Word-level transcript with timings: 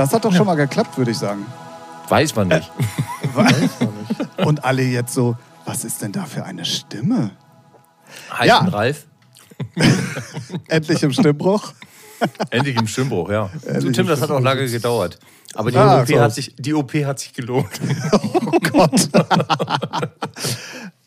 Das 0.00 0.14
hat 0.14 0.24
doch 0.24 0.32
schon 0.32 0.46
mal 0.46 0.54
geklappt, 0.54 0.96
würde 0.96 1.10
ich 1.10 1.18
sagen. 1.18 1.44
Weiß 2.08 2.34
man 2.34 2.48
nicht. 2.48 2.70
Weiß 3.34 3.70
man 3.80 3.90
nicht. 3.98 4.46
Und 4.46 4.64
alle 4.64 4.82
jetzt 4.82 5.12
so, 5.12 5.36
was 5.66 5.84
ist 5.84 6.00
denn 6.00 6.10
da 6.12 6.24
für 6.24 6.42
eine 6.44 6.64
Stimme? 6.64 7.32
Heißen 8.32 8.46
Ja. 8.46 8.58
Ralf. 8.60 9.06
Endlich 10.68 11.02
im 11.02 11.12
Stimmbruch. 11.12 11.74
Endlich 12.50 12.76
im 12.76 12.86
Stimmbruch, 12.86 13.30
ja. 13.30 13.50
Du, 13.62 13.90
Tim, 13.92 14.04
im 14.04 14.06
das 14.06 14.22
hat 14.22 14.30
auch 14.30 14.40
lange 14.40 14.66
gedauert. 14.66 15.18
Aber 15.54 15.70
die, 15.70 15.76
Ah, 15.76 16.00
OP, 16.02 16.08
hat 16.18 16.34
sich, 16.34 16.54
die 16.58 16.72
OP 16.72 16.94
hat 17.04 17.18
sich 17.18 17.34
gelohnt. 17.34 17.68
Oh 18.22 18.58
Gott. 18.72 19.08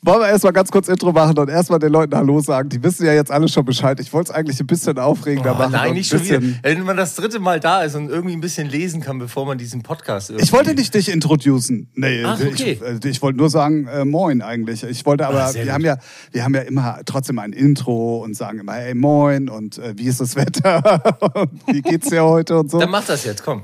Wollen 0.06 0.20
wir 0.20 0.28
erstmal 0.28 0.52
ganz 0.52 0.70
kurz 0.70 0.90
Intro 0.90 1.14
machen 1.14 1.38
und 1.38 1.50
erstmal 1.50 1.80
den 1.80 1.94
Leuten 1.94 2.14
Hallo 2.18 2.42
sagen. 2.42 2.68
Die 2.68 2.84
wissen 2.84 3.06
ja 3.06 3.14
jetzt 3.14 3.32
alle 3.32 3.48
schon 3.48 3.64
Bescheid. 3.64 3.98
Ich 4.02 4.12
wollte 4.12 4.32
es 4.32 4.38
eigentlich 4.38 4.60
ein 4.60 4.68
bisschen 4.68 5.00
aufregender 5.00 5.54
Oh, 5.56 5.58
machen. 5.58 5.72
nein, 5.72 5.92
ein 5.92 5.94
nicht 5.94 6.10
schon 6.10 6.22
wieder. 6.26 6.42
Wenn 6.62 6.84
man 6.84 6.98
das 6.98 7.16
dritte 7.16 7.40
Mal 7.40 7.62
da 7.62 7.84
ist 7.84 7.96
und 7.96 8.10
irgendwie 8.10 8.36
ein 8.36 8.42
bisschen 8.42 8.68
lesen 8.70 9.00
kann, 9.00 9.18
bevor 9.18 9.46
man 9.46 9.58
diesen 9.58 9.82
Podcast 9.82 10.30
irgendwie... 10.30 10.44
Ich 10.44 10.52
wollte 10.52 10.74
nicht 10.74 10.94
dich 10.94 11.10
introducen. 11.10 11.88
Nee, 11.96 12.22
Ach, 12.26 12.38
okay. 12.38 12.78
ich, 12.82 13.06
äh, 13.06 13.10
ich 13.10 13.22
wollte 13.22 13.38
nur 13.38 13.50
sagen, 13.50 13.88
äh, 13.88 14.04
moin 14.04 14.42
eigentlich. 14.42 14.84
Ich 14.84 15.06
wollte 15.06 15.26
aber, 15.26 15.44
Ah, 15.46 15.48
sehr 15.48 15.62
wir 15.62 15.66
gut. 15.68 15.74
haben, 15.74 15.86
ja, 15.86 15.98
wir 16.34 16.44
haben 16.44 16.56
ja 16.56 16.62
immer 16.64 17.00
trotzdem 17.06 17.40
ein 17.40 17.54
Intro 17.54 18.18
und 18.18 18.36
sagen 18.36 18.60
immer, 18.60 18.74
hey, 18.74 18.94
moin 18.96 19.48
und 19.48 19.78
äh, 19.78 19.94
wie 19.96 20.08
ist 20.08 20.20
das 20.20 20.36
Wetter? 20.36 21.02
und 21.34 21.62
wie 21.68 21.82
geht's 21.82 22.10
dir 22.10 22.26
heute 22.26 22.60
und 22.60 22.70
so. 22.70 22.78
Dann 22.78 22.92
mach 22.92 23.06
das 23.06 23.24
jetzt, 23.24 23.42
komm. 23.46 23.62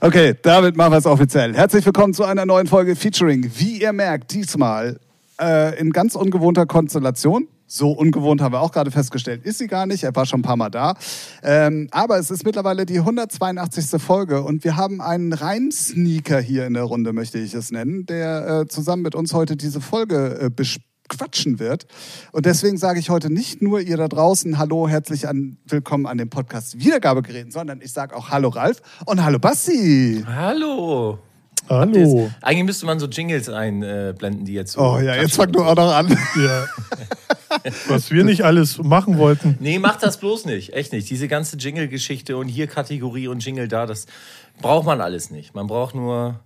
Okay, 0.00 0.34
damit 0.40 0.78
machen 0.78 0.92
wir 0.92 0.98
es 0.98 1.04
offiziell. 1.06 1.54
Herzlich 1.54 1.84
willkommen 1.84 2.14
zu 2.14 2.24
einer 2.24 2.46
neuen 2.46 2.68
Folge 2.68 2.96
Featuring. 2.96 3.50
Wie 3.58 3.82
ihr 3.82 3.92
merkt, 3.92 4.32
diesmal 4.32 4.98
äh, 5.40 5.78
in 5.78 5.90
ganz 5.90 6.14
ungewohnter 6.14 6.66
Konstellation. 6.66 7.48
So 7.70 7.90
ungewohnt 7.90 8.40
haben 8.40 8.54
wir 8.54 8.62
auch 8.62 8.72
gerade 8.72 8.90
festgestellt, 8.90 9.44
ist 9.44 9.58
sie 9.58 9.66
gar 9.66 9.84
nicht. 9.84 10.02
Er 10.02 10.16
war 10.16 10.24
schon 10.24 10.40
ein 10.40 10.42
paar 10.42 10.56
Mal 10.56 10.70
da. 10.70 10.94
Ähm, 11.42 11.88
aber 11.90 12.18
es 12.18 12.30
ist 12.30 12.46
mittlerweile 12.46 12.86
die 12.86 12.98
182. 12.98 14.00
Folge 14.00 14.42
und 14.42 14.64
wir 14.64 14.76
haben 14.76 15.02
einen 15.02 15.34
Rein-Sneaker 15.34 16.40
hier 16.40 16.66
in 16.66 16.72
der 16.72 16.84
Runde, 16.84 17.12
möchte 17.12 17.38
ich 17.38 17.52
es 17.52 17.70
nennen, 17.70 18.06
der 18.06 18.62
äh, 18.62 18.66
zusammen 18.68 19.02
mit 19.02 19.14
uns 19.14 19.34
heute 19.34 19.56
diese 19.56 19.82
Folge 19.82 20.38
äh, 20.40 20.50
bequatschen 20.50 21.58
wird. 21.58 21.86
Und 22.32 22.46
deswegen 22.46 22.78
sage 22.78 23.00
ich 23.00 23.10
heute 23.10 23.30
nicht 23.30 23.60
nur 23.60 23.80
ihr 23.80 23.98
da 23.98 24.08
draußen 24.08 24.56
Hallo, 24.58 24.88
herzlich 24.88 25.28
an, 25.28 25.58
willkommen 25.66 26.06
an 26.06 26.16
dem 26.16 26.30
Podcast 26.30 26.78
Wiedergabegeräten, 26.78 27.50
sondern 27.50 27.82
ich 27.82 27.92
sage 27.92 28.16
auch 28.16 28.30
Hallo 28.30 28.48
Ralf 28.48 28.80
und 29.04 29.22
Hallo 29.22 29.38
Basti. 29.38 30.24
Hallo. 30.26 31.18
Hallo. 31.68 32.30
Eigentlich 32.40 32.64
müsste 32.64 32.86
man 32.86 32.98
so 32.98 33.06
Jingles 33.06 33.48
einblenden, 33.48 34.44
die 34.44 34.54
jetzt 34.54 34.72
so... 34.72 34.80
Oh 34.80 34.98
ja, 34.98 35.14
jetzt 35.16 35.36
fang 35.36 35.52
du 35.52 35.62
auch 35.62 35.74
noch 35.76 35.92
an. 35.94 36.08
Ja. 36.36 36.66
Was 37.88 38.10
wir 38.10 38.24
nicht 38.24 38.42
alles 38.42 38.78
machen 38.78 39.18
wollten. 39.18 39.56
Nee, 39.60 39.78
mach 39.78 39.96
das 39.96 40.18
bloß 40.18 40.46
nicht. 40.46 40.72
Echt 40.72 40.92
nicht. 40.92 41.10
Diese 41.10 41.28
ganze 41.28 41.56
Jingle-Geschichte 41.56 42.36
und 42.36 42.48
hier 42.48 42.66
Kategorie 42.66 43.28
und 43.28 43.44
Jingle 43.44 43.68
da, 43.68 43.86
das 43.86 44.06
braucht 44.60 44.86
man 44.86 45.00
alles 45.00 45.30
nicht. 45.30 45.54
Man 45.54 45.66
braucht 45.66 45.94
nur 45.94 46.40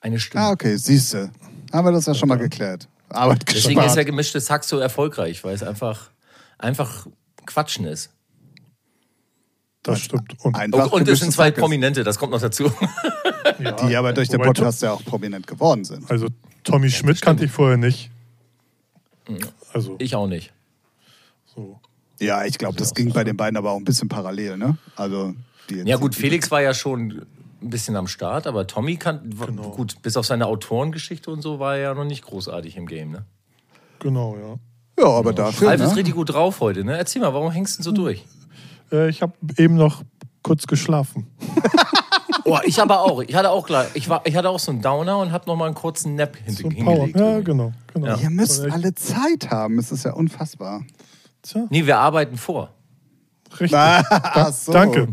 eine 0.00 0.18
Stimme. 0.18 0.44
Ah, 0.44 0.50
okay, 0.50 0.76
siehste. 0.76 1.30
Haben 1.72 1.86
wir 1.86 1.92
das 1.92 2.06
ja 2.06 2.14
schon 2.14 2.28
mal 2.28 2.36
geklärt. 2.38 2.88
Arbeit 3.08 3.44
Deswegen 3.48 3.74
gespart. 3.74 3.86
ist 3.86 3.96
ja 3.96 4.04
gemischtes 4.04 4.50
Hack 4.50 4.64
so 4.64 4.78
erfolgreich, 4.78 5.44
weil 5.44 5.54
es 5.54 5.62
einfach, 5.62 6.10
einfach 6.58 7.06
Quatschen 7.46 7.84
ist. 7.84 8.10
Das 9.82 10.00
stimmt. 10.00 10.34
Und 10.44 10.56
Und, 10.56 10.92
und 10.92 11.08
es 11.08 11.20
sind 11.20 11.32
zwei. 11.32 11.50
Prominente, 11.50 12.04
das 12.04 12.18
kommt 12.18 12.32
noch 12.32 12.40
dazu. 12.40 12.72
Die 13.88 13.96
aber 13.96 14.12
durch 14.12 14.28
den 14.28 14.40
Podcast 14.40 14.82
ja 14.82 14.92
auch 14.92 15.04
prominent 15.04 15.46
geworden 15.46 15.84
sind. 15.84 16.10
Also 16.10 16.26
Tommy 16.64 16.90
Schmidt 16.90 17.20
kannte 17.22 17.44
ich 17.44 17.50
vorher 17.50 17.76
nicht. 17.76 18.10
Also 19.72 19.96
Ich 19.98 20.14
auch 20.14 20.26
nicht. 20.26 20.52
so. 21.54 21.80
Ja, 22.20 22.44
ich 22.44 22.56
glaube, 22.58 22.76
das 22.78 22.94
ging 22.94 23.12
bei 23.12 23.24
den 23.24 23.36
beiden 23.36 23.56
aber 23.56 23.72
auch 23.72 23.76
ein 23.78 23.84
bisschen 23.84 24.08
parallel, 24.08 24.56
ne? 24.56 24.76
Also, 24.94 25.34
die 25.68 25.76
Ja 25.84 25.96
gut, 25.96 26.14
Felix 26.14 26.50
war 26.52 26.62
ja 26.62 26.72
schon 26.72 27.26
ein 27.60 27.70
bisschen 27.70 27.96
am 27.96 28.06
Start, 28.06 28.46
aber 28.46 28.66
Tommy 28.68 28.96
kann, 28.96 29.34
Genau. 29.44 29.70
gut, 29.70 30.00
bis 30.02 30.16
auf 30.16 30.24
seine 30.26 30.46
Autorengeschichte 30.46 31.30
und 31.32 31.42
so 31.42 31.58
war 31.58 31.74
er 31.76 31.82
ja 31.82 31.94
noch 31.94 32.04
nicht 32.04 32.22
großartig 32.24 32.76
im 32.76 32.86
Game, 32.86 33.10
ne? 33.10 33.24
Genau, 33.98 34.36
ja. 34.36 35.02
Ja, 35.04 35.10
aber 35.10 35.32
dafür. 35.32 35.68
Ralf 35.68 35.80
ist 35.80 35.90
Ne? 35.90 35.96
richtig 35.96 36.14
gut 36.14 36.32
drauf 36.32 36.60
heute, 36.60 36.84
ne? 36.84 36.96
Erzähl 36.96 37.22
mal, 37.22 37.32
warum 37.34 37.50
hängst 37.50 37.78
du 37.78 37.82
denn 37.82 37.84
so 37.84 37.92
durch? 37.92 38.24
Äh, 38.92 39.08
ich 39.08 39.20
habe 39.22 39.32
eben 39.56 39.74
noch 39.74 40.02
kurz 40.42 40.66
geschlafen. 40.68 41.26
Oh, 42.44 42.58
ich 42.64 42.80
aber 42.80 43.00
auch. 43.00 43.22
Ich 43.22 43.34
hatte 43.34 43.50
auch 43.50 43.66
gleich, 43.66 43.88
ich, 43.94 44.08
war, 44.08 44.22
ich 44.24 44.36
hatte 44.36 44.48
auch 44.50 44.58
so 44.58 44.70
einen 44.72 44.82
Downer 44.82 45.18
und 45.18 45.32
habe 45.32 45.46
noch 45.46 45.56
mal 45.56 45.66
einen 45.66 45.74
kurzen 45.74 46.14
Nap 46.14 46.36
So 46.46 46.68
hingelegt. 46.70 47.18
Ja, 47.18 47.40
genau. 47.40 47.72
genau. 47.92 48.06
Ja. 48.06 48.16
Ihr 48.16 48.30
müsst 48.30 48.60
alle 48.70 48.94
Zeit 48.94 49.50
haben. 49.50 49.78
Es 49.78 49.92
ist 49.92 50.04
ja 50.04 50.12
unfassbar. 50.12 50.84
Tja, 51.42 51.66
Nee, 51.70 51.86
wir 51.86 51.98
arbeiten 51.98 52.36
vor. 52.36 52.70
richtig. 53.60 53.72
Ach 53.78 54.52
so. 54.52 54.72
Danke. 54.72 55.08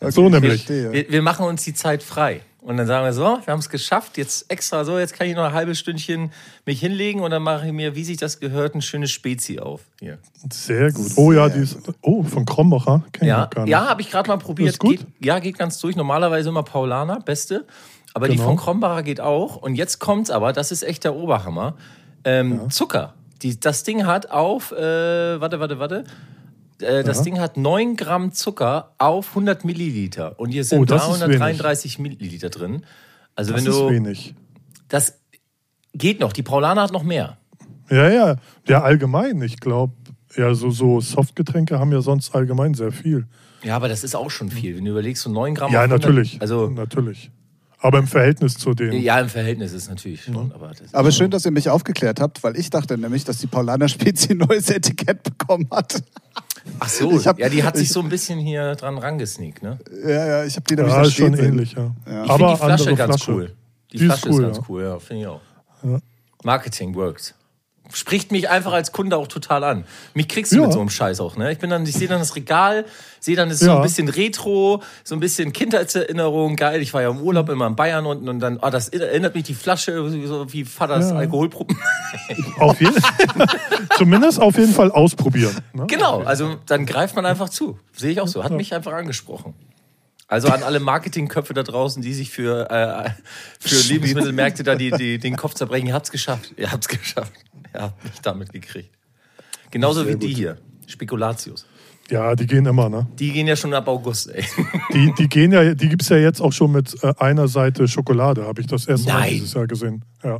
so 0.00 0.28
nämlich. 0.28 0.68
Wir, 0.68 1.10
wir 1.10 1.22
machen 1.22 1.46
uns 1.46 1.64
die 1.64 1.74
Zeit 1.74 2.02
frei. 2.02 2.40
Und 2.64 2.78
dann 2.78 2.86
sagen 2.86 3.04
wir 3.04 3.12
so, 3.12 3.22
wir 3.44 3.52
haben 3.52 3.58
es 3.60 3.68
geschafft, 3.68 4.16
jetzt 4.16 4.50
extra 4.50 4.84
so, 4.86 4.98
jetzt 4.98 5.12
kann 5.12 5.26
ich 5.26 5.34
noch 5.36 5.44
ein 5.44 5.52
halbes 5.52 5.78
Stündchen 5.78 6.32
mich 6.64 6.80
hinlegen 6.80 7.20
und 7.20 7.30
dann 7.30 7.42
mache 7.42 7.66
ich 7.66 7.72
mir, 7.72 7.94
wie 7.94 8.04
sich 8.04 8.16
das 8.16 8.40
gehört, 8.40 8.74
ein 8.74 8.80
schönes 8.80 9.10
Spezi 9.10 9.58
auf. 9.60 9.82
Hier. 10.00 10.16
Sehr 10.50 10.90
gut. 10.90 11.12
Oh 11.16 11.30
ja, 11.32 11.50
die 11.50 11.60
ist. 11.60 11.76
Oh, 12.00 12.22
von 12.22 12.46
Krombacher. 12.46 13.02
Kenn 13.12 13.24
ich 13.24 13.28
Ja, 13.28 13.40
noch 13.42 13.50
gar 13.50 13.62
nicht. 13.64 13.70
ja 13.70 13.86
habe 13.86 14.00
ich 14.00 14.10
gerade 14.10 14.28
mal 14.30 14.38
probiert. 14.38 14.70
Ist 14.70 14.78
gut? 14.78 14.96
Geht, 14.96 15.06
ja, 15.20 15.38
geht 15.40 15.58
ganz 15.58 15.78
durch. 15.78 15.94
Normalerweise 15.94 16.48
immer 16.48 16.62
Paulaner, 16.62 17.20
beste. 17.20 17.66
Aber 18.14 18.28
die 18.28 18.36
Genau. 18.36 18.48
von 18.48 18.56
Krombacher 18.56 19.02
geht 19.02 19.20
auch. 19.20 19.56
Und 19.56 19.74
jetzt 19.74 19.98
kommt's 19.98 20.30
aber, 20.30 20.54
das 20.54 20.72
ist 20.72 20.84
echt 20.84 21.04
der 21.04 21.14
Oberhammer. 21.14 21.76
Ähm, 22.24 22.70
Zucker. 22.70 23.12
Die, 23.42 23.60
das 23.60 23.82
Ding 23.82 24.06
hat 24.06 24.30
auf, 24.30 24.72
äh, 24.72 25.38
warte, 25.38 25.60
warte, 25.60 25.78
warte. 25.78 26.04
Äh, 26.80 27.04
das 27.04 27.18
Ja. 27.18 27.24
Ding 27.24 27.40
hat 27.40 27.56
9 27.56 27.96
Gramm 27.96 28.32
Zucker 28.32 28.92
auf 28.98 29.28
100 29.30 29.64
Milliliter. 29.64 30.38
Und 30.38 30.50
hier 30.50 30.64
sind 30.64 30.78
Oh, 30.80 30.84
das 30.84 31.02
ist 31.08 31.20
333 31.20 31.98
Milliliter 31.98 32.50
drin. 32.50 32.84
Also 33.36 33.52
Das 33.52 33.64
wenn 33.64 33.70
ist 33.70 33.78
du. 33.78 33.90
wenig. 33.90 34.34
Das 34.88 35.18
geht 35.94 36.20
noch. 36.20 36.32
Die 36.32 36.42
Paulaner 36.42 36.82
hat 36.82 36.92
noch 36.92 37.02
mehr. 37.04 37.38
Ja, 37.90 38.08
ja. 38.10 38.36
Ja, 38.66 38.82
allgemein. 38.82 39.40
Ich 39.42 39.60
glaube, 39.60 39.92
ja, 40.36 40.54
so, 40.54 40.70
so 40.70 41.00
Softgetränke 41.00 41.78
haben 41.78 41.92
ja 41.92 42.00
sonst 42.00 42.34
allgemein 42.34 42.74
sehr 42.74 42.92
viel. 42.92 43.26
Ja, 43.62 43.76
aber 43.76 43.88
das 43.88 44.04
ist 44.04 44.14
auch 44.16 44.30
schon 44.30 44.50
viel. 44.50 44.76
Wenn 44.76 44.84
du 44.84 44.90
überlegst, 44.90 45.22
so 45.22 45.30
9 45.30 45.54
Gramm 45.54 45.72
Ja, 45.72 45.80
auf 45.80 45.84
100 45.90 46.00
natürlich. 46.02 46.40
Also, 46.40 46.68
natürlich. 46.68 47.30
Aber 47.78 47.98
im 47.98 48.06
Verhältnis 48.06 48.56
zu 48.56 48.72
den. 48.72 48.92
ja, 49.02 49.20
im 49.20 49.28
Verhältnis 49.28 49.72
ist 49.72 49.82
es 49.84 49.88
natürlich 49.90 50.24
schon. 50.24 50.52
Aber 50.52 50.68
das 50.68 50.80
ist 50.80 50.94
Aber 50.94 51.12
schön, 51.12 51.30
dass 51.30 51.44
ihr 51.44 51.50
mich 51.50 51.68
aufgeklärt 51.68 52.18
habt, 52.18 52.42
weil 52.42 52.56
ich 52.56 52.70
dachte 52.70 52.96
nämlich, 52.96 53.24
dass 53.24 53.38
die 53.38 53.46
Paulaner 53.46 53.88
Spezi 53.88 54.32
ein 54.32 54.38
neues 54.38 54.70
Etikett 54.70 55.22
bekommen 55.22 55.68
hat. 55.70 56.02
Ach 56.80 56.88
so, 56.88 57.18
Ich 57.18 57.26
hab- 57.26 57.38
ja, 57.38 57.48
die 57.48 57.62
hat 57.62 57.76
sich 57.76 57.86
ich- 57.86 57.92
so 57.92 58.00
ein 58.00 58.08
bisschen 58.08 58.38
hier 58.38 58.74
dran 58.74 58.98
rangesneakt, 58.98 59.62
ne? 59.62 59.78
Ja, 60.02 60.26
ja, 60.26 60.44
ich 60.44 60.56
habe 60.56 60.64
die 60.68 60.76
nämlich 60.76 60.92
Ja, 60.94 61.00
da 61.02 61.06
ist 61.06 61.14
schon 61.14 61.34
ähnlich, 61.34 61.72
ja. 61.72 61.94
Ja. 62.06 62.24
Ich 62.24 62.30
Aber 62.30 62.38
finde 62.38 62.52
die 62.52 62.56
Flasche 62.82 62.94
ganz 62.94 63.22
Flasche. 63.22 63.32
cool. 63.32 63.52
Die, 63.92 63.96
Die 63.98 64.04
ist 64.04 64.06
Flasche 64.06 64.28
ist, 64.28 64.34
cool, 64.34 64.42
ganz 64.42 64.56
ja. 64.56 64.62
cool, 64.68 64.82
ja, 64.82 64.98
finde 64.98 65.22
ich 65.22 65.28
auch. 65.28 65.40
Ja. 65.82 65.98
Marketing 66.42 66.94
works. 66.94 67.34
Spricht 67.92 68.32
mich 68.32 68.48
einfach 68.48 68.72
als 68.72 68.92
Kunde 68.92 69.16
auch 69.18 69.28
total 69.28 69.62
an. 69.62 69.84
Mich 70.14 70.26
kriegst 70.28 70.50
du 70.52 70.56
Ja. 70.56 70.62
mit 70.62 70.72
so 70.72 70.80
einem 70.80 70.88
Scheiß 70.88 71.20
auch, 71.20 71.36
ne? 71.36 71.52
Ich 71.52 71.58
bin 71.58 71.68
dann, 71.68 71.84
ich 71.84 71.92
sehe 71.94 72.08
dann 72.08 72.18
das 72.18 72.34
Regal, 72.34 72.86
sehe 73.20 73.36
dann, 73.36 73.48
es 73.50 73.56
ist 73.56 73.60
so 73.66 73.66
Ja. 73.72 73.76
ein 73.76 73.82
bisschen 73.82 74.08
Retro, 74.08 74.82
so 75.04 75.14
ein 75.14 75.20
bisschen 75.20 75.52
Kindheitserinnerung, 75.52 76.56
geil. 76.56 76.80
Ich 76.80 76.94
war 76.94 77.02
ja 77.02 77.10
im 77.10 77.20
Urlaub 77.20 77.50
immer 77.50 77.66
in 77.66 77.76
Bayern 77.76 78.06
unten 78.06 78.28
und 78.28 78.40
dann, 78.40 78.58
ah, 78.62 78.70
das 78.70 78.88
erinnert 78.88 79.34
mich 79.34 79.44
die 79.44 79.54
Flasche, 79.54 79.92
so 80.26 80.52
wie 80.52 80.64
Vaters 80.64 81.10
Ja. 81.10 81.16
Alkoholproben. 81.16 81.76
Auf 82.58 82.80
jeden 82.80 82.96
Zumindest 83.98 84.40
auf 84.40 84.56
jeden 84.56 84.72
Fall 84.72 84.90
ausprobieren. 84.90 85.54
Ne? 85.74 85.86
Genau, 85.86 86.22
also 86.22 86.56
dann 86.66 86.86
greift 86.86 87.14
man 87.16 87.26
einfach 87.26 87.48
zu. 87.48 87.78
Sehe 87.94 88.10
ich 88.12 88.20
auch 88.20 88.28
so. 88.28 88.42
Hat 88.44 88.52
mich 88.52 88.74
einfach 88.74 88.92
angesprochen. 88.92 89.54
Also 90.26 90.48
an 90.48 90.62
alle 90.62 90.80
Marketingköpfe 90.80 91.52
da 91.54 91.62
draußen, 91.62 92.02
die 92.02 92.14
sich 92.14 92.30
für, 92.30 92.70
äh, 92.70 93.10
für 93.60 93.76
Lebensmittelmärkte 93.92 94.62
da 94.62 94.74
die, 94.74 94.90
die, 94.90 95.18
den 95.18 95.36
Kopf 95.36 95.54
zerbrechen. 95.54 95.86
Ihr 95.86 95.94
habt's 95.94 96.10
geschafft. 96.10 96.54
Ihr 96.56 96.72
habt's 96.72 96.88
geschafft. 96.88 97.32
Ihr 97.78 97.82
habt 97.82 98.04
mich 98.04 98.20
damit 98.22 98.52
gekriegt. 98.52 98.90
Genauso 99.70 100.06
wie 100.06 100.16
die 100.16 100.32
hier. 100.32 100.58
Spekulatius. 100.86 101.66
Ja, 102.10 102.34
die 102.34 102.46
gehen 102.46 102.66
immer, 102.66 102.90
ne? 102.90 103.06
Die 103.18 103.32
gehen 103.32 103.46
ja 103.46 103.56
schon 103.56 103.72
ab 103.72 103.88
August, 103.88 104.28
ey. 104.28 104.44
Die, 104.92 105.12
die 105.18 105.26
gehen 105.28 105.52
ja, 105.52 105.74
die 105.74 105.88
gibt's 105.88 106.10
ja 106.10 106.18
jetzt 106.18 106.40
auch 106.42 106.52
schon 106.52 106.70
mit 106.70 107.02
äh, 107.02 107.14
einer 107.18 107.48
Seite 107.48 107.88
Schokolade, 107.88 108.44
habe 108.46 108.60
ich 108.60 108.66
das 108.66 108.86
erste 108.86 109.08
Mal 109.08 109.20
Nein. 109.20 109.30
dieses 109.30 109.54
Jahr 109.54 109.66
gesehen. 109.66 110.04
Ja. 110.22 110.38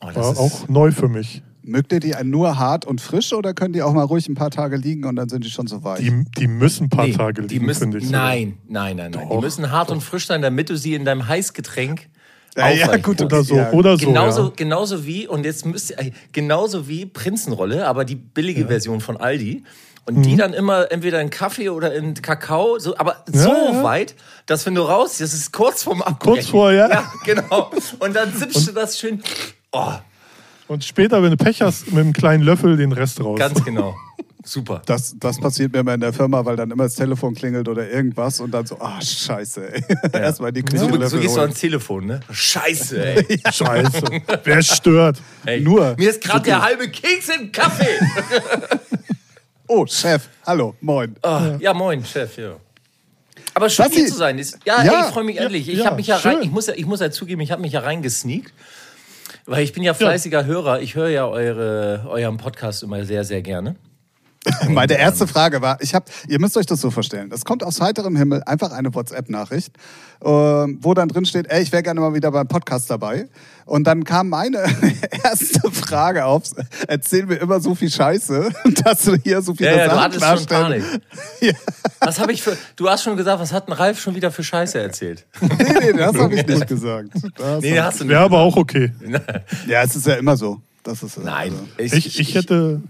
Oh, 0.00 0.06
das 0.06 0.16
War 0.16 0.32
ist- 0.32 0.38
auch 0.38 0.68
neu 0.68 0.92
für 0.92 1.08
mich. 1.08 1.42
Mögt 1.62 1.92
ihr 1.92 2.00
die 2.00 2.14
nur 2.24 2.58
hart 2.58 2.86
und 2.86 3.02
frisch 3.02 3.34
oder 3.34 3.52
können 3.52 3.74
die 3.74 3.82
auch 3.82 3.92
mal 3.92 4.02
ruhig 4.04 4.26
ein 4.30 4.34
paar 4.34 4.50
Tage 4.50 4.76
liegen 4.78 5.04
und 5.04 5.16
dann 5.16 5.28
sind 5.28 5.44
die 5.44 5.50
schon 5.50 5.66
so 5.66 5.84
weich? 5.84 6.00
Die, 6.00 6.24
die 6.38 6.48
müssen 6.48 6.84
ein 6.84 6.88
paar 6.88 7.06
Nee, 7.06 7.12
Tage 7.12 7.42
die 7.42 7.54
liegen, 7.56 7.66
müssen, 7.66 7.92
finde 7.92 7.98
ich. 7.98 8.08
Nein, 8.10 8.56
nein, 8.66 8.96
nein, 8.96 9.10
nein. 9.10 9.28
Die 9.28 9.28
Doch, 9.34 9.40
müssen 9.42 9.70
hart 9.70 9.90
und 9.90 10.00
frisch 10.02 10.26
sein, 10.26 10.40
damit 10.40 10.70
du 10.70 10.76
sie 10.78 10.94
in 10.94 11.04
deinem 11.04 11.28
Heißgetränk 11.28 12.08
Ja, 12.56 12.68
ja, 12.70 12.96
gut. 12.96 13.20
Oder 13.22 13.44
so, 13.44 13.56
Ja. 13.56 13.70
oder 13.72 13.96
so. 13.96 14.06
Genauso, 14.06 14.42
ja. 14.44 14.52
genauso 14.56 15.06
wie, 15.06 15.26
und 15.28 15.44
jetzt 15.44 15.64
müsst 15.66 15.90
ihr, 15.90 16.12
genauso 16.32 16.88
wie 16.88 17.06
Prinzenrolle, 17.06 17.86
aber 17.86 18.04
die 18.04 18.16
billige 18.16 18.66
Version 18.66 19.00
von 19.00 19.16
Aldi. 19.16 19.62
Und 20.06 20.22
die 20.22 20.34
dann 20.34 20.54
immer 20.54 20.90
entweder 20.90 21.20
in 21.20 21.30
Kaffee 21.30 21.68
oder 21.68 21.94
in 21.94 22.14
Kakao, 22.14 22.78
so, 22.80 22.96
aber 22.96 23.22
so 23.30 23.50
Mhm. 23.72 23.82
weit, 23.84 24.14
dass 24.46 24.66
wenn 24.66 24.74
du 24.74 24.82
raus, 24.82 25.18
das 25.18 25.32
ist 25.34 25.52
kurz 25.52 25.84
vorm 25.84 26.02
Abbrechen. 26.02 26.34
Kurz 26.34 26.46
vor, 26.48 26.72
ja. 26.72 26.88
Ja, 26.88 27.12
genau. 27.24 27.70
Und 28.00 28.16
dann 28.16 28.32
sippst 28.34 28.66
du 28.66 28.72
das 28.72 28.98
schön. 28.98 29.22
Oh, 29.70 29.92
Und 30.70 30.84
später, 30.84 31.20
wenn 31.20 31.32
du 31.32 31.36
Pech 31.36 31.62
hast, 31.62 31.88
mit 31.88 31.98
einem 31.98 32.12
kleinen 32.12 32.44
Löffel 32.44 32.76
den 32.76 32.92
Rest 32.92 33.20
raus. 33.20 33.36
ganz 33.40 33.64
genau. 33.64 33.96
Super. 34.44 34.82
Das, 34.86 35.16
das 35.18 35.40
passiert 35.40 35.72
mir 35.72 35.80
immer 35.80 35.94
in 35.94 36.00
der 36.00 36.12
Firma, 36.12 36.44
weil 36.44 36.54
dann 36.54 36.70
immer 36.70 36.84
das 36.84 36.94
Telefon 36.94 37.34
klingelt 37.34 37.66
oder 37.68 37.90
irgendwas 37.90 38.38
und 38.38 38.52
dann 38.52 38.66
so, 38.66 38.78
ah, 38.80 39.00
scheiße, 39.02 39.74
ey. 39.74 39.82
Erstmal 40.12 40.52
die 40.52 40.60
So, 40.60 40.86
Küche 40.86 41.08
so 41.08 41.18
gehst 41.18 41.36
du 41.36 41.40
ans 41.40 41.58
Telefon, 41.58 42.06
ne? 42.06 42.20
Scheiße, 42.30 43.04
ey. 43.28 43.40
Scheiße. 43.52 44.00
Wer 44.44 44.62
stört? 44.62 45.20
ey. 45.44 45.60
Nur. 45.60 45.96
Mir 45.98 46.08
ist 46.10 46.22
gerade 46.22 46.44
der 46.44 46.62
halbe 46.62 46.88
Keks 46.88 47.30
im 47.30 47.50
Kaffee. 47.50 47.86
Oh, 49.72 49.86
Chef, 49.86 50.28
hallo, 50.44 50.74
moin. 50.80 51.14
Ah, 51.22 51.52
ja, 51.60 51.72
moin, 51.72 52.04
Chef, 52.04 52.36
ja. 52.38 52.56
Aber 53.54 53.70
schön 53.70 53.86
hier 53.90 54.06
zu 54.06 54.16
sein. 54.16 54.36
Ist, 54.36 54.58
ja, 54.64 54.82
Ja. 54.82 54.92
ey, 55.02 55.06
ich 55.06 55.12
freue 55.14 55.22
mich 55.22 55.36
endlich. 55.36 55.68
Ich 55.68 55.78
ja, 55.78 55.84
habe 55.86 55.94
mich 55.96 56.08
ja 56.08 56.16
rein, 56.16 56.38
ich 56.42 56.50
muss 56.50 56.66
ja, 56.66 56.74
ich 56.76 56.86
muss 56.86 56.98
ja 56.98 57.10
zugeben, 57.12 57.40
ich 57.40 57.52
habe 57.52 57.62
mich 57.62 57.72
ja 57.72 57.78
reingesneakt. 57.80 58.52
Weil 59.50 59.64
ich 59.64 59.72
bin 59.72 59.82
ja 59.82 59.94
fleißiger 59.94 60.44
Hörer. 60.44 60.80
Ich 60.80 60.94
höre 60.94 61.08
ja 61.08 61.26
eure, 61.26 62.06
euren 62.08 62.36
Podcast 62.36 62.84
immer 62.84 63.04
sehr, 63.04 63.24
sehr 63.24 63.42
gerne. 63.42 63.74
Meine 64.70 64.96
erste 64.98 65.26
Frage 65.26 65.60
war, 65.60 65.76
ich 65.82 65.94
habe, 65.94 66.06
ihr 66.26 66.40
müsst 66.40 66.56
euch 66.56 66.64
das 66.64 66.80
so 66.80 66.90
vorstellen, 66.90 67.30
es 67.30 67.44
kommt 67.44 67.62
aus 67.62 67.80
heiterem 67.82 68.16
Himmel 68.16 68.42
einfach 68.44 68.72
eine 68.72 68.94
WhatsApp-Nachricht, 68.94 69.74
ähm, 70.24 70.78
wo 70.80 70.94
dann 70.94 71.08
drin 71.08 71.26
steht, 71.26 71.50
ey, 71.50 71.62
ich 71.62 71.72
wäre 71.72 71.82
gerne 71.82 72.00
mal 72.00 72.14
wieder 72.14 72.30
beim 72.32 72.48
Podcast 72.48 72.88
dabei. 72.90 73.28
Und 73.66 73.84
dann 73.86 74.02
kam 74.04 74.30
meine 74.30 74.58
erste 75.24 75.70
Frage 75.70 76.24
auf, 76.24 76.44
erzähl 76.88 77.26
mir 77.26 77.36
immer 77.36 77.60
so 77.60 77.74
viel 77.74 77.90
Scheiße, 77.90 78.48
dass 78.84 79.02
du 79.04 79.14
hier 79.16 79.42
so 79.42 79.54
viele 79.54 79.72
Ja, 79.72 79.76
ja, 79.76 79.88
du 79.88 80.00
hattest 80.00 80.24
schon 80.24 80.46
Panik. 80.46 80.84
Ja, 81.42 81.52
Was 82.00 82.18
habe 82.18 82.32
ich 82.32 82.42
für. 82.42 82.56
Du 82.76 82.88
hast 82.88 83.02
schon 83.02 83.18
gesagt, 83.18 83.40
was 83.40 83.52
hat 83.52 83.68
ein 83.68 83.72
Ralf 83.72 84.00
schon 84.00 84.14
wieder 84.14 84.30
für 84.30 84.42
Scheiße 84.42 84.78
erzählt? 84.80 85.26
nee, 85.42 85.48
nee, 85.80 85.92
das 85.92 86.16
habe 86.16 86.34
ich 86.34 86.46
nicht 86.46 86.66
gesagt. 86.66 87.10
Das 87.36 87.60
Nee, 87.60 87.78
hab- 87.78 87.88
hast 87.88 88.00
du 88.00 88.04
nicht. 88.04 88.10
Wäre 88.12 88.22
aber 88.22 88.38
auch 88.38 88.56
okay. 88.56 88.90
ja, 89.66 89.82
es 89.82 89.94
ist 89.96 90.06
ja 90.06 90.14
immer 90.14 90.36
so. 90.38 90.62
Das 90.82 91.02
ist, 91.02 91.18
Nein. 91.18 91.52
Also, 91.78 91.94
Ich, 91.96 92.18
ich 92.18 92.34
hätte. 92.34 92.80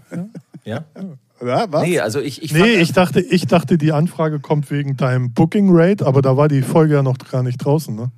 Ja? 0.63 0.85
ja, 0.95 1.01
was? 1.41 1.83
Nee, 1.83 1.99
also 1.99 2.19
ich. 2.19 2.41
ich 2.43 2.53
Nee, 2.53 2.75
ich 2.75 2.93
dachte, 2.93 3.19
ich 3.19 3.47
dachte, 3.47 3.77
die 3.77 3.91
Anfrage 3.91 4.39
kommt 4.39 4.69
wegen 4.71 4.97
deinem 4.97 5.33
Booking 5.33 5.69
Rate, 5.71 6.05
aber 6.05 6.21
da 6.21 6.37
war 6.37 6.47
die 6.47 6.61
Folge 6.61 6.95
ja 6.95 7.03
noch 7.03 7.17
gar 7.17 7.43
nicht 7.43 7.57
draußen, 7.57 7.95
ne? 7.95 8.11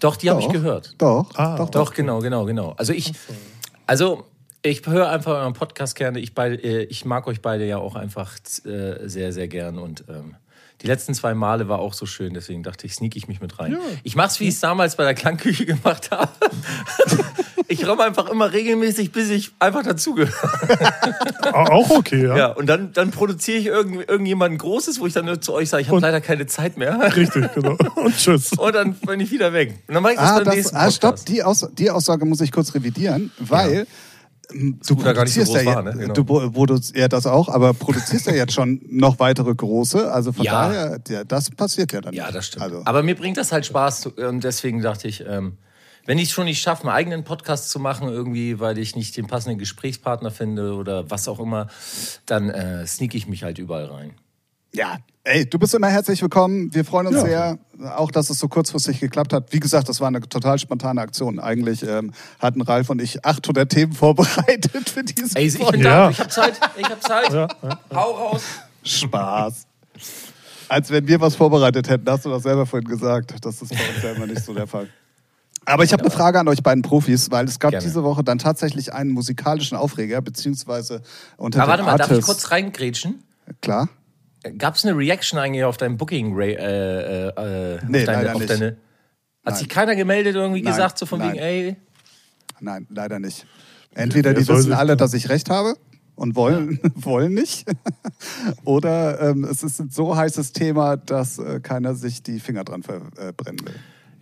Doch, 0.00 0.16
die 0.16 0.28
habe 0.28 0.40
ich 0.40 0.48
gehört. 0.48 0.94
Doch, 0.98 1.30
Ah. 1.36 1.56
doch, 1.56 1.70
doch. 1.70 1.86
Doch, 1.86 1.94
genau, 1.94 2.18
genau, 2.20 2.44
genau. 2.44 2.74
Also 2.76 2.92
ich, 2.92 3.12
also 3.86 4.24
ich 4.62 4.86
höre 4.86 5.08
einfach 5.08 5.32
euren 5.32 5.54
Podcast 5.54 5.94
gerne. 5.94 6.18
Ich, 6.18 6.34
beide, 6.34 6.56
äh, 6.56 6.82
ich 6.84 7.04
mag 7.04 7.26
euch 7.26 7.40
beide 7.40 7.66
ja 7.66 7.78
auch 7.78 7.94
einfach 7.94 8.36
äh, 8.64 9.08
sehr, 9.08 9.32
sehr 9.32 9.48
gern 9.48 9.78
und 9.78 10.04
ähm, 10.08 10.34
die 10.82 10.86
letzten 10.86 11.14
zwei 11.14 11.34
Male 11.34 11.68
war 11.68 11.78
auch 11.78 11.94
so 11.94 12.04
schön, 12.06 12.34
deswegen 12.34 12.62
dachte 12.62 12.86
ich, 12.86 12.94
sneak 12.94 13.16
ich 13.16 13.28
mich 13.28 13.40
mit 13.40 13.58
rein. 13.58 13.78
Ich 14.02 14.14
mach's, 14.16 14.40
wie 14.40 14.48
ich 14.48 14.54
es 14.54 14.60
damals 14.60 14.96
bei 14.96 15.04
der 15.04 15.14
Klangküche 15.14 15.64
gemacht 15.66 16.10
habe. 16.10 16.30
ich 17.68 17.86
räume 17.86 18.04
einfach 18.04 18.28
immer 18.28 18.52
regelmäßig, 18.52 19.10
bis 19.12 19.30
ich 19.30 19.52
einfach 19.58 19.82
dazugehöre. 19.82 20.30
Au- 21.52 21.64
Auch 21.76 21.90
okay, 21.90 22.26
ja. 22.26 22.36
Ja, 22.36 22.46
und 22.52 22.66
dann, 22.66 22.92
dann 22.92 23.10
produziere 23.10 23.58
ich 23.58 23.66
irgend, 23.66 24.08
irgendjemanden 24.08 24.58
Großes, 24.58 25.00
wo 25.00 25.06
ich 25.06 25.12
dann 25.14 25.24
nur 25.24 25.40
zu 25.40 25.52
euch 25.54 25.70
sage, 25.70 25.82
ich 25.82 25.88
habe 25.88 26.00
leider 26.00 26.20
keine 26.20 26.46
Zeit 26.46 26.76
mehr. 26.76 27.14
Richtig, 27.16 27.52
genau. 27.54 27.76
Und 27.96 28.16
tschüss. 28.16 28.52
Und 28.52 28.74
dann 28.74 28.94
bin 28.94 29.20
ich 29.20 29.30
wieder 29.30 29.52
weg. 29.52 29.74
Und 29.88 29.94
dann 29.94 30.02
mache 30.02 30.12
ich 30.14 30.18
das 30.18 30.28
Ah, 30.30 30.34
beim 30.36 30.44
das, 30.44 30.54
nächsten 30.56 30.76
ah 30.76 30.90
stopp, 30.90 31.24
die, 31.26 31.42
Aus, 31.42 31.66
die 31.72 31.90
Aussage 31.90 32.24
muss 32.26 32.40
ich 32.40 32.52
kurz 32.52 32.74
revidieren, 32.74 33.32
weil 33.38 33.72
ähm, 33.74 33.86
du 34.50 34.96
gut, 34.96 35.04
da 35.06 35.12
gar 35.12 35.24
nicht 35.24 35.34
so 35.34 35.40
produzierst 35.42 35.54
ja, 35.66 35.74
groß 35.74 35.74
war, 35.74 35.82
ne? 35.82 35.92
Genau. 36.00 36.14
du 36.14 36.24
pro- 36.24 36.50
produzierst 36.50 36.96
ja 36.96 37.08
das 37.08 37.26
auch, 37.26 37.48
aber 37.48 37.74
produzierst 37.74 38.26
ja 38.26 38.34
jetzt 38.34 38.52
schon 38.52 38.80
noch 38.88 39.18
weitere 39.18 39.54
große, 39.54 40.10
also 40.12 40.32
von 40.32 40.44
Ja. 40.44 40.68
daher, 40.68 41.00
ja, 41.08 41.24
das 41.24 41.50
passiert 41.50 41.92
ja 41.92 42.00
dann. 42.00 42.14
Ja, 42.14 42.30
das 42.30 42.46
stimmt. 42.46 42.62
Also, 42.64 42.82
Aber 42.84 43.02
mir 43.02 43.14
bringt 43.16 43.36
das 43.36 43.52
halt 43.52 43.66
Spaß 43.66 44.06
und 44.06 44.44
deswegen 44.44 44.80
dachte 44.82 45.08
ich, 45.08 45.24
ähm, 45.26 45.58
wenn 46.08 46.18
ich 46.18 46.28
es 46.28 46.32
schon 46.32 46.44
nicht 46.44 46.62
schaffe, 46.62 46.82
einen 46.84 46.90
eigenen 46.96 47.24
Podcast 47.24 47.68
zu 47.70 47.80
machen, 47.80 48.08
irgendwie, 48.08 48.60
weil 48.60 48.78
ich 48.78 48.94
nicht 48.94 49.16
den 49.16 49.26
passenden 49.26 49.58
Gesprächspartner 49.58 50.30
finde 50.30 50.74
oder 50.74 51.10
was 51.10 51.26
auch 51.26 51.40
immer, 51.40 51.66
dann 52.26 52.48
äh, 52.50 52.86
sneak 52.86 53.14
ich 53.16 53.26
mich 53.26 53.42
halt 53.42 53.58
überall 53.58 53.86
rein. 53.86 54.12
Ja, 54.76 54.98
ey, 55.24 55.48
du 55.48 55.58
bist 55.58 55.74
immer 55.74 55.88
herzlich 55.88 56.20
willkommen. 56.22 56.72
Wir 56.74 56.84
freuen 56.84 57.06
uns 57.08 57.16
Ja. 57.16 57.22
sehr, 57.24 57.58
auch 57.96 58.10
dass 58.10 58.30
es 58.30 58.38
so 58.38 58.48
kurzfristig 58.48 59.00
geklappt 59.00 59.32
hat. 59.32 59.52
Wie 59.52 59.60
gesagt, 59.60 59.88
das 59.88 60.00
war 60.00 60.08
eine 60.08 60.20
total 60.20 60.58
spontane 60.58 61.00
Aktion. 61.00 61.38
Eigentlich 61.40 61.82
ähm, 61.82 62.12
hatten 62.38 62.60
Ralf 62.60 62.90
und 62.90 63.00
ich 63.02 63.24
800 63.24 63.70
Themen 63.70 63.92
vorbereitet 63.94 64.88
für 64.88 65.02
diese 65.02 65.36
Ey, 65.36 65.46
ich 65.46 65.58
bin 65.58 65.82
da, 65.82 66.04
Ja. 66.04 66.10
ich 66.10 66.20
hab 66.20 66.30
Zeit, 66.30 66.60
ich 66.76 66.84
hab 66.88 67.02
Zeit. 67.02 67.32
Ja, 67.32 67.48
ja. 67.62 67.80
Hau 67.94 68.10
raus. 68.12 68.42
Spaß. 68.84 69.66
Als 70.68 70.90
wenn 70.90 71.06
wir 71.08 71.20
was 71.20 71.36
vorbereitet 71.36 71.88
hätten, 71.88 72.10
hast 72.10 72.24
du 72.24 72.30
das 72.30 72.42
selber 72.42 72.66
vorhin 72.66 72.88
gesagt. 72.88 73.34
Das 73.44 73.62
ist 73.62 73.70
bei 73.70 73.76
uns 73.94 74.02
ja 74.02 74.12
immer 74.12 74.26
nicht 74.26 74.44
so 74.44 74.52
der 74.52 74.66
Fall. 74.66 74.88
Aber 75.64 75.82
ich 75.84 75.92
habe 75.92 76.02
eine 76.02 76.10
Frage 76.12 76.38
an 76.38 76.46
euch 76.48 76.62
beiden 76.62 76.82
Profis, 76.82 77.30
weil 77.30 77.46
es 77.46 77.58
gab 77.58 77.72
Gerne. 77.72 77.84
diese 77.84 78.04
Woche 78.04 78.22
dann 78.22 78.38
tatsächlich 78.38 78.92
einen 78.92 79.10
musikalischen 79.10 79.76
Aufreger, 79.76 80.20
beziehungsweise 80.20 81.02
unter 81.36 81.62
Aber 81.62 81.70
warte 81.72 81.82
mal, 81.82 81.96
darf 81.96 82.10
ich 82.12 82.24
kurz 82.24 82.50
reingrätschen? 82.52 83.22
Klar. 83.62 83.88
Gab 84.58 84.74
es 84.76 84.84
eine 84.84 84.96
Reaction 84.96 85.38
eigentlich 85.38 85.64
auf 85.64 85.76
dein 85.76 85.96
Booking? 85.96 86.34
Ray, 86.34 86.54
äh, 86.54 87.28
äh, 87.28 87.78
Nee, 87.88 88.00
auf 88.00 88.04
deine, 88.04 88.18
leider 88.22 88.34
auf 88.34 88.40
nicht. 88.40 88.50
Deine, 88.50 88.76
hat 89.44 89.58
sich 89.58 89.68
keiner 89.68 89.96
gemeldet 89.96 90.34
irgendwie 90.36 90.62
Nein, 90.62 90.72
gesagt, 90.72 90.98
so 90.98 91.06
von 91.06 91.18
nein. 91.18 91.32
wegen, 91.34 91.42
ey, 91.42 91.76
Nein, 92.60 92.86
leider 92.90 93.18
nicht. 93.18 93.46
Entweder 93.94 94.34
die 94.34 94.46
wissen 94.48 94.72
alle, 94.72 94.96
da- 94.96 95.04
dass 95.04 95.14
ich 95.14 95.28
recht 95.28 95.50
habe 95.50 95.76
und 96.14 96.34
wollen, 96.36 96.80
wollen 96.94 97.34
nicht. 97.34 97.66
Oder 98.64 99.20
ähm, 99.20 99.44
es 99.44 99.62
ist 99.62 99.78
ein 99.80 99.90
so 99.90 100.16
heißes 100.16 100.52
Thema, 100.52 100.96
dass 100.96 101.38
äh, 101.38 101.60
keiner 101.60 101.94
sich 101.94 102.22
die 102.22 102.40
Finger 102.40 102.64
dran 102.64 102.82
verbrennen 102.82 103.64
will. 103.66 103.74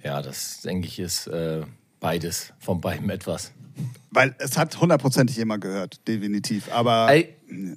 ja, 0.02 0.20
das 0.22 0.60
denke 0.62 0.86
ich 0.88 0.98
ist 0.98 1.26
äh, 1.28 1.62
beides, 2.00 2.52
von 2.58 2.80
beidem 2.80 3.10
etwas. 3.10 3.52
Weil 4.10 4.34
es 4.38 4.56
hat 4.56 4.80
hundertprozentig 4.80 5.36
jemand 5.36 5.62
gehört, 5.62 6.06
definitiv. 6.06 6.70
Aber 6.72 7.10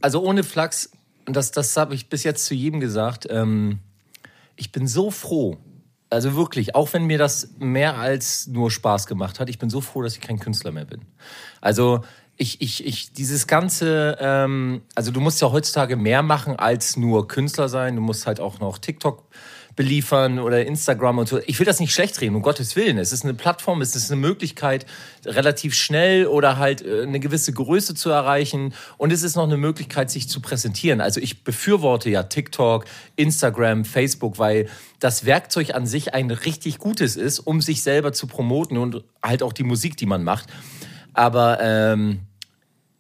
also 0.02 0.22
ohne 0.24 0.44
Flachs, 0.44 0.90
und 1.28 1.36
das, 1.36 1.52
das 1.52 1.76
habe 1.78 1.94
ich 1.94 2.10
bis 2.10 2.24
jetzt 2.24 2.46
zu 2.46 2.56
jedem 2.56 2.80
gesagt, 2.80 3.28
ähm, 3.30 3.80
ich 4.56 4.72
bin 4.72 4.88
so 4.88 5.12
froh, 5.12 5.58
also 6.10 6.36
wirklich, 6.36 6.74
auch 6.74 6.94
wenn 6.94 7.06
mir 7.06 7.18
das 7.18 7.50
mehr 7.60 7.98
als 7.98 8.48
nur 8.48 8.72
Spaß 8.72 9.08
gemacht 9.08 9.40
hat, 9.40 9.50
ich 9.50 9.60
bin 9.60 9.70
so 9.70 9.82
froh, 9.82 10.02
dass 10.02 10.16
ich 10.16 10.22
kein 10.22 10.40
Künstler 10.40 10.72
mehr 10.72 10.86
bin. 10.86 11.02
Also 11.60 12.02
ich, 12.38 12.62
ich, 12.62 12.86
ich, 12.86 13.12
dieses 13.12 13.46
ganze, 13.46 14.18
ähm, 14.22 14.84
also 14.96 15.12
du 15.12 15.20
musst 15.20 15.42
ja 15.42 15.52
heutzutage 15.52 15.98
mehr 15.98 16.24
machen 16.24 16.56
als 16.56 16.96
nur 16.96 17.28
Künstler 17.28 17.68
sein, 17.68 17.96
du 17.96 18.02
musst 18.02 18.26
halt 18.26 18.40
auch 18.40 18.60
noch 18.60 18.78
TikTok 18.78 19.26
beliefern 19.78 20.40
oder 20.40 20.66
Instagram 20.66 21.20
und 21.20 21.30
so. 21.30 21.40
Ich 21.46 21.60
will 21.60 21.66
das 21.66 21.80
nicht 21.80 21.94
schlecht 21.94 22.20
reden, 22.20 22.36
um 22.36 22.42
Gottes 22.42 22.76
Willen. 22.76 22.98
Es 22.98 23.14
ist 23.14 23.24
eine 23.24 23.36
Plattform, 23.36 23.80
es 23.82 23.96
ist 23.96 24.12
eine 24.12 24.20
Möglichkeit, 24.20 24.88
relativ 25.24 25.76
schnell 25.76 26.26
oder 26.26 26.58
halt 26.58 26.82
äh, 26.82 27.04
eine 27.04 27.22
gewisse 27.22 27.54
Größe 27.54 27.94
zu 27.94 28.10
erreichen. 28.10 28.74
Und 28.98 29.14
es 29.14 29.22
ist 29.22 29.36
noch 29.36 29.44
eine 29.44 29.56
Möglichkeit, 29.56 30.10
sich 30.10 30.28
zu 30.28 30.42
präsentieren. 30.42 31.00
Also 31.00 31.22
ich 31.22 31.44
befürworte 31.44 32.10
ja 32.10 32.24
TikTok, 32.24 32.86
Instagram, 33.16 33.86
Facebook, 33.86 34.40
weil 34.40 34.68
das 35.00 35.26
Werkzeug 35.26 35.76
an 35.76 35.86
sich 35.86 36.14
ein 36.14 36.32
richtig 36.32 36.80
gutes 36.80 37.16
ist, 37.16 37.40
um 37.40 37.62
sich 37.62 37.84
selber 37.84 38.12
zu 38.12 38.26
promoten 38.26 38.78
und 38.78 39.04
halt 39.24 39.44
auch 39.44 39.54
die 39.54 39.64
Musik, 39.64 39.96
die 39.96 40.08
man 40.08 40.24
macht. 40.24 40.50
Aber 41.14 41.60
ähm, 41.62 42.22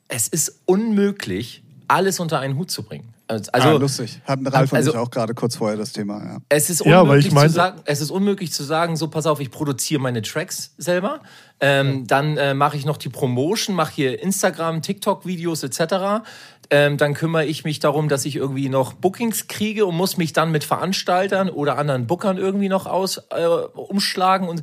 es 0.07 0.27
ist 0.27 0.61
unmöglich, 0.65 1.63
alles 1.87 2.19
unter 2.19 2.39
einen 2.39 2.55
Hut 2.55 2.69
zu 2.69 2.83
bringen. 2.83 3.16
Also, 3.27 3.51
ah, 3.51 3.71
lustig. 3.73 4.21
Hatten 4.25 4.47
Ralf 4.47 4.71
und 4.71 4.77
also- 4.77 4.91
ich 4.91 4.97
auch 4.97 5.11
gerade 5.11 5.33
kurz 5.33 5.57
vorher 5.57 5.77
das 5.77 5.91
Thema. 5.91 6.23
Ja. 6.23 6.37
es 6.49 6.69
ist 6.69 6.85
Ja, 6.85 7.01
unmöglich 7.01 7.27
ich 7.27 7.33
meinte- 7.33 7.49
zu 7.49 7.55
sagen, 7.55 7.81
es 7.85 7.99
ist 8.01 8.09
unmöglich 8.09 8.53
zu 8.53 8.63
sagen, 8.63 8.95
so 8.95 9.09
pass 9.09 9.25
auf, 9.25 9.39
ich 9.39 9.51
produziere 9.51 10.01
meine 10.01 10.21
Tracks 10.21 10.73
selber, 10.77 11.19
ähm, 11.59 12.07
dann 12.07 12.37
äh, 12.37 12.53
mache 12.53 12.77
ich 12.77 12.85
noch 12.85 12.97
die 12.97 13.09
Promotion, 13.09 13.75
mache 13.75 13.91
hier 13.93 14.21
Instagram, 14.21 14.81
TikTok-Videos 14.81 15.63
etc. 15.63 16.23
Ähm, 16.69 16.97
dann 16.97 17.13
kümmere 17.13 17.45
ich 17.45 17.63
mich 17.65 17.79
darum, 17.79 18.07
dass 18.09 18.25
ich 18.25 18.35
irgendwie 18.35 18.69
noch 18.69 18.93
Bookings 18.93 19.47
kriege 19.47 19.85
und 19.85 19.95
muss 19.95 20.17
mich 20.17 20.33
dann 20.33 20.51
mit 20.51 20.63
Veranstaltern 20.63 21.49
oder 21.49 21.77
anderen 21.77 22.07
Bookern 22.07 22.37
irgendwie 22.37 22.69
noch 22.69 22.85
aus 22.85 23.17
äh, 23.31 23.45
umschlagen 23.73 24.47
und 24.47 24.61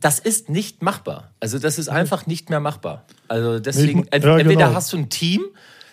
das 0.00 0.18
ist 0.18 0.48
nicht 0.48 0.82
machbar. 0.82 1.30
Also 1.40 1.58
das 1.58 1.78
ist 1.78 1.88
einfach 1.88 2.26
nicht 2.26 2.50
mehr 2.50 2.60
machbar. 2.60 3.04
Also 3.28 3.58
deswegen, 3.60 4.00
ja, 4.00 4.06
entweder 4.10 4.44
genau. 4.44 4.74
hast 4.74 4.92
du 4.92 4.98
ein 4.98 5.08
Team, 5.10 5.42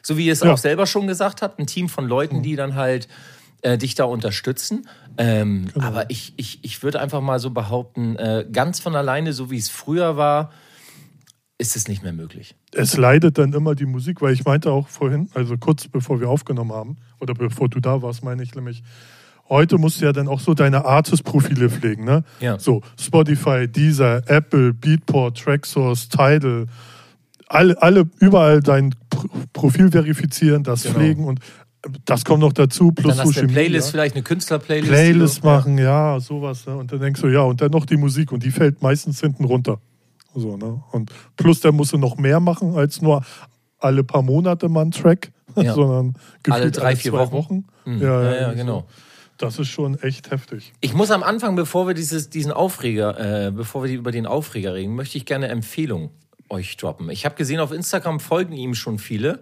so 0.01 0.17
wie 0.17 0.25
ihr 0.27 0.33
es 0.33 0.41
Ja. 0.41 0.51
auch 0.53 0.57
selber 0.57 0.85
schon 0.85 1.07
gesagt 1.07 1.41
habt, 1.41 1.59
ein 1.59 1.67
Team 1.67 1.89
von 1.89 2.07
Leuten, 2.07 2.41
die 2.43 2.55
dann 2.55 2.75
halt 2.75 3.07
äh, 3.61 3.77
dich 3.77 3.95
da 3.95 4.05
unterstützen. 4.05 4.87
Ähm, 5.17 5.67
Aber 5.79 6.09
ich, 6.09 6.33
ich, 6.37 6.59
ich 6.63 6.81
würde 6.81 6.99
einfach 7.01 7.21
mal 7.21 7.39
so 7.39 7.49
behaupten, 7.49 8.15
äh, 8.15 8.45
ganz 8.51 8.79
von 8.79 8.95
alleine, 8.95 9.33
so 9.33 9.51
wie 9.51 9.57
es 9.57 9.69
früher 9.69 10.15
war, 10.15 10.51
ist 11.57 11.75
es 11.75 11.89
nicht 11.89 12.01
mehr 12.03 12.13
möglich. 12.13 12.55
Es 12.73 12.95
leidet 12.95 13.37
dann 13.37 13.51
immer 13.51 13.75
die 13.75 13.85
Musik, 13.85 14.21
weil 14.21 14.33
ich 14.33 14.45
meinte 14.45 14.71
auch 14.71 14.87
vorhin, 14.87 15.29
also 15.33 15.57
kurz 15.57 15.89
bevor 15.89 16.21
wir 16.21 16.29
aufgenommen 16.29 16.71
haben, 16.71 16.97
oder 17.19 17.33
bevor 17.33 17.67
du 17.67 17.81
da 17.81 18.01
warst, 18.01 18.23
meine 18.23 18.43
ich 18.43 18.55
nämlich, 18.55 18.81
heute 19.49 19.77
musst 19.77 19.99
du 19.99 20.05
ja 20.05 20.13
dann 20.13 20.29
auch 20.29 20.39
so 20.39 20.53
deine 20.53 20.85
Artist-Profile 20.85 21.69
pflegen, 21.69 22.05
ne? 22.05 22.23
Ja. 22.39 22.57
So, 22.57 22.81
Spotify, 22.97 23.67
Deezer, 23.67 24.21
Apple, 24.29 24.73
Beatport, 24.73 25.37
Tracksource, 25.37 26.07
Tidal, 26.07 26.67
alle, 27.49 27.81
alle 27.81 28.09
überall 28.19 28.61
dein 28.61 28.95
Pro- 29.09 29.27
Profil 29.53 29.91
verifizieren, 29.91 30.63
das 30.63 30.83
Genau. 30.83 30.95
pflegen 30.95 31.25
und 31.25 31.39
das 32.05 32.25
kommt 32.25 32.41
noch 32.41 32.51
dazu, 32.53 32.91
plus 32.91 33.15
Dann 33.15 33.19
hast 33.19 33.25
du 33.25 33.27
Social 33.31 33.43
eine 33.45 33.53
Playlist, 33.53 33.87
Media. 33.87 33.91
vielleicht 33.91 34.15
eine 34.15 34.23
Künstler-Playlist. 34.23 34.91
Playlist 34.91 35.43
machen, 35.43 35.77
ja, 35.77 36.19
sowas. 36.19 36.65
Ne? 36.67 36.75
Und 36.75 36.91
dann 36.91 36.99
denkst 36.99 37.21
du, 37.21 37.27
ja, 37.27 37.41
und 37.41 37.61
dann 37.61 37.71
noch 37.71 37.85
die 37.85 37.95
Musik 37.97 38.31
und 38.31 38.43
die 38.43 38.51
fällt 38.51 38.81
meistens 38.81 39.19
hinten 39.21 39.45
runter. 39.45 39.79
So, 40.35 40.57
ne? 40.57 40.83
Und 40.91 41.11
plus, 41.37 41.61
dann 41.61 41.75
musst 41.75 41.93
du 41.93 41.97
noch 41.97 42.17
mehr 42.17 42.39
machen 42.39 42.75
als 42.75 43.01
nur 43.01 43.23
alle 43.79 44.03
paar 44.03 44.21
Monate 44.21 44.67
mal 44.69 44.81
einen 44.81 44.91
Track. 44.91 45.31
Ja. 45.55 45.73
sondern 45.73 46.13
gefühlt 46.43 46.61
Alle 46.61 46.71
drei, 46.71 46.95
vier 46.95 47.11
zwei 47.11 47.31
Wochen. 47.31 47.65
Mhm. 47.85 48.01
Ja, 48.01 48.23
Ja, 48.23 48.41
ja, 48.41 48.53
genau. 48.53 48.85
Das 49.37 49.57
ist 49.57 49.69
schon 49.69 49.97
echt 49.99 50.31
heftig. 50.31 50.73
Ich 50.81 50.93
muss 50.93 51.11
am 51.11 51.23
Anfang, 51.23 51.55
bevor 51.55 51.87
wir 51.87 51.93
dieses, 51.95 52.29
diesen 52.29 52.51
Aufreger, 52.51 53.47
äh, 53.47 53.51
bevor 53.51 53.85
wir 53.85 53.91
über 53.91 54.11
den 54.11 54.25
Aufreger 54.27 54.73
reden, 54.73 54.95
möchte 54.95 55.17
ich 55.17 55.25
gerne 55.25 55.47
Empfehlung 55.47 56.11
euch 56.49 56.77
droppen. 56.77 57.09
Ich 57.09 57.25
habe 57.25 57.35
gesehen, 57.35 57.59
auf 57.59 57.71
Instagram 57.71 58.19
folgen 58.19 58.53
ihm 58.53 58.75
schon 58.75 58.99
viele, 58.99 59.39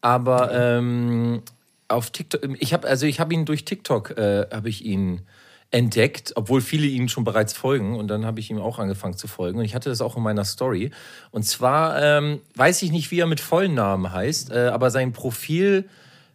aber 0.00 0.52
ähm, 0.52 1.42
auf 1.88 2.10
TikTok, 2.10 2.40
ich 2.58 2.72
habe 2.72 2.86
also 2.86 3.06
ich 3.06 3.20
habe 3.20 3.34
ihn 3.34 3.44
durch 3.44 3.64
TikTok 3.64 4.16
äh, 4.16 4.46
habe 4.52 4.68
ich 4.68 4.84
ihn 4.84 5.22
entdeckt, 5.70 6.32
obwohl 6.34 6.60
viele 6.60 6.86
ihm 6.86 7.08
schon 7.08 7.24
bereits 7.24 7.52
folgen 7.52 7.96
und 7.96 8.08
dann 8.08 8.24
habe 8.24 8.40
ich 8.40 8.50
ihm 8.50 8.58
auch 8.58 8.78
angefangen 8.78 9.16
zu 9.16 9.28
folgen 9.28 9.58
und 9.58 9.64
ich 9.64 9.74
hatte 9.74 9.90
das 9.90 10.00
auch 10.00 10.16
in 10.16 10.22
meiner 10.22 10.44
Story 10.44 10.90
und 11.30 11.44
zwar 11.44 12.00
ähm, 12.02 12.40
weiß 12.54 12.82
ich 12.82 12.90
nicht, 12.90 13.10
wie 13.10 13.20
er 13.20 13.26
mit 13.26 13.40
vollen 13.40 13.74
Namen 13.74 14.12
heißt, 14.12 14.50
äh, 14.50 14.68
aber 14.68 14.90
sein 14.90 15.12
Profil 15.12 15.88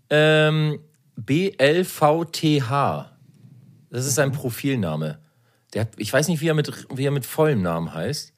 ähm, 0.09 0.79
BLVTH. 1.15 2.69
Das 3.89 4.05
ist 4.05 4.15
sein 4.15 4.31
Profilname. 4.31 5.19
Der 5.73 5.87
ich 5.97 6.11
weiß 6.11 6.27
nicht, 6.27 6.41
wie 6.41 6.47
er, 6.47 6.53
mit, 6.53 6.87
wie 6.93 7.05
er 7.05 7.11
mit 7.11 7.25
vollem 7.25 7.61
Namen 7.61 7.93
heißt. 7.93 8.32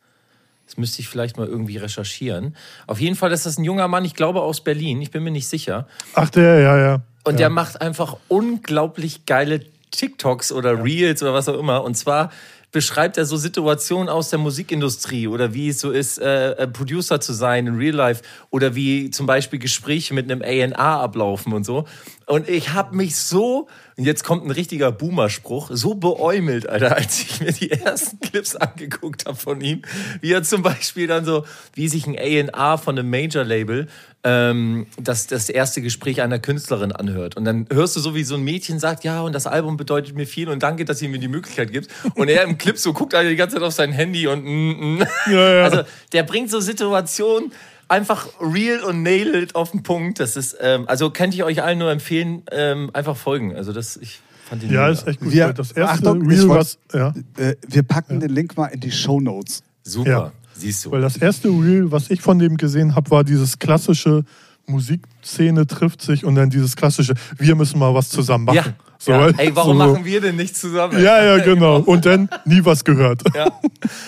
Das 0.65 0.77
müsste 0.77 1.01
ich 1.01 1.09
vielleicht 1.09 1.37
mal 1.37 1.47
irgendwie 1.47 1.77
recherchieren. 1.77 2.55
Auf 2.87 2.99
jeden 2.99 3.15
Fall 3.15 3.31
ist 3.31 3.45
das 3.45 3.57
ein 3.57 3.63
junger 3.63 3.87
Mann, 3.87 4.03
ich 4.05 4.15
glaube 4.15 4.41
aus 4.41 4.63
Berlin, 4.63 5.01
ich 5.01 5.11
bin 5.11 5.23
mir 5.23 5.31
nicht 5.31 5.47
sicher. 5.47 5.87
Ach, 6.13 6.29
der, 6.29 6.59
ja, 6.59 6.77
ja. 6.77 7.01
Und 7.23 7.33
ja. 7.33 7.37
der 7.37 7.49
macht 7.49 7.81
einfach 7.81 8.17
unglaublich 8.27 9.25
geile 9.25 9.61
TikToks 9.91 10.51
oder 10.51 10.83
Reels 10.83 11.21
oder 11.23 11.33
was 11.33 11.47
auch 11.49 11.57
immer. 11.59 11.83
Und 11.83 11.95
zwar 11.95 12.31
beschreibt 12.75 13.17
er 13.17 13.25
so 13.25 13.37
Situationen 13.37 14.09
aus 14.09 14.29
der 14.31 14.39
Musikindustrie 14.39 15.27
oder 15.27 15.53
wie 15.53 15.69
es 15.69 15.79
so 15.79 15.91
ist, 15.91 16.17
äh, 16.17 16.67
Producer 16.67 17.21
zu 17.21 17.31
sein 17.31 17.67
in 17.67 17.77
Real 17.77 17.95
Life 17.95 18.21
oder 18.49 18.75
wie 18.75 19.11
zum 19.11 19.25
Beispiel 19.25 19.59
Gespräche 19.59 20.13
mit 20.13 20.29
einem 20.29 20.41
A&R 20.41 20.77
ablaufen 20.77 21.53
und 21.53 21.65
so. 21.65 21.85
Und 22.25 22.49
ich 22.49 22.73
habe 22.73 22.93
mich 22.93 23.15
so, 23.15 23.69
und 23.97 24.03
jetzt 24.03 24.25
kommt 24.25 24.45
ein 24.45 24.51
richtiger 24.51 24.91
Boomer-Spruch, 24.91 25.69
so 25.71 25.93
beäumelt, 25.95 26.67
Alter, 26.67 26.95
als 26.97 27.21
ich 27.21 27.39
mir 27.39 27.53
die 27.53 27.71
ersten 27.71 28.19
Clips 28.19 28.55
angeguckt 28.55 29.25
habe 29.25 29.37
von 29.37 29.61
ihm, 29.61 29.83
wie 30.19 30.33
er 30.33 30.43
zum 30.43 30.61
Beispiel 30.61 31.07
dann 31.07 31.23
so, 31.23 31.45
wie 31.73 31.87
sich 31.87 32.05
ein 32.05 32.17
A&R 32.17 32.77
von 32.77 32.99
einem 32.99 33.09
Major-Label 33.09 33.87
ähm, 34.25 34.87
das, 34.99 35.27
das 35.27 35.49
erste 35.49 35.81
Gespräch 35.81 36.21
einer 36.21 36.39
Künstlerin 36.39 36.91
anhört. 36.91 37.37
Und 37.37 37.45
dann 37.45 37.67
hörst 37.71 37.95
du 37.95 37.99
so, 38.01 38.15
wie 38.15 38.23
so 38.23 38.35
ein 38.35 38.43
Mädchen 38.43 38.79
sagt, 38.79 39.03
ja, 39.03 39.21
und 39.21 39.33
das 39.33 39.47
Album 39.47 39.77
bedeutet 39.77 40.15
mir 40.15 40.25
viel 40.25 40.49
und 40.49 40.63
danke, 40.63 40.83
dass 40.83 41.01
ihr 41.01 41.09
mir 41.09 41.19
die 41.19 41.27
Möglichkeit 41.27 41.71
gibt. 41.71 41.89
Und 42.15 42.27
er 42.27 42.43
im 42.43 42.57
Clip 42.57 42.77
so 42.77 42.91
guckt 42.91 43.13
halt 43.13 43.29
die 43.29 43.35
ganze 43.35 43.55
Zeit 43.55 43.63
auf 43.63 43.73
sein 43.73 43.91
Handy 43.91 44.27
und 44.27 44.43
mm, 44.43 44.95
mm. 44.97 45.07
Ja, 45.31 45.53
ja. 45.53 45.63
also 45.63 45.83
der 46.11 46.23
bringt 46.23 46.49
so 46.49 46.59
Situationen 46.59 47.53
einfach 47.87 48.27
real 48.41 48.83
und 48.83 49.03
nailed 49.03 49.55
auf 49.55 49.71
den 49.71 49.83
Punkt. 49.83 50.19
Das 50.19 50.35
ist, 50.35 50.55
ähm, 50.61 50.85
also 50.87 51.09
könnte 51.09 51.35
ich 51.37 51.43
euch 51.43 51.61
allen 51.63 51.79
nur 51.79 51.91
empfehlen, 51.91 52.43
ähm, 52.51 52.89
einfach 52.93 53.15
folgen. 53.17 53.55
Also 53.55 53.73
das, 53.73 53.97
ich 53.97 54.19
fand 54.49 54.63
ihn 54.63 54.71
ja, 54.71 54.89
ist 54.89 55.07
echt 55.07 55.19
gut. 55.19 55.31
Wir- 55.31 55.53
das 55.53 55.71
erste 55.71 55.93
Achtung, 56.09 56.25
wollt- 56.25 56.49
was, 56.49 56.77
ja, 56.93 57.13
Äh, 57.37 57.55
wir 57.67 57.83
packen 57.83 58.19
den 58.19 58.29
Link 58.31 58.55
mal 58.57 58.67
in 58.67 58.79
die 58.79 58.91
Show 58.91 59.19
Notes. 59.19 59.63
super. 59.83 60.09
Ja. 60.09 60.31
Siehst 60.57 60.85
du. 60.85 60.91
weil 60.91 61.01
das 61.01 61.17
erste 61.17 61.49
Reel, 61.49 61.91
was 61.91 62.09
ich 62.09 62.21
von 62.21 62.39
dem 62.39 62.55
gesehen 62.55 62.95
habe, 62.95 63.11
war 63.11 63.25
dieses 63.25 63.59
klassische 63.59 64.23
Musikszene 64.67 65.67
trifft 65.67 66.01
sich 66.01 66.23
und 66.25 66.35
dann 66.35 66.49
dieses 66.49 66.75
klassische, 66.75 67.13
wir 67.37 67.55
müssen 67.55 67.77
mal 67.79 67.93
was 67.93 68.09
zusammen 68.09 68.45
machen. 68.45 68.55
ja. 68.55 68.73
So, 68.97 69.11
ja. 69.11 69.27
Ey, 69.37 69.55
warum 69.55 69.77
so, 69.77 69.85
machen 69.85 70.05
wir 70.05 70.21
denn 70.21 70.35
nicht 70.35 70.55
zusammen? 70.55 71.01
Ja, 71.03 71.23
ja, 71.23 71.43
genau. 71.43 71.79
Und 71.79 72.05
dann 72.05 72.29
nie 72.45 72.63
was 72.63 72.83
gehört. 72.83 73.21
Ja. 73.35 73.47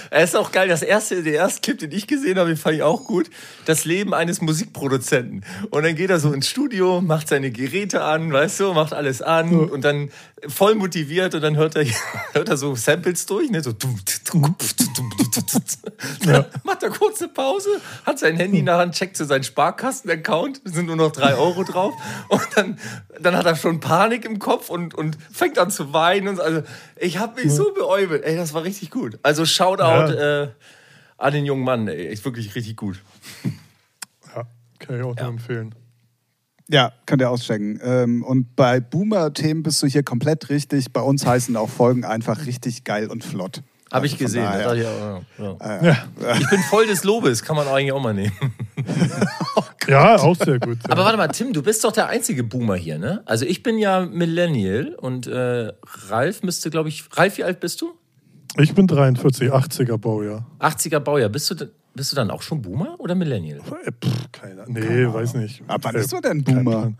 Es 0.10 0.29
ist 0.29 0.36
auch 0.36 0.51
geil. 0.51 0.67
Das 0.67 0.82
erste, 0.82 1.24
der 1.24 1.34
erste 1.34 1.62
Clip, 1.62 1.77
den 1.77 1.91
ich 1.91 2.08
gesehen 2.08 2.38
habe, 2.39 2.50
den 2.50 2.58
fand 2.58 2.75
ich 2.75 2.84
auch 2.84 3.03
gut. 3.03 3.29
Das 3.65 3.86
Leben 3.86 4.13
eines 4.13 4.41
Musikproduzenten. 4.41 5.44
Und 5.70 5.84
dann 5.84 5.96
geht 5.96 6.10
er 6.10 6.20
so 6.20 6.32
ins 6.32 6.48
Studio, 6.48 7.01
macht 7.01 7.27
seine 7.27 7.51
Geräte 7.51 8.03
an, 8.03 8.32
weißt 8.32 8.60
du, 8.60 8.74
macht 8.74 8.94
alles 8.94 9.22
an 9.22 9.53
und 9.53 9.84
dann 9.84 10.10
voll 10.46 10.75
motiviert 10.75 11.34
und 11.34 11.41
dann 11.41 11.56
hört 11.56 11.75
er, 11.75 11.86
hört 12.34 12.50
er 12.50 12.58
so 12.58 12.75
Samples 12.75 13.25
durch, 13.25 13.50
ne, 13.50 13.63
so. 13.63 13.74
Dann 13.74 14.56
macht 16.63 16.84
er 16.84 16.89
kurz 16.89 17.22
eine 17.22 17.32
Pause, 17.32 17.70
hat 18.06 18.20
sein 18.20 18.38
Handy 18.38 18.60
in 18.60 18.65
der 18.65 18.77
Hand, 18.77 18.96
checkt 18.96 19.17
zu 19.17 19.25
seinen 19.25 19.44
Sparkassen-Account, 19.44 20.62
sind 20.65 20.86
nur 20.86 20.96
noch 20.96 21.12
drei 21.12 21.36
Euro 21.36 21.63
drauf 21.63 21.94
und 22.29 22.48
dann, 22.56 22.79
dann 23.20 23.36
hat 23.36 23.46
er 23.46 23.56
schon 23.56 23.79
Panik 23.79 24.25
im 24.25 24.39
Kopf 24.39 24.70
und, 24.70 24.94
und 24.94 25.17
fängt 25.32 25.58
an 25.58 25.72
zu 25.72 25.94
weinen 25.94 26.27
und 26.27 26.36
so. 26.38 26.44
also 26.44 26.63
ich 26.98 27.17
habe 27.17 27.41
mich 27.41 27.51
so 27.51 27.74
beäumelt, 27.74 28.24
ey, 28.24 28.36
das 28.36 28.53
war 28.53 28.63
richtig 28.63 28.91
gut. 28.91 29.20
Also 29.24 29.46
Shoutout 29.46 30.13
äh, 30.13 30.50
an 31.17 31.34
den 31.34 31.46
jungen 31.46 31.63
Mann, 31.63 31.88
ey, 31.88 32.08
ist 32.08 32.24
wirklich 32.25 32.56
richtig 32.56 32.77
gut. 32.77 33.01
Ja, 34.36 34.48
kann 34.79 34.98
ich 34.98 35.03
auch 35.03 35.15
nur 35.15 35.27
empfehlen. 35.27 35.75
Ja, 36.69 36.91
könnt 37.05 37.21
ihr 37.21 37.29
auschecken. 37.29 37.79
Ähm, 37.83 38.24
und 38.24 38.55
bei 38.55 38.79
Boomer-Themen 38.79 39.63
bist 39.63 39.81
du 39.81 39.88
hier 39.88 40.03
komplett 40.03 40.50
richtig. 40.50 40.91
Bei 40.91 41.01
uns 41.01 41.25
heißen 41.25 41.55
auch 41.55 41.69
Folgen 41.69 42.03
einfach 42.03 42.45
richtig 42.45 42.83
geil 42.83 43.07
und 43.07 43.24
flott. 43.24 43.63
Habe 43.91 44.05
ich 44.05 44.13
Also 44.13 44.25
gesehen. 44.25 44.43
daher. 44.43 44.74
ich 44.75 44.86
auch, 44.86 45.21
ja, 45.39 45.77
ja. 45.81 45.97
Ja, 46.21 46.36
Ich 46.41 46.50
bin 46.50 46.59
voll 46.69 46.88
des 46.88 47.05
Lobes, 47.05 47.41
kann 47.41 47.55
man 47.55 47.67
eigentlich 47.69 47.93
auch 47.93 48.01
mal 48.01 48.13
nehmen. 48.13 48.33
ja 49.88 50.17
auch 50.17 50.36
sehr 50.36 50.59
gut. 50.59 50.79
Aber 50.89 51.05
warte 51.05 51.17
mal, 51.17 51.29
Tim, 51.29 51.53
du 51.53 51.63
bist 51.63 51.83
doch 51.86 51.93
der 51.93 52.07
einzige 52.07 52.43
Boomer 52.43 52.75
hier, 52.75 52.97
ne? 52.97 53.21
Also 53.25 53.45
ich 53.45 53.63
bin 53.63 53.77
ja 53.77 54.05
Millennial 54.05 54.93
und 54.95 55.27
äh, 55.27 55.71
Ralf 56.09 56.43
müsste, 56.43 56.69
glaube 56.69 56.89
ich, 56.89 57.05
Ralf, 57.13 57.38
wie 57.38 57.43
alt 57.45 57.62
bist 57.62 57.79
du? 57.81 57.93
Ich 58.59 58.74
bin 58.75 58.88
43, 58.88 59.51
80er 59.51 59.97
Baujahr. 59.97 60.45
80er 60.59 61.00
Baujahr. 61.00 61.29
Bist 61.29 61.50
du, 61.50 61.55
denn- 61.55 61.69
bist 61.98 62.13
du 62.13 62.16
dann 62.16 62.32
auch 62.32 62.42
schon 62.42 62.62
Boomer 62.62 62.96
oder 63.00 63.13
Millennial? 63.16 63.60
Äh, 63.60 63.92
Pff, 63.92 64.32
keine, 64.32 64.63
nee, 64.68 65.06
weiß 65.12 65.34
nicht. 65.34 65.62
Ab 65.68 65.82
wann 65.84 65.96
Äh, 65.96 65.98
bist 66.00 66.13
du 66.13 66.22
denn 66.22 66.44
Boomer? 66.44 66.94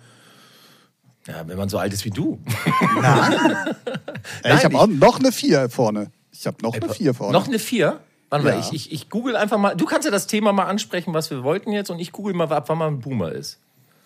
Ja, 1.26 1.48
wenn 1.48 1.58
man 1.58 1.70
so 1.70 1.78
alt 1.78 1.94
ist 1.94 2.04
wie 2.06 2.10
du. 2.10 2.40
Ey, 4.44 4.56
ich 4.56 4.66
habe 4.66 4.78
auch 4.78 4.88
noch 4.88 5.20
eine 5.20 5.32
4 5.32 5.70
vorne. 5.70 6.12
Ich 6.32 6.46
habe 6.48 6.58
noch 6.62 6.74
eine 6.74 6.90
4 6.90 7.14
vorne. 7.14 7.34
Noch 7.34 7.48
eine 7.48 7.60
4? 7.60 8.00
Warte 8.30 8.46
mal, 8.46 8.54
Ja. 8.54 8.60
ich, 8.60 8.74
ich, 8.74 8.92
ich 8.92 9.10
google 9.10 9.36
einfach 9.36 9.58
mal. 9.58 9.76
Du 9.76 9.86
kannst 9.86 10.06
ja 10.06 10.12
das 10.12 10.28
Thema 10.28 10.52
mal 10.52 10.66
ansprechen, 10.66 11.14
was 11.14 11.30
wir 11.32 11.44
wollten 11.44 11.72
jetzt, 11.72 11.90
und 11.90 12.00
ich 12.00 12.12
google 12.12 12.34
mal, 12.34 12.52
ab 12.52 12.66
wann 12.68 12.78
man 12.78 12.94
ein 12.96 13.00
Boomer 13.00 13.32
ist. 13.32 13.60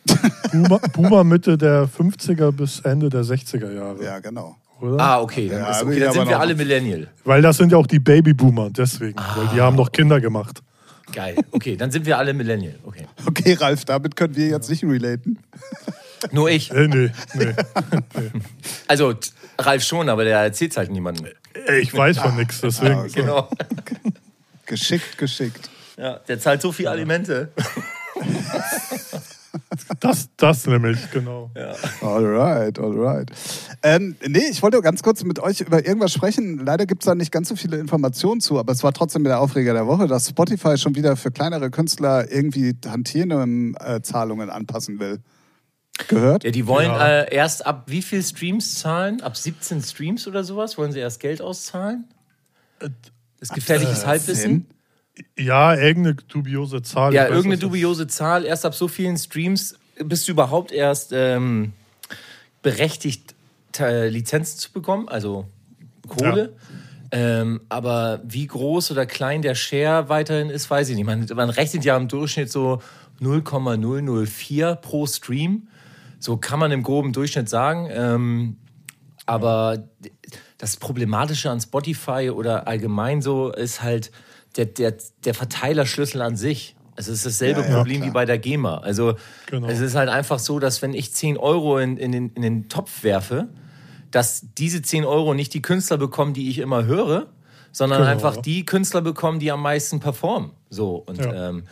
Boomer, 0.51 0.79
Boomer 0.93 1.23
Mitte 1.23 1.57
der 1.57 1.87
50er 1.87 2.51
bis 2.51 2.79
Ende 2.81 3.09
der 3.09 3.23
60er 3.23 3.71
Jahre, 3.71 4.03
ja, 4.03 4.19
genau. 4.19 4.57
oder? 4.79 4.99
Ah, 4.99 5.21
okay, 5.21 5.47
dann, 5.47 5.59
Ja, 5.59 5.71
ist, 5.71 5.83
okay, 5.83 5.99
dann 5.99 6.13
sind 6.13 6.27
wir 6.27 6.39
alle 6.39 6.55
Millennial. 6.55 7.07
Weil 7.23 7.41
das 7.41 7.57
sind 7.57 7.71
ja 7.71 7.77
auch 7.77 7.87
die 7.87 7.99
Babyboomer, 7.99 8.69
deswegen. 8.71 9.19
Weil 9.35 9.47
die 9.53 9.61
haben 9.61 9.75
noch 9.75 9.91
Kinder 9.91 10.19
gemacht. 10.19 10.61
Geil. 11.11 11.35
Okay, 11.51 11.75
dann 11.75 11.91
sind 11.91 12.05
wir 12.05 12.17
alle 12.17 12.33
Millennial. 12.33 12.75
Okay. 12.83 13.05
Okay, 13.25 13.53
Ralf, 13.53 13.85
damit 13.85 14.15
können 14.15 14.35
wir 14.35 14.47
jetzt 14.47 14.69
nicht 14.69 14.83
relaten. 14.83 15.39
Nur 16.31 16.49
ich. 16.49 16.71
Äh, 16.71 16.87
nee, 16.87 17.11
nee. 17.33 17.53
Also 18.87 19.13
Ralf 19.57 19.83
schon, 19.83 20.09
aber 20.09 20.23
der 20.23 20.39
erzählt 20.39 20.75
halt 20.77 20.91
niemandem. 20.91 21.27
Ey, 21.65 21.79
Ich 21.81 21.93
weiß 21.93 22.19
von 22.19 22.35
nichts, 22.35 22.61
deswegen. 22.61 22.99
Okay. 22.99 23.11
Genau. 23.21 23.49
Geschickt, 24.65 25.17
geschickt. 25.17 25.69
Ja, 25.97 26.19
der 26.27 26.39
zahlt 26.39 26.61
so 26.61 26.71
viel 26.71 26.87
Alimente. 26.87 27.51
Das, 29.99 30.29
das 30.37 30.65
nämlich, 30.65 31.11
genau. 31.11 31.51
Alright, 32.01 32.79
alright. 32.79 33.31
Ähm, 33.83 34.15
nee, 34.27 34.43
ich 34.49 34.61
wollte 34.61 34.79
ganz 34.81 35.03
kurz 35.03 35.23
mit 35.23 35.39
euch 35.39 35.61
über 35.61 35.85
irgendwas 35.85 36.13
sprechen. 36.13 36.59
Leider 36.65 36.85
gibt 36.85 37.03
es 37.03 37.05
da 37.05 37.15
nicht 37.15 37.31
ganz 37.31 37.49
so 37.49 37.55
viele 37.55 37.77
Informationen 37.77 38.41
zu, 38.41 38.57
aber 38.59 38.71
es 38.71 38.83
war 38.83 38.93
trotzdem 38.93 39.23
der 39.23 39.39
Aufreger 39.39 39.73
der 39.73 39.87
Woche, 39.87 40.07
dass 40.07 40.29
Spotify 40.29 40.77
schon 40.77 40.95
wieder 40.95 41.15
für 41.17 41.31
kleinere 41.31 41.69
Künstler 41.69 42.31
irgendwie 42.31 42.73
Tantiemen-Zahlungen 42.79 44.49
anpassen 44.49 44.99
will. 44.99 45.19
Gehört? 46.07 46.43
Ja, 46.43 46.51
die 46.51 46.65
wollen 46.67 46.89
Ja. 46.89 47.21
äh, 47.21 47.35
erst 47.35 47.65
ab 47.65 47.83
wie 47.87 48.01
viel 48.01 48.23
Streams 48.23 48.79
zahlen? 48.79 49.21
Ab 49.21 49.37
17 49.37 49.81
Streams 49.83 50.27
oder 50.27 50.43
sowas? 50.43 50.77
Wollen 50.77 50.91
sie 50.91 50.99
erst 50.99 51.19
Geld 51.19 51.41
auszahlen? 51.41 52.05
Das 52.79 52.89
ist 53.41 53.53
gefährliches 53.53 54.05
Halbwissen. 54.05 54.67
Ja, 55.37 55.75
irgendeine 55.75 56.15
dubiose 56.15 56.81
Zahl. 56.81 57.13
Ja, 57.13 57.27
irgendeine 57.27 57.57
dubiose 57.57 58.07
Zahl. 58.07 58.45
Erst 58.45 58.65
ab 58.65 58.75
so 58.75 58.87
vielen 58.87 59.17
Streams 59.17 59.75
bist 59.95 60.27
du 60.27 60.31
überhaupt 60.31 60.71
erst 60.71 61.11
ähm, 61.13 61.73
berechtigt, 62.61 63.35
Lizenzen 63.79 64.59
zu 64.59 64.71
bekommen, 64.71 65.07
also 65.07 65.45
Kohle. 66.07 66.55
Ähm, 67.11 67.61
aber 67.67 68.21
wie 68.23 68.47
groß 68.47 68.91
oder 68.91 69.05
klein 69.05 69.41
der 69.41 69.55
Share 69.55 70.07
weiterhin 70.07 70.49
ist, 70.49 70.69
weiß 70.69 70.89
ich 70.89 70.95
nicht. 70.95 71.05
Man, 71.05 71.27
man 71.35 71.49
rechnet 71.49 71.83
ja 71.83 71.97
im 71.97 72.07
Durchschnitt 72.07 72.51
so 72.51 72.81
0,004 73.19 74.75
pro 74.75 75.05
Stream. 75.07 75.67
So 76.19 76.37
kann 76.37 76.59
man 76.59 76.71
im 76.71 76.83
groben 76.83 77.11
Durchschnitt 77.11 77.49
sagen. 77.49 77.89
Ähm, 77.91 78.57
aber 79.25 79.83
das 80.57 80.77
Problematische 80.77 81.49
an 81.49 81.59
Spotify 81.59 82.31
oder 82.33 82.67
allgemein 82.67 83.21
so 83.21 83.51
ist 83.51 83.81
halt 83.81 84.11
der, 84.57 84.65
der, 84.65 84.95
der 85.25 85.33
Verteilerschlüssel 85.33 86.21
an 86.21 86.35
sich. 86.35 86.75
Also 86.95 87.11
es 87.11 87.19
ist 87.19 87.25
dasselbe 87.41 87.61
Ja, 87.61 87.67
ja, 87.69 87.77
Problem 87.77 87.97
klar. 88.01 88.07
wie 88.09 88.13
bei 88.13 88.25
der 88.25 88.37
GEMA. 88.37 88.77
Also 88.79 89.15
Genau. 89.47 89.67
es 89.67 89.79
ist 89.79 89.95
halt 89.95 90.09
einfach 90.09 90.39
so, 90.39 90.59
dass 90.59 90.81
wenn 90.81 90.93
ich 90.93 91.13
10 91.13 91.37
Euro 91.37 91.77
in, 91.79 91.97
in, 91.97 92.11
den, 92.11 92.29
in 92.35 92.41
den 92.41 92.69
Topf 92.69 93.03
werfe, 93.03 93.47
dass 94.11 94.45
diese 94.57 94.81
10 94.81 95.05
Euro 95.05 95.33
nicht 95.33 95.53
die 95.53 95.61
Künstler 95.61 95.97
bekommen, 95.97 96.33
die 96.33 96.49
ich 96.49 96.57
immer 96.59 96.83
höre, 96.85 97.27
sondern 97.71 97.99
Genau, 98.01 98.11
einfach 98.11 98.35
die 98.37 98.65
Künstler 98.65 99.01
bekommen, 99.01 99.39
die 99.39 99.51
am 99.51 99.61
meisten 99.61 99.99
performen. 100.01 100.51
So 100.69 100.95
und 100.97 101.19
Ja. 101.19 101.49
ähm, 101.49 101.63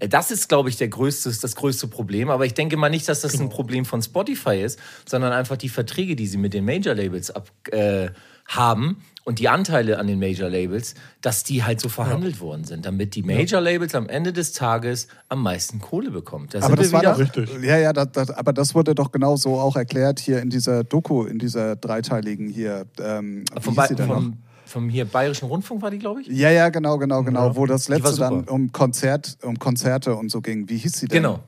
Äh, 0.00 0.08
Das 0.08 0.32
ist, 0.32 0.48
glaube 0.48 0.68
ich, 0.70 0.76
der 0.76 0.88
größte, 0.88 1.32
das 1.40 1.54
größte 1.54 1.86
Problem. 1.86 2.28
Aber 2.28 2.44
ich 2.44 2.52
denke 2.54 2.76
mal 2.76 2.88
nicht, 2.88 3.08
dass 3.08 3.20
das 3.20 3.32
Genau. 3.32 3.44
ein 3.44 3.48
Problem 3.50 3.84
von 3.84 4.02
Spotify 4.02 4.60
ist, 4.60 4.76
sondern 5.06 5.32
einfach 5.32 5.56
die 5.56 5.68
Verträge, 5.68 6.16
die 6.16 6.26
sie 6.26 6.36
mit 6.36 6.52
den 6.52 6.64
Major-Labels 6.64 7.30
ab, 7.30 7.48
äh, 7.70 8.08
haben 8.48 9.04
und 9.24 9.38
die 9.38 9.48
Anteile 9.48 9.98
an 9.98 10.06
den 10.06 10.18
Major-Labels, 10.18 10.94
dass 11.22 11.44
die 11.44 11.64
halt 11.64 11.80
so 11.80 11.88
verhandelt 11.88 12.40
worden 12.40 12.64
sind, 12.64 12.84
damit 12.84 13.14
die 13.14 13.22
Major-Labels 13.22 13.94
am 13.94 14.08
Ende 14.08 14.32
des 14.32 14.52
Tages 14.52 15.08
am 15.28 15.42
meisten 15.42 15.80
Kohle 15.80 16.10
bekommen. 16.10 16.46
Da 16.50 16.60
Aber 16.62 16.76
das 16.76 16.92
war 16.92 17.00
wieder. 17.00 17.12
doch, 17.12 17.18
Richtig. 17.18 17.48
ja, 17.62 17.78
ja, 17.78 17.92
das, 17.92 18.12
das, 18.12 18.30
aber 18.30 18.52
das 18.52 18.74
wurde 18.74 18.94
doch 18.94 19.10
genau 19.12 19.36
so 19.36 19.54
auch 19.58 19.76
erklärt 19.76 20.20
hier 20.20 20.40
in 20.40 20.50
dieser 20.50 20.84
Doku, 20.84 21.24
in 21.24 21.38
dieser 21.38 21.76
dreiteiligen 21.76 22.48
hier. 22.48 22.86
Ähm, 23.00 23.44
wie 23.54 23.60
vom, 23.62 23.74
hieß 23.74 23.88
sie 23.88 23.94
denn 23.94 24.08
noch? 24.08 24.14
vom, 24.16 24.36
vom 24.66 24.88
hier 24.90 25.06
Bayerischen 25.06 25.48
Rundfunk 25.48 25.80
war 25.80 25.90
die, 25.90 25.98
glaube 25.98 26.20
ich? 26.20 26.28
Ja, 26.28 26.50
ja, 26.50 26.68
genau, 26.68 26.98
genau, 26.98 27.22
genau. 27.22 27.48
Ja. 27.48 27.56
Wo 27.56 27.64
das 27.64 27.88
letzte 27.88 28.16
dann 28.16 28.44
um 28.44 28.72
Konzert, 28.72 29.38
um 29.42 29.58
Konzerte 29.58 30.14
und 30.14 30.30
so 30.30 30.42
ging. 30.42 30.68
Wie 30.68 30.76
hieß 30.76 30.92
sie 30.92 31.08
denn? 31.08 31.22
Genau. 31.22 31.40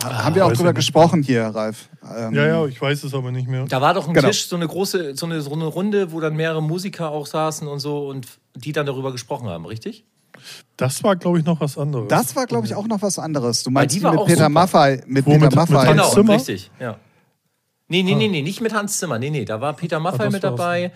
Ha- 0.00 0.24
Haben 0.24 0.34
wir 0.34 0.46
auch 0.46 0.52
drüber 0.52 0.72
gesprochen 0.72 1.22
hier, 1.22 1.44
Ralf. 1.48 1.88
Ähm, 2.16 2.32
Ja, 2.34 2.46
ja, 2.46 2.66
ich 2.66 2.80
weiß 2.80 3.04
es 3.04 3.12
aber 3.12 3.30
nicht 3.30 3.46
mehr. 3.46 3.66
Da 3.66 3.80
war 3.82 3.92
doch 3.92 4.08
ein 4.08 4.14
Genau. 4.14 4.28
Tisch, 4.28 4.46
so 4.46 4.56
eine 4.56 4.66
große, 4.66 5.14
so 5.16 5.26
eine, 5.26 5.42
so 5.42 5.52
eine 5.52 5.66
Runde, 5.66 6.12
wo 6.12 6.20
dann 6.20 6.34
mehrere 6.34 6.62
Musiker 6.62 7.10
auch 7.10 7.26
saßen 7.26 7.68
und 7.68 7.78
so 7.80 8.08
und 8.08 8.26
die 8.54 8.72
dann 8.72 8.86
darüber 8.86 9.12
gesprochen 9.12 9.48
haben, 9.48 9.66
richtig? 9.66 10.04
Das 10.78 11.04
war, 11.04 11.14
glaube 11.16 11.38
ich, 11.40 11.44
noch 11.44 11.60
was 11.60 11.76
anderes. 11.76 12.08
Das 12.08 12.34
war, 12.34 12.46
glaube 12.46 12.66
ich, 12.66 12.74
auch 12.74 12.86
noch 12.86 13.02
was 13.02 13.18
anderes. 13.18 13.62
Du 13.64 13.70
meinst 13.70 13.94
die 13.94 14.00
mit 14.00 14.08
auch 14.18 14.24
Peter 14.26 14.38
super. 14.44 14.48
Maffay. 14.48 15.02
Mit 15.06 15.26
Wo, 15.26 15.32
Peter 15.32 15.40
mit- 15.44 15.50
mit 15.50 15.56
Maffay. 15.56 15.74
Hans 15.86 15.88
Genau, 15.90 16.08
Zimmer? 16.10 16.34
richtig, 16.34 16.70
ja. 16.80 16.96
Nee, 17.88 18.02
nee, 18.02 18.14
nee, 18.14 18.28
nee, 18.28 18.40
nicht 18.40 18.62
mit 18.62 18.72
Hans 18.72 18.96
Zimmer. 18.96 19.18
Nee, 19.18 19.28
nee, 19.28 19.44
da 19.44 19.60
war 19.60 19.74
Peter 19.74 20.00
Maffay 20.00 20.24
das 20.24 20.32
mit 20.32 20.42
dabei. 20.42 20.90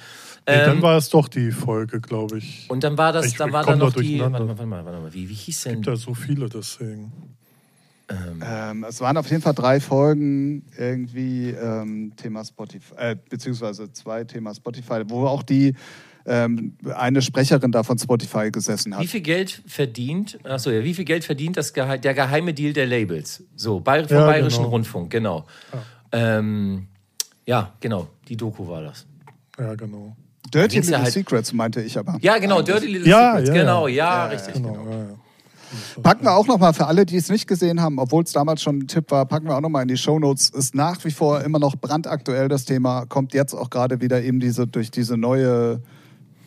nee, 0.49 0.55
Ähm, 0.55 0.65
dann 0.67 0.83
war 0.83 0.97
es 0.97 1.11
doch 1.11 1.29
die 1.29 1.51
Folge, 1.53 2.01
glaube 2.01 2.39
ich. 2.39 2.65
und 2.71 2.83
dann 2.83 2.97
war 2.97 3.13
das, 3.13 3.27
Ich- 3.27 3.35
dann 3.37 3.53
war 3.53 3.63
komm 3.65 3.79
da 3.79 3.79
da 3.81 3.85
noch 3.91 3.93
die. 4.01 4.19
Warte 4.21 4.31
mal, 4.33 4.49
warte 4.49 4.67
mal, 4.67 4.85
warte 4.87 4.99
mal. 5.01 5.13
Wie, 5.13 5.29
wie 5.29 5.35
hieß 5.35 5.65
denn? 5.65 5.75
gibt 5.75 5.87
da 5.89 5.97
so 5.97 6.15
viele, 6.15 6.49
deswegen. 6.49 7.13
Ähm, 8.09 8.85
es 8.89 9.01
waren 9.01 9.17
auf 9.17 9.29
jeden 9.31 9.43
Fall 9.43 9.55
drei 9.55 9.81
Folgen 9.81 10.65
irgendwie 10.79 11.51
ähm, 11.51 12.13
Thema 12.17 12.45
Spotify, 12.45 12.95
äh, 12.97 13.17
beziehungsweise 13.29 13.93
zwei 13.93 14.23
Thema 14.25 14.55
Spotify, 14.55 15.03
wo 15.09 15.27
auch 15.27 15.43
die 15.43 15.75
ähm, 16.25 16.77
eine 16.95 17.21
Sprecherin 17.23 17.73
da 17.73 17.83
von 17.83 17.99
Spotify 17.99 18.51
gesessen 18.53 18.95
hat. 18.95 19.03
Wie 19.03 19.07
viel 19.09 19.21
Geld 19.23 19.61
verdient, 19.67 20.39
achso, 20.45 20.71
ja, 20.71 20.83
wie 20.85 20.95
viel 20.95 21.05
Geld 21.05 21.25
verdient 21.25 21.57
das 21.57 21.73
Gehe 21.73 21.99
der 21.99 22.15
geheime 22.15 22.55
Deal 22.55 22.73
der 22.73 22.87
Labels? 22.87 23.43
So, 23.57 23.81
Bayer, 23.81 24.07
vom 24.07 24.17
Ja, 24.19 24.27
Bayerischen 24.27 24.59
genau. 24.59 24.69
Rundfunk, 24.71 25.11
genau. 25.11 25.47
Ähm, 26.13 26.87
ja, 27.45 27.73
genau, 27.81 28.09
die 28.29 28.37
Doku 28.37 28.67
war 28.69 28.83
das. 28.83 29.07
Ja, 29.59 29.75
genau. 29.75 30.17
Dirty 30.55 30.77
ja 30.77 30.81
Little 30.83 30.99
halt- 31.03 31.13
Secrets 31.13 31.53
meinte 31.53 31.83
ich 31.83 31.99
aber. 31.99 32.19
Ja, 32.21 32.39
genau, 32.39 32.63
Dirty 32.63 32.87
Little 32.87 33.09
Ja, 33.09 33.33
Secrets, 33.33 33.49
ja, 33.49 33.55
ja. 33.55 33.61
genau, 33.63 33.89
ja, 33.89 33.95
Ja, 33.95 34.27
richtig. 34.27 34.55
Genau, 34.55 34.73
Genau. 34.75 35.19
Ja, 35.73 35.79
ja. 35.97 36.03
Packen 36.03 36.25
wir 36.25 36.35
auch 36.35 36.47
nochmal 36.47 36.75
für 36.75 36.87
alle, 36.87 37.07
die 37.07 37.17
es 37.17 37.29
nicht 37.29 37.47
gesehen 37.47 37.81
haben, 37.81 37.99
obwohl 37.99 38.23
es 38.23 38.33
damals 38.33 38.63
schon 38.63 38.79
ein 38.79 38.89
Tipp 38.89 39.11
war, 39.11 39.27
packen 39.27 39.47
wir 39.47 39.57
auch 39.57 39.61
nochmal 39.61 39.83
in 39.83 39.89
die 39.89 39.97
Shownotes. 39.97 40.51
Ist 40.51 40.75
nach 40.75 41.05
wie 41.05 41.11
vor 41.11 41.43
immer 41.43 41.59
noch 41.59 41.77
brandaktuell 41.77 42.49
das 42.49 42.65
Thema, 42.65 43.07
kommt 43.07 43.35
jetzt 43.35 43.55
auch 43.55 43.71
gerade 43.71 44.01
wieder 44.01 44.23
eben 44.23 44.41
diese 44.41 44.67
durch 44.67 44.91
diese 44.91 45.17
neue 45.17 45.83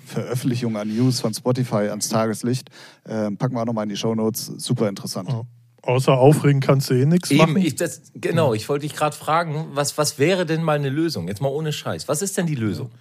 Veröffentlichung 0.06 0.76
an 0.76 0.90
News 0.96 1.20
von 1.20 1.34
Spotify 1.34 1.90
ans 1.90 2.10
Tageslicht. 2.10 2.70
Ähm, 3.08 3.38
packen 3.38 3.56
wir 3.56 3.62
auch 3.62 3.66
nochmal 3.66 3.84
in 3.84 3.90
die 3.90 3.98
Shownotes. 3.98 4.48
Super 4.58 4.90
interessant. 4.90 5.30
Ja. 5.30 5.44
Außer 5.82 6.18
aufregen 6.18 6.60
kannst 6.60 6.90
du 6.90 6.94
eh 6.94 7.06
nichts 7.06 7.32
machen. 7.32 7.56
ich, 7.58 7.76
das, 7.76 8.12
genau, 8.14 8.54
ich 8.54 8.68
wollte 8.68 8.86
dich 8.86 8.96
gerade 8.96 9.16
fragen, 9.16 9.68
was, 9.74 9.98
was 9.98 10.20
wäre 10.20 10.46
denn 10.46 10.62
mal 10.62 10.76
eine 10.76 10.90
Lösung? 10.90 11.28
Jetzt 11.28 11.42
mal 11.42 11.50
ohne 11.50 11.72
Scheiß. 11.72 12.08
Was 12.08 12.22
ist 12.22 12.38
denn 12.38 12.48
die 12.48 12.56
Lösung? 12.56 12.92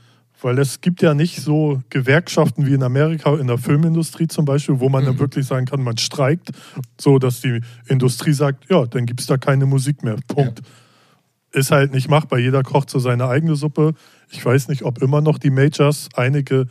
Weil 0.40 0.58
es 0.58 0.80
gibt 0.80 1.02
ja 1.02 1.14
nicht 1.14 1.40
so 1.40 1.80
Gewerkschaften 1.90 2.64
wie 2.66 2.74
in 2.74 2.82
Amerika, 2.84 3.34
in 3.36 3.48
der 3.48 3.58
Filmindustrie 3.58 4.28
zum 4.28 4.44
Beispiel, 4.44 4.78
wo 4.78 4.88
man 4.88 5.02
Mhm. 5.02 5.06
dann 5.06 5.18
wirklich 5.18 5.46
sagen 5.46 5.66
kann, 5.66 5.82
man 5.82 5.98
streikt, 5.98 6.50
so 7.00 7.18
dass 7.18 7.40
die 7.40 7.60
Industrie 7.88 8.32
sagt, 8.32 8.70
ja, 8.70 8.86
dann 8.86 9.04
gibt 9.06 9.20
es 9.20 9.26
da 9.26 9.36
keine 9.36 9.66
Musik 9.66 10.04
mehr. 10.04 10.16
Punkt. 10.28 10.62
Ist 11.50 11.70
halt 11.70 11.92
nicht 11.92 12.08
machbar. 12.08 12.38
Jeder 12.38 12.62
kocht 12.62 12.88
so 12.90 12.98
seine 12.98 13.26
eigene 13.28 13.56
Suppe. 13.56 13.94
Ich 14.30 14.44
weiß 14.44 14.68
nicht, 14.68 14.82
ob 14.84 15.02
immer 15.02 15.20
noch 15.22 15.38
die 15.38 15.50
Majors, 15.50 16.08
einige 16.14 16.66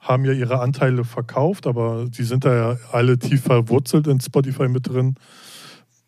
haben 0.00 0.24
ja 0.24 0.32
ihre 0.32 0.60
Anteile 0.60 1.04
verkauft, 1.04 1.66
aber 1.66 2.06
die 2.08 2.24
sind 2.24 2.44
da 2.44 2.54
ja 2.54 2.78
alle 2.92 3.18
tief 3.18 3.42
verwurzelt 3.44 4.06
in 4.06 4.20
Spotify 4.20 4.68
mit 4.68 4.88
drin. 4.88 5.14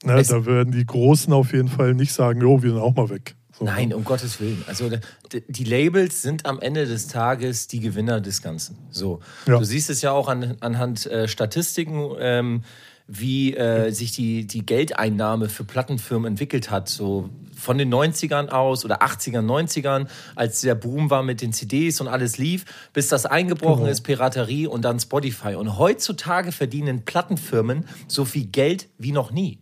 Ne, 0.05 0.15
Es- 0.15 0.29
da 0.29 0.45
werden 0.45 0.73
die 0.73 0.85
Großen 0.85 1.33
auf 1.33 1.53
jeden 1.53 1.69
Fall 1.69 1.95
nicht 1.95 2.13
sagen, 2.13 2.41
jo, 2.41 2.63
wir 2.63 2.71
sind 2.71 2.81
auch 2.81 2.95
mal 2.97 3.09
weg. 3.11 3.37
Nein, 3.61 3.89
ne? 3.89 3.97
um 3.97 4.05
Gottes 4.05 4.39
Willen. 4.41 4.63
Also 4.67 4.91
die 5.49 5.65
Labels 5.65 6.23
sind 6.23 6.45
am 6.47 6.61
Ende 6.61 6.87
des 6.87 7.09
Tages 7.09 7.69
die 7.69 7.81
Gewinner 7.81 8.21
des 8.21 8.43
Ganzen. 8.43 8.77
So, 8.91 9.21
Ja. 9.47 9.59
du 9.59 9.65
siehst 9.65 9.89
es 9.91 10.03
ja 10.03 10.13
auch 10.13 10.29
an, 10.29 10.57
anhand 10.61 11.07
äh, 11.07 11.27
Statistiken, 11.27 12.11
ähm, 12.19 12.63
wie 13.09 13.55
äh, 13.55 13.91
sich 13.93 14.13
die, 14.13 14.47
die 14.47 14.67
Geldeinnahme 14.67 15.49
für 15.49 15.63
Plattenfirmen 15.65 16.33
entwickelt 16.33 16.71
hat. 16.71 16.89
So 16.89 17.31
von 17.55 17.79
den 17.79 17.93
90ern 17.95 18.49
aus 18.49 18.85
oder 18.85 19.01
80ern, 19.03 19.47
90ern, 19.47 20.09
als 20.35 20.61
der 20.61 20.75
Boom 20.75 21.09
war 21.09 21.23
mit 21.23 21.41
den 21.41 21.53
CDs 21.53 22.01
und 22.01 22.09
alles 22.09 22.37
lief, 22.37 22.65
bis 22.93 23.09
das 23.09 23.25
eingebrochen 23.25 23.83
Genau. 23.85 23.91
ist, 23.93 24.01
Piraterie 24.03 24.67
und 24.67 24.83
dann 24.85 24.99
Spotify. 25.01 25.55
Und 25.55 25.79
heutzutage 25.79 26.51
verdienen 26.53 27.05
Plattenfirmen 27.05 27.87
so 28.09 28.25
viel 28.25 28.47
Geld 28.47 28.89
wie 28.99 29.13
noch 29.13 29.31
nie. 29.31 29.61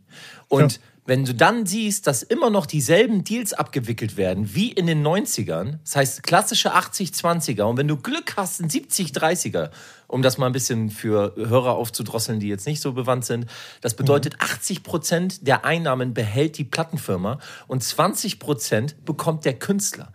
Und 0.49 0.73
Ja. 0.73 0.79
Wenn 1.07 1.25
du 1.25 1.35
dann 1.35 1.67
siehst, 1.67 2.07
dass 2.07 2.23
immer 2.23 2.49
noch 2.49 2.65
dieselben 2.65 3.25
Deals 3.25 3.53
abgewickelt 3.53 4.17
werden 4.17 4.55
wie 4.55 4.73
in 4.73 4.87
den 4.87 5.07
90ern, 5.07 5.79
das 5.85 5.97
heißt 5.97 6.23
klassische 6.23 6.75
80-20er 6.75 7.65
und 7.65 7.77
wenn 7.77 7.89
du 7.89 7.97
Glück 7.97 8.35
hast, 8.37 8.61
ein 8.61 8.71
70-30er, 8.71 9.71
um 10.07 10.23
das 10.23 10.39
mal 10.39 10.47
ein 10.47 10.53
bisschen 10.53 10.91
für 10.91 11.35
Hörer 11.37 11.75
aufzudrosseln, 11.75 12.41
die 12.41 12.49
jetzt 12.49 12.67
nicht 12.67 12.81
so 12.81 12.93
bewandt 12.93 13.27
sind, 13.27 13.47
das 13.83 13.95
bedeutet 13.95 14.37
80 14.41 14.83
Prozent 14.83 15.47
der 15.47 15.65
Einnahmen 15.65 16.15
behält 16.15 16.57
die 16.57 16.65
Plattenfirma 16.65 17.39
und 17.67 17.83
20 17.83 18.39
Prozent 18.39 19.05
bekommt 19.05 19.45
der 19.45 19.59
Künstler. 19.59 20.13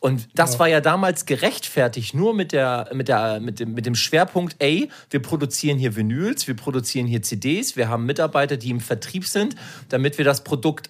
Und 0.00 0.28
das 0.34 0.58
war 0.58 0.66
ja 0.66 0.80
damals 0.80 1.26
gerechtfertigt 1.26 2.14
nur 2.14 2.34
mit, 2.34 2.52
der, 2.52 2.88
mit, 2.94 3.08
der, 3.08 3.38
mit, 3.38 3.60
dem, 3.60 3.74
mit 3.74 3.84
dem 3.84 3.94
Schwerpunkt, 3.94 4.56
ey, 4.58 4.88
wir 5.10 5.20
produzieren 5.20 5.78
hier 5.78 5.94
Vinyls, 5.94 6.48
wir 6.48 6.56
produzieren 6.56 7.06
hier 7.06 7.20
CDs, 7.22 7.76
wir 7.76 7.90
haben 7.90 8.06
Mitarbeiter, 8.06 8.56
die 8.56 8.70
im 8.70 8.80
Vertrieb 8.80 9.26
sind, 9.26 9.56
damit 9.90 10.16
wir 10.16 10.24
das 10.24 10.42
Produkt 10.42 10.88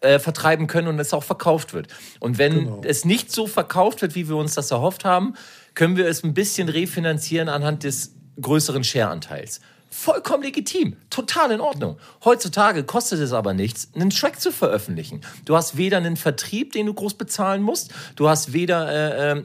äh, 0.00 0.18
vertreiben 0.18 0.66
können 0.66 0.88
und 0.88 0.98
es 0.98 1.14
auch 1.14 1.24
verkauft 1.24 1.72
wird. 1.72 1.88
Und 2.20 2.36
wenn 2.36 2.52
Genau. 2.64 2.80
es 2.84 3.06
nicht 3.06 3.32
so 3.32 3.46
verkauft 3.46 4.02
wird, 4.02 4.14
wie 4.14 4.28
wir 4.28 4.36
uns 4.36 4.54
das 4.54 4.70
erhofft 4.70 5.04
haben, 5.06 5.34
können 5.74 5.96
wir 5.96 6.06
es 6.06 6.22
ein 6.22 6.34
bisschen 6.34 6.68
refinanzieren 6.68 7.48
anhand 7.48 7.84
des 7.84 8.14
größeren 8.40 8.84
Share-Anteils. 8.84 9.60
Vollkommen 9.98 10.42
legitim, 10.42 10.98
total 11.08 11.52
in 11.52 11.60
Ordnung. 11.60 11.96
Heutzutage 12.22 12.84
kostet 12.84 13.18
es 13.18 13.32
aber 13.32 13.54
nichts, 13.54 13.88
einen 13.94 14.10
Track 14.10 14.38
zu 14.38 14.52
veröffentlichen. 14.52 15.22
Du 15.46 15.56
hast 15.56 15.78
weder 15.78 15.96
einen 15.96 16.18
Vertrieb, 16.18 16.72
den 16.72 16.84
du 16.84 16.92
groß 16.92 17.14
bezahlen 17.14 17.62
musst, 17.62 17.94
du 18.14 18.28
hast 18.28 18.52
weder 18.52 18.92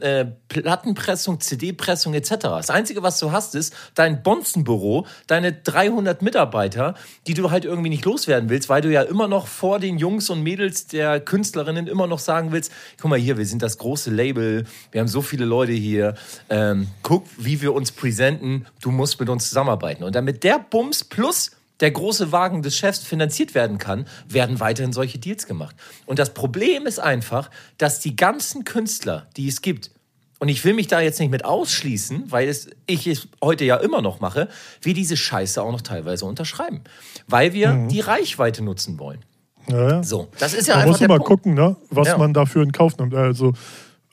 äh, 0.03 0.19
äh, 0.19 0.27
Plattenpressung, 0.49 1.39
CD-Pressung 1.39 2.13
etc. 2.13 2.35
Das 2.41 2.69
Einzige, 2.69 3.01
was 3.01 3.17
du 3.19 3.31
hast, 3.31 3.55
ist 3.55 3.73
dein 3.95 4.23
Bonzenbüro, 4.23 5.07
deine 5.25 5.53
300 5.53 6.21
Mitarbeiter, 6.21 6.95
die 7.27 7.33
du 7.33 7.49
halt 7.49 7.63
irgendwie 7.63 7.89
nicht 7.89 8.03
loswerden 8.03 8.49
willst, 8.49 8.67
weil 8.67 8.81
du 8.81 8.91
ja 8.91 9.03
immer 9.03 9.29
noch 9.29 9.47
vor 9.47 9.79
den 9.79 9.97
Jungs 9.97 10.29
und 10.29 10.43
Mädels 10.43 10.85
der 10.87 11.21
Künstlerinnen 11.21 11.87
immer 11.87 12.07
noch 12.07 12.19
sagen 12.19 12.51
willst, 12.51 12.73
guck 12.99 13.09
mal 13.09 13.17
hier, 13.17 13.37
wir 13.37 13.45
sind 13.45 13.61
das 13.61 13.77
große 13.77 14.11
Label, 14.11 14.65
wir 14.91 14.99
haben 14.99 15.07
so 15.07 15.21
viele 15.21 15.45
Leute 15.45 15.71
hier, 15.71 16.15
ähm, 16.49 16.87
guck, 17.03 17.25
wie 17.37 17.61
wir 17.61 17.73
uns 17.73 17.93
präsenten, 17.93 18.65
du 18.81 18.91
musst 18.91 19.17
mit 19.17 19.29
uns 19.29 19.47
zusammenarbeiten. 19.47 20.03
Und 20.03 20.13
damit 20.13 20.40
der 20.43 20.59
Bums 20.59 21.03
plus 21.03 21.51
der 21.79 21.91
große 21.91 22.31
Wagen 22.31 22.61
des 22.61 22.77
Chefs 22.77 22.99
finanziert 22.99 23.55
werden 23.55 23.79
kann, 23.79 24.05
werden 24.27 24.59
weiterhin 24.59 24.93
solche 24.93 25.17
Deals 25.17 25.47
gemacht. 25.47 25.75
Und 26.05 26.19
das 26.19 26.33
Problem 26.33 26.85
ist 26.85 26.99
einfach, 26.99 27.49
dass 27.79 27.99
die 27.99 28.15
ganzen 28.15 28.65
Künstler, 28.65 29.27
die 29.35 29.47
es 29.47 29.61
gibt, 29.63 29.89
und 30.37 30.49
ich 30.49 30.63
will 30.65 30.73
mich 30.73 30.87
da 30.87 30.99
jetzt 31.01 31.19
nicht 31.19 31.29
mit 31.31 31.45
ausschließen, 31.45 32.31
weil 32.31 32.47
es, 32.49 32.67
ich 32.87 33.05
es 33.07 33.27
heute 33.43 33.63
ja 33.65 33.77
immer 33.77 34.01
noch 34.01 34.19
mache, 34.19 34.47
wir 34.81 34.93
diese 34.95 35.15
Scheiße 35.17 35.61
auch 35.61 35.71
noch 35.71 35.81
teilweise 35.81 36.25
unterschreiben. 36.25 36.81
Weil 37.27 37.53
wir 37.53 37.69
Mhm. 37.73 37.89
die 37.89 37.99
Reichweite 37.99 38.63
nutzen 38.63 38.97
wollen. 38.99 39.19
Ja, 39.67 39.89
ja. 39.89 40.03
So, 40.03 40.29
das 40.39 40.53
ist 40.55 40.67
ja 40.67 40.75
Man 40.75 40.83
einfach 40.83 40.93
muss 40.93 41.01
immer 41.01 41.15
Punkt. 41.17 41.27
gucken, 41.27 41.53
ne, 41.53 41.75
was 41.91 42.07
Ja. 42.07 42.17
man 42.17 42.33
dafür 42.33 42.63
in 42.63 42.71
Kauf 42.71 42.97
nimmt. 42.97 43.13
Also 43.13 43.53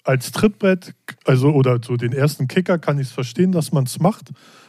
als 0.04 0.30
Trittbrett, 0.32 0.92
also 1.24 1.48
oder 1.50 1.80
so 1.82 1.96
den 1.96 2.12
ersten 2.12 2.46
Kicker 2.48 2.78
kann 2.78 2.98
ich 2.98 3.08
es 3.08 3.12
verstehen, 3.12 3.52
dass 3.52 3.72
man 3.72 3.84
es 3.84 3.98
macht, 3.98 4.28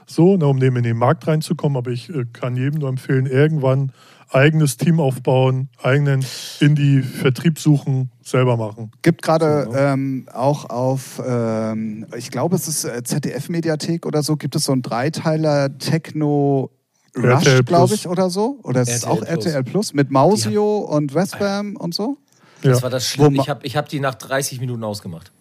so, 0.09 0.37
ne, 0.37 0.47
um 0.47 0.59
dem 0.59 0.75
in 0.75 0.83
den 0.83 0.97
Markt 0.97 1.27
reinzukommen. 1.27 1.77
Aber 1.77 1.91
ich 1.91 2.09
äh, 2.09 2.25
kann 2.33 2.55
jedem 2.55 2.79
nur 2.79 2.89
empfehlen, 2.89 3.25
irgendwann 3.25 3.91
eigenes 4.31 4.77
Team 4.77 4.99
aufbauen, 4.99 5.69
eigenen 5.81 6.23
Indie-Vertrieb 6.59 7.59
suchen, 7.59 8.11
selber 8.23 8.57
machen. 8.57 8.91
Gibt 9.01 9.21
gerade 9.21 9.63
So, 9.65 9.71
ne? 9.71 9.79
ähm, 9.79 10.27
auch 10.31 10.69
auf, 10.69 11.21
ähm, 11.25 12.05
ich 12.15 12.29
glaube, 12.29 12.55
es 12.55 12.67
ist 12.67 12.83
äh, 12.85 13.03
ZDF-Mediathek 13.03 14.05
oder 14.05 14.21
so, 14.23 14.37
gibt 14.37 14.55
es 14.55 14.65
so 14.65 14.71
einen 14.71 14.81
Dreiteiler 14.81 15.77
Techno 15.77 16.71
Rush, 17.17 17.65
glaube 17.65 17.95
ich, 17.95 18.07
oder 18.07 18.29
so. 18.29 18.59
Oder 18.63 18.81
ist 18.81 18.89
es 18.89 19.03
auch 19.03 19.17
Plus. 19.17 19.45
RTL 19.45 19.63
Plus 19.63 19.93
mit 19.93 20.11
Mausio 20.11 20.77
und 20.79 21.13
Westbam 21.15 21.75
und 21.75 21.93
so? 21.93 22.17
Das 22.61 22.77
Ja. 22.77 22.83
war 22.83 22.89
das 22.89 23.07
Schlimme. 23.07 23.37
Ich 23.37 23.49
habe 23.49 23.65
ich 23.65 23.75
hab 23.75 23.89
die 23.89 23.99
nach 23.99 24.15
30 24.15 24.59
Minuten 24.59 24.83
ausgemacht. 24.83 25.31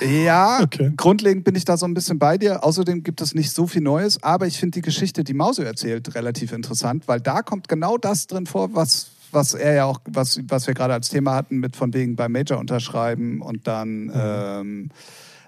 Ja, 0.00 0.60
Okay. 0.66 0.92
grundlegend 0.96 1.44
bin 1.44 1.54
ich 1.54 1.64
da 1.64 1.76
so 1.76 1.86
ein 1.86 1.94
bisschen 1.94 2.18
bei 2.18 2.38
dir. 2.38 2.64
Außerdem 2.64 3.02
gibt 3.02 3.20
es 3.20 3.34
nicht 3.34 3.52
so 3.52 3.66
viel 3.66 3.82
Neues, 3.82 4.22
aber 4.22 4.46
ich 4.46 4.58
finde 4.58 4.76
die 4.76 4.82
Geschichte, 4.82 5.22
die 5.24 5.34
Mauso 5.34 5.62
erzählt, 5.62 6.14
relativ 6.14 6.52
interessant, 6.52 7.06
weil 7.06 7.20
da 7.20 7.42
kommt 7.42 7.68
genau 7.68 7.96
das 7.96 8.26
drin 8.26 8.46
vor, 8.46 8.74
was, 8.74 9.08
was 9.32 9.54
er 9.54 9.74
ja 9.74 9.84
auch, 9.84 10.00
was, 10.06 10.40
was 10.48 10.66
wir 10.66 10.74
gerade 10.74 10.94
als 10.94 11.08
Thema 11.08 11.34
hatten, 11.34 11.58
mit 11.58 11.76
von 11.76 11.94
wegen 11.94 12.16
beim 12.16 12.32
Major 12.32 12.58
unterschreiben 12.58 13.42
und 13.42 13.66
dann, 13.66 14.10
ähm, 14.14 14.90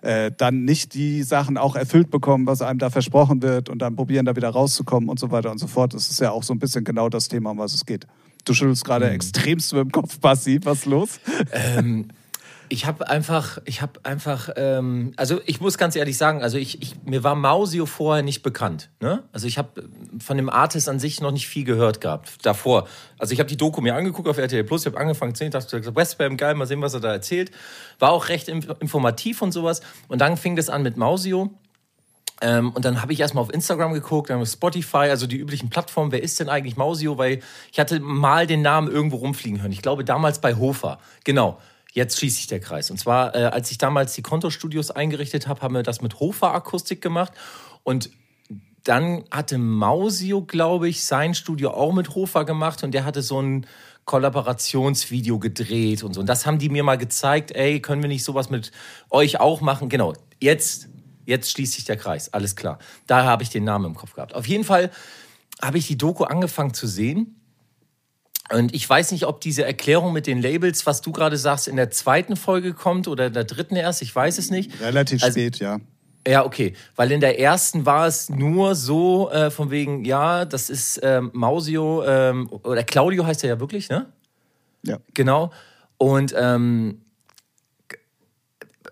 äh, 0.03 0.31
dann 0.37 0.65
nicht 0.65 0.95
die 0.95 1.23
Sachen 1.25 1.57
auch 1.57 1.75
erfüllt 1.75 2.11
bekommen, 2.11 2.47
was 2.47 2.63
einem 2.63 2.79
da 2.79 2.91
versprochen 2.91 3.43
wird 3.43 3.69
und 3.69 3.81
dann 3.81 3.97
probieren, 3.97 4.27
da 4.27 4.37
wieder 4.37 4.51
rauszukommen 4.51 5.09
und 5.09 5.19
so 5.19 5.31
weiter 5.33 5.51
und 5.51 5.59
so 5.59 5.67
fort. 5.67 5.95
Das 5.95 6.11
ist 6.11 6.21
ja 6.21 6.31
auch 6.31 6.45
so 6.45 6.55
ein 6.55 6.59
bisschen 6.61 6.85
genau 6.85 7.09
das 7.09 7.29
Thema, 7.29 7.51
um 7.51 7.59
was 7.59 7.75
es 7.75 7.85
geht. 7.85 8.07
Du 8.45 8.55
schüttelst 8.55 8.85
gerade 8.85 9.11
extremst 9.11 9.73
mit 9.75 9.83
dem 9.83 9.93
Kopf, 9.93 10.21
Bassi. 10.21 10.61
Was 10.63 10.79
ist 10.79 10.87
los? 10.87 11.21
Ähm, 11.53 12.09
ich 12.69 12.87
habe 12.87 13.09
einfach, 13.09 13.59
ich 13.65 13.83
habe 13.83 14.01
einfach, 14.05 14.51
ähm, 14.57 15.13
also 15.17 15.41
ich 15.47 15.61
muss 15.61 15.79
ganz 15.79 15.97
ehrlich 15.97 16.17
sagen, 16.17 16.43
also 16.43 16.59
ich, 16.59 16.83
ich 16.83 16.97
mir 17.05 17.25
war 17.25 17.35
Mausio 17.35 17.87
vorher 17.87 18.23
nicht 18.23 18.43
bekannt. 18.43 18.91
Ne? 19.01 19.23
Also 19.33 19.47
ich 19.47 19.59
habe 19.59 19.85
von 20.19 20.37
dem 20.37 20.49
Artist 20.49 20.89
an 20.89 20.99
sich 20.99 21.21
noch 21.21 21.31
nicht 21.31 21.49
viel 21.49 21.65
gehört 21.65 22.01
gehabt 22.01 22.45
davor. 22.45 22.87
Also 23.19 23.33
ich 23.33 23.41
habe 23.41 23.49
die 23.49 23.57
Doku 23.57 23.81
mir 23.81 23.95
angeguckt 23.95 24.29
auf 24.29 24.39
RTL 24.39 24.65
Plus, 24.65 24.83
ich 24.83 24.93
habe 24.93 24.99
angefangen 24.99 25.35
sehen, 25.35 25.51
dachte 25.51 25.79
gesagt, 25.79 25.97
Westbam, 25.97 26.37
geil, 26.37 26.55
mal 26.55 26.67
sehen, 26.67 26.83
was 26.83 26.95
er 26.95 27.01
da 27.01 27.13
erzählt. 27.13 27.51
War 27.99 28.13
auch 28.13 28.29
recht 28.29 28.49
inf- 28.49 28.81
informativ 28.81 29.43
und 29.43 29.53
sowas. 29.53 29.81
Und 30.09 30.21
dann 30.21 30.37
fing 30.37 30.57
das 30.57 30.69
an 30.69 30.83
mit 30.83 30.97
Mausio. 30.97 31.51
Ähm, 32.41 32.71
und 32.71 32.85
dann 32.85 33.03
habe 33.03 33.13
ich 33.13 33.21
erstmal 33.21 33.43
auf 33.43 33.53
Instagram 33.53 33.93
geguckt, 33.93 34.31
dann 34.31 34.41
auf 34.41 34.49
Spotify, 34.49 35.09
also 35.11 35.27
die 35.27 35.39
üblichen 35.39 35.71
Plattformen. 35.71 36.13
Wer 36.13 36.23
ist 36.23 36.39
denn 36.39 36.49
eigentlich 36.49 36.77
Mausio? 36.77 37.19
Weil 37.19 37.41
ich 37.73 37.81
hatte 37.81 37.99
mal 38.01 38.47
den 38.47 38.63
Namen 38.63 38.89
irgendwo 38.91 39.17
rumfliegen 39.17 39.61
hören. 39.61 39.73
Ich 39.73 39.83
glaube 39.83 40.05
damals 40.05 40.41
bei 40.41 40.55
Hofer. 40.55 40.99
Genau. 41.25 41.59
Jetzt 41.93 42.19
schließt 42.19 42.37
sich 42.37 42.47
der 42.47 42.61
Kreis. 42.61 42.91
Und 42.91 42.99
zwar, 42.99 43.35
äh, 43.35 43.45
als 43.45 43.71
ich 43.71 43.79
damals 43.79 44.13
die 44.15 44.23
Kontostudios 44.23 44.91
eingerichtet 44.91 45.49
habe, 45.49 45.63
haben 45.63 45.75
wir 45.75 45.83
das 45.83 46.03
mit 46.03 46.21
Hofer-Akustik 46.21 47.01
gemacht. 47.01 47.33
Und 47.83 48.11
dann 48.85 49.25
hatte 49.31 49.59
Mausio, 49.59 50.43
glaube 50.43 50.89
ich, 50.89 51.05
sein 51.05 51.35
Studio 51.35 51.73
auch 51.73 51.93
mit 51.93 52.15
Hofer 52.15 52.45
gemacht 52.45 52.83
und 52.83 52.93
der 52.93 53.05
hatte 53.05 53.23
so 53.23 53.41
ein 53.41 53.67
Kollaborationsvideo 54.07 55.39
gedreht 55.39 56.03
und 56.03 56.15
so. 56.15 56.21
Und 56.21 56.29
das 56.29 56.47
haben 56.47 56.59
die 56.59 56.71
mir 56.71 56.83
mal 56.83 56.97
gezeigt, 56.97 57.53
ey, 57.53 57.81
können 57.81 58.01
wir 58.01 58.09
nicht 58.09 58.25
sowas 58.25 58.49
mit 58.49 58.73
euch 59.11 59.41
auch 59.41 59.61
machen? 59.61 59.91
Genau, 59.91 60.15
jetzt, 60.41 60.89
jetzt 61.27 61.51
schließt 61.51 61.75
sich 61.75 61.85
der 61.85 61.99
Kreis, 61.99 62.33
alles 62.33 62.57
klar. 62.57 62.79
Da 63.07 63.25
habe 63.25 63.43
ich 63.43 63.51
den 63.51 63.65
Namen 63.65 63.85
im 63.85 63.95
Kopf 63.95 64.15
gehabt. 64.15 64.35
Auf 64.35 64.49
jeden 64.49 64.65
Fall 64.65 64.91
habe 65.61 65.77
ich 65.77 65.87
die 65.87 65.99
Doku 65.99 66.25
angefangen 66.25 66.73
zu 66.73 66.87
sehen. 66.87 67.38
Und 68.53 68.75
ich 68.75 68.89
weiß 68.89 69.13
nicht, 69.13 69.27
ob 69.27 69.41
diese 69.41 69.65
Erklärung 69.65 70.13
mit 70.13 70.27
den 70.27 70.41
Labels, 70.41 70.87
was 70.87 71.03
du 71.03 71.13
gerade 71.13 71.37
sagst, 71.37 71.69
in 71.69 71.77
der 71.77 71.91
zweiten 71.91 72.35
Folge 72.37 72.73
kommt 72.73 73.07
oder 73.07 73.27
in 73.27 73.33
der 73.35 73.45
dritten 73.45 73.77
erst, 73.77 74.01
ich 74.03 74.15
weiß 74.15 74.39
es 74.39 74.51
nicht. 74.51 74.81
Relativ 74.81 75.23
Also- 75.23 75.39
spät, 75.39 75.59
ja. 75.59 75.79
Ja, 76.27 76.45
okay. 76.45 76.75
Weil 76.97 77.13
in 77.13 77.21
der 77.21 77.41
ersten 77.41 77.87
war 77.87 78.07
es 78.07 78.29
nur 78.29 78.75
so, 78.75 79.31
äh, 79.31 79.51
von 79.51 79.71
wegen, 79.71 80.05
ja, 80.05 80.45
das 80.45 80.69
ist 80.69 81.01
ähm, 81.03 81.31
Mausio, 81.33 82.05
ähm, 82.05 82.49
oder 82.65 82.83
Claudio 82.85 83.25
heißt 83.25 83.45
er 83.45 83.51
ja 83.51 83.61
wirklich, 83.61 83.89
ne? 83.89 84.07
Ja. 84.83 84.99
Genau. 85.15 85.53
Und 85.97 86.35
ähm, 86.37 87.01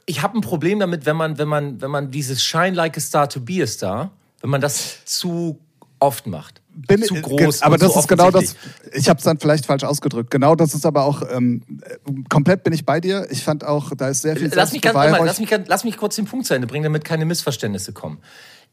ich 0.06 0.22
habe 0.22 0.38
ein 0.38 0.40
Problem 0.40 0.78
damit, 0.78 1.04
wenn 1.04 1.16
man, 1.16 1.36
wenn 1.36 1.48
man, 1.48 1.80
wenn 1.80 1.90
man 1.90 2.10
dieses 2.10 2.42
Shine 2.42 2.72
like 2.72 2.96
a 2.96 3.00
star 3.00 3.28
to 3.28 3.40
be 3.40 3.62
a 3.62 3.66
star, 3.66 4.12
wenn 4.40 4.50
man 4.50 4.60
das 4.60 5.04
zu 5.04 5.58
oft 5.98 6.26
macht. 6.26 6.62
Bin, 6.76 7.02
zu 7.02 7.14
äh, 7.14 7.20
groß. 7.22 7.62
Aber 7.62 7.78
das 7.78 7.92
zu 7.92 8.00
ist 8.00 8.08
genau 8.08 8.30
das. 8.30 8.54
Ich 8.92 9.08
habe 9.08 9.18
es 9.18 9.24
dann 9.24 9.38
vielleicht 9.38 9.66
falsch 9.66 9.84
ausgedrückt. 9.84 10.30
Genau 10.30 10.54
das 10.54 10.74
ist 10.74 10.84
aber 10.84 11.04
auch 11.04 11.22
ähm, 11.30 11.62
äh, 11.82 11.96
komplett 12.28 12.64
bin 12.64 12.72
ich 12.72 12.84
bei 12.84 13.00
dir. 13.00 13.26
Ich 13.30 13.42
fand 13.42 13.64
auch, 13.64 13.92
da 13.96 14.08
ist 14.08 14.22
sehr 14.22 14.36
viel 14.36 14.52
Lass 14.54 14.72
mich, 14.72 14.82
ganz, 14.82 14.94
mal, 14.94 15.24
lass, 15.24 15.40
mich, 15.40 15.50
lass 15.66 15.84
mich 15.84 15.96
kurz 15.96 16.16
den 16.16 16.26
Punkt 16.26 16.46
zu 16.46 16.54
Ende 16.54 16.66
bringen, 16.66 16.84
damit 16.84 17.04
keine 17.04 17.24
Missverständnisse 17.24 17.92
kommen. 17.92 18.18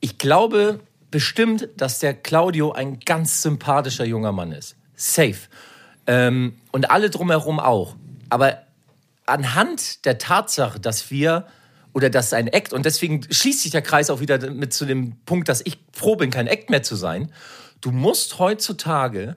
Ich 0.01 0.17
glaube 0.17 0.81
bestimmt, 1.11 1.69
dass 1.77 1.99
der 1.99 2.13
Claudio 2.13 2.73
ein 2.73 2.99
ganz 2.99 3.41
sympathischer 3.41 4.03
junger 4.03 4.31
Mann 4.31 4.51
ist. 4.51 4.75
Safe. 4.95 5.37
Ähm, 6.07 6.55
und 6.71 6.91
alle 6.91 7.09
drumherum 7.09 7.59
auch. 7.59 7.95
Aber 8.29 8.57
anhand 9.25 10.05
der 10.05 10.17
Tatsache, 10.17 10.79
dass 10.79 11.09
wir 11.11 11.45
oder 11.93 12.09
dass 12.09 12.33
ein 12.33 12.47
Act, 12.47 12.73
und 12.73 12.85
deswegen 12.85 13.21
schließt 13.29 13.61
sich 13.61 13.71
der 13.71 13.83
Kreis 13.83 14.09
auch 14.09 14.19
wieder 14.19 14.49
mit 14.49 14.73
zu 14.73 14.85
dem 14.85 15.15
Punkt, 15.25 15.47
dass 15.47 15.61
ich 15.63 15.77
froh 15.93 16.15
bin, 16.15 16.31
kein 16.31 16.47
Act 16.47 16.69
mehr 16.69 16.83
zu 16.83 16.95
sein. 16.95 17.31
Du 17.83 17.91
musst 17.91 18.39
heutzutage 18.39 19.35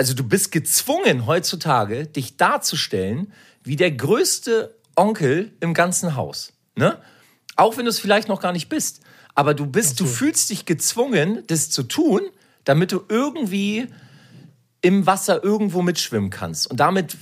also 0.00 0.14
du 0.14 0.24
bist 0.24 0.50
gezwungen 0.50 1.26
heutzutage, 1.26 2.06
dich 2.06 2.38
darzustellen 2.38 3.34
wie 3.62 3.76
der 3.76 3.90
größte 3.90 4.74
Onkel 4.96 5.52
im 5.60 5.74
ganzen 5.74 6.16
Haus. 6.16 6.54
Ne? 6.74 6.96
Auch 7.54 7.76
wenn 7.76 7.84
du 7.84 7.90
es 7.90 8.00
vielleicht 8.00 8.26
noch 8.26 8.40
gar 8.40 8.52
nicht 8.52 8.70
bist. 8.70 9.02
Aber 9.34 9.52
du 9.52 9.66
bist, 9.66 10.00
du 10.00 10.06
fühlst 10.06 10.48
dich 10.48 10.64
gezwungen, 10.64 11.44
das 11.48 11.68
zu 11.68 11.82
tun, 11.82 12.22
damit 12.64 12.92
du 12.92 13.04
irgendwie 13.10 13.88
im 14.80 15.04
Wasser 15.04 15.44
irgendwo 15.44 15.82
mitschwimmen 15.82 16.30
kannst. 16.30 16.70
Und 16.70 16.80
damit 16.80 17.14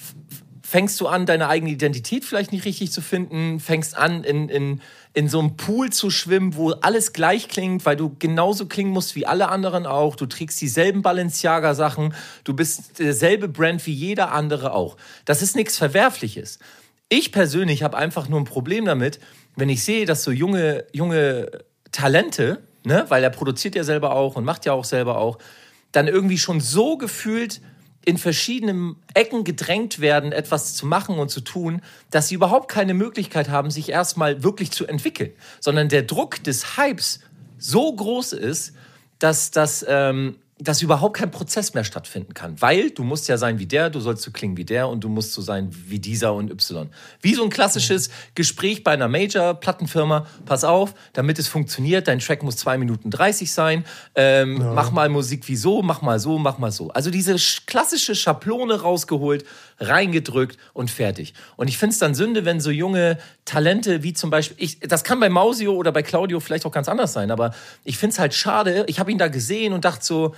fängst 0.69 1.01
du 1.01 1.07
an, 1.07 1.25
deine 1.25 1.49
eigene 1.49 1.71
Identität 1.71 2.27
vielleicht 2.27 2.53
nicht 2.53 2.67
richtig 2.67 2.93
zu 2.93 3.01
finden, 3.01 3.59
fängst 3.59 3.97
an, 3.97 4.23
in, 4.23 4.51
in, 4.51 4.83
in 5.15 5.27
so 5.27 5.39
einem 5.39 5.57
Pool 5.57 5.89
zu 5.89 6.11
schwimmen, 6.11 6.57
wo 6.57 6.73
alles 6.73 7.15
gleich 7.15 7.49
klingt, 7.49 7.87
weil 7.87 7.97
du 7.97 8.15
genauso 8.19 8.67
klingen 8.67 8.91
musst 8.91 9.17
wie 9.17 9.25
alle 9.25 9.49
anderen 9.49 9.87
auch. 9.87 10.15
Du 10.15 10.27
trägst 10.27 10.61
dieselben 10.61 11.01
Balenciaga-Sachen, 11.01 12.15
du 12.45 12.53
bist 12.53 12.99
derselbe 12.99 13.49
Brand 13.49 13.87
wie 13.87 13.95
jeder 13.95 14.31
andere 14.33 14.75
auch. 14.75 14.99
Das 15.25 15.41
ist 15.41 15.57
nichts 15.57 15.79
Verwerfliches. 15.79 16.59
Ich 17.09 17.33
persönlich 17.33 17.83
habe 17.83 17.97
einfach 17.97 18.29
nur 18.29 18.39
ein 18.39 18.45
Problem 18.45 18.85
damit, 18.85 19.21
wenn 19.57 19.71
ich 19.71 19.83
sehe, 19.83 20.05
dass 20.05 20.23
so 20.23 20.33
junge, 20.33 20.85
junge 20.93 21.51
Talente, 21.93 22.63
ne, 22.85 23.07
weil 23.09 23.25
er 23.25 23.31
produziert 23.31 23.75
ja 23.75 23.85
selber 23.85 24.15
auch 24.15 24.37
und 24.37 24.45
macht 24.45 24.67
ja 24.67 24.75
auch 24.75 24.85
selber 24.85 25.17
auch, 25.17 25.39
dann 25.93 26.09
irgendwie 26.09 26.37
schon 26.37 26.61
so 26.61 26.99
gefühlt 26.99 27.63
in 28.09 28.17
verschiedenen 28.17 28.97
Ecken 29.13 29.45
gedrängt 29.45 30.01
werden, 30.01 30.33
etwas 30.33 30.73
zu 30.73 30.87
machen 30.87 31.19
und 31.19 31.29
zu 31.29 31.43
tun, 31.43 31.83
dass 32.11 32.29
sie 32.29 32.37
überhaupt 32.37 32.71
keine 32.71 32.95
Möglichkeit 32.95 33.51
haben, 33.51 33.71
sich 33.71 33.91
erstmal 33.91 34.43
wirklich 34.43 34.71
zu 34.71 34.87
entwickeln, 34.87 35.31
sondern 35.61 35.91
der 35.91 36.05
Druck 36.05 36.43
des 36.43 36.79
Hypes 36.79 37.21
so 37.59 37.95
groß 37.95 38.33
ist, 38.33 38.73
dass 39.19 39.51
das 39.51 39.85
ähm, 39.87 40.37
dass 40.61 40.83
überhaupt 40.83 41.17
kein 41.17 41.31
Prozess 41.31 41.75
mehr 41.75 41.85
stattfinden 41.85 42.35
kann, 42.35 42.61
weil 42.61 42.91
du 42.91 43.05
musst 43.05 43.29
ja 43.29 43.39
sein 43.39 43.59
wie 43.61 43.67
der, 43.67 43.91
du 43.91 44.01
sollst 44.01 44.23
so 44.25 44.33
klingen 44.33 44.57
wie 44.57 44.65
der 44.65 44.89
und 44.89 45.05
du 45.05 45.09
musst 45.09 45.33
so 45.33 45.41
sein 45.41 45.71
wie 45.87 46.01
dieser 46.01 46.35
und 46.35 46.51
Y. 46.51 46.89
Wie 47.23 47.35
so 47.35 47.45
ein 47.45 47.51
klassisches 47.51 48.11
Gespräch 48.35 48.83
bei 48.83 48.91
einer 48.93 49.07
Major-Plattenfirma. 49.09 50.27
Pass 50.47 50.65
auf, 50.65 50.95
damit 51.13 51.39
es 51.39 51.49
funktioniert, 51.49 52.09
dein 52.09 52.19
Track 52.19 52.43
muss 52.43 52.57
zwei 52.57 52.77
Minuten 52.79 53.11
30 53.11 53.53
sein. 53.53 53.85
Ähm, 54.15 54.59
Mach 54.75 54.91
mal 54.91 55.09
Musik 55.09 55.47
wie 55.49 55.57
so, 55.57 55.83
mach 55.83 56.03
mal 56.03 56.19
so, 56.19 56.39
mach 56.39 56.59
mal 56.59 56.73
so. 56.73 56.91
Also 56.91 57.11
diese 57.11 57.35
sch- 57.35 57.63
klassische 57.67 58.15
Schablone 58.15 58.81
rausgeholt, 58.81 59.45
reingedrückt 59.81 60.59
und 60.73 60.91
fertig. 60.91 61.35
Und 61.57 61.69
ich 61.69 61.79
finde 61.79 61.93
es 61.93 61.99
dann 61.99 62.15
Sünde, 62.15 62.45
wenn 62.45 62.61
so 62.61 62.71
junge 62.71 63.19
Talente 63.45 64.03
wie 64.03 64.13
zum 64.13 64.31
Beispiel, 64.31 64.57
ich, 64.59 64.81
das 64.81 65.05
kann 65.05 65.21
bei 65.21 65.29
Mausio 65.29 65.73
oder 65.75 65.93
bei 65.93 66.03
Claudio 66.03 66.41
vielleicht 66.41 66.67
auch 66.67 66.73
ganz 66.73 66.89
anders 66.89 67.13
sein, 67.13 67.31
aber 67.31 67.55
ich 67.85 67.99
finde 67.99 68.13
es 68.15 68.19
halt 68.19 68.35
schade. 68.35 68.85
Ich 68.89 68.99
habe 68.99 69.11
ihn 69.13 69.19
da 69.19 69.29
gesehen 69.29 69.73
und 69.73 69.85
dachte 69.85 70.05
so, 70.05 70.35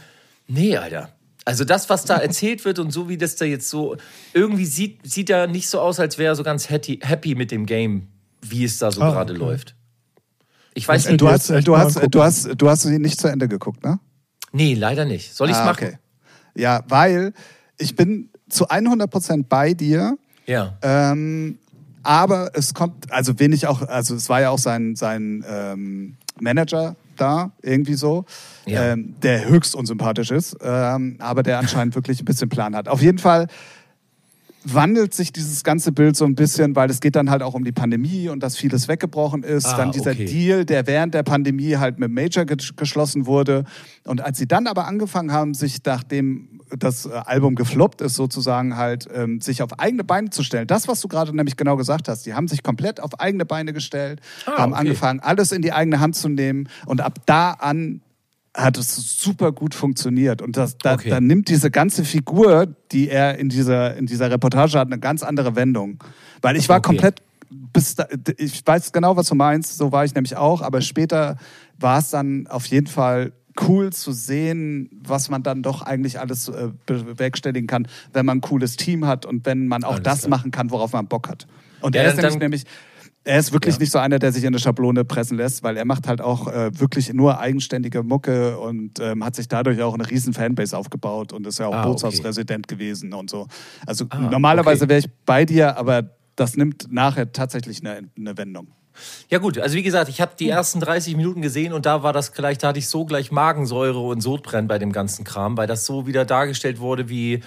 nee, 0.46 0.76
Alter. 0.76 1.10
Also 1.46 1.64
das, 1.64 1.88
was 1.88 2.04
da 2.04 2.16
erzählt 2.18 2.64
wird 2.64 2.78
und 2.78 2.90
so 2.92 3.08
wie 3.08 3.16
das 3.16 3.36
da 3.36 3.44
jetzt 3.46 3.68
so, 3.70 3.96
irgendwie 4.34 4.66
sieht, 4.66 5.00
sieht 5.10 5.30
er 5.30 5.46
nicht 5.46 5.68
so 5.68 5.80
aus, 5.80 5.98
als 6.00 6.18
wäre 6.18 6.32
er 6.32 6.36
so 6.36 6.42
ganz 6.42 6.68
happy, 6.68 6.98
happy 7.02 7.34
mit 7.34 7.50
dem 7.50 7.64
Game, 7.66 8.08
wie 8.42 8.64
es 8.64 8.78
da 8.78 8.92
so 8.92 9.00
Ah, 9.02 9.10
gerade 9.10 9.32
okay. 9.32 9.40
läuft. 9.42 9.74
Ich 10.74 10.86
weiß 10.86 11.04
Ja, 11.04 11.10
nicht. 11.12 11.20
Du 11.22 11.28
hast, 11.28 11.48
du, 11.48 11.76
hast, 11.76 11.98
du, 12.14 12.22
hast, 12.22 12.48
du 12.56 12.68
hast 12.68 12.82
sie 12.82 12.98
nicht 12.98 13.18
zu 13.20 13.26
Ende 13.28 13.48
geguckt, 13.48 13.82
ne? 13.84 13.98
Nee, 14.52 14.74
leider 14.74 15.04
nicht. 15.04 15.34
Soll 15.34 15.48
ich 15.48 15.56
es 15.56 15.62
Ah, 15.62 15.66
machen? 15.66 15.84
okay. 15.86 15.98
Ja, 16.54 16.84
weil 16.88 17.32
ich 17.78 17.96
bin 17.96 18.30
zu 18.50 18.68
100% 18.68 19.44
bei 19.48 19.74
dir. 19.74 20.16
Ja. 20.46 20.76
Ähm, 20.82 21.58
aber 22.02 22.50
es 22.54 22.74
kommt, 22.74 23.12
also 23.12 23.38
wenig 23.38 23.66
auch, 23.66 23.82
also 23.82 24.14
es 24.14 24.28
war 24.28 24.40
ja 24.40 24.50
auch 24.50 24.58
sein, 24.58 24.96
sein 24.96 25.44
ähm, 25.48 26.16
Manager 26.40 26.96
da, 27.16 27.52
irgendwie 27.62 27.94
so, 27.94 28.24
Ja. 28.66 28.92
ähm, 28.92 29.14
der 29.22 29.46
höchst 29.48 29.74
unsympathisch 29.74 30.30
ist, 30.30 30.56
ähm, 30.62 31.16
aber 31.18 31.42
der 31.42 31.58
anscheinend 31.58 31.94
wirklich 31.94 32.20
ein 32.22 32.24
bisschen 32.24 32.48
Plan 32.48 32.74
hat. 32.74 32.88
Auf 32.88 33.02
jeden 33.02 33.18
Fall 33.18 33.48
wandelt 34.64 35.14
sich 35.14 35.32
dieses 35.32 35.64
ganze 35.64 35.92
Bild 35.92 36.16
so 36.16 36.24
ein 36.24 36.34
bisschen, 36.34 36.76
weil 36.76 36.90
es 36.90 37.00
geht 37.00 37.16
dann 37.16 37.30
halt 37.30 37.42
auch 37.42 37.54
um 37.54 37.64
die 37.64 37.72
Pandemie 37.72 38.28
und 38.28 38.42
dass 38.42 38.56
vieles 38.56 38.88
weggebrochen 38.88 39.42
ist. 39.42 39.66
Ah, 39.66 39.76
dann 39.76 39.92
dieser 39.92 40.10
okay. 40.12 40.26
Deal, 40.26 40.64
der 40.64 40.86
während 40.86 41.14
der 41.14 41.22
Pandemie 41.22 41.76
halt 41.76 41.98
mit 41.98 42.10
Major 42.10 42.44
ge 42.44 42.56
geschlossen 42.76 43.26
wurde. 43.26 43.64
Und 44.04 44.20
als 44.20 44.38
sie 44.38 44.46
dann 44.46 44.66
aber 44.66 44.86
angefangen 44.86 45.32
haben, 45.32 45.54
sich 45.54 45.78
nachdem 45.84 46.59
das 46.78 47.06
äh, 47.06 47.10
Album 47.10 47.54
gefloppt 47.54 48.00
ist, 48.00 48.14
sozusagen 48.14 48.76
halt 48.76 49.08
ähm, 49.12 49.40
sich 49.40 49.62
auf 49.62 49.78
eigene 49.78 50.04
Beine 50.04 50.30
zu 50.30 50.42
stellen. 50.42 50.66
Das, 50.66 50.88
was 50.88 51.00
du 51.00 51.08
gerade 51.08 51.34
nämlich 51.34 51.56
genau 51.56 51.76
gesagt 51.76 52.08
hast, 52.08 52.26
die 52.26 52.34
haben 52.34 52.48
sich 52.48 52.62
komplett 52.62 53.00
auf 53.00 53.18
eigene 53.20 53.44
Beine 53.44 53.72
gestellt, 53.72 54.20
Ah, 54.46 54.58
haben 54.58 54.72
okay. 54.72 54.80
angefangen, 54.80 55.20
alles 55.20 55.52
in 55.52 55.62
die 55.62 55.72
eigene 55.72 56.00
Hand 56.00 56.16
zu 56.16 56.28
nehmen 56.28 56.68
und 56.86 57.00
ab 57.00 57.18
da 57.26 57.52
an 57.52 58.00
hat 58.52 58.76
es 58.78 58.96
super 59.20 59.52
gut 59.52 59.74
funktioniert. 59.76 60.42
Und 60.42 60.56
das, 60.56 60.76
da, 60.78 60.94
Okay. 60.94 61.08
da 61.08 61.20
nimmt 61.20 61.48
diese 61.48 61.70
ganze 61.70 62.04
Figur, 62.04 62.66
die 62.90 63.08
er 63.08 63.38
in 63.38 63.48
dieser, 63.48 63.96
in 63.96 64.06
dieser 64.06 64.28
Reportage 64.28 64.76
hat, 64.76 64.88
eine 64.88 64.98
ganz 64.98 65.22
andere 65.22 65.54
Wendung. 65.54 66.02
Weil 66.42 66.56
ich 66.56 66.68
war 66.68 66.78
Okay. 66.78 66.86
komplett 66.88 67.22
bis 67.48 67.94
da, 67.96 68.06
ich 68.38 68.64
weiß 68.64 68.92
genau, 68.92 69.16
was 69.16 69.28
du 69.28 69.34
meinst, 69.34 69.76
so 69.76 69.90
war 69.92 70.04
ich 70.04 70.14
nämlich 70.14 70.36
auch, 70.36 70.62
aber 70.62 70.80
später 70.80 71.36
war 71.78 71.98
es 71.98 72.10
dann 72.10 72.46
auf 72.48 72.66
jeden 72.66 72.86
Fall 72.86 73.32
cool 73.68 73.92
zu 73.92 74.12
sehen, 74.12 74.88
was 75.02 75.28
man 75.28 75.42
dann 75.42 75.62
doch 75.62 75.82
eigentlich 75.82 76.18
alles 76.20 76.48
äh, 76.48 76.68
bewerkstelligen 76.86 77.66
kann, 77.66 77.86
wenn 78.12 78.26
man 78.26 78.38
ein 78.38 78.40
cooles 78.40 78.76
Team 78.76 79.06
hat 79.06 79.26
und 79.26 79.46
wenn 79.46 79.66
man 79.68 79.84
auch 79.84 79.92
Alles 79.94 80.02
das 80.04 80.18
klar. 80.20 80.30
machen 80.30 80.50
kann, 80.50 80.70
worauf 80.70 80.92
man 80.92 81.06
Bock 81.06 81.28
hat. 81.28 81.46
Und 81.80 81.94
Ja, 81.94 82.02
er 82.02 82.08
ist 82.12 82.16
nämlich, 82.16 82.38
nämlich 82.38 82.64
er 83.24 83.38
ist 83.38 83.52
wirklich 83.52 83.74
Ja. 83.74 83.80
nicht 83.80 83.92
so 83.92 83.98
einer, 83.98 84.18
der 84.18 84.32
sich 84.32 84.42
in 84.44 84.48
eine 84.48 84.58
Schablone 84.58 85.04
pressen 85.04 85.36
lässt, 85.36 85.62
weil 85.62 85.76
er 85.76 85.84
macht 85.84 86.08
halt 86.08 86.20
auch 86.22 86.48
äh, 86.48 86.70
wirklich 86.78 87.12
nur 87.12 87.38
eigenständige 87.38 88.02
Mucke 88.02 88.58
und 88.58 88.98
ähm, 89.00 89.24
hat 89.24 89.36
sich 89.36 89.46
dadurch 89.48 89.82
auch 89.82 89.92
eine 89.94 90.08
riesen 90.10 90.32
Fanbase 90.32 90.76
aufgebaut 90.76 91.32
und 91.32 91.46
ist 91.46 91.58
ja 91.58 91.66
auch 91.66 91.74
Ah, 91.74 91.80
okay. 91.82 91.88
Bootshausresident 91.90 92.66
gewesen 92.66 93.12
und 93.12 93.28
so. 93.28 93.46
Also 93.86 94.06
Ah, 94.08 94.18
normalerweise 94.30 94.84
okay. 94.84 94.90
wäre 94.90 95.00
ich 95.00 95.08
bei 95.26 95.44
dir, 95.44 95.76
aber 95.76 96.10
das 96.36 96.56
nimmt 96.56 96.90
nachher 96.90 97.30
tatsächlich 97.32 97.80
eine, 97.84 98.08
eine 98.16 98.38
Wendung. 98.38 98.68
Ja 99.28 99.38
gut, 99.38 99.58
also 99.58 99.76
wie 99.76 99.82
gesagt, 99.82 100.08
ich 100.08 100.20
habe 100.20 100.32
die 100.38 100.48
ersten 100.48 100.80
30 100.80 101.16
Minuten 101.16 101.40
gesehen 101.42 101.72
und 101.72 101.86
da 101.86 102.02
war 102.02 102.12
das 102.12 102.32
gleich, 102.32 102.58
da 102.58 102.68
hatte 102.68 102.78
ich 102.78 102.88
so 102.88 103.04
gleich 103.04 103.30
Magensäure 103.30 104.00
und 104.00 104.20
Sodbrennen 104.20 104.68
bei 104.68 104.78
dem 104.78 104.92
ganzen 104.92 105.24
Kram, 105.24 105.56
weil 105.56 105.66
das 105.66 105.86
so 105.86 106.06
wieder 106.06 106.24
dargestellt 106.24 106.80
wurde 106.80 107.08
wie 107.08 107.42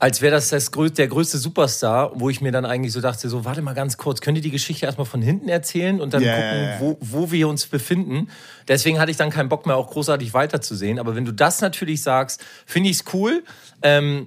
als 0.00 0.20
wäre 0.20 0.34
das, 0.34 0.48
das 0.50 0.72
grö- 0.72 0.92
der 0.92 1.06
größte 1.06 1.38
Superstar, 1.38 2.10
wo 2.16 2.28
ich 2.28 2.40
mir 2.40 2.50
dann 2.52 2.66
eigentlich 2.66 2.92
so 2.92 3.00
dachte, 3.00 3.28
so 3.28 3.44
warte 3.44 3.62
mal 3.62 3.74
ganz 3.74 3.96
kurz, 3.96 4.20
könnt 4.20 4.36
ihr 4.36 4.42
die 4.42 4.50
Geschichte 4.50 4.84
erstmal 4.86 5.06
von 5.06 5.22
hinten 5.22 5.48
erzählen 5.48 6.00
und 6.00 6.12
dann 6.12 6.20
Yeah. 6.22 6.34
gucken, 6.36 6.98
wo, 7.00 7.20
wo 7.22 7.30
wir 7.30 7.48
uns 7.48 7.66
befinden. 7.66 8.28
Deswegen 8.66 8.98
hatte 8.98 9.12
ich 9.12 9.16
dann 9.16 9.30
keinen 9.30 9.48
Bock 9.48 9.66
mehr, 9.66 9.76
auch 9.76 9.88
großartig 9.90 10.34
weiterzusehen. 10.34 10.98
Aber 10.98 11.14
wenn 11.14 11.24
du 11.24 11.32
das 11.32 11.60
natürlich 11.60 12.02
sagst, 12.02 12.44
finde 12.66 12.90
ich 12.90 12.96
es 12.98 13.04
cool. 13.14 13.44
Ähm, 13.82 14.26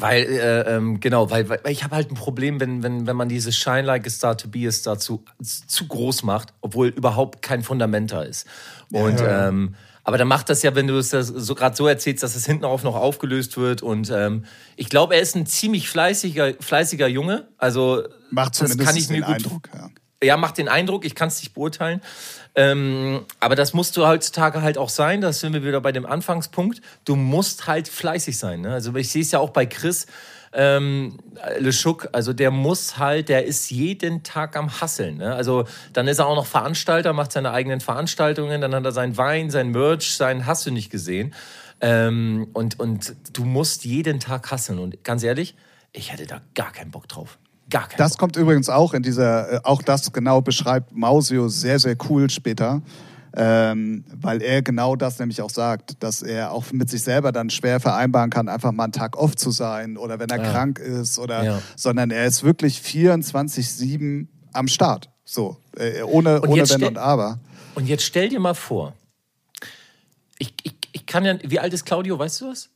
weil, 0.00 0.24
äh, 0.24 0.76
ähm, 0.76 1.00
genau, 1.00 1.30
weil, 1.30 1.48
weil 1.48 1.60
ich 1.68 1.84
habe 1.84 1.94
halt 1.94 2.10
ein 2.10 2.14
Problem, 2.14 2.60
wenn, 2.60 2.82
wenn, 2.82 3.06
wenn 3.06 3.16
man 3.16 3.28
dieses 3.28 3.56
Shine 3.56 3.82
Like 3.82 4.06
a 4.06 4.10
Star 4.10 4.36
to 4.36 4.48
Be 4.48 4.66
a 4.66 4.72
Star 4.72 4.98
zu, 4.98 5.24
zu 5.42 5.86
groß 5.86 6.22
macht, 6.22 6.52
obwohl 6.60 6.88
überhaupt 6.88 7.42
kein 7.42 7.62
Fundament 7.62 8.12
da 8.12 8.22
ist. 8.22 8.46
Und, 8.92 9.22
ähm, 9.26 9.74
aber 10.02 10.18
dann 10.18 10.28
macht 10.28 10.48
das 10.48 10.62
ja, 10.62 10.74
wenn 10.74 10.86
du 10.86 10.96
es 10.96 11.10
so 11.10 11.54
gerade 11.54 11.76
so 11.76 11.86
erzählst, 11.86 12.22
dass 12.22 12.34
es 12.34 12.46
hinten 12.46 12.64
auf 12.64 12.82
noch 12.82 12.96
aufgelöst 12.96 13.56
wird. 13.56 13.82
Und 13.82 14.10
ähm, 14.10 14.44
ich 14.76 14.88
glaube, 14.88 15.14
er 15.14 15.20
ist 15.20 15.36
ein 15.36 15.46
ziemlich 15.46 15.88
fleißiger, 15.88 16.54
fleißiger 16.58 17.06
Junge. 17.06 17.48
Also 17.58 18.04
Macht 18.30 18.60
das 18.60 18.76
kann 18.78 18.96
ich 18.96 19.08
mir 19.10 19.20
gut 19.20 19.34
Eindruck. 19.36 19.68
Ja. 19.74 19.90
Ja, 20.22 20.36
macht 20.36 20.58
den 20.58 20.68
Eindruck, 20.68 21.04
ich 21.04 21.14
kann 21.14 21.28
es 21.28 21.40
nicht 21.40 21.54
beurteilen. 21.54 22.00
Ähm, 22.54 23.24
aber 23.38 23.54
das 23.54 23.74
musst 23.74 23.96
du 23.96 24.06
heutzutage 24.06 24.62
halt 24.62 24.76
auch 24.76 24.88
sein. 24.88 25.20
Da 25.20 25.32
sind 25.32 25.52
wir 25.52 25.64
wieder 25.64 25.80
bei 25.80 25.92
dem 25.92 26.04
Anfangspunkt. 26.04 26.80
Du 27.04 27.16
musst 27.16 27.66
halt 27.66 27.88
fleißig 27.88 28.38
sein. 28.38 28.60
Ne? 28.62 28.72
Also 28.72 28.94
ich 28.96 29.10
sehe 29.10 29.22
es 29.22 29.30
ja 29.30 29.38
auch 29.38 29.50
bei 29.50 29.66
Chris 29.66 30.06
ähm, 30.52 31.18
LeSchuck. 31.58 32.08
Also 32.12 32.32
der 32.32 32.50
muss 32.50 32.98
halt, 32.98 33.28
der 33.28 33.46
ist 33.46 33.70
jeden 33.70 34.22
Tag 34.22 34.56
am 34.56 34.80
Hasseln. 34.80 35.18
Ne? 35.18 35.34
Also 35.34 35.64
dann 35.92 36.08
ist 36.08 36.18
er 36.18 36.26
auch 36.26 36.36
noch 36.36 36.46
Veranstalter, 36.46 37.12
macht 37.12 37.32
seine 37.32 37.52
eigenen 37.52 37.80
Veranstaltungen, 37.80 38.60
dann 38.60 38.74
hat 38.74 38.84
er 38.84 38.92
sein 38.92 39.16
Wein, 39.16 39.50
sein 39.50 39.68
Merch, 39.68 40.16
sein 40.16 40.46
Hast 40.46 40.66
du 40.66 40.70
nicht 40.70 40.90
gesehen. 40.90 41.34
Ähm, 41.80 42.48
und, 42.52 42.78
und 42.78 43.14
du 43.32 43.44
musst 43.44 43.84
jeden 43.84 44.20
Tag 44.20 44.50
hasseln. 44.50 44.78
Und 44.80 45.02
ganz 45.04 45.22
ehrlich, 45.22 45.54
ich 45.92 46.12
hätte 46.12 46.26
da 46.26 46.40
gar 46.54 46.72
keinen 46.72 46.90
Bock 46.90 47.08
drauf. 47.08 47.38
Gar 47.70 47.88
keinen 47.88 47.98
Das 47.98 48.18
kommt 48.18 48.36
übrigens 48.36 48.68
auch 48.68 48.92
in 48.94 49.02
dieser, 49.02 49.52
äh, 49.52 49.60
auch 49.64 49.82
das 49.82 50.12
genau 50.12 50.40
beschreibt 50.40 50.92
Mausio 50.92 51.48
sehr, 51.48 51.78
sehr 51.78 51.96
cool 52.08 52.28
später. 52.30 52.82
Ähm, 53.32 54.04
weil 54.12 54.42
er 54.42 54.60
genau 54.60 54.96
das 54.96 55.20
nämlich 55.20 55.40
auch 55.40 55.50
sagt, 55.50 56.02
dass 56.02 56.20
er 56.20 56.50
auch 56.50 56.72
mit 56.72 56.90
sich 56.90 57.02
selber 57.02 57.30
dann 57.30 57.48
schwer 57.48 57.78
vereinbaren 57.78 58.28
kann, 58.28 58.48
einfach 58.48 58.72
mal 58.72 58.82
einen 58.84 58.92
Tag 58.92 59.16
off 59.16 59.36
zu 59.36 59.52
sein 59.52 59.96
oder 59.96 60.18
wenn 60.18 60.28
er 60.30 60.42
Ja. 60.42 60.50
krank 60.50 60.80
ist 60.80 61.16
oder, 61.16 61.44
Ja. 61.44 61.62
sondern 61.76 62.10
er 62.10 62.26
ist 62.26 62.42
wirklich 62.42 62.80
24-7 62.80 64.26
am 64.52 64.66
Start. 64.66 65.10
So, 65.24 65.56
äh, 65.76 66.02
ohne, 66.02 66.40
Und 66.40 66.48
ohne 66.48 66.68
Wenn 66.68 66.82
und 66.82 66.98
Aber. 66.98 67.38
Und 67.76 67.86
jetzt 67.86 68.02
stell 68.02 68.28
dir 68.28 68.40
mal 68.40 68.54
vor, 68.54 68.94
ich, 70.38 70.52
ich, 70.64 70.74
ich 70.90 71.06
kann 71.06 71.24
ja, 71.24 71.38
wie 71.44 71.60
alt 71.60 71.72
ist 71.72 71.84
Claudio, 71.84 72.18
weißt 72.18 72.40
du 72.40 72.48
was? 72.50 72.68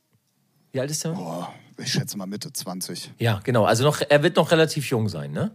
Wie 0.71 0.79
alt 0.79 0.89
ist 0.89 1.03
der? 1.03 1.11
Boah, 1.11 1.51
ich 1.77 1.91
schätze 1.91 2.17
mal 2.17 2.25
Mitte 2.25 2.51
20. 2.53 3.11
Ja, 3.19 3.39
genau. 3.43 3.65
Also 3.65 3.83
noch, 3.83 4.01
er 4.07 4.23
wird 4.23 4.35
noch 4.37 4.51
relativ 4.51 4.89
jung 4.89 5.09
sein, 5.09 5.31
ne? 5.31 5.51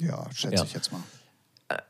Ja, 0.00 0.26
schätze 0.32 0.56
Ja. 0.56 0.64
ich 0.64 0.72
jetzt 0.74 0.92
mal. 0.92 1.00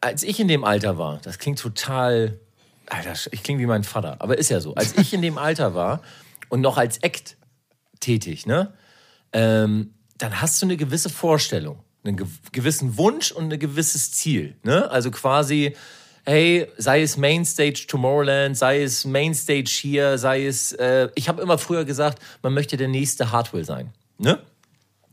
Als 0.00 0.22
ich 0.22 0.40
in 0.40 0.48
dem 0.48 0.64
Alter 0.64 0.96
war, 0.98 1.18
das 1.22 1.38
klingt 1.38 1.59
total, 1.59 2.38
Alter, 2.87 3.12
ich 3.33 3.42
klinge 3.42 3.61
wie 3.61 3.66
mein 3.66 3.85
Vater, 3.85 4.16
aber 4.20 4.38
ist 4.38 4.48
ja 4.48 4.61
so. 4.61 4.74
Als 4.74 4.96
ich 4.96 5.12
in 5.12 5.20
dem 5.22 5.37
Alter 5.38 5.74
war 5.74 6.02
und 6.48 6.61
noch 6.61 6.79
als 6.79 6.98
Act 6.98 7.37
tätig, 8.00 8.46
ne? 8.46 8.72
Ähm, 9.33 9.92
dann 10.18 10.40
hast 10.40 10.62
du 10.62 10.66
eine 10.66 10.76
gewisse 10.79 11.11
Vorstellung, 11.11 11.83
einen 12.05 12.18
gew- 12.18 12.29
gewissen 12.52 12.96
Wunsch 12.96 13.33
und 13.33 13.52
ein 13.52 13.59
gewisses 13.59 14.12
Ziel, 14.12 14.57
ne? 14.62 14.90
Also 14.90 15.11
quasi, 15.11 15.76
hey, 16.27 16.67
sei 16.77 17.03
es 17.03 17.17
Mainstage 17.17 17.87
Tomorrowland, 17.87 18.57
sei 18.57 18.83
es 18.83 19.05
Mainstage 19.05 19.71
hier, 19.71 20.19
sei 20.19 20.47
es, 20.47 20.73
äh, 20.73 21.09
ich 21.15 21.29
habe 21.29 21.41
immer 21.41 21.57
früher 21.57 21.85
gesagt, 21.85 22.21
man 22.43 22.53
möchte 22.53 22.77
der 22.77 22.89
nächste 22.89 23.33
Hardwell 23.33 23.65
sein, 23.65 23.93
ne? 24.19 24.41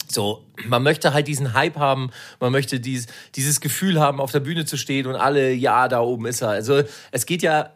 So, 0.09 0.45
man 0.65 0.83
möchte 0.83 1.13
halt 1.13 1.27
diesen 1.27 1.53
Hype 1.53 1.77
haben, 1.77 2.11
man 2.39 2.51
möchte 2.51 2.79
dieses, 2.79 3.07
dieses 3.35 3.61
Gefühl 3.61 3.99
haben, 3.99 4.19
auf 4.19 4.31
der 4.31 4.41
Bühne 4.41 4.65
zu 4.65 4.77
stehen 4.77 5.07
und 5.07 5.15
alle, 5.15 5.53
ja, 5.53 5.87
da 5.87 6.01
oben 6.01 6.25
ist 6.25 6.41
er. 6.41 6.49
Also 6.49 6.83
es 7.11 7.25
geht 7.25 7.41
ja 7.41 7.71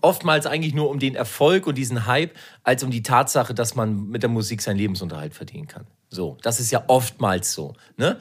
oftmals 0.00 0.46
eigentlich 0.46 0.74
nur 0.74 0.90
um 0.90 0.98
den 0.98 1.14
Erfolg 1.14 1.66
und 1.66 1.76
diesen 1.76 2.06
Hype, 2.06 2.34
als 2.64 2.82
um 2.82 2.90
die 2.90 3.02
Tatsache, 3.02 3.54
dass 3.54 3.74
man 3.76 4.08
mit 4.08 4.22
der 4.22 4.30
Musik 4.30 4.62
seinen 4.62 4.78
Lebensunterhalt 4.78 5.34
verdienen 5.34 5.68
kann. 5.68 5.86
So, 6.08 6.38
das 6.42 6.60
ist 6.60 6.70
ja 6.70 6.82
oftmals 6.88 7.52
so. 7.52 7.74
Ne? 7.96 8.18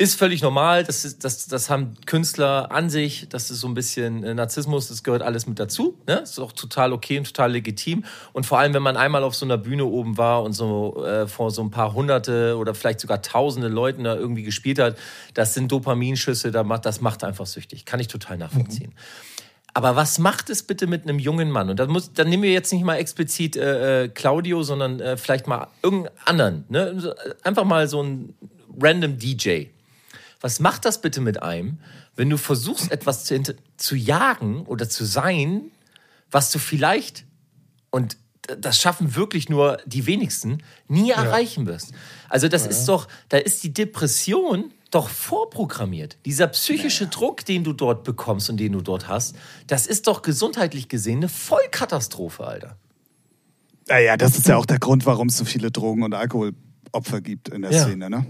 Ist 0.00 0.14
völlig 0.14 0.40
normal, 0.40 0.82
das, 0.82 1.04
ist, 1.04 1.24
das, 1.24 1.46
das 1.46 1.68
haben 1.68 1.94
Künstler 2.06 2.72
an 2.72 2.88
sich, 2.88 3.26
das 3.28 3.50
ist 3.50 3.60
so 3.60 3.68
ein 3.68 3.74
bisschen 3.74 4.24
äh, 4.24 4.32
Narzissmus, 4.32 4.88
das 4.88 5.02
gehört 5.02 5.20
alles 5.20 5.46
mit 5.46 5.58
dazu. 5.58 5.98
Ne? 6.06 6.20
Ist 6.20 6.38
auch 6.38 6.52
total 6.52 6.94
okay 6.94 7.18
und 7.18 7.26
total 7.26 7.52
legitim. 7.52 8.04
Und 8.32 8.46
vor 8.46 8.58
allem, 8.58 8.72
wenn 8.72 8.82
man 8.82 8.96
einmal 8.96 9.22
auf 9.22 9.34
so 9.34 9.44
einer 9.44 9.58
Bühne 9.58 9.84
oben 9.84 10.16
war 10.16 10.42
und 10.42 10.54
so 10.54 11.04
äh, 11.04 11.26
vor 11.26 11.50
so 11.50 11.60
ein 11.60 11.70
paar 11.70 11.92
hunderte 11.92 12.56
oder 12.56 12.74
vielleicht 12.74 13.00
sogar 13.00 13.20
tausende 13.20 13.68
Leuten 13.68 14.04
da 14.04 14.14
irgendwie 14.16 14.42
gespielt 14.42 14.78
hat, 14.78 14.96
das 15.34 15.52
sind 15.52 15.70
Dopaminschüsse, 15.70 16.50
das 16.50 17.00
macht 17.02 17.22
einfach 17.22 17.44
süchtig. 17.44 17.84
Kann 17.84 18.00
ich 18.00 18.08
total 18.08 18.38
nachvollziehen. 18.38 18.94
Aber 19.74 19.96
was 19.96 20.18
macht 20.18 20.48
es 20.48 20.62
bitte 20.62 20.86
mit 20.86 21.02
einem 21.02 21.18
jungen 21.18 21.50
Mann? 21.50 21.68
Und 21.68 21.78
dann, 21.78 21.90
muss, 21.90 22.14
dann 22.14 22.30
nehmen 22.30 22.44
wir 22.44 22.52
jetzt 22.52 22.72
nicht 22.72 22.84
mal 22.86 22.96
explizit 22.96 23.54
äh, 23.54 24.04
äh, 24.04 24.08
Claudio, 24.08 24.62
sondern 24.62 24.98
äh, 24.98 25.18
vielleicht 25.18 25.46
mal 25.46 25.66
irgendeinen 25.82 26.16
anderen. 26.24 26.64
Ne? 26.70 27.14
Einfach 27.42 27.64
mal 27.64 27.86
so 27.86 28.02
ein 28.02 28.34
random 28.80 29.18
DJ. 29.18 29.66
Was 30.40 30.60
macht 30.60 30.84
das 30.84 31.00
bitte 31.00 31.20
mit 31.20 31.42
einem, 31.42 31.78
wenn 32.16 32.30
du 32.30 32.38
versuchst, 32.38 32.90
etwas 32.90 33.24
zu, 33.24 33.40
zu 33.76 33.94
jagen 33.94 34.64
oder 34.66 34.88
zu 34.88 35.04
sein, 35.04 35.70
was 36.30 36.50
du 36.50 36.58
vielleicht, 36.58 37.26
und 37.90 38.16
das 38.58 38.78
schaffen 38.80 39.14
wirklich 39.14 39.48
nur 39.48 39.78
die 39.84 40.06
wenigsten, 40.06 40.62
nie 40.88 41.10
erreichen 41.10 41.66
wirst? 41.66 41.92
Also 42.28 42.48
das 42.48 42.66
ist 42.66 42.86
doch, 42.86 43.06
da 43.28 43.36
ist 43.36 43.62
die 43.62 43.72
Depression 43.72 44.72
doch 44.90 45.08
vorprogrammiert. 45.08 46.18
Dieser 46.24 46.48
psychische 46.48 47.06
Druck, 47.06 47.44
den 47.44 47.62
du 47.62 47.72
dort 47.72 48.02
bekommst 48.02 48.50
und 48.50 48.56
den 48.56 48.72
du 48.72 48.80
dort 48.80 49.08
hast, 49.08 49.36
das 49.66 49.86
ist 49.86 50.06
doch 50.06 50.22
gesundheitlich 50.22 50.88
gesehen 50.88 51.18
eine 51.18 51.28
Vollkatastrophe, 51.28 52.44
Alter. 52.44 52.76
Naja, 53.88 54.16
das 54.16 54.36
ist 54.38 54.48
ja 54.48 54.56
auch 54.56 54.66
der 54.66 54.78
Grund, 54.78 55.06
warum 55.06 55.28
es 55.28 55.36
so 55.36 55.44
viele 55.44 55.70
Drogen- 55.70 56.02
und 56.02 56.14
Alkoholopfer 56.14 57.20
gibt 57.20 57.48
in 57.50 57.62
der 57.62 57.72
Ja. 57.72 57.84
Szene, 57.84 58.10
ne? 58.10 58.26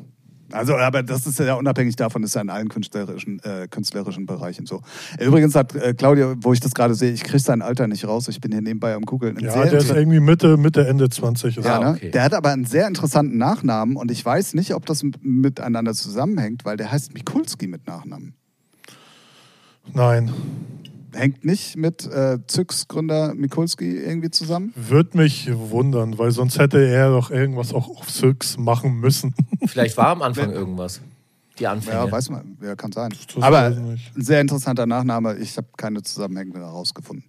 Also, 0.52 0.76
aber 0.76 1.02
das 1.02 1.26
ist 1.26 1.38
ja 1.38 1.54
unabhängig 1.54 1.96
davon, 1.96 2.22
ist 2.22 2.34
ja 2.34 2.40
in 2.40 2.50
allen 2.50 2.68
künstlerischen, 2.68 3.40
äh, 3.40 3.68
künstlerischen 3.68 4.26
Bereichen 4.26 4.66
so. 4.66 4.82
Übrigens 5.18 5.54
hat 5.54 5.74
äh, 5.74 5.94
Claudia, 5.94 6.34
wo 6.40 6.52
ich 6.52 6.60
das 6.60 6.74
gerade 6.74 6.94
sehe, 6.94 7.12
ich 7.12 7.22
kriege 7.22 7.38
sein 7.38 7.62
Alter 7.62 7.86
nicht 7.86 8.06
raus. 8.06 8.28
Ich 8.28 8.40
bin 8.40 8.52
hier 8.52 8.60
nebenbei 8.60 8.94
am 8.94 9.02
Googeln. 9.02 9.36
Ein 9.36 9.44
Ja, 9.44 9.52
sehr 9.52 9.66
der 9.66 9.78
ist 9.80 9.90
irgendwie 9.90 10.20
Mitte, 10.20 10.56
Mitte, 10.56 10.86
Ende 10.86 11.08
20. 11.08 11.58
Ist 11.58 11.64
ja, 11.64 11.78
er. 11.78 11.80
ne? 11.80 11.90
okay. 11.90 12.10
Der 12.10 12.22
hat 12.22 12.34
aber 12.34 12.50
einen 12.50 12.64
sehr 12.64 12.86
interessanten 12.86 13.38
Nachnamen 13.38 13.96
und 13.96 14.10
ich 14.10 14.24
weiß 14.24 14.54
nicht, 14.54 14.74
ob 14.74 14.86
das 14.86 15.02
miteinander 15.22 15.94
zusammenhängt, 15.94 16.64
weil 16.64 16.76
der 16.76 16.90
heißt 16.90 17.14
Mikulski 17.14 17.66
mit 17.66 17.86
Nachnamen. 17.86 18.34
Nein. 19.94 20.30
Hängt 21.12 21.44
nicht 21.44 21.76
mit 21.76 22.06
äh, 22.06 22.38
Zyx 22.46 22.86
Gründer 22.88 23.34
Mikulski 23.34 23.96
irgendwie 23.98 24.30
zusammen? 24.30 24.72
Würde 24.76 25.16
mich 25.18 25.48
wundern, 25.52 26.18
weil 26.18 26.30
sonst 26.30 26.58
hätte 26.58 26.84
er 26.86 27.10
doch 27.10 27.30
irgendwas 27.30 27.72
auch 27.74 27.88
auf 27.88 28.10
Six 28.10 28.56
machen 28.58 29.00
müssen. 29.00 29.34
Vielleicht 29.66 29.96
war 29.96 30.08
am 30.08 30.22
Anfang 30.22 30.50
irgendwas. 30.52 31.00
Die 31.58 31.66
Anfänge. 31.66 31.96
Ja, 31.96 32.10
weiß 32.10 32.30
man, 32.30 32.56
ja, 32.62 32.74
kann 32.74 32.90
sein. 32.92 33.12
Das 33.34 33.42
Aber 33.42 33.58
ein 33.66 34.00
sehr 34.16 34.40
interessanter 34.40 34.86
Nachname. 34.86 35.36
Ich 35.38 35.56
habe 35.56 35.66
keine 35.76 36.02
Zusammenhänge 36.02 36.54
herausgefunden. 36.58 37.24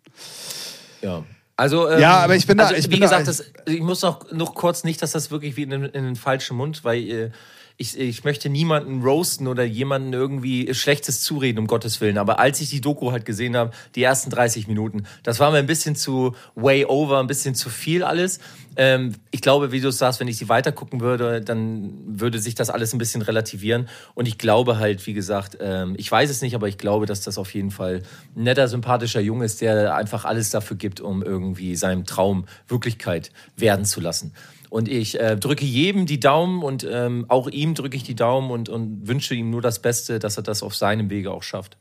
Ja. 1.01 1.23
Also, 1.57 1.89
ähm, 1.89 1.99
Ja, 1.99 2.19
aber 2.19 2.35
ich 2.35 2.47
bin 2.47 2.57
da- 2.57 2.65
also, 2.65 2.75
ich 2.75 2.85
wie 2.85 2.89
bin 2.91 3.01
da- 3.01 3.07
gesagt, 3.19 3.27
das, 3.27 3.43
ich 3.65 3.81
muss 3.81 4.01
noch, 4.01 4.31
noch 4.31 4.55
kurz 4.55 4.83
nicht, 4.83 5.01
dass 5.01 5.11
das 5.11 5.31
wirklich 5.31 5.57
wie 5.57 5.63
in, 5.63 5.69
den- 5.71 5.83
in 5.85 6.03
den 6.05 6.15
falschen 6.15 6.55
Mund, 6.57 6.83
weil 6.83 7.01
äh, 7.09 7.31
ich, 7.77 7.99
ich 7.99 8.23
möchte 8.23 8.49
niemanden 8.49 9.01
roasten 9.01 9.47
oder 9.47 9.63
jemanden 9.63 10.13
irgendwie 10.13 10.73
Schlechtes 10.73 11.21
zureden, 11.21 11.59
um 11.59 11.67
Gottes 11.67 12.01
Willen. 12.01 12.17
Aber 12.17 12.39
als 12.39 12.61
ich 12.61 12.69
die 12.69 12.81
Doku 12.81 13.11
halt 13.11 13.25
gesehen 13.25 13.55
habe, 13.55 13.71
die 13.95 14.03
ersten 14.03 14.29
30 14.29 14.67
Minuten, 14.67 15.03
das 15.23 15.39
war 15.39 15.51
mir 15.51 15.57
ein 15.57 15.65
bisschen 15.65 15.95
zu 15.95 16.35
way 16.55 16.85
over, 16.85 17.19
ein 17.19 17.27
bisschen 17.27 17.55
zu 17.55 17.69
viel 17.69 18.03
alles. 18.03 18.39
Ähm, 18.75 19.15
ich 19.31 19.41
glaube, 19.41 19.71
wie 19.71 19.81
du 19.81 19.91
sagst, 19.91 20.19
wenn 20.19 20.27
ich 20.27 20.37
sie 20.37 20.47
weitergucken 20.47 21.01
würde, 21.01 21.41
dann 21.41 21.93
würde 22.05 22.39
sich 22.39 22.55
das 22.55 22.69
alles 22.69 22.93
ein 22.93 22.97
bisschen 22.97 23.21
relativieren. 23.21 23.89
Und 24.13 24.27
ich 24.27 24.37
glaube 24.37 24.77
halt, 24.77 25.05
wie 25.07 25.13
gesagt, 25.13 25.57
ähm, 25.59 25.95
ich 25.97 26.11
weiß 26.11 26.29
es 26.29 26.41
nicht, 26.41 26.55
aber 26.55 26.67
ich 26.67 26.77
glaube, 26.77 27.05
dass 27.05 27.21
das 27.21 27.37
auf 27.37 27.53
jeden 27.53 27.71
Fall 27.71 28.03
ein 28.35 28.43
netter, 28.43 28.67
sympathischer 28.67 29.19
Junge 29.19 29.45
ist, 29.45 29.61
der 29.61 29.95
einfach 29.95 30.25
alles 30.25 30.49
dafür 30.51 30.77
gibt, 30.77 31.01
um 31.01 31.21
irgendwie 31.21 31.75
seinem 31.75 32.05
Traum 32.05 32.45
Wirklichkeit 32.67 33.31
werden 33.57 33.85
zu 33.85 33.99
lassen. 33.99 34.33
Und 34.71 34.87
ich 34.87 35.19
äh, 35.19 35.35
drücke 35.35 35.65
jedem 35.65 36.05
die 36.05 36.21
Daumen 36.21 36.63
und 36.63 36.87
ähm, 36.89 37.25
auch 37.27 37.49
ihm 37.49 37.75
drücke 37.75 37.97
ich 37.97 38.03
die 38.03 38.15
Daumen 38.15 38.49
und, 38.51 38.69
und 38.69 39.05
wünsche 39.05 39.35
ihm 39.35 39.49
nur 39.49 39.61
das 39.61 39.81
Beste, 39.81 40.17
dass 40.17 40.37
er 40.37 40.43
das 40.43 40.63
auf 40.63 40.75
seinem 40.77 41.09
Wege 41.09 41.29
auch 41.29 41.43
schafft. 41.43 41.77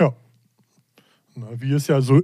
Ja. 0.00 0.12
Na, 1.36 1.46
wie 1.56 1.72
es 1.72 1.86
ja 1.86 2.00
so 2.00 2.20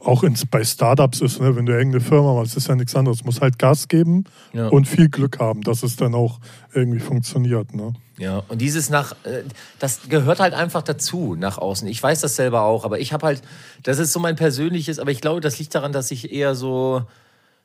auch 0.00 0.24
ins, 0.24 0.44
bei 0.44 0.62
Startups 0.62 1.22
ist, 1.22 1.40
ne? 1.40 1.56
wenn 1.56 1.64
du 1.64 1.72
irgendeine 1.72 2.04
Firma 2.04 2.34
machst, 2.34 2.54
ist 2.58 2.68
ja 2.68 2.74
nichts 2.74 2.94
anderes. 2.94 3.20
Du 3.20 3.24
musst 3.24 3.40
halt 3.40 3.58
Gas 3.58 3.88
geben 3.88 4.24
Ja. 4.52 4.68
und 4.68 4.86
viel 4.86 5.08
Glück 5.08 5.38
haben, 5.38 5.62
dass 5.62 5.82
es 5.82 5.96
dann 5.96 6.14
auch 6.14 6.38
irgendwie 6.74 7.00
funktioniert. 7.00 7.74
Ne? 7.74 7.94
Ja, 8.18 8.42
und 8.48 8.60
dieses 8.60 8.90
nach, 8.90 9.12
äh, 9.24 9.44
das 9.78 10.06
gehört 10.10 10.38
halt 10.38 10.52
einfach 10.52 10.82
dazu 10.82 11.34
nach 11.34 11.56
außen. 11.56 11.88
Ich 11.88 12.02
weiß 12.02 12.20
das 12.20 12.36
selber 12.36 12.64
auch, 12.64 12.84
aber 12.84 13.00
ich 13.00 13.14
habe 13.14 13.24
halt, 13.24 13.40
das 13.84 13.98
ist 13.98 14.12
so 14.12 14.20
mein 14.20 14.36
persönliches, 14.36 14.98
aber 14.98 15.10
ich 15.12 15.22
glaube, 15.22 15.40
das 15.40 15.58
liegt 15.58 15.74
daran, 15.74 15.92
dass 15.92 16.10
ich 16.10 16.30
eher 16.30 16.54
so 16.54 17.04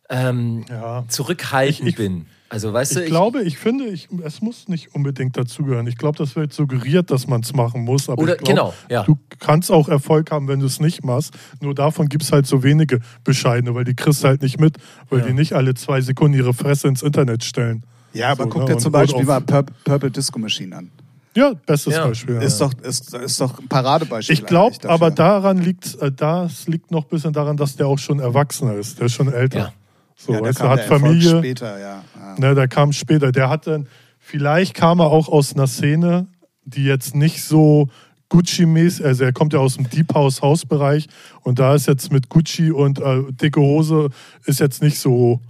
ähm, 0.10 0.66
Ja. 0.70 1.06
zurückhaltend 1.08 1.82
Ich- 1.82 1.88
ich- 1.90 1.96
bin. 1.96 2.26
Also 2.52 2.74
weißt 2.74 2.96
du, 2.96 3.02
Ich 3.02 3.06
glaube, 3.06 3.44
ich 3.44 3.60
finde, 3.60 3.86
ich, 3.86 4.08
es 4.24 4.42
muss 4.42 4.68
nicht 4.68 4.96
unbedingt 4.96 5.38
dazugehören. 5.38 5.86
Ich 5.86 5.98
glaube, 6.00 6.18
das 6.18 6.36
wird 6.36 6.52
suggeriert, 6.52 7.12
dass 7.12 7.28
man 7.28 7.42
es 7.42 7.54
machen 7.54 7.84
muss. 7.84 8.10
Aber 8.10 8.24
Oder- 8.24 8.34
ich 8.34 8.40
glaub, 8.40 8.50
genau, 8.50 8.74
ja. 8.90 9.04
du 9.04 9.20
kannst 9.38 9.72
auch 9.72 9.88
Erfolg 9.88 10.32
haben, 10.32 10.48
wenn 10.48 10.60
du 10.60 10.66
es 10.66 10.80
nicht 10.80 11.04
machst. 11.04 11.36
Nur 11.62 11.76
davon 11.76 12.10
gibt 12.10 12.24
es 12.24 12.32
halt 12.32 12.48
so 12.48 12.64
wenige 12.64 13.02
Bescheidene, 13.24 13.76
weil 13.76 13.84
die 13.84 13.94
kriegst 13.94 14.24
du 14.24 14.28
halt 14.30 14.42
nicht 14.42 14.60
mit, 14.60 14.78
weil 15.12 15.20
Ja. 15.20 15.26
die 15.28 15.34
nicht 15.34 15.54
alle 15.54 15.76
zwei 15.76 16.02
Sekunden 16.02 16.36
ihre 16.36 16.56
Fresse 16.56 16.88
ins 16.88 17.04
Internet 17.04 17.44
stellen. 17.44 17.84
Ja, 18.14 18.32
aber 18.32 18.46
So, 18.46 18.50
guck 18.50 18.62
ne? 18.68 18.74
dir 18.74 18.78
zum 18.80 18.92
Beispiel 18.94 19.24
mal 19.26 19.42
Pur 19.42 19.66
Purple 19.86 20.10
Disco 20.10 20.40
Machine 20.40 20.76
an. 20.76 20.90
Ja, 21.36 21.54
bestes 21.68 21.94
Ja. 21.94 22.08
Beispiel. 22.08 22.34
Ja. 22.34 22.42
Ist, 22.42 22.60
doch, 22.60 22.74
ist, 22.82 23.14
ist 23.14 23.40
doch 23.40 23.60
ein 23.60 23.68
Paradebeispiel. 23.68 24.34
Ich 24.34 24.44
glaube, 24.48 24.76
aber 24.90 25.12
daran 25.12 25.60
liegt, 25.60 26.02
äh, 26.02 26.12
das 26.12 26.68
liegt 26.68 26.90
noch 26.90 27.04
ein 27.04 27.10
bisschen 27.10 27.32
daran, 27.32 27.56
dass 27.58 27.76
der 27.76 27.86
auch 27.86 28.00
schon 28.00 28.20
erwachsener 28.20 28.74
ist. 28.74 28.98
Der 28.98 29.06
ist 29.06 29.14
schon 29.14 29.32
älter. 29.32 29.72
Ja. 30.20 30.26
So, 30.26 30.34
ja, 30.34 30.42
weißt 30.42 30.60
kam 30.60 30.70
hat 30.70 30.80
der 30.80 30.88
Familie. 30.88 31.38
Später, 31.38 31.80
ja. 31.80 32.04
ja. 32.16 32.36
Ne, 32.38 32.56
der 32.56 32.68
kam 32.68 32.92
später. 32.92 33.32
Der 33.32 33.50
hat 33.50 33.68
dann, 33.68 33.88
vielleicht 34.20 34.74
kam 34.74 35.00
er 35.00 35.08
auch 35.08 35.30
aus 35.30 35.54
einer 35.54 35.68
Szene, 35.68 36.28
die 36.66 36.84
jetzt 36.84 37.16
nicht 37.16 37.44
so 37.44 37.90
Gucci-mäßig, 38.30 39.04
also 39.04 39.24
er 39.24 39.34
kommt 39.34 39.54
ja 39.54 39.60
aus 39.60 39.76
dem 39.76 39.90
Deep 39.90 40.14
House 40.14 40.42
Hausbereich 40.42 41.08
und 41.42 41.58
da 41.58 41.74
ist 41.74 41.88
jetzt 41.88 42.12
mit 42.12 42.30
Gucci 42.30 42.72
und 42.72 43.00
äh, 43.00 43.24
dicke 43.32 43.60
Hose 43.60 44.10
ist 44.46 44.60
jetzt 44.60 44.84
nicht 44.84 45.00
so 45.00 45.42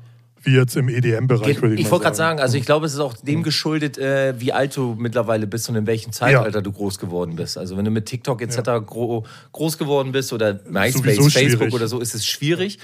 wie 0.41 0.55
jetzt 0.55 0.77
im 0.77 0.87
EDM-Bereich, 0.87 1.61
würde 1.61 1.75
ich, 1.75 1.81
ich 1.81 1.85
mal 1.87 1.91
wollte 1.91 2.03
gerade 2.03 2.15
sagen, 2.15 2.39
also 2.39 2.57
ich 2.57 2.65
glaube, 2.65 2.85
es 2.85 2.93
ist 2.93 2.99
auch 2.99 3.13
dem 3.17 3.43
geschuldet, 3.43 3.97
äh, 3.97 4.39
wie 4.39 4.53
alt 4.53 4.77
du 4.77 4.95
mittlerweile 4.97 5.47
bist 5.47 5.67
und 5.67 5.75
in 5.75 5.85
welchem 5.85 6.13
Zeitalter 6.13 6.61
du 6.61 6.71
groß 6.71 6.97
geworden 6.97 7.35
bist. 7.35 7.57
Also 7.57 7.75
wenn 7.75 7.83
du 7.83 7.91
mit 7.91 8.05
TikTok 8.05 8.41
etc. 8.41 8.61
Gro 8.85 9.25
groß 9.51 9.77
geworden 9.77 10.13
bist 10.13 10.31
oder 10.31 10.61
MySpace, 10.69 11.33
Facebook 11.33 11.73
oder 11.73 11.89
so, 11.89 11.99
ist 11.99 12.15
es 12.15 12.25
schwierig, 12.25 12.79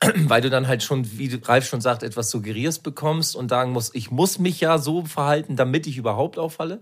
weil 0.26 0.40
du 0.40 0.50
dann 0.50 0.68
halt 0.68 0.82
schon, 0.82 1.18
wie 1.18 1.34
Ralf 1.42 1.66
schon 1.66 1.80
sagt, 1.80 2.02
etwas 2.02 2.30
suggerierst 2.30 2.82
bekommst 2.82 3.34
und 3.34 3.48
sagen 3.48 3.72
musst, 3.72 3.94
ich 3.94 4.10
muss 4.10 4.38
mich 4.38 4.60
ja 4.60 4.78
so 4.78 5.04
verhalten, 5.04 5.56
damit 5.56 5.86
ich 5.86 5.96
überhaupt 5.96 6.38
auffalle. 6.38 6.80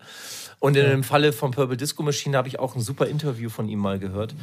Und 0.59 0.77
in 0.77 0.89
dem 0.89 1.05
Falle 1.05 1.33
von 1.33 1.51
Purple 1.51 1.77
Disco 1.77 2.03
Machine 2.03 2.37
habe 2.37 2.49
ich 2.49 2.59
auch 2.59 2.77
ein 2.77 2.81
super 2.81 3.07
Interview 3.07 3.49
von 3.51 3.69
ihm 3.69 3.79
mal 3.79 3.99
gehört. 3.99 4.35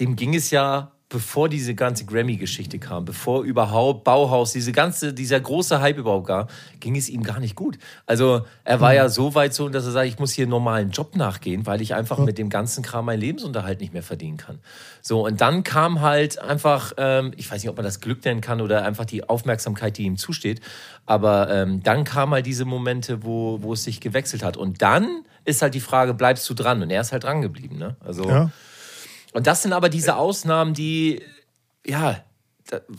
Dem 0.00 0.16
ging 0.16 0.34
es 0.34 0.50
ja 0.50 0.92
bevor 1.12 1.50
diese 1.50 1.74
ganze 1.74 2.06
Grammy-Geschichte 2.06 2.78
kam, 2.78 3.04
bevor 3.04 3.42
überhaupt 3.42 4.02
Bauhaus, 4.02 4.52
diese 4.52 4.72
ganze, 4.72 5.12
dieser 5.12 5.38
große 5.38 5.78
Hype 5.82 5.98
überhaupt 5.98 6.26
gab, 6.26 6.50
ging 6.80 6.96
es 6.96 7.10
ihm 7.10 7.22
gar 7.22 7.38
nicht 7.38 7.54
gut. 7.54 7.76
Also 8.06 8.46
er 8.64 8.80
war 8.80 8.94
ja 8.94 9.10
so 9.10 9.34
weit 9.34 9.52
so, 9.52 9.68
dass 9.68 9.84
er 9.84 9.90
sagt, 9.90 10.08
ich 10.08 10.18
muss 10.18 10.32
hier 10.32 10.44
einen 10.44 10.50
normalen 10.50 10.90
Job 10.90 11.14
nachgehen, 11.14 11.66
weil 11.66 11.82
ich 11.82 11.94
einfach 11.94 12.16
mit 12.16 12.38
dem 12.38 12.48
ganzen 12.48 12.82
Kram 12.82 13.04
meinen 13.04 13.20
Lebensunterhalt 13.20 13.82
nicht 13.82 13.92
mehr 13.92 14.02
verdienen 14.02 14.38
kann. 14.38 14.58
So, 15.02 15.26
und 15.26 15.42
dann 15.42 15.64
kam 15.64 16.00
halt 16.00 16.38
einfach, 16.38 16.94
ähm, 16.96 17.32
ich 17.36 17.50
weiß 17.50 17.62
nicht, 17.62 17.68
ob 17.68 17.76
man 17.76 17.84
das 17.84 18.00
Glück 18.00 18.24
nennen 18.24 18.40
kann 18.40 18.62
oder 18.62 18.82
einfach 18.82 19.04
die 19.04 19.28
Aufmerksamkeit, 19.28 19.98
die 19.98 20.04
ihm 20.04 20.16
zusteht, 20.16 20.62
aber 21.04 21.50
ähm, 21.50 21.82
dann 21.82 22.04
kamen 22.04 22.32
halt 22.32 22.46
diese 22.46 22.64
Momente, 22.64 23.22
wo, 23.22 23.58
wo 23.60 23.74
es 23.74 23.84
sich 23.84 24.00
gewechselt 24.00 24.42
hat. 24.42 24.56
Und 24.56 24.80
dann 24.80 25.26
ist 25.44 25.60
halt 25.60 25.74
die 25.74 25.80
Frage, 25.80 26.14
bleibst 26.14 26.48
du 26.48 26.54
dran? 26.54 26.80
Und 26.82 26.90
er 26.90 27.02
ist 27.02 27.12
halt 27.12 27.24
dran 27.24 27.42
geblieben. 27.42 27.76
Ne? 27.76 27.96
Also, 28.00 28.26
Ja. 28.26 28.50
Und 29.32 29.46
das 29.46 29.62
sind 29.62 29.72
aber 29.72 29.88
diese 29.88 30.16
Ausnahmen, 30.16 30.74
die, 30.74 31.20
ja, 31.86 32.20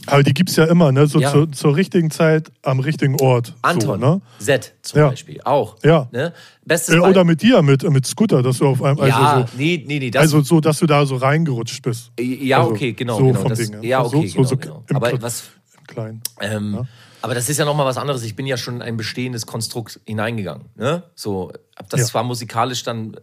Aber 0.06 0.22
die 0.22 0.34
gibt 0.36 0.52
es 0.52 0.56
ja 0.56 0.66
immer, 0.66 0.92
ne? 0.92 1.08
So 1.08 1.20
Ja. 1.20 1.32
zur, 1.32 1.52
zur 1.52 1.76
richtigen 1.76 2.12
Zeit 2.12 2.52
am 2.62 2.80
richtigen 2.80 3.20
Ort. 3.20 3.56
Anton, 3.64 4.00
So, 4.00 4.06
ne? 4.06 4.22
Z 4.38 4.74
zum 4.84 5.00
Ja. 5.00 5.10
Beispiel, 5.10 5.42
auch. 5.46 5.78
Ja. 5.84 6.08
Ne? 6.12 6.32
Bestes 6.64 6.94
Äh. 6.94 7.00
Oder 7.00 7.24
mit 7.24 7.42
dir, 7.42 7.62
mit, 7.64 7.82
mit 7.90 8.06
Scooter, 8.06 8.44
dass 8.44 8.60
du 8.60 8.68
auf 8.68 8.84
einem, 8.84 9.00
also, 9.00 9.10
ja, 9.10 9.48
so, 9.50 9.58
nee, 9.58 9.84
nee, 9.88 9.98
nee, 9.98 10.12
also 10.16 10.42
so, 10.42 10.60
dass 10.60 10.78
du 10.78 10.86
da 10.86 11.06
so 11.08 11.16
reingerutscht 11.16 11.82
bist. 11.82 12.12
ja, 12.20 12.60
also 12.60 12.72
okay, 12.72 12.94
genau. 12.94 13.18
so 13.18 13.26
genau 13.28 13.40
vom 13.40 13.50
das, 13.50 13.60
Ding, 13.60 13.74
ja. 13.74 13.82
ja, 13.82 14.06
So- 14.06 14.18
okay, 14.18 14.28
so- 14.28 14.42
genau, 14.44 14.58
genau. 14.58 14.84
im 14.90 14.96
Aber 14.96 15.22
was, 15.24 15.44
Im 15.80 15.88
Kleinen. 15.88 16.22
Ähm, 16.40 16.86
Aber 17.24 17.34
das 17.34 17.50
ist 17.50 17.58
ja 17.58 17.66
nochmal 17.66 17.86
was 17.88 17.98
anderes. 17.98 18.22
Ich 18.24 18.36
bin 18.36 18.46
ja 18.46 18.58
schon 18.58 18.76
in 18.76 18.82
ein 18.84 18.98
bestehendes 18.98 19.46
Konstrukt 19.48 20.00
hineingegangen. 20.06 20.66
Ne? 20.76 21.04
So, 21.16 21.52
hab 21.76 21.90
das 21.90 22.02
Ja. 22.02 22.06
zwar 22.08 22.24
musikalisch 22.24 22.84
dann 22.84 23.18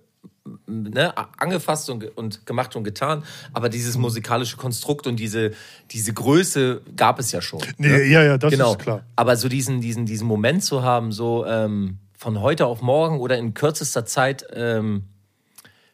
ne, 0.67 1.13
angefasst 1.39 1.91
und, 1.91 2.17
und 2.17 2.47
gemacht 2.47 2.75
und 2.77 2.85
getan, 2.85 3.25
aber 3.53 3.69
dieses 3.69 3.97
musikalische 3.99 4.57
Konstrukt 4.57 5.07
und 5.07 5.17
diese, 5.17 5.53
diese 5.91 6.13
Größe 6.13 6.81
gab 6.97 7.19
es 7.19 7.33
ja 7.33 7.41
schon. 7.43 7.61
Nee, 7.79 7.89
ne? 7.89 8.05
ja, 8.05 8.23
ja, 8.23 8.39
das 8.39 8.51
genau. 8.53 8.73
ist 8.73 8.79
klar. 8.79 9.05
Aber 9.17 9.37
so 9.37 9.49
diesen, 9.49 9.81
diesen, 9.81 10.07
diesen 10.07 10.27
Moment 10.27 10.65
zu 10.65 10.83
haben, 10.83 11.13
so 11.13 11.45
ähm, 11.47 11.99
von 12.17 12.41
heute 12.41 12.67
auf 12.67 12.83
morgen 12.83 13.19
oder 13.21 13.39
in 13.39 13.55
kürzester 13.55 14.05
Zeit 14.07 14.47
ähm, 14.53 15.05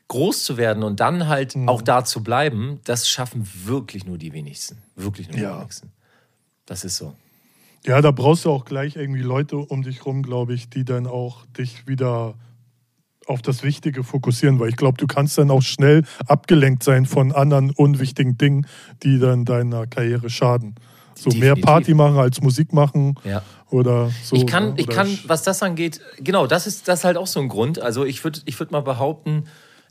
groß 0.09 0.45
zu 0.45 0.57
werden 0.57 0.83
und 0.85 1.01
dann 1.01 1.27
halt 1.27 1.57
Mhm. 1.57 1.69
auch 1.69 1.83
da 1.83 2.05
zu 2.05 2.23
bleiben, 2.23 2.81
das 2.85 3.09
schaffen 3.09 3.49
wirklich 3.65 4.07
nur 4.07 4.19
die 4.19 4.33
wenigsten. 4.33 4.79
Wirklich 4.95 5.29
nur 5.29 5.37
die 5.37 5.43
Ja. 5.43 5.59
wenigsten. 5.59 5.93
Das 6.65 6.85
ist 6.85 6.97
so. 6.97 7.15
Ja, 7.85 8.01
da 8.01 8.11
brauchst 8.11 8.45
du 8.45 8.51
auch 8.51 8.65
gleich 8.65 8.97
irgendwie 8.97 9.23
Leute 9.23 9.57
um 9.57 9.83
dich 9.83 10.05
rum, 10.07 10.23
glaube 10.23 10.55
ich, 10.55 10.69
die 10.71 10.85
dann 10.85 11.07
auch 11.07 11.47
dich 11.47 11.87
wieder 11.87 12.35
auf 13.27 13.43
das 13.43 13.62
Wichtige 13.62 14.05
fokussieren, 14.05 14.59
weil 14.61 14.69
ich 14.69 14.77
glaube, 14.77 14.99
du 14.99 15.07
kannst 15.07 15.37
dann 15.39 15.51
auch 15.51 15.62
schnell 15.62 16.05
abgelenkt 16.27 16.83
sein 16.83 17.07
von 17.07 17.33
anderen 17.33 17.71
unwichtigen 17.71 18.39
Dingen, 18.39 18.67
die 19.03 19.19
dann 19.19 19.45
deiner 19.45 19.87
Karriere 19.87 20.31
schaden. 20.31 20.75
So 21.15 21.31
mehr 21.31 21.55
Definitiv. 21.55 21.65
Party 21.65 21.95
machen 21.95 22.19
als 22.19 22.41
Musik 22.43 22.73
machen 22.73 23.15
Ja. 23.25 23.43
oder 23.71 24.11
so. 24.23 24.37
Ich 24.37 24.47
kann, 24.47 24.71
ne? 24.71 24.75
ich 24.77 24.87
kann, 24.87 25.19
was 25.27 25.43
das 25.43 25.62
angeht, 25.62 26.01
genau, 26.21 26.47
das 26.47 26.67
ist 26.67 26.89
das 26.89 27.01
ist 27.01 27.05
halt 27.05 27.17
auch 27.17 27.27
so 27.27 27.41
ein 27.41 27.49
Grund. 27.49 27.81
Also 27.81 28.05
ich 28.05 28.23
würde 28.23 28.41
ich 28.45 28.59
würd 28.61 28.71
mal 28.71 28.83
behaupten, 28.83 29.45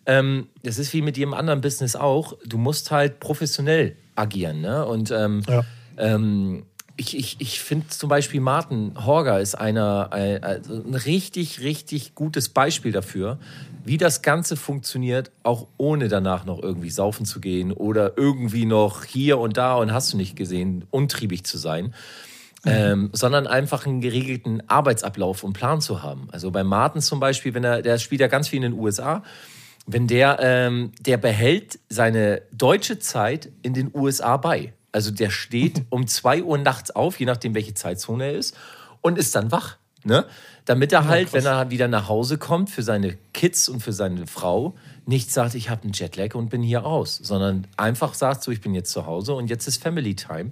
ähm, 0.05 0.47
das 0.63 0.77
ist 0.77 0.93
wie 0.93 1.01
mit 1.01 1.17
jedem 1.17 1.33
anderen 1.33 1.61
Business 1.61 1.95
auch, 1.95 2.33
du 2.45 2.57
musst 2.59 2.91
halt 2.91 3.19
professionell 3.19 3.95
agieren. 4.15 4.61
Ne? 4.61 4.85
Und 4.85 5.09
ähm, 5.11 5.41
Ja. 5.49 5.63
ähm, 5.97 6.63
ich, 6.97 7.17
ich, 7.17 7.35
ich 7.39 7.59
finde 7.59 7.87
zum 7.89 8.09
Beispiel 8.09 8.39
Martin 8.39 8.93
Horger 9.05 9.41
ist 9.41 9.55
einer, 9.55 10.13
ein, 10.13 10.43
also 10.43 10.75
ein 10.75 10.95
richtig, 10.95 11.61
richtig 11.61 12.15
gutes 12.15 12.49
Beispiel 12.49 12.91
dafür, 12.91 13.37
wie 13.83 13.97
das 13.97 14.21
Ganze 14.21 14.55
funktioniert, 14.55 15.31
auch 15.43 15.67
ohne 15.77 16.07
danach 16.07 16.45
noch 16.45 16.61
irgendwie 16.61 16.89
saufen 16.89 17.25
zu 17.25 17.39
gehen 17.39 17.71
oder 17.71 18.17
irgendwie 18.17 18.65
noch 18.65 19.03
hier 19.03 19.39
und 19.39 19.57
da 19.57 19.75
und 19.75 19.91
hast 19.91 20.13
du 20.13 20.17
nicht 20.17 20.35
gesehen, 20.35 20.85
untriebig 20.89 21.45
zu 21.45 21.57
sein. 21.57 21.93
Ähm, 22.67 23.11
sondern 23.13 23.45
einfach 23.45 23.85
einen 23.85 24.01
geregelten 24.01 24.67
Arbeitsablauf 24.67 25.43
und 25.43 25.53
Plan 25.53 25.81
zu 25.81 26.01
haben. 26.01 26.29
Also 26.31 26.49
bei 26.49 26.63
Martin 26.63 26.99
zum 26.99 27.19
Beispiel, 27.19 27.53
wenn 27.53 27.63
er, 27.63 27.83
der 27.83 27.99
spielt 27.99 28.21
ja 28.21 28.27
ganz 28.27 28.47
viel 28.47 28.57
in 28.63 28.71
den 28.71 28.79
USA, 28.79 29.21
wenn 29.85 30.07
der, 30.07 30.39
ähm, 30.41 30.91
der 30.99 31.17
behält 31.17 31.77
seine 31.89 32.41
deutsche 32.51 32.97
Zeit 32.97 33.51
in 33.61 33.75
den 33.75 33.91
USA 33.93 34.37
bei. 34.37 34.73
Also 34.95 35.11
der 35.11 35.29
steht 35.29 35.83
um 35.89 36.07
2 36.07 36.43
Uhr 36.43 36.57
nachts 36.57 36.89
auf, 36.89 37.19
je 37.19 37.25
nachdem, 37.25 37.53
welche 37.53 37.73
Zeitzone 37.73 38.27
er 38.27 38.33
ist, 38.33 38.55
und 39.01 39.17
ist 39.17 39.35
dann 39.35 39.51
wach. 39.51 39.75
Ne? 40.05 40.25
Damit 40.63 40.93
er 40.93 41.05
halt, 41.07 41.33
wenn 41.33 41.45
er 41.45 41.69
wieder 41.69 41.89
nach 41.89 42.07
Hause 42.07 42.37
kommt, 42.37 42.69
für 42.69 42.81
seine 42.81 43.17
Kids 43.33 43.67
und 43.67 43.81
für 43.81 43.91
seine 43.91 44.25
Frau 44.25 44.73
nicht 45.05 45.31
sagt, 45.31 45.53
ich 45.55 45.69
habe 45.69 45.83
einen 45.83 45.91
Jetlag 45.91 46.33
und 46.35 46.49
bin 46.49 46.61
hier 46.61 46.85
aus, 46.85 47.17
sondern 47.17 47.67
einfach 47.75 48.13
sagt 48.13 48.41
so, 48.41 48.51
ich 48.51 48.61
bin 48.61 48.73
jetzt 48.73 48.91
zu 48.91 49.05
Hause 49.05 49.33
und 49.33 49.49
jetzt 49.49 49.67
ist 49.67 49.83
Family 49.83 50.15
Time. 50.15 50.51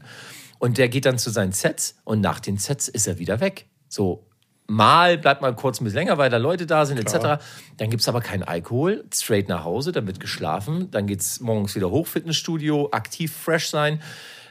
Und 0.60 0.78
der 0.78 0.90
geht 0.90 1.06
dann 1.06 1.18
zu 1.18 1.30
seinen 1.30 1.54
Sets 1.54 1.96
und 2.04 2.20
nach 2.20 2.42
den 2.42 2.58
Sets 2.58 2.90
ist 2.90 3.08
er 3.08 3.20
wieder 3.20 3.40
weg. 3.40 3.68
So, 3.88 4.26
mal 4.68 5.18
bleibt 5.18 5.42
mal 5.42 5.56
kurz 5.56 5.82
ein 5.82 5.84
bisschen 5.84 6.00
länger, 6.00 6.18
weil 6.18 6.30
da 6.30 6.38
Leute 6.38 6.66
da 6.66 6.86
sind, 6.86 7.00
etc. 7.00 7.44
Dann 7.78 7.90
gibt 7.90 8.02
es 8.02 8.08
aber 8.08 8.22
keinen 8.22 8.44
Alkohol, 8.44 9.04
straight 9.14 9.50
nach 9.50 9.64
Hause, 9.64 9.92
dann 9.92 10.08
wird 10.08 10.20
geschlafen, 10.20 10.90
dann 10.92 11.08
geht 11.08 11.22
es 11.22 11.40
morgens 11.40 11.76
wieder 11.76 11.90
hoch, 11.90 12.08
Fitnessstudio, 12.08 12.90
aktiv 12.92 13.34
fresh 13.34 13.70
sein 13.70 14.02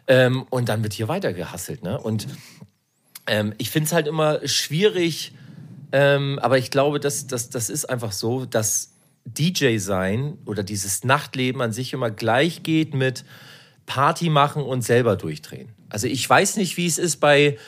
ähm, 0.06 0.44
und 0.50 0.68
dann 0.68 0.82
wird 0.82 0.92
hier 0.92 1.08
weiter 1.08 1.32
gehasselt. 1.32 1.82
Ne? 1.82 1.98
Und 1.98 2.26
ähm, 3.26 3.54
ich 3.58 3.70
finde 3.70 3.86
es 3.86 3.92
halt 3.92 4.06
immer 4.06 4.46
schwierig, 4.46 5.32
Ähm, 5.94 6.38
aber 6.40 6.56
ich 6.56 6.70
glaube, 6.70 7.00
dass, 7.00 7.26
dass, 7.26 7.50
das 7.50 7.68
ist 7.68 7.84
einfach 7.84 8.12
so, 8.12 8.46
dass 8.46 8.94
DJ 9.26 9.76
sein 9.76 10.38
oder 10.46 10.62
dieses 10.62 11.04
Nachtleben 11.04 11.60
an 11.60 11.72
sich 11.72 11.92
immer 11.92 12.10
gleich 12.10 12.62
geht 12.62 12.94
mit 12.94 13.24
Party 13.84 14.30
machen 14.30 14.62
und 14.62 14.80
selber 14.82 15.16
durchdrehen. 15.16 15.68
Also 15.90 16.06
ich 16.06 16.28
weiß 16.28 16.56
nicht, 16.56 16.78
wie 16.78 16.86
es 16.86 16.96
ist 16.96 17.18
bei, 17.18 17.58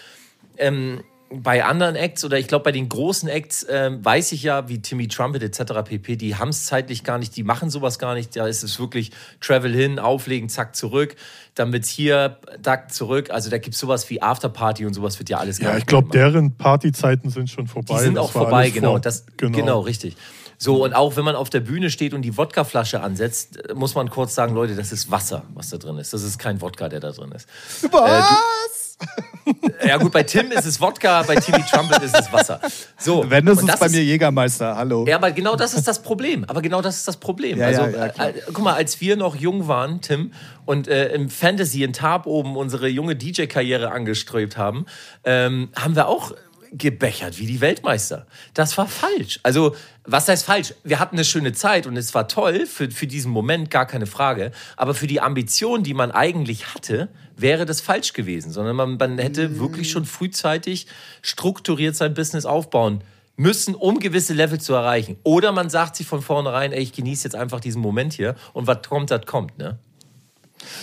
ähm, 0.57 1.05
bei 1.31 1.65
anderen 1.65 1.97
Acts 1.97 2.25
oder 2.25 2.39
ich 2.39 2.47
glaube 2.47 2.65
bei 2.65 2.73
den 2.73 2.89
großen 2.89 3.29
Acts 3.29 3.67
ähm, 3.69 4.05
weiß 4.05 4.33
ich 4.33 4.43
ja, 4.45 4.69
wie 4.69 4.81
Timmy 4.81 5.09
Trumpet 5.09 5.43
etc. 5.43 5.83
pp, 5.85 6.17
die 6.17 6.37
haben 6.37 6.51
es 6.51 6.65
zeitlich 6.67 7.03
gar 7.03 7.19
nicht, 7.19 7.35
die 7.37 7.43
machen 7.43 7.71
sowas 7.71 7.99
gar 7.99 8.15
nicht. 8.15 8.37
Da 8.37 8.47
ist 8.47 8.63
es 8.63 8.79
wirklich 8.79 9.11
Travel 9.41 9.75
hin, 9.75 9.99
auflegen, 9.99 10.49
zack, 10.49 10.77
zurück. 10.77 11.17
Dann 11.55 11.73
wird's 11.73 11.89
hier, 11.89 12.39
zack, 12.63 12.93
zurück. 12.93 13.31
Also 13.31 13.51
da 13.51 13.59
gibt 13.59 13.75
es 13.75 13.81
sowas 13.81 14.09
wie 14.11 14.23
Afterparty 14.23 14.87
und 14.87 14.95
sowas 14.95 15.19
wird 15.19 15.29
ja 15.29 15.39
alles 15.39 15.59
gar 15.59 15.73
Ja, 15.73 15.79
ich 15.79 15.87
glaube, 15.87 16.11
deren 16.11 16.57
Partyzeiten 16.57 17.31
sind 17.31 17.51
schon 17.51 17.67
vorbei. 17.67 17.95
Die 17.95 18.01
sind 18.01 18.15
Das 18.15 18.25
auch 18.27 18.31
vorbei, 18.33 18.71
genau. 18.71 18.91
vor- 18.93 19.01
Das, 19.01 19.25
genau. 19.37 19.81
richtig. 19.81 20.17
So, 20.57 20.85
und 20.85 20.95
auch 20.95 21.17
wenn 21.17 21.25
man 21.25 21.35
auf 21.35 21.51
der 21.51 21.61
Bühne 21.61 21.91
steht 21.91 22.15
und 22.15 22.23
die 22.23 22.37
Wodkaflasche 22.37 23.01
ansetzt, 23.01 23.69
äh, 23.69 23.75
muss 23.75 23.97
man 23.97 24.09
kurz 24.09 24.37
sagen, 24.37 24.55
Leute, 24.55 24.77
das 24.77 24.93
ist 24.93 25.11
Wasser, 25.11 25.43
was 25.53 25.69
da 25.71 25.79
drin 25.79 25.99
ist. 25.99 26.15
Das 26.15 26.23
ist 26.23 26.39
kein 26.39 26.61
Wodka, 26.61 26.89
der 26.89 27.01
da 27.01 27.11
drin 27.11 27.33
ist. 27.33 27.49
Was? 27.91 28.84
Ja 29.87 29.99
gut, 29.99 30.13
bei 30.13 30.23
Tim 30.23 30.51
ist 30.51 30.65
es 30.65 30.81
Wodka, 30.81 31.23
bei 31.23 31.37
Timmy 31.37 31.63
Trumpet 31.71 32.03
ist 32.03 32.19
es 32.19 32.33
Wasser. 32.33 32.61
So, 32.99 33.25
Wenn 33.29 33.45
das 33.45 33.63
ist 33.63 33.81
bei 33.81 33.89
mir 33.89 34.03
Jägermeister, 34.03 34.77
hallo. 34.77 35.05
Ja, 35.07 35.17
aber 35.17 35.31
genau 35.33 35.57
das 35.57 35.75
ist 35.75 35.87
das 35.87 36.03
Problem. 36.03 36.45
Aber 36.45 36.63
genau 36.63 36.81
das 36.81 36.97
ist 36.97 37.09
das 37.09 37.19
Problem. 37.19 37.59
Ja, 37.59 37.67
also, 37.67 37.83
ja, 37.83 38.07
ja, 38.07 38.29
äh, 38.29 38.35
guck 38.47 38.65
mal, 38.65 38.75
als 38.75 39.01
wir 39.01 39.17
noch 39.17 39.37
jung 39.37 39.69
waren, 39.69 40.01
Tim, 40.01 40.33
und 40.65 40.89
äh, 40.89 41.09
im 41.13 41.29
Fantasy 41.29 41.83
in 41.83 41.93
Tab 41.93 42.27
oben 42.27 42.57
unsere 42.57 42.89
junge 42.89 43.17
DJ-Karriere 43.17 43.91
angestrebt 43.91 44.57
haben, 44.57 44.87
ähm, 45.25 45.69
haben 45.77 45.97
wir 45.97 46.09
auch 46.09 46.33
gebechert 46.77 47.39
wie 47.39 47.47
die 47.47 47.61
Weltmeister. 47.61 48.27
Das 48.53 48.77
war 48.77 48.89
falsch. 48.89 49.41
Also, 49.43 49.75
was 50.05 50.29
heißt 50.29 50.45
falsch? 50.45 50.75
Wir 50.83 50.99
hatten 50.99 51.17
eine 51.17 51.25
schöne 51.25 51.53
Zeit 51.53 51.87
und 51.87 51.97
es 51.97 52.15
war 52.15 52.29
toll 52.29 52.67
für, 52.67 52.91
für 52.91 53.07
diesen 53.07 53.31
Moment, 53.31 53.71
gar 53.71 53.87
keine 53.87 54.07
Frage. 54.07 54.51
Aber 54.77 54.95
für 54.95 55.07
die 55.07 55.21
Ambition, 55.21 55.83
die 55.85 55.95
man 55.95 56.11
eigentlich 56.11 56.75
hatte, 56.75 57.09
wäre 57.37 57.65
das 57.65 57.81
falsch 57.81 58.13
gewesen. 58.13 58.53
Sondern 58.53 58.77
man, 58.77 58.97
man 58.97 59.19
hätte 59.19 59.59
wirklich 59.59 59.91
schon 59.91 60.05
frühzeitig 60.05 60.87
strukturiert 61.23 61.97
sein 61.97 62.13
Business 62.13 62.45
aufbauen 62.45 63.03
müssen, 63.37 63.75
um 63.75 63.99
gewisse 63.99 64.35
Level 64.35 64.61
zu 64.61 64.75
erreichen. 64.75 65.17
Oder 65.23 65.53
man 65.53 65.71
sagt 65.71 65.97
sich 65.97 66.07
von 66.07 66.23
vornherein, 66.23 66.73
ey, 66.73 66.83
ich 66.83 66.93
genieße 66.93 67.25
jetzt 67.25 67.35
einfach 67.35 67.61
diesen 67.61 67.83
Moment 67.83 68.13
hier 68.13 68.35
und 68.53 68.67
was 68.67 68.83
kommt, 68.87 69.11
das 69.11 69.27
kommt, 69.27 69.59
ne? 69.59 69.79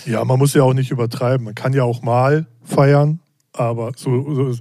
Ja, 0.04 0.24
man 0.24 0.38
muss 0.38 0.54
ja 0.54 0.62
auch 0.62 0.74
nicht 0.74 0.90
übertreiben. 0.90 1.44
Man 1.44 1.54
kann 1.54 1.72
ja 1.72 1.82
auch 1.82 2.02
mal 2.02 2.46
feiern, 2.62 3.20
aber 3.52 3.92
so, 3.96 4.52
so 4.52 4.58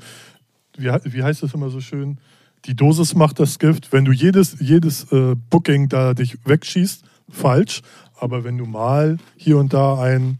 wie, 0.82 0.91
wie 1.13 1.23
heißt 1.23 1.43
das 1.43 1.53
immer 1.53 1.69
so 1.69 1.79
schön? 1.79 2.17
Die 2.65 2.75
Dosis 2.75 3.15
macht 3.15 3.39
das 3.39 3.57
Gift. 3.59 3.91
Wenn 3.91 4.05
du 4.05 4.11
jedes, 4.11 4.57
jedes 4.59 5.11
äh, 5.11 5.36
Booking 5.49 5.89
da 5.89 6.13
dich 6.13 6.38
wegschießt, 6.45 7.03
falsch. 7.29 7.82
Aber 8.19 8.43
wenn 8.43 8.57
du 8.57 8.65
mal 8.65 9.17
hier 9.36 9.57
und 9.57 9.73
da 9.73 9.99
einen 9.99 10.38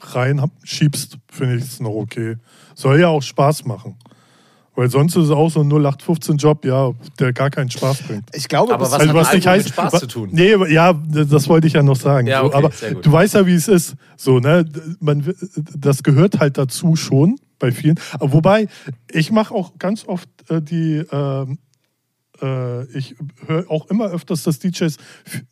reinschiebst, 0.00 1.18
finde 1.30 1.56
ich 1.56 1.64
es 1.64 1.80
noch 1.80 1.90
okay. 1.90 2.36
Soll 2.74 3.00
ja 3.00 3.08
auch 3.08 3.22
Spaß 3.22 3.64
machen. 3.64 3.96
Weil 4.76 4.88
sonst 4.88 5.16
ist 5.16 5.24
es 5.24 5.30
auch 5.30 5.50
so 5.50 5.60
ein 5.60 5.70
0815-Job, 5.70 6.64
ja, 6.64 6.92
der 7.18 7.32
gar 7.32 7.50
keinen 7.50 7.70
Spaß 7.70 8.02
bringt. 8.04 8.24
Ich 8.34 8.48
glaube, 8.48 8.72
Aber 8.72 8.84
das 8.84 8.92
was 8.92 9.00
also, 9.00 9.12
hat 9.12 9.16
was 9.26 9.32
nicht 9.34 9.46
heißt, 9.46 9.64
mit 9.66 9.72
Spaß 9.74 9.92
wa- 9.92 9.98
zu 9.98 10.06
tun? 10.06 10.28
Nee, 10.32 10.54
aber- 10.54 10.70
ja, 10.70 10.92
das 10.94 11.48
wollte 11.48 11.66
ich 11.66 11.72
ja 11.74 11.82
noch 11.82 11.96
sagen. 11.96 12.28
Ja, 12.28 12.40
so, 12.40 12.46
okay, 12.46 12.56
aber 12.56 12.70
sehr 12.70 12.94
gut. 12.94 13.04
du 13.04 13.12
weißt 13.12 13.34
ja, 13.34 13.44
wie 13.46 13.54
es 13.54 13.68
ist. 13.68 13.96
So, 14.16 14.38
ne, 14.38 14.64
man, 15.00 15.34
das 15.76 16.02
gehört 16.02 16.38
halt 16.38 16.56
dazu 16.56 16.96
schon 16.96 17.36
bei 17.60 17.70
vielen. 17.70 18.00
Aber 18.14 18.32
wobei, 18.32 18.66
ich 19.12 19.30
mache 19.30 19.54
auch 19.54 19.78
ganz 19.78 20.04
oft 20.08 20.28
äh, 20.50 20.60
die, 20.60 21.04
ähm, 21.12 21.58
äh, 22.42 22.84
ich 22.96 23.14
höre 23.46 23.70
auch 23.70 23.86
immer 23.90 24.06
öfters, 24.06 24.42
dass 24.42 24.58
DJs 24.58 24.96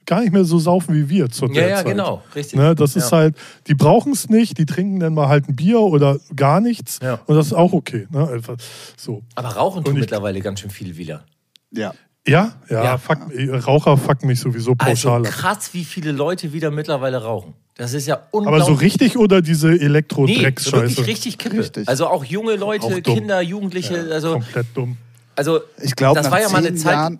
gar 0.07 0.23
nicht 0.23 0.33
mehr 0.33 0.45
so 0.45 0.59
saufen 0.59 0.95
wie 0.95 1.09
wir 1.09 1.29
zur 1.31 1.53
Ja, 1.55 1.69
ja, 1.69 1.77
Zeit. 1.77 1.87
genau, 1.87 2.23
richtig. 2.35 2.59
Ne, 2.59 2.75
das 2.75 2.97
ist 2.97 3.13
Ja. 3.13 3.19
halt, 3.19 3.37
die 3.69 3.75
brauchen 3.75 4.13
es 4.13 4.29
nicht, 4.29 4.59
die 4.59 4.67
trinken 4.67 4.99
dann 4.99 5.15
mal 5.15 5.29
halt 5.29 5.49
ein 5.49 5.55
Bier 5.55 5.81
oder 5.81 6.19
gar 6.35 6.61
nichts 6.61 6.99
Ja. 7.03 7.21
und 7.27 7.37
das 7.37 7.47
ist 7.49 7.53
auch 7.53 7.73
okay. 7.73 8.07
Ne? 8.11 8.29
Einfach 8.29 8.57
so. 8.97 9.23
Aber 9.37 9.49
rauchen 9.51 9.85
tun 9.85 9.95
mittlerweile 9.95 10.41
ganz 10.41 10.61
schön 10.61 10.71
viele 10.71 10.97
wieder. 10.97 11.25
ja. 11.71 11.93
Ja, 12.29 12.53
ja, 12.69 12.85
Ja. 12.85 12.99
Fuck, 12.99 13.19
Raucher 13.67 13.97
fucken 13.97 14.27
mich 14.29 14.41
sowieso 14.41 14.75
Also 14.79 15.09
pauschal 15.09 15.27
ab. 15.27 15.33
krass, 15.33 15.71
wie 15.73 15.85
viele 15.85 16.13
Leute 16.13 16.53
wieder 16.53 16.71
mittlerweile 16.71 17.23
rauchen. 17.23 17.55
Das 17.77 17.95
ist 17.95 18.07
ja 18.07 18.17
Aber 18.17 18.27
unglaublich. 18.33 18.65
so 18.67 18.73
richtig 18.75 19.17
oder 19.17 19.41
diese 19.41 19.69
Nee, 19.69 19.79
so 19.79 19.85
Elektro-Drecksscheiße? 19.85 20.73
wirklich 20.97 21.07
richtig 21.07 21.39
Kippe. 21.39 21.59
Richtig. 21.59 21.89
Also 21.89 22.07
auch 22.09 22.25
junge 22.25 22.55
Auch 22.55 22.59
Leute, 22.59 23.01
dumm. 23.03 23.15
Kinder, 23.15 23.41
Jugendliche, 23.41 24.09
also, 24.13 24.33
Komplett 24.33 24.67
dumm. 24.75 24.97
also 25.37 25.61
Ich 25.83 25.95
glaube, 25.95 26.17
das 26.17 26.25
nach 26.27 26.33
war 26.33 26.41
ja 26.41 26.49
mal 26.49 26.59
zehn 26.63 26.69
eine 26.69 26.77
Zeit. 26.77 26.93
Jahren. 26.93 27.19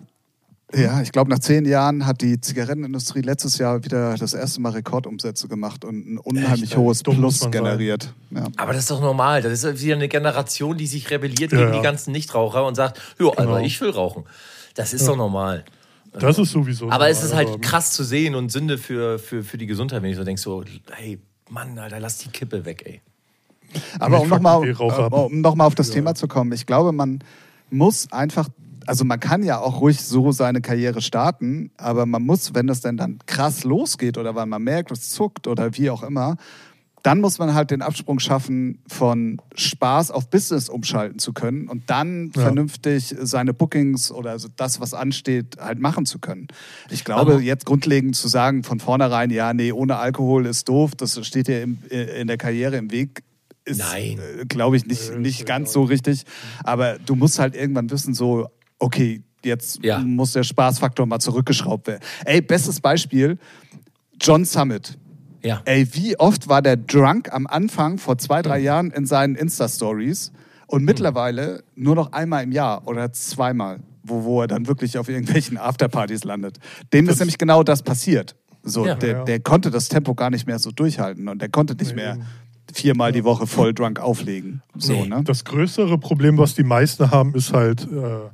Ja, 0.75 1.01
ich 1.01 1.11
glaube, 1.11 1.31
nach 1.31 1.39
zehn 1.39 1.65
Jahren 1.65 2.05
hat 2.05 2.21
die 2.21 2.39
Zigarettenindustrie 2.39 3.21
letztes 3.21 3.57
Jahr 3.57 3.83
wieder 3.83 4.13
das 4.15 4.35
erste 4.35 4.61
Mal 4.61 4.73
Rekordumsätze 4.73 5.47
gemacht 5.47 5.83
und 5.83 6.07
ein 6.13 6.17
unheimlich 6.19 6.63
Echt, 6.63 6.71
ey, 6.73 6.77
hohes 6.77 7.01
dumm 7.01 7.15
Plus 7.17 7.49
generiert. 7.49 8.13
Ja. 8.29 8.45
Aber 8.57 8.73
das 8.73 8.81
ist 8.83 8.91
doch 8.91 9.01
normal. 9.01 9.41
Das 9.41 9.63
ist 9.63 9.81
wieder 9.81 9.95
eine 9.95 10.07
Generation, 10.09 10.77
die 10.77 10.85
sich 10.85 11.09
rebelliert 11.09 11.53
Ja, 11.53 11.57
gegen 11.57 11.71
ja. 11.71 11.77
die 11.77 11.81
ganzen 11.83 12.11
Nichtraucher 12.11 12.67
und 12.67 12.75
sagt, 12.75 12.99
jo, 13.17 13.31
Genau. 13.31 13.49
aber 13.49 13.61
ich 13.61 13.81
will 13.81 13.89
rauchen. 13.89 14.25
Das 14.79 14.93
ist 14.93 15.05
doch 15.05 15.17
normal. 15.17 15.65
Das 16.13 16.39
ist 16.39 16.51
sowieso. 16.51 16.89
Aber 16.89 17.09
es 17.09 17.21
ist 17.21 17.31
normal, 17.31 17.47
halt 17.47 17.61
krass 17.61 17.91
zu 17.91 18.05
sehen 18.05 18.33
und 18.33 18.49
Sünde 18.49 18.77
für, 18.77 19.19
für, 19.19 19.43
für 19.43 19.57
die 19.57 19.65
Gesundheit, 19.65 20.01
wenn 20.01 20.09
ich 20.09 20.15
so 20.15 20.23
denke, 20.23 20.39
so, 20.39 20.63
hey, 20.91 21.19
Mann, 21.49 21.77
Alter, 21.77 21.99
lass 21.99 22.19
die 22.19 22.29
Kippe 22.29 22.63
weg, 22.63 22.83
ey. 22.85 23.01
Aber 23.99 24.21
um 24.21 24.29
nochmal 24.29 24.71
ab. 24.71 25.13
um 25.13 25.41
noch 25.41 25.55
mal 25.55 25.65
auf 25.65 25.75
das 25.75 25.89
Thema 25.89 26.15
zu 26.15 26.29
kommen, 26.29 26.53
ich 26.53 26.65
glaube, 26.65 26.93
man 26.93 27.19
muss 27.69 28.09
einfach, 28.13 28.47
also 28.85 29.03
man 29.03 29.19
kann 29.19 29.43
ja 29.43 29.59
auch 29.59 29.81
ruhig 29.81 30.01
so 30.01 30.31
seine 30.31 30.61
Karriere 30.61 31.01
starten, 31.01 31.71
aber 31.75 32.05
man 32.05 32.23
muss, 32.23 32.55
wenn 32.55 32.65
das 32.65 32.79
denn 32.79 32.95
dann 32.95 33.19
krass 33.25 33.65
losgeht 33.65 34.17
oder 34.17 34.33
weil 34.33 34.45
man 34.45 34.63
merkt, 34.63 34.91
es 34.91 35.09
zuckt 35.09 35.45
oder 35.45 35.75
wie 35.77 35.89
auch 35.89 36.03
immer, 36.03 36.37
dann 37.03 37.21
muss 37.21 37.39
man 37.39 37.53
halt 37.53 37.71
den 37.71 37.81
Absprung 37.81 38.19
schaffen, 38.19 38.79
von 38.87 39.41
Spaß 39.55 40.11
auf 40.11 40.29
Business 40.29 40.67
umschalten 40.69 41.19
zu 41.19 41.33
können 41.33 41.67
und 41.69 41.89
dann 41.89 42.31
Ja. 42.35 42.41
vernünftig 42.43 43.15
seine 43.21 43.53
Bookings 43.53 44.11
oder 44.11 44.37
so 44.39 44.49
das, 44.55 44.79
was 44.81 44.93
ansteht, 44.93 45.57
halt 45.59 45.79
machen 45.79 46.05
zu 46.05 46.19
können. 46.19 46.47
Ich 46.89 47.03
glaube, 47.05 47.33
Aber- 47.33 47.41
jetzt 47.41 47.65
grundlegend 47.65 48.15
zu 48.15 48.27
sagen, 48.27 48.63
von 48.63 48.79
vornherein, 48.79 49.29
ja, 49.29 49.53
nee, 49.53 49.71
ohne 49.71 49.97
Alkohol 49.97 50.45
ist 50.45 50.67
doof, 50.67 50.91
das 50.95 51.25
steht 51.25 51.47
dir 51.47 51.63
im, 51.63 51.79
in 51.89 52.27
der 52.27 52.37
Karriere 52.37 52.75
im 52.77 52.91
Weg, 52.91 53.23
ist, 53.65 53.81
äh, 53.93 54.17
glaube 54.47 54.77
ich, 54.77 54.85
nicht, 54.85 55.15
nicht 55.17 55.39
ist 55.41 55.45
ganz 55.45 55.71
so 55.71 55.83
richtig. 55.83 56.23
Aber 56.63 56.97
du 56.99 57.15
musst 57.15 57.39
halt 57.39 57.55
irgendwann 57.55 57.89
wissen, 57.91 58.13
so, 58.13 58.49
okay, 58.79 59.21
jetzt 59.43 59.83
Ja. 59.83 59.99
muss 59.99 60.33
der 60.33 60.43
Spaßfaktor 60.43 61.05
mal 61.05 61.19
zurückgeschraubt 61.19 61.87
werden. 61.87 62.01
Ey, 62.25 62.41
bestes 62.41 62.81
Beispiel, 62.81 63.37
John 64.19 64.43
Summit. 64.43 64.97
Ja. 65.41 65.61
Ey, 65.65 65.87
wie 65.93 66.19
oft 66.19 66.47
war 66.49 66.61
der 66.61 66.77
drunk 66.77 67.31
am 67.33 67.47
Anfang 67.47 67.97
vor 67.97 68.17
zwei, 68.17 68.41
drei 68.41 68.59
Jahren 68.59 68.91
in 68.91 69.05
seinen 69.05 69.35
Insta-Stories 69.35 70.31
und 70.67 70.83
mittlerweile 70.83 71.63
nur 71.75 71.95
noch 71.95 72.11
einmal 72.11 72.43
im 72.43 72.51
Jahr 72.51 72.87
oder 72.87 73.11
zweimal, 73.13 73.79
wo, 74.03 74.23
wo 74.23 74.41
er 74.41 74.47
dann 74.47 74.67
wirklich 74.67 74.97
auf 74.97 75.07
irgendwelchen 75.09 75.57
Afterpartys 75.59 76.23
landet. 76.23 76.59
Dem 76.93 77.07
ist 77.09 77.19
nämlich 77.19 77.37
genau 77.37 77.63
das 77.63 77.83
passiert. 77.83 78.35
So, 78.63 78.85
Ja. 78.85 78.95
der, 78.95 79.09
Ja. 79.09 79.23
der 79.23 79.39
konnte 79.39 79.71
das 79.71 79.87
Tempo 79.87 80.13
gar 80.15 80.29
nicht 80.29 80.45
mehr 80.45 80.59
so 80.59 80.71
durchhalten 80.71 81.27
und 81.29 81.41
der 81.41 81.49
konnte 81.49 81.75
nicht 81.75 81.91
Nee, 81.95 82.01
mehr 82.01 82.13
eben. 82.15 82.23
viermal 82.73 83.11
die 83.13 83.23
Woche 83.23 83.47
voll 83.47 83.73
drunk 83.73 83.99
auflegen. 83.99 84.61
So, 84.75 84.93
Nee. 84.93 85.07
ne? 85.07 85.21
Das 85.23 85.45
größere 85.45 85.97
Problem, 85.97 86.37
was 86.37 86.53
die 86.55 86.63
meisten 86.63 87.09
haben, 87.09 87.33
ist 87.33 87.53
halt 87.53 87.83
äh, 87.83 88.29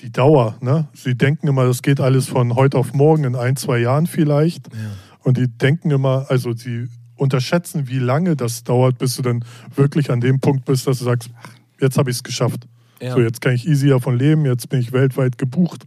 die 0.00 0.12
Dauer. 0.12 0.56
Ne? 0.60 0.86
Sie 0.94 1.16
denken 1.16 1.48
immer, 1.48 1.64
das 1.66 1.82
geht 1.82 2.00
alles 2.00 2.28
von 2.28 2.54
heute 2.54 2.78
auf 2.78 2.92
morgen 2.94 3.24
in 3.24 3.34
ein, 3.34 3.56
zwei 3.56 3.78
Jahren 3.78 4.06
vielleicht. 4.06 4.68
Und 5.26 5.38
die 5.38 5.48
denken 5.48 5.90
immer, 5.90 6.26
also 6.28 6.52
sie 6.52 6.86
unterschätzen, 7.16 7.88
wie 7.88 7.98
lange 7.98 8.36
das 8.36 8.62
dauert, 8.62 8.98
bis 8.98 9.16
du 9.16 9.22
dann 9.22 9.44
wirklich 9.74 10.08
an 10.12 10.20
dem 10.20 10.38
Punkt 10.38 10.64
bist, 10.66 10.86
dass 10.86 11.00
du 11.00 11.04
sagst, 11.04 11.30
jetzt 11.80 11.98
habe 11.98 12.10
ich 12.10 12.18
es 12.18 12.22
geschafft. 12.22 12.68
Ja. 13.02 13.12
So, 13.12 13.20
jetzt 13.20 13.40
kann 13.40 13.52
ich 13.52 13.66
easy 13.66 13.88
davon 13.88 14.16
leben, 14.16 14.44
jetzt 14.44 14.68
bin 14.68 14.78
ich 14.78 14.92
weltweit 14.92 15.36
gebucht. 15.36 15.84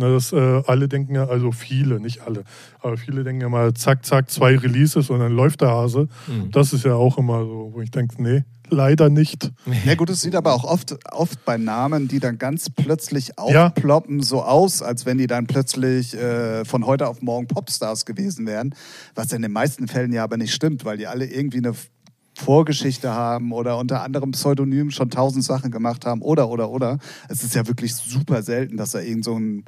Ne, 0.00 0.10
das, 0.14 0.32
äh, 0.32 0.62
alle 0.66 0.88
denken 0.88 1.14
ja, 1.14 1.26
also 1.26 1.52
viele, 1.52 2.00
nicht 2.00 2.22
alle, 2.22 2.44
aber 2.80 2.96
viele 2.96 3.22
denken 3.22 3.42
ja 3.42 3.50
mal, 3.50 3.74
zack, 3.74 4.06
zack, 4.06 4.30
zwei 4.30 4.56
Releases 4.56 5.10
und 5.10 5.18
dann 5.18 5.32
läuft 5.32 5.60
der 5.60 5.68
Hase. 5.68 6.08
Mhm. 6.26 6.50
Das 6.52 6.72
ist 6.72 6.86
ja 6.86 6.94
auch 6.94 7.18
immer 7.18 7.40
so, 7.44 7.72
wo 7.74 7.82
ich 7.82 7.90
denke, 7.90 8.22
nee, 8.22 8.44
leider 8.70 9.10
nicht. 9.10 9.52
Ja 9.84 9.96
gut, 9.96 10.08
es 10.08 10.22
sieht 10.22 10.34
aber 10.34 10.54
auch 10.54 10.64
oft, 10.64 10.96
oft 11.12 11.44
bei 11.44 11.58
Namen, 11.58 12.08
die 12.08 12.18
dann 12.18 12.38
ganz 12.38 12.70
plötzlich 12.70 13.32
Ja. 13.46 13.66
aufploppen, 13.66 14.22
so 14.22 14.42
aus, 14.42 14.80
als 14.80 15.04
wenn 15.04 15.18
die 15.18 15.26
dann 15.26 15.46
plötzlich 15.46 16.14
äh, 16.14 16.64
von 16.64 16.86
heute 16.86 17.06
auf 17.06 17.20
morgen 17.20 17.46
Popstars 17.46 18.06
gewesen 18.06 18.46
wären, 18.46 18.74
was 19.14 19.32
in 19.34 19.42
den 19.42 19.52
meisten 19.52 19.86
Fällen 19.86 20.14
ja 20.14 20.24
aber 20.24 20.38
nicht 20.38 20.54
stimmt, 20.54 20.86
weil 20.86 20.96
die 20.96 21.08
alle 21.08 21.26
irgendwie 21.26 21.58
eine 21.58 21.74
Vorgeschichte 22.38 23.12
haben 23.12 23.52
oder 23.52 23.76
unter 23.76 24.02
anderem 24.02 24.30
Pseudonym 24.30 24.90
schon 24.90 25.10
tausend 25.10 25.44
Sachen 25.44 25.70
gemacht 25.70 26.06
haben 26.06 26.22
oder, 26.22 26.48
oder, 26.48 26.70
oder. 26.70 26.98
Es 27.28 27.42
ist 27.44 27.54
ja 27.54 27.66
wirklich 27.68 27.94
super 27.94 28.42
selten, 28.42 28.78
dass 28.78 28.92
da 28.92 29.00
irgend 29.00 29.24
so 29.26 29.38
ein 29.38 29.64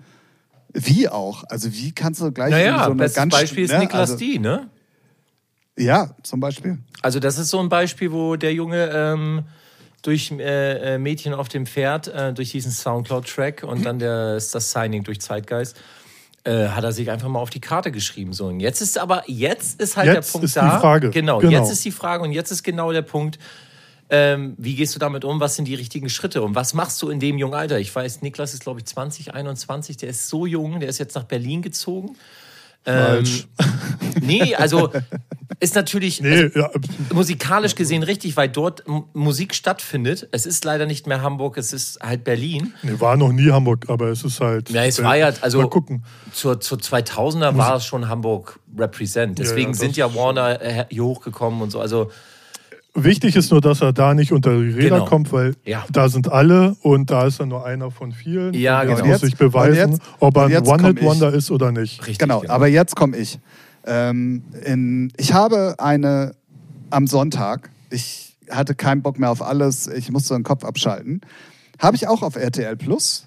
wie 0.73 1.09
auch? 1.09 1.45
Also 1.49 1.73
wie 1.73 1.93
kannst 1.93 2.21
du 2.21 2.33
gleich 2.33 2.51
Naja, 2.51 2.79
so 2.79 2.85
eine 2.87 2.95
bestes 2.97 3.17
ganz 3.17 3.33
Beispiel 3.33 3.65
ist 3.65 3.73
ne? 3.73 3.79
Niklas 3.81 4.13
also, 4.13 4.17
D, 4.17 4.39
ne? 4.39 4.69
Ja, 5.79 6.15
zum 6.23 6.41
Beispiel. 6.41 6.79
Also 7.01 7.19
das 7.19 7.39
ist 7.39 7.49
so 7.51 7.59
ein 7.59 7.69
Beispiel, 7.69 8.13
wo 8.13 8.37
der 8.37 8.53
Junge 8.53 8.91
ähm, 8.93 9.45
durch 10.03 10.31
äh, 10.33 10.95
äh, 10.95 10.99
Mädchen 10.99 11.33
auf 11.35 11.49
dem 11.49 11.67
Pferd, 11.67 12.09
äh, 12.09 12.33
durch 12.33 12.51
diesen 12.51 12.73
Soundcloud-Track 12.73 13.63
und 13.63 13.85
dann 13.85 13.99
der, 13.99 14.35
das 14.35 14.71
Signing 14.71 15.05
durch 15.05 15.21
Zeitgeist. 15.21 15.77
Äh, 16.45 16.69
hat 16.69 16.83
er 16.83 16.91
sich 16.91 17.09
einfach 17.09 17.29
mal 17.29 17.39
auf 17.39 17.51
die 17.51 17.61
Karte 17.61 17.93
geschrieben. 17.93 18.33
So, 18.33 18.47
und 18.49 18.59
jetzt 18.59 18.81
ist 18.83 18.99
aber, 18.99 19.23
jetzt 19.29 19.81
ist 19.81 19.97
halt 19.97 20.09
Jetzt 20.09 20.27
der 20.29 20.33
Punkt 20.33 20.45
ist 20.47 20.57
die 20.57 20.61
da. 20.61 20.81
Frage. 20.81 21.11
Genau, 21.11 21.39
Genau. 21.39 21.53
jetzt 21.53 21.71
ist 21.71 21.85
die 21.85 21.93
Frage 21.93 22.25
und 22.25 22.33
jetzt 22.33 22.51
ist 22.51 22.65
genau 22.65 22.91
der 22.91 23.03
Punkt, 23.03 23.39
ähm, 24.15 24.55
wie 24.59 24.75
gehst 24.77 24.95
du 24.95 24.99
damit 24.99 25.25
um? 25.25 25.41
Was 25.41 25.57
sind 25.57 25.65
die 25.67 25.75
richtigen 25.75 26.11
Schritte? 26.11 26.43
Und 26.43 26.55
was 26.55 26.75
machst 26.75 27.01
du 27.01 27.09
in 27.09 27.19
dem 27.19 27.39
jungen 27.39 27.55
Alter? 27.55 27.81
Ich 27.81 27.95
weiß, 27.95 28.21
Niklas 28.21 28.53
ist, 28.53 28.63
glaube 28.63 28.81
ich, 28.81 28.85
20, 28.85 29.33
21, 29.33 29.97
der 29.97 30.11
ist 30.11 30.29
so 30.29 30.45
jung, 30.45 30.81
der 30.81 30.91
ist 30.91 30.99
jetzt 30.99 31.15
nach 31.15 31.25
Berlin 31.25 31.63
gezogen. 31.63 32.15
Falsch. 32.85 33.47
Ähm, 33.59 33.67
nee, 34.21 34.55
also 34.55 34.91
ist 35.61 35.75
natürlich 35.77 36.21
Nee, 36.21 36.51
ja, 36.55 36.69
musikalisch 37.11 37.75
gesehen 37.75 38.03
richtig, 38.03 38.37
weil 38.37 38.51
dort 38.51 38.85
Musik 39.15 39.55
stattfindet. 39.55 40.29
Es 40.31 40.45
ist 40.45 40.63
leider 40.67 40.85
nicht 40.85 41.07
mehr 41.07 41.23
Hamburg, 41.23 41.57
es 41.57 41.73
ist 41.73 41.99
halt 42.03 42.23
Berlin. 42.23 42.75
nee, 42.83 42.93
war 42.99 43.17
noch 43.17 43.33
nie 43.33 43.51
Hamburg, 43.51 43.87
aber 43.89 44.09
es 44.09 44.25
ist 44.25 44.41
halt. 44.41 44.69
Ja, 44.69 44.85
es 44.85 45.03
war 45.03 45.17
ja, 45.17 45.33
also 45.41 45.63
Mal 45.63 45.71
gucken. 45.71 46.05
zur, 46.35 46.61
zur 46.61 46.77
2000er 46.77 47.57
war 47.57 47.77
es 47.77 47.87
schon 47.87 48.09
Hamburg 48.09 48.59
Represent. 48.77 49.39
Deswegen 49.39 49.69
ja, 49.69 49.69
das 49.69 49.79
sind 49.79 49.97
ja 49.97 50.15
Warner 50.15 50.61
äh, 50.61 50.85
hier 50.91 51.05
hochgekommen 51.05 51.63
und 51.63 51.71
so. 51.71 51.81
Also 51.81 52.11
Wichtig 52.95 53.37
ist 53.37 53.51
nur, 53.51 53.63
dass 53.63 53.81
er 53.81 53.95
da 53.95 54.13
nicht 54.13 54.33
unter 54.33 54.51
die 54.61 54.71
Räder 54.71 54.97
Genau. 54.99 55.05
kommt, 55.07 55.33
weil 55.33 55.55
Ja. 55.65 55.85
da 55.91 56.11
sind 56.11 56.31
alle 56.31 56.77
und 56.83 57.11
da 57.11 57.27
ist 57.27 57.41
er 57.41 57.47
nur 57.47 57.65
einer 57.65 57.91
von 57.91 58.13
vielen. 58.13 58.53
Ja, 58.53 58.85
genau. 58.85 59.05
muss 59.07 59.23
Und 59.23 59.29
sich 59.31 59.37
beweisen, 59.39 59.93
jetzt- 59.93 60.03
ob 60.21 60.37
er 60.37 60.45
ein 60.45 60.51
ich. 60.63 60.69
One-Hit-Wonder 60.69 61.33
ist 61.33 61.51
oder 61.51 61.73
nicht. 61.73 62.01
richtig. 62.03 62.19
Genau, 62.19 62.43
aber 62.49 62.67
jetzt 62.67 62.95
komme 62.95 63.17
ich. 63.17 63.39
Ähm, 63.85 64.43
in, 64.65 65.11
ich 65.17 65.33
habe 65.33 65.77
eine 65.79 66.35
am 66.91 67.07
Sonntag, 67.07 67.71
ich 67.89 68.37
hatte 68.51 68.75
keinen 68.75 69.01
Bock 69.01 69.19
mehr 69.19 69.31
auf 69.31 69.41
alles, 69.41 69.87
ich 69.87 70.11
musste 70.13 70.35
den 70.35 70.43
Kopf 70.43 70.63
abschalten, 70.63 71.23
habe 71.79 71.97
ich 71.97 72.07
auch 72.09 72.21
auf 72.23 72.37
RTL 72.37 72.77
Plus 72.77 73.27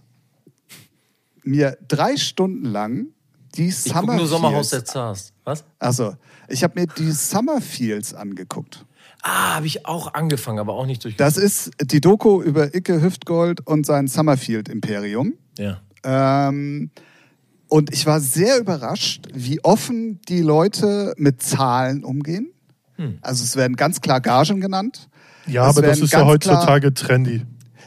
mir 1.43 1.77
drei 1.87 2.17
Stunden 2.17 2.65
lang 2.65 3.07
die 3.55 3.69
Ich 3.69 3.85
gucke 3.85 3.99
Summer 3.99 4.15
nur 4.15 4.27
Sommerhaus 4.27 4.69
der 4.69 4.85
Zars. 4.85 5.31
Was? 5.43 5.63
also 5.79 6.15
ich 6.49 6.63
habe 6.63 6.79
mir 6.79 6.85
die 6.87 7.11
Summer 7.11 7.61
Fields 7.61 8.13
angeguckt. 8.13 8.85
Ah, 9.27 9.55
habe 9.55 9.65
ich 9.65 9.87
auch 9.87 10.13
angefangen, 10.13 10.59
aber 10.59 10.75
auch 10.75 10.85
nicht 10.85 11.03
durch. 11.03 11.15
Das 11.17 11.35
ist 11.35 11.71
die 11.81 11.99
Doku 11.99 12.43
über 12.43 12.75
Icke 12.75 13.01
Hüftgold 13.01 13.65
und 13.65 13.83
sein 13.83 14.07
Summerfield 14.07 14.69
Imperium. 14.69 15.33
ja. 15.57 15.81
Ähm, 16.03 16.91
und 17.67 17.91
ich 17.91 18.05
war 18.05 18.19
sehr 18.19 18.59
überrascht, 18.59 19.25
wie 19.33 19.63
offen 19.63 20.21
die 20.29 20.41
Leute 20.41 21.15
mit 21.17 21.41
Zahlen 21.41 22.03
umgehen. 22.03 22.51
Also 23.21 23.43
es 23.43 23.55
werden 23.55 23.75
ganz 23.75 23.99
klar 24.01 24.21
Gagen 24.21 24.61
genannt. 24.61 25.09
Ja, 25.47 25.67
Es 25.67 25.75
aber 25.75 25.87
das 25.87 25.99
ist 25.99 26.13
ja 26.13 26.23
heutzutage 26.25 26.93
trendy. 26.93 27.41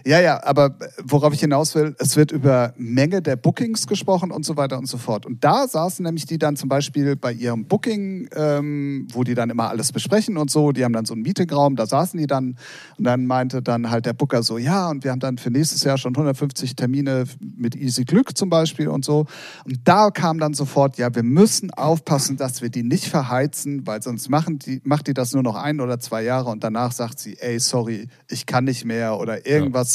Ja, 0.06 0.20
ja, 0.20 0.42
aber 0.44 0.76
worauf 1.02 1.32
ich 1.32 1.40
hinaus 1.40 1.74
will, 1.74 1.94
es 1.98 2.16
wird 2.16 2.32
über 2.32 2.72
Menge 2.76 3.22
der 3.22 3.36
Bookings 3.36 3.86
gesprochen 3.86 4.30
und 4.30 4.44
so 4.44 4.56
weiter 4.56 4.78
und 4.78 4.86
so 4.86 4.98
fort. 4.98 5.26
Und 5.26 5.44
da 5.44 5.66
saßen 5.66 6.04
nämlich 6.04 6.26
die 6.26 6.38
dann 6.38 6.56
zum 6.56 6.68
Beispiel 6.68 7.16
bei 7.16 7.32
ihrem 7.32 7.66
Booking, 7.66 8.28
ähm, 8.34 9.06
wo 9.12 9.24
die 9.24 9.34
dann 9.34 9.50
immer 9.50 9.68
alles 9.68 9.92
besprechen 9.92 10.36
und 10.36 10.50
so. 10.50 10.72
Die 10.72 10.84
haben 10.84 10.92
dann 10.92 11.04
so 11.04 11.14
einen 11.14 11.22
Meetingraum, 11.22 11.76
da 11.76 11.86
saßen 11.86 12.18
die 12.18 12.26
dann. 12.26 12.56
Und 12.96 13.04
dann 13.04 13.26
meinte 13.26 13.62
dann 13.62 13.90
halt 13.90 14.06
der 14.06 14.12
Booker 14.12 14.42
so, 14.42 14.58
ja, 14.58 14.88
und 14.90 15.04
wir 15.04 15.10
haben 15.10 15.20
dann 15.20 15.38
für 15.38 15.50
nächstes 15.50 15.84
Jahr 15.84 15.98
schon 15.98 16.14
150 16.14 16.76
Termine 16.76 17.24
mit 17.40 17.74
Easy 17.74 18.04
Glück 18.04 18.36
zum 18.36 18.50
Beispiel 18.50 18.88
und 18.88 19.04
so. 19.04 19.26
Und 19.64 19.80
da 19.84 20.10
kam 20.10 20.38
dann 20.38 20.54
sofort, 20.54 20.98
ja, 20.98 21.14
wir 21.14 21.22
müssen 21.22 21.72
aufpassen, 21.72 22.36
dass 22.36 22.62
wir 22.62 22.70
die 22.70 22.82
nicht 22.82 23.06
verheizen, 23.06 23.86
weil 23.86 24.02
sonst 24.02 24.28
machen 24.28 24.58
die, 24.58 24.80
macht 24.84 25.06
die 25.06 25.14
das 25.14 25.32
nur 25.32 25.42
noch 25.42 25.56
ein 25.56 25.80
oder 25.80 25.98
zwei 25.98 26.22
Jahre 26.22 26.50
und 26.50 26.64
danach 26.64 26.92
sagt 26.92 27.18
sie, 27.18 27.36
ey, 27.38 27.58
sorry, 27.58 28.08
ich 28.28 28.46
kann 28.46 28.64
nicht 28.64 28.84
mehr 28.84 29.18
oder 29.18 29.46
irgendwas. 29.46 29.87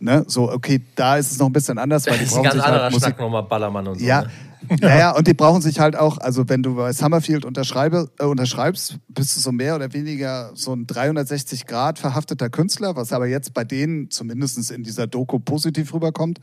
Ne? 0.00 0.24
So, 0.26 0.50
okay, 0.50 0.80
da 0.94 1.16
ist 1.16 1.32
es 1.32 1.38
noch 1.38 1.46
ein 1.46 1.52
bisschen 1.52 1.78
anders, 1.78 2.06
weil 2.06 2.18
die 2.18 2.24
brauchen 2.24 2.42
ganz 2.42 2.54
sich 2.54 2.64
halt 2.64 2.92
Musik 2.92 3.18
nochmal 3.18 3.42
Ballermann 3.44 3.88
und 3.88 3.98
so. 3.98 4.04
ja, 4.04 4.22
Ne? 4.22 4.30
naja, 4.80 5.10
und 5.10 5.26
die 5.26 5.34
brauchen 5.34 5.62
sich 5.62 5.80
halt 5.80 5.96
auch, 5.96 6.18
also 6.18 6.48
wenn 6.48 6.62
du 6.62 6.76
bei 6.76 6.92
Summerfield 6.92 7.44
unterschreibe, 7.44 8.10
äh, 8.18 8.24
unterschreibst, 8.24 8.98
bist 9.08 9.36
du 9.36 9.40
so 9.40 9.52
mehr 9.52 9.74
oder 9.74 9.92
weniger 9.92 10.52
so 10.54 10.72
ein 10.72 10.86
360 10.86 11.66
Grad 11.66 11.98
verhafteter 11.98 12.50
Künstler, 12.50 12.96
was 12.96 13.12
aber 13.12 13.26
jetzt 13.26 13.52
bei 13.54 13.64
denen 13.64 14.10
zumindest 14.10 14.70
in 14.70 14.82
dieser 14.82 15.06
Doku 15.06 15.38
positiv 15.38 15.92
rüberkommt. 15.92 16.40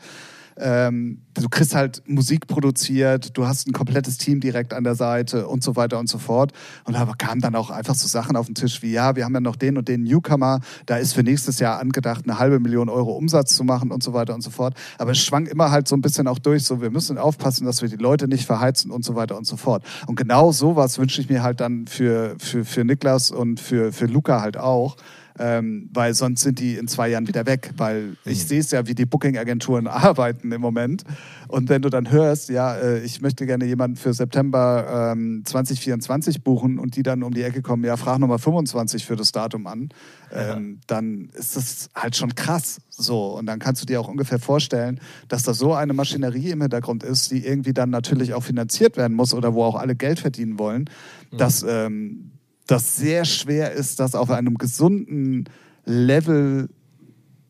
Ähm, 0.58 1.22
du 1.34 1.49
kriegst 1.49 1.76
halt 1.76 2.04
Musik 2.06 2.47
produziert, 2.47 3.38
du 3.38 3.47
hast 3.47 3.68
ein 3.68 3.74
komplettes 3.74 4.18
Team 4.18 4.39
direkt 4.39 4.74
an 4.74 4.84
der 4.84 4.95
Seite 4.95 5.47
und 5.47 5.64
so 5.64 5.76
weiter 5.76 5.99
und 5.99 6.08
so 6.08 6.18
fort. 6.18 6.52
Und 6.84 6.93
da 6.95 7.06
kamen 7.18 7.41
dann 7.41 7.56
auch 7.56 7.70
einfach 7.70 7.95
so 7.95 8.08
Sachen 8.08 8.36
auf 8.36 8.45
den 8.45 8.56
Tisch 8.56 8.82
wie, 8.82 8.91
ja, 8.91 9.16
wir 9.16 9.26
haben 9.26 9.34
ja 9.34 9.39
noch 9.39 9.56
den 9.56 9.78
und 9.78 9.88
den 9.88 10.04
Newcomer, 10.04 10.60
da 10.86 10.97
ist 10.97 11.14
für 11.14 11.24
nächstes 11.24 11.60
Jahr 11.60 11.80
angedacht, 11.80 12.26
eine 12.26 12.39
halbe 12.39 12.60
Million 12.60 12.89
Euro 12.89 13.12
Umsatz 13.12 13.56
zu 13.56 13.64
machen 13.64 13.91
und 13.91 14.04
so 14.04 14.14
weiter 14.14 14.34
und 14.36 14.41
so 14.41 14.49
fort. 14.49 14.76
Aber 14.97 15.12
es 15.12 15.20
schwang 15.20 15.45
immer 15.45 15.72
halt 15.72 15.88
so 15.88 15.95
ein 15.95 16.02
bisschen 16.02 16.28
auch 16.28 16.39
durch, 16.39 16.64
so 16.64 16.82
wir 16.82 16.91
müssen 16.91 17.18
aufpassen, 17.18 17.66
dass 17.66 17.82
wir 17.82 17.89
die 17.89 17.95
Leute 17.95 18.28
nicht 18.28 18.45
verheizen 18.45 18.91
und 18.91 19.04
so 19.06 19.16
weiter 19.16 19.38
und 19.38 19.45
so 19.45 19.58
fort. 19.58 19.84
Und 20.08 20.16
genau 20.16 20.52
sowas 20.52 20.99
wünsche 20.99 21.22
ich 21.22 21.30
mir 21.30 21.43
halt 21.43 21.60
dann 21.60 21.88
für, 21.88 22.36
für, 22.39 22.66
für 22.66 22.84
Niklas 22.84 23.32
und 23.32 23.60
für, 23.60 23.91
für 23.91 24.06
Luca 24.06 24.41
halt 24.41 24.58
auch. 24.58 24.97
Ähm, 25.40 25.90
weil 25.94 26.14
sonst 26.14 26.42
sind 26.42 26.60
die 26.60 26.76
in 26.76 26.88
zwei 26.88 27.10
Jahren 27.10 27.28
wieder 27.28 27.46
weg, 27.46 27.72
weil 27.78 28.18
ich 28.26 28.46
sehe 28.46 28.60
es 28.60 28.72
ja, 28.72 28.88
wie 28.88 28.96
die 28.96 29.06
Booking-Agenturen 29.06 29.88
arbeiten 29.88 30.52
im 30.52 30.62
Moment. 30.62 31.04
Und 31.48 31.70
wenn 31.70 31.82
du 31.82 31.90
dann 31.90 32.12
hörst, 32.12 32.50
ja, 32.50 32.76
äh, 32.76 33.00
ich 33.04 33.22
möchte 33.22 33.46
gerne 33.46 33.66
jemanden 33.66 33.98
für 33.98 34.14
September 34.14 35.12
ähm, 35.14 35.44
2024 35.46 36.44
buchen 36.44 36.80
und 36.80 36.96
die 36.96 37.04
dann 37.04 37.24
um 37.24 37.34
die 37.34 37.44
Ecke 37.44 37.62
kommen, 37.62 37.84
ja, 37.84 37.98
frag 37.98 38.20
Nummer 38.20 38.40
25 38.40 39.06
für 39.06 39.16
das 39.16 39.32
Datum 39.32 39.68
an, 39.68 39.90
ähm, 40.34 40.80
dann 40.88 41.30
ist 41.34 41.56
das 41.56 41.90
halt 41.96 42.16
schon 42.16 42.36
krass 42.36 42.80
so. 42.90 43.38
Und 43.38 43.46
dann 43.46 43.60
kannst 43.60 43.82
du 43.82 43.86
dir 43.86 44.00
auch 44.00 44.08
ungefähr 44.08 44.40
vorstellen, 44.40 45.00
dass 45.28 45.44
da 45.44 45.54
so 45.54 45.74
eine 45.74 45.94
Maschinerie 45.94 46.52
im 46.52 46.62
Hintergrund 46.62 47.04
ist, 47.04 47.32
die 47.32 47.46
irgendwie 47.46 47.74
dann 47.74 47.90
natürlich 47.90 48.34
auch 48.34 48.44
finanziert 48.44 48.98
werden 48.98 49.16
muss 49.16 49.34
oder 49.34 49.54
wo 49.54 49.64
auch 49.64 49.76
alle 49.76 49.96
Geld 49.96 50.20
verdienen 50.20 50.60
wollen, 50.60 50.90
dass 51.32 51.64
ähm, 51.68 52.32
das 52.72 52.95
sehr 52.95 53.26
schwer 53.26 53.74
ist, 53.74 53.99
das 53.99 54.15
auf 54.15 54.32
einem 54.32 54.57
gesunden 54.57 55.49
Level 55.86 56.69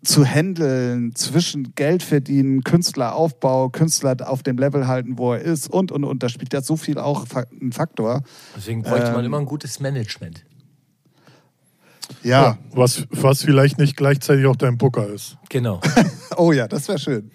zu 0.03 0.26
handeln 0.26 1.15
zwischen 1.15 1.76
Geld 1.76 2.01
verdienen, 2.01 2.63
Künstleraufbau, 2.63 3.69
Künstler 3.69 4.17
auf 4.28 4.41
dem 4.41 4.57
Level 4.57 4.88
halten, 4.88 5.19
wo 5.19 5.34
er 5.34 5.41
ist 5.41 5.69
und 5.69 5.91
und 5.91 6.03
und. 6.03 6.24
Da 6.24 6.30
spielt 6.30 6.53
ja 6.53 6.61
so 6.61 6.76
viel 6.76 6.97
auch 6.97 7.26
ein 7.61 7.72
Faktor. 7.72 8.24
Deswegen 8.57 8.82
bräuchte 8.82 9.11
man 9.11 9.19
Ähm, 9.19 9.26
immer 9.26 9.39
ein 9.39 9.45
gutes 9.45 9.80
Management. 9.80 10.43
Ja. 12.24 12.57
Was, 12.72 13.05
was 13.11 13.43
vielleicht 13.43 13.78
nicht 13.78 13.95
gleichzeitig 13.95 14.45
auch 14.47 14.55
dein 14.55 14.78
Booker 14.78 15.07
ist. 15.07 15.38
Genau. 15.49 15.80
Oh 16.38 16.53
ja, 16.53 16.65
das 16.65 16.88
wäre 16.88 16.97
schön. 16.97 17.30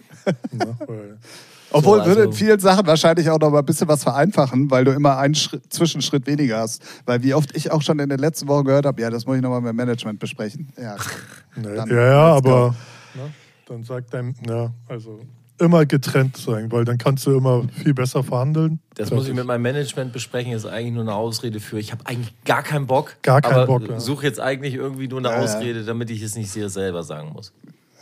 Obwohl 1.71 2.01
also- 2.01 2.11
würde 2.11 2.23
in 2.25 2.33
vielen 2.33 2.59
Sachen 2.59 2.87
wahrscheinlich 2.87 3.29
auch 3.31 3.39
noch 3.39 3.51
mal 3.51 3.61
ein 3.61 3.65
bisschen 3.65 3.89
was 3.89 4.03
vereinfachen, 4.03 4.71
weil 4.71 4.85
du 4.85 4.93
immer 4.93 5.19
einen 5.19 5.35
Schritt, 5.35 5.73
Zwischenschritt 5.73 6.27
weniger 6.27 6.59
hast. 6.59 6.83
Weil 7.05 7.23
wie 7.23 7.35
oft 7.35 7.57
ich 7.57 7.71
auch 7.71 7.83
schon 7.83 7.99
in 7.99 8.09
den 8.09 8.19
letzten 8.19 8.49
Wochen 8.49 8.65
gehört 8.65 8.87
habe, 8.87 9.01
ja, 9.01 9.11
das 9.11 9.27
muss 9.27 9.37
ich 9.37 9.43
nochmal 9.43 9.61
mit 9.61 9.71
dem 9.71 9.77
Management 9.77 10.19
besprechen. 10.19 10.73
Ja, 10.81 10.97
ne, 11.57 11.75
Dann 11.75 11.89
ja, 11.89 12.07
ja, 12.07 12.37
aber 12.37 12.75
ne, 13.15 13.33
dann 13.67 13.83
sagt 13.83 14.15
dein, 14.15 14.35
ja, 14.47 14.71
also 14.89 15.21
immer 15.59 15.87
getrennt 15.87 16.37
sein, 16.37 16.71
weil 16.71 16.85
dann 16.85 16.99
kannst 16.99 17.27
du 17.27 17.37
immer 17.37 17.65
viel 17.83 17.95
besser 17.95 18.23
verhandeln. 18.23 18.81
Das 18.91 19.09
Fertig. 19.09 19.17
muss 19.17 19.29
ich 19.29 19.35
mit 19.35 19.47
meinem 19.47 19.63
Management 19.63 20.13
besprechen. 20.13 20.53
Ist 20.53 20.67
eigentlich 20.67 20.93
nur 20.93 21.03
eine 21.03 21.15
Ausrede 21.15 21.61
für. 21.61 21.79
Ich 21.79 21.93
habe 21.93 22.05
eigentlich 22.05 22.35
gar 22.45 22.63
keinen 22.63 22.87
Bock. 22.87 23.17
Gar 23.23 23.41
keinen 23.41 23.55
aber 23.55 23.67
Bock, 23.67 23.89
ja. 23.89 24.01
Suche 24.01 24.27
jetzt 24.27 24.41
eigentlich 24.41 24.75
irgendwie 24.75 25.09
nur 25.09 25.19
eine 25.19 25.31
ja. 25.31 25.37
Ausrede, 25.37 25.85
damit 25.85 26.11
ich 26.11 26.23
es 26.23 26.37
nicht 26.37 26.51
sehr 26.51 26.69
selber 26.69 27.03
sagen 27.03 27.33
muss. 27.33 27.53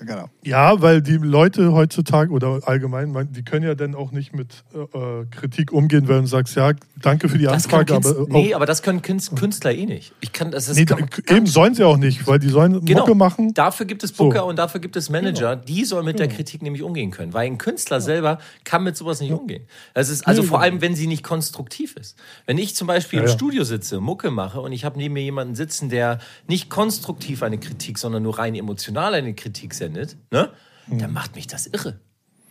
Genau. 0.00 0.28
Ja, 0.42 0.80
weil 0.82 1.02
die 1.02 1.16
Leute 1.16 1.72
heutzutage 1.72 2.30
oder 2.32 2.60
allgemein, 2.64 3.12
mein- 3.12 3.32
die 3.32 3.42
können 3.44 3.64
ja 3.66 3.74
dann 3.74 3.94
auch 3.94 4.12
nicht 4.12 4.34
mit 4.34 4.64
äh, 4.74 4.78
äh, 4.98 5.26
Kritik 5.30 5.72
umgehen, 5.72 6.08
wenn 6.08 6.22
du 6.22 6.26
sagst, 6.26 6.56
ja, 6.56 6.72
danke 7.00 7.28
für 7.28 7.38
die 7.38 7.44
Das 7.44 7.68
können 7.68 7.80
Anfrage, 7.82 7.94
Künstler, 8.02 8.12
aber 8.22 8.22
auch, 8.22 8.28
nee, 8.42 8.54
aber 8.54 8.66
das 8.66 8.82
können 8.82 9.02
Künst- 9.02 9.36
Künstler 9.36 9.72
eh 9.72 9.86
nicht. 9.86 10.12
Ich 10.20 10.32
kann 10.32 10.50
das 10.50 10.68
ist 10.68 10.76
nee, 10.76 10.84
da, 10.84 10.96
eben 11.28 11.46
sollen 11.46 11.74
sie 11.74 11.84
auch 11.84 11.96
nicht, 11.96 12.26
weil 12.26 12.38
die 12.38 12.48
sollen 12.48 12.84
Genau. 12.84 13.00
Mucke 13.00 13.14
machen. 13.14 13.54
Dafür 13.54 13.86
gibt 13.86 14.04
es 14.04 14.12
Booker 14.12 14.24
So. 14.24 14.30
Genau. 14.40 14.48
und 14.50 14.56
dafür 14.58 14.80
gibt 14.80 14.96
es 14.96 15.10
Manager, 15.10 15.56
die 15.56 15.84
sollen 15.84 16.04
mit 16.04 16.18
der 16.18 16.28
Kritik 16.28 16.62
nämlich 16.62 16.82
umgehen 16.82 17.10
können. 17.10 17.32
Weil 17.32 17.46
ein 17.46 17.58
Künstler 17.58 18.00
selber 18.00 18.38
kann 18.64 18.84
mit 18.84 18.96
sowas 18.96 19.20
nicht 19.20 19.32
umgehen. 19.32 19.64
Das 19.94 20.08
ist 20.08 20.26
also 20.26 20.42
Nee, 20.42 20.48
vor 20.48 20.58
genau. 20.58 20.72
allem, 20.72 20.80
wenn 20.80 20.94
sie 20.94 21.06
nicht 21.06 21.22
konstruktiv 21.22 21.96
ist. 21.96 22.16
Wenn 22.46 22.58
ich 22.58 22.74
zum 22.76 22.86
Beispiel 22.86 23.18
Ja, 23.18 23.24
im 23.24 23.28
ja. 23.28 23.34
Studio 23.34 23.64
sitze, 23.64 24.00
Mucke 24.00 24.30
mache 24.30 24.60
und 24.60 24.72
ich 24.72 24.84
habe 24.84 24.98
neben 24.98 25.14
mir 25.14 25.22
jemanden 25.22 25.54
sitzen, 25.54 25.88
der 25.88 26.18
nicht 26.48 26.70
konstruktiv 26.70 27.42
eine 27.42 27.58
Kritik, 27.58 27.98
sondern 27.98 28.22
nur 28.22 28.38
rein 28.38 28.54
emotional 28.54 29.14
eine 29.14 29.34
Kritik 29.34 29.74
sendet, 29.84 30.16
ne? 30.30 30.50
dann 30.88 31.12
macht 31.12 31.34
mich 31.34 31.46
das 31.46 31.66
irre. 31.66 31.98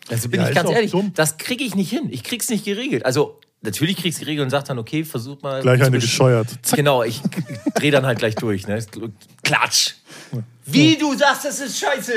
Also 0.09 0.29
bin 0.29 0.41
Ja, 0.41 0.49
ich 0.49 0.55
ganz 0.55 0.69
ehrlich, 0.69 0.91
dumm. 0.91 1.11
das 1.15 1.37
kriege 1.37 1.63
ich 1.63 1.75
nicht 1.75 1.89
hin. 1.89 2.07
Ich 2.09 2.23
krieg's 2.23 2.49
nicht 2.49 2.65
geregelt. 2.65 3.05
Also 3.05 3.39
natürlich 3.61 3.97
krieg's 3.97 4.19
geregelt 4.19 4.43
und 4.45 4.49
sag 4.49 4.65
dann, 4.65 4.77
okay, 4.79 5.03
versuch 5.03 5.41
mal. 5.41 5.61
Gleich 5.61 5.81
eine 5.81 5.99
gescheuert. 5.99 6.47
Zack. 6.61 6.77
Genau, 6.77 7.03
ich 7.03 7.21
drehe 7.75 7.91
dann 7.91 8.05
halt 8.05 8.19
gleich 8.19 8.35
durch. 8.35 8.67
Ne? 8.67 8.83
Klatsch. 9.43 9.93
Wie 10.65 10.95
du 10.97 11.13
sagst, 11.15 11.45
das 11.45 11.59
ist 11.59 11.77
scheiße. 11.79 12.13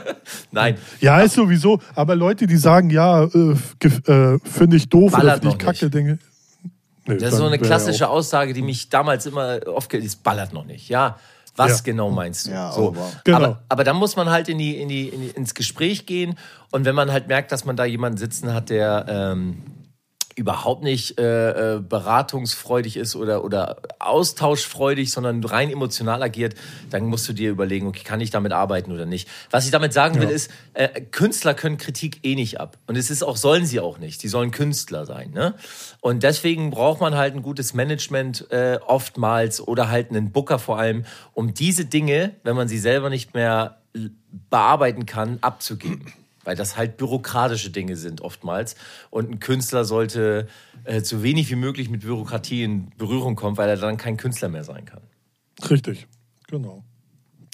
Nein, 0.50 0.76
Ja, 1.00 1.20
ist 1.20 1.34
sowieso, 1.34 1.80
aber 1.94 2.14
Leute, 2.14 2.46
die 2.46 2.56
sagen, 2.56 2.90
ja, 2.90 3.24
äh, 3.24 3.56
äh, 3.86 4.38
finde 4.44 4.76
ich 4.76 4.88
doof 4.88 5.12
Ballert 5.12 5.42
oder 5.42 5.50
finde 5.52 5.56
ich 5.56 5.58
kacke, 5.58 5.84
nicht. 5.86 5.94
Dinge. 5.94 6.18
Nee, 7.06 7.16
das 7.16 7.32
ist 7.32 7.38
so 7.38 7.46
eine 7.46 7.58
klassische 7.58 8.08
Aussage, 8.08 8.52
die 8.52 8.62
mich 8.62 8.88
damals 8.90 9.26
immer 9.26 9.60
oft 9.66 9.92
Es 9.94 10.16
ballert 10.16 10.52
noch 10.52 10.64
nicht. 10.64 10.88
Ja, 10.88 11.18
Was 11.60 11.78
Ja. 11.78 11.82
genau 11.84 12.10
meinst 12.10 12.46
du? 12.46 12.52
Ja, 12.52 12.72
so. 12.72 12.88
oh, 12.88 12.96
wow. 12.96 13.16
Genau. 13.24 13.36
aber, 13.36 13.62
aber 13.68 13.84
dann 13.84 13.96
muss 13.96 14.16
man 14.16 14.30
halt 14.30 14.48
in 14.48 14.56
die, 14.58 14.80
in 14.80 14.88
die, 14.88 15.08
in 15.08 15.20
die, 15.20 15.28
ins 15.28 15.54
Gespräch 15.54 16.06
gehen 16.06 16.36
und 16.70 16.86
wenn 16.86 16.94
man 16.94 17.12
halt 17.12 17.28
merkt, 17.28 17.52
dass 17.52 17.64
man 17.64 17.76
da 17.76 17.84
jemanden 17.84 18.16
sitzen 18.18 18.54
hat, 18.54 18.70
der 18.70 19.04
ähm, 19.08 19.58
überhaupt 20.40 20.82
nicht 20.82 21.18
äh, 21.20 21.74
äh, 21.76 21.80
beratungsfreudig 21.80 22.96
ist 22.96 23.14
oder, 23.14 23.44
oder 23.44 23.76
austauschfreudig, 23.98 25.12
sondern 25.12 25.44
rein 25.44 25.70
emotional 25.70 26.22
agiert, 26.22 26.54
dann 26.88 27.04
musst 27.04 27.28
du 27.28 27.34
dir 27.34 27.50
überlegen, 27.50 27.86
okay, 27.86 28.02
kann 28.04 28.20
ich 28.22 28.30
damit 28.30 28.52
arbeiten 28.52 28.90
oder 28.90 29.04
nicht. 29.04 29.28
Was 29.50 29.66
ich 29.66 29.70
damit 29.70 29.92
sagen 29.92 30.16
will, 30.18 30.28
Ja. 30.28 30.34
ist, 30.34 30.50
äh, 30.72 31.02
Künstler 31.02 31.52
können 31.52 31.76
Kritik 31.76 32.20
eh 32.22 32.34
nicht 32.34 32.58
ab. 32.58 32.78
Und 32.86 32.96
es 32.96 33.10
ist 33.10 33.22
auch, 33.22 33.36
sollen 33.36 33.66
sie 33.66 33.80
auch 33.80 33.98
nicht. 33.98 34.22
Die 34.22 34.28
sollen 34.28 34.50
Künstler 34.50 35.04
sein. 35.04 35.30
Ne? 35.32 35.54
Und 36.00 36.22
deswegen 36.22 36.70
braucht 36.70 37.02
man 37.02 37.14
halt 37.14 37.34
ein 37.34 37.42
gutes 37.42 37.74
Management 37.74 38.50
äh, 38.50 38.78
oftmals 38.86 39.60
oder 39.60 39.90
halt 39.90 40.08
einen 40.10 40.32
Booker 40.32 40.58
vor 40.58 40.78
allem, 40.78 41.04
um 41.34 41.52
diese 41.52 41.84
Dinge, 41.84 42.32
wenn 42.44 42.56
man 42.56 42.66
sie 42.66 42.78
selber 42.78 43.10
nicht 43.10 43.34
mehr 43.34 43.76
bearbeiten 44.48 45.04
kann, 45.04 45.38
abzugeben. 45.42 46.12
Weil 46.44 46.56
das 46.56 46.76
halt 46.76 46.96
bürokratische 46.96 47.70
Dinge 47.70 47.96
sind 47.96 48.20
oftmals. 48.22 48.74
Und 49.10 49.30
ein 49.30 49.40
Künstler 49.40 49.84
sollte 49.84 50.48
äh, 50.84 51.00
so 51.02 51.22
wenig 51.22 51.50
wie 51.50 51.56
möglich 51.56 51.90
mit 51.90 52.00
Bürokratie 52.02 52.62
in 52.64 52.90
Berührung 52.96 53.36
kommen, 53.36 53.56
weil 53.58 53.68
er 53.68 53.76
dann 53.76 53.96
kein 53.98 54.16
Künstler 54.16 54.48
mehr 54.48 54.64
sein 54.64 54.84
kann. 54.86 55.02
Richtig, 55.68 56.06
genau. 56.48 56.82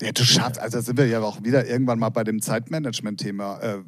Ja, 0.01 0.13
du 0.13 0.25
schaffst, 0.25 0.61
also 0.61 0.81
sind 0.81 0.99
wir 0.99 1.07
ja 1.07 1.21
auch 1.21 1.43
wieder 1.43 1.67
irgendwann 1.67 1.99
mal 1.99 2.11
bei 2.11 2.23
dem 2.23 2.41
Zeitmanagement-Thema. 2.43 3.61
Äh, 3.61 3.79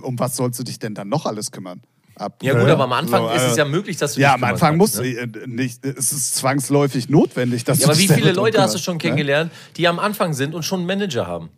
um 0.00 0.18
was 0.18 0.36
sollst 0.36 0.58
du 0.58 0.64
dich 0.64 0.78
denn 0.78 0.94
dann 0.94 1.08
noch 1.08 1.26
alles 1.26 1.52
kümmern? 1.52 1.82
Ab, 2.16 2.42
Ja, 2.42 2.54
gut, 2.54 2.66
Ja, 2.66 2.74
aber 2.74 2.84
am 2.84 2.92
Anfang 2.92 3.28
So, 3.28 3.30
ist 3.34 3.42
es 3.42 3.54
äh, 3.54 3.58
ja 3.58 3.64
möglich, 3.66 3.96
dass 3.98 4.14
du 4.14 4.20
Ja, 4.20 4.28
dich 4.28 4.34
am 4.34 4.40
kümmern 4.40 4.52
Anfang 4.54 4.76
muss 4.78 4.92
kannst, 4.96 5.12
ne? 5.12 5.42
äh, 5.42 5.46
nicht, 5.46 5.84
es 5.84 6.12
ist 6.12 6.34
zwangsläufig 6.34 7.08
notwendig, 7.08 7.64
dass 7.64 7.78
Ja, 7.78 7.86
du 7.86 7.92
aber 7.92 8.00
wie 8.00 8.08
viele 8.08 8.32
Leute 8.32 8.60
hast 8.60 8.74
du 8.74 8.78
schon 8.78 8.96
ne? 8.96 8.98
kennengelernt, 9.00 9.52
die 9.76 9.86
am 9.86 9.98
Anfang 9.98 10.32
sind 10.32 10.54
und 10.54 10.64
schon 10.64 10.80
einen 10.80 10.86
Manager 10.86 11.26
haben 11.26 11.50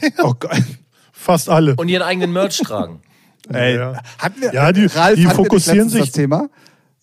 Oh 0.22 0.34
Gott. 0.38 0.62
Fast 1.12 1.48
alle. 1.48 1.76
und 1.76 1.88
ihren 1.88 2.02
eigenen 2.02 2.32
Merch 2.32 2.58
tragen? 2.64 3.00
Ey, 3.52 3.76
Ja. 3.76 4.00
hatten 4.18 4.40
wir, 4.40 4.52
Ja, 4.52 4.72
die- 4.72 4.86
Ralf, 4.86 5.16
die 5.16 5.26
fokussieren 5.26 5.88
sich- 5.88 6.00
das 6.00 6.12
Thema? 6.12 6.48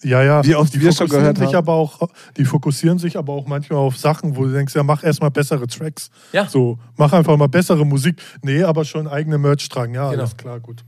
Ja, 0.01 0.23
ja. 0.23 0.45
Wie 0.45 0.55
oft 0.55 0.73
die 0.73 0.79
wir 0.79 0.93
schon 0.93 1.07
fokussieren 1.09 1.21
gehört 1.33 1.37
sich 1.39 1.47
haben. 1.47 1.67
aber 1.67 1.73
auch, 1.73 1.99
die 2.37 2.45
fokussieren 2.45 2.99
sich 2.99 3.17
aber 3.17 3.33
auch 3.33 3.45
manchmal 3.47 3.79
auf 3.79 3.97
Sachen, 3.97 4.37
wo 4.37 4.45
du 4.45 4.53
denkst, 4.53 4.73
ja, 4.73 4.81
mach 4.81 5.03
erstmal 5.03 5.29
bessere 5.29 5.67
Tracks. 5.67 6.09
Ja. 6.31 6.47
So, 6.47 6.79
mach 6.95 7.11
einfach 7.11 7.35
mal 7.35 7.47
bessere 7.49 7.85
Musik. 7.85 8.21
Nee, 8.41 8.63
aber 8.63 8.85
schon 8.85 9.09
eigene 9.09 9.37
Merch 9.37 9.67
tragen. 9.67 9.93
Ja, 9.93 10.09
Genau. 10.09 10.21
alles 10.21 10.37
klar, 10.37 10.59
gut. 10.61 10.85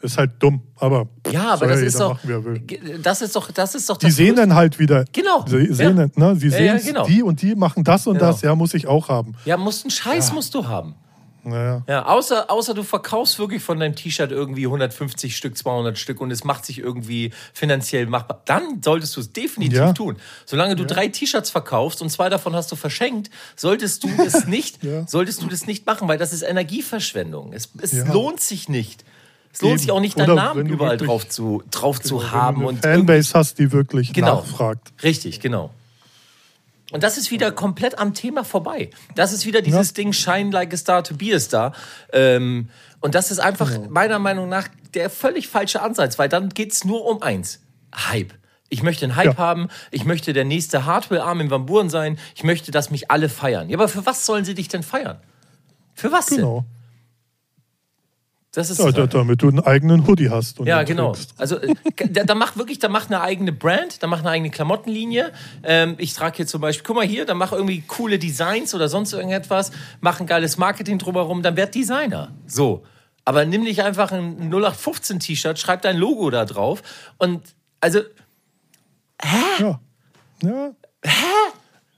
Ist 0.00 0.18
halt 0.18 0.32
dumm, 0.40 0.62
aber 0.76 1.06
Ja, 1.30 1.50
aber 1.50 1.58
soll 1.58 1.68
das 1.68 1.80
ja 1.80 1.86
ist 1.86 1.94
jeder 1.94 2.08
doch, 2.08 2.24
machen, 2.24 3.02
das 3.02 3.22
ist 3.22 3.36
doch, 3.36 3.50
das 3.52 3.74
ist 3.76 3.88
doch 3.90 3.96
Die 3.96 4.06
das 4.06 4.16
sehen 4.16 4.26
Größte. 4.34 4.40
dann 4.48 4.54
halt 4.56 4.78
wieder. 4.80 5.04
Genau. 5.12 5.44
Sie 5.46 5.72
sehen, 5.72 5.96
Ja. 5.96 6.06
dann, 6.06 6.12
ne? 6.34 6.36
Sie 6.40 6.50
sehen, 6.50 6.66
ja, 6.66 6.78
genau. 6.78 7.06
die 7.06 7.22
und 7.22 7.40
die 7.42 7.54
machen 7.54 7.84
das 7.84 8.06
und 8.08 8.14
Genau. 8.18 8.26
das. 8.32 8.42
Ja, 8.42 8.54
muss 8.56 8.74
ich 8.74 8.86
auch 8.88 9.08
haben. 9.08 9.34
Ja, 9.44 9.56
musst 9.56 9.84
einen 9.84 9.90
Scheiß 9.92 10.32
musst 10.32 10.52
du 10.54 10.66
haben. 10.66 10.94
Naja. 11.44 11.82
Ja, 11.88 12.06
außer, 12.06 12.50
außer 12.50 12.74
du 12.74 12.82
verkaufst 12.82 13.38
wirklich 13.38 13.62
von 13.62 13.78
deinem 13.80 13.94
T-Shirt 13.94 14.30
irgendwie 14.32 14.66
150 14.66 15.36
Stück, 15.36 15.56
200 15.56 15.96
Stück 15.98 16.20
und 16.20 16.30
es 16.30 16.44
macht 16.44 16.66
sich 16.66 16.78
irgendwie 16.78 17.30
finanziell 17.54 18.06
machbar. 18.06 18.42
Dann 18.44 18.82
solltest 18.82 19.16
du 19.16 19.20
es 19.20 19.32
definitiv 19.32 19.78
Ja. 19.78 19.92
tun. 19.92 20.16
Solange 20.46 20.76
du 20.76 20.84
drei 20.84 21.08
T-Shirts 21.08 21.50
verkaufst 21.50 22.02
und 22.02 22.10
zwei 22.10 22.28
davon 22.28 22.54
hast 22.54 22.70
du 22.72 22.76
verschenkt, 22.76 23.30
solltest 23.56 24.04
du 24.04 24.08
das 24.16 24.46
nicht, 24.46 24.82
Ja. 24.84 25.06
solltest 25.06 25.42
du 25.42 25.46
das 25.46 25.66
nicht 25.66 25.86
machen, 25.86 26.08
weil 26.08 26.18
das 26.18 26.32
ist 26.32 26.42
Energieverschwendung. 26.42 27.52
Es, 27.52 27.70
es 27.80 27.92
Ja. 27.92 28.12
lohnt 28.12 28.40
sich 28.40 28.68
nicht. 28.68 29.04
Es 29.52 29.62
lohnt 29.62 29.72
Eben. 29.74 29.78
sich 29.80 29.90
auch 29.92 30.00
nicht, 30.00 30.16
Oder 30.16 30.26
deinen 30.26 30.36
wenn 30.36 30.44
Namen 30.44 30.68
du 30.68 30.74
überall 30.74 30.90
wirklich- 30.92 31.08
drauf 31.08 31.28
zu, 31.28 31.62
drauf 31.70 32.00
zu 32.00 32.20
Wenn 32.20 32.32
haben. 32.32 32.60
du 32.62 32.68
und 32.68 32.84
eine 32.84 32.96
Fanbase 32.98 33.32
hast, 33.34 33.58
die 33.58 33.72
wirklich 33.72 34.12
Genau. 34.12 34.36
nachfragt. 34.36 34.92
Richtig, 35.02 35.40
genau. 35.40 35.70
Und 36.90 37.02
das 37.02 37.18
ist 37.18 37.30
wieder 37.30 37.52
komplett 37.52 37.98
am 37.98 38.14
Thema 38.14 38.44
vorbei. 38.44 38.90
Das 39.14 39.32
ist 39.32 39.44
wieder 39.44 39.60
dieses 39.60 39.88
Ja. 39.88 39.94
Ding 39.94 40.12
Shine 40.12 40.50
like 40.50 40.72
a 40.72 40.76
star 40.76 41.04
to 41.04 41.14
be 41.14 41.34
a 41.34 41.38
star. 41.40 41.72
Ähm, 42.12 42.70
und 43.00 43.14
das 43.14 43.30
ist 43.30 43.38
einfach 43.40 43.70
Genau. 43.70 43.88
meiner 43.90 44.18
Meinung 44.18 44.48
nach 44.48 44.68
der 44.94 45.10
völlig 45.10 45.48
falsche 45.48 45.82
Ansatz, 45.82 46.18
weil 46.18 46.28
dann 46.30 46.48
geht's 46.48 46.84
nur 46.84 47.04
um 47.04 47.22
eins. 47.22 47.60
Hype. 47.94 48.32
Ich 48.70 48.82
möchte 48.82 49.04
einen 49.04 49.16
Hype 49.16 49.26
Ja. 49.26 49.36
haben, 49.36 49.68
ich 49.90 50.04
möchte 50.04 50.32
der 50.32 50.44
nächste 50.44 50.84
Hardware-Arm 50.86 51.40
in 51.40 51.50
Van 51.50 51.66
Buren 51.66 51.90
sein, 51.90 52.18
ich 52.34 52.44
möchte, 52.44 52.70
dass 52.70 52.90
mich 52.90 53.10
alle 53.10 53.28
feiern. 53.28 53.68
Ja, 53.70 53.76
aber 53.76 53.88
für 53.88 54.04
was 54.06 54.24
sollen 54.26 54.44
sie 54.44 54.54
dich 54.54 54.68
denn 54.68 54.82
feiern? 54.82 55.18
Für 55.94 56.10
was 56.12 56.26
denn? 56.26 56.40
Das 58.52 58.70
ist 58.70 58.78
Ja, 58.78 58.90
da- 58.90 59.06
damit 59.06 59.42
du 59.42 59.48
einen 59.48 59.60
eigenen 59.60 60.06
Hoodie 60.06 60.30
hast. 60.30 60.58
Und 60.58 60.66
ja, 60.66 60.82
genau. 60.82 61.12
trägst. 61.12 61.34
Also 61.36 61.56
äh, 61.60 61.74
da, 62.08 62.24
da 62.24 62.34
macht 62.34 62.56
wirklich, 62.56 62.78
da 62.78 62.88
macht 62.88 63.08
eine 63.08 63.20
eigene 63.20 63.52
Brand, 63.52 64.02
da 64.02 64.06
macht 64.06 64.20
eine 64.20 64.30
eigene 64.30 64.50
Klamottenlinie. 64.50 65.32
Ähm, 65.62 65.96
ich 65.98 66.14
trage 66.14 66.38
hier 66.38 66.46
zum 66.46 66.62
Beispiel, 66.62 66.84
guck 66.86 66.96
mal 66.96 67.04
hier, 67.06 67.26
da 67.26 67.34
mach 67.34 67.52
irgendwie 67.52 67.82
coole 67.82 68.18
Designs 68.18 68.74
oder 68.74 68.88
sonst 68.88 69.12
irgendetwas, 69.12 69.70
mach 70.00 70.18
ein 70.20 70.26
geiles 70.26 70.56
Marketing 70.56 70.98
drumherum, 70.98 71.42
dann 71.42 71.56
werd 71.56 71.74
Designer. 71.74 72.32
So. 72.46 72.84
Aber 73.26 73.44
nimm 73.44 73.62
nicht 73.64 73.82
einfach 73.82 74.12
ein 74.12 74.48
0815 74.50 75.20
T-Shirt, 75.20 75.58
schreib 75.58 75.82
dein 75.82 75.98
Logo 75.98 76.30
da 76.30 76.46
drauf 76.46 76.82
und 77.18 77.42
also 77.80 78.00
Ja. 79.60 79.78
Ja, 80.42 80.70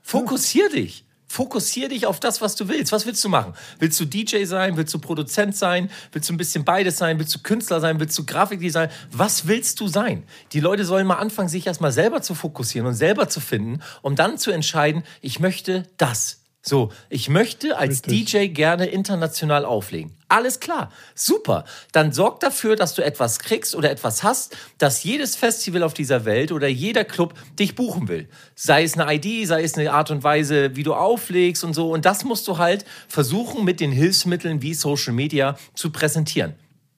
Fokussier 0.02 0.68
dich. 0.70 1.04
Fokussier 1.32 1.88
dich 1.88 2.06
auf 2.06 2.18
das, 2.18 2.40
was 2.40 2.56
du 2.56 2.66
willst. 2.66 2.90
Was 2.90 3.06
willst 3.06 3.24
du 3.24 3.28
machen? 3.28 3.54
Willst 3.78 4.00
du 4.00 4.04
DJ 4.04 4.46
sein? 4.46 4.76
Willst 4.76 4.92
du 4.92 4.98
Produzent 4.98 5.56
sein? 5.56 5.88
Willst 6.10 6.28
du 6.28 6.34
ein 6.34 6.36
bisschen 6.36 6.64
beides 6.64 6.96
sein? 6.96 7.20
Willst 7.20 7.32
du 7.32 7.38
Künstler 7.38 7.78
sein? 7.78 8.00
Willst 8.00 8.18
du 8.18 8.26
Grafikdesign? 8.26 8.90
Was 9.12 9.46
willst 9.46 9.78
du 9.78 9.86
sein? 9.86 10.24
Die 10.50 10.58
Leute 10.58 10.84
sollen 10.84 11.06
mal 11.06 11.18
anfangen, 11.18 11.48
sich 11.48 11.68
erstmal 11.68 11.92
selber 11.92 12.20
zu 12.20 12.34
fokussieren 12.34 12.88
und 12.88 12.94
selber 12.94 13.28
zu 13.28 13.38
finden, 13.38 13.80
um 14.02 14.16
dann 14.16 14.38
zu 14.38 14.50
entscheiden, 14.50 15.04
ich 15.20 15.38
möchte 15.38 15.84
das. 15.98 16.39
So, 16.62 16.90
ich 17.08 17.30
möchte 17.30 17.78
als 17.78 18.02
Richtig. 18.06 18.32
DJ 18.32 18.46
gerne 18.48 18.86
international 18.86 19.64
auflegen. 19.64 20.14
Alles 20.28 20.60
klar, 20.60 20.92
super. 21.14 21.64
Dann 21.92 22.12
sorg 22.12 22.40
dafür, 22.40 22.76
dass 22.76 22.94
du 22.94 23.02
etwas 23.02 23.38
kriegst 23.38 23.74
oder 23.74 23.90
etwas 23.90 24.22
hast, 24.22 24.56
dass 24.76 25.02
jedes 25.02 25.36
Festival 25.36 25.82
auf 25.82 25.94
dieser 25.94 26.26
Welt 26.26 26.52
oder 26.52 26.68
jeder 26.68 27.04
Club 27.04 27.34
dich 27.58 27.74
buchen 27.74 28.08
will. 28.08 28.28
Sei 28.54 28.84
es 28.84 28.98
eine 28.98 29.12
ID, 29.12 29.48
sei 29.48 29.62
es 29.62 29.76
eine 29.78 29.90
Art 29.90 30.10
und 30.10 30.22
Weise, 30.22 30.76
wie 30.76 30.82
du 30.82 30.94
auflegst 30.94 31.64
und 31.64 31.72
so. 31.72 31.90
Und 31.90 32.04
das 32.04 32.24
musst 32.24 32.46
du 32.46 32.58
halt 32.58 32.84
versuchen, 33.08 33.64
mit 33.64 33.80
den 33.80 33.90
Hilfsmitteln 33.90 34.60
wie 34.60 34.74
Social 34.74 35.14
Media 35.14 35.56
zu 35.74 35.90
präsentieren. 35.90 36.54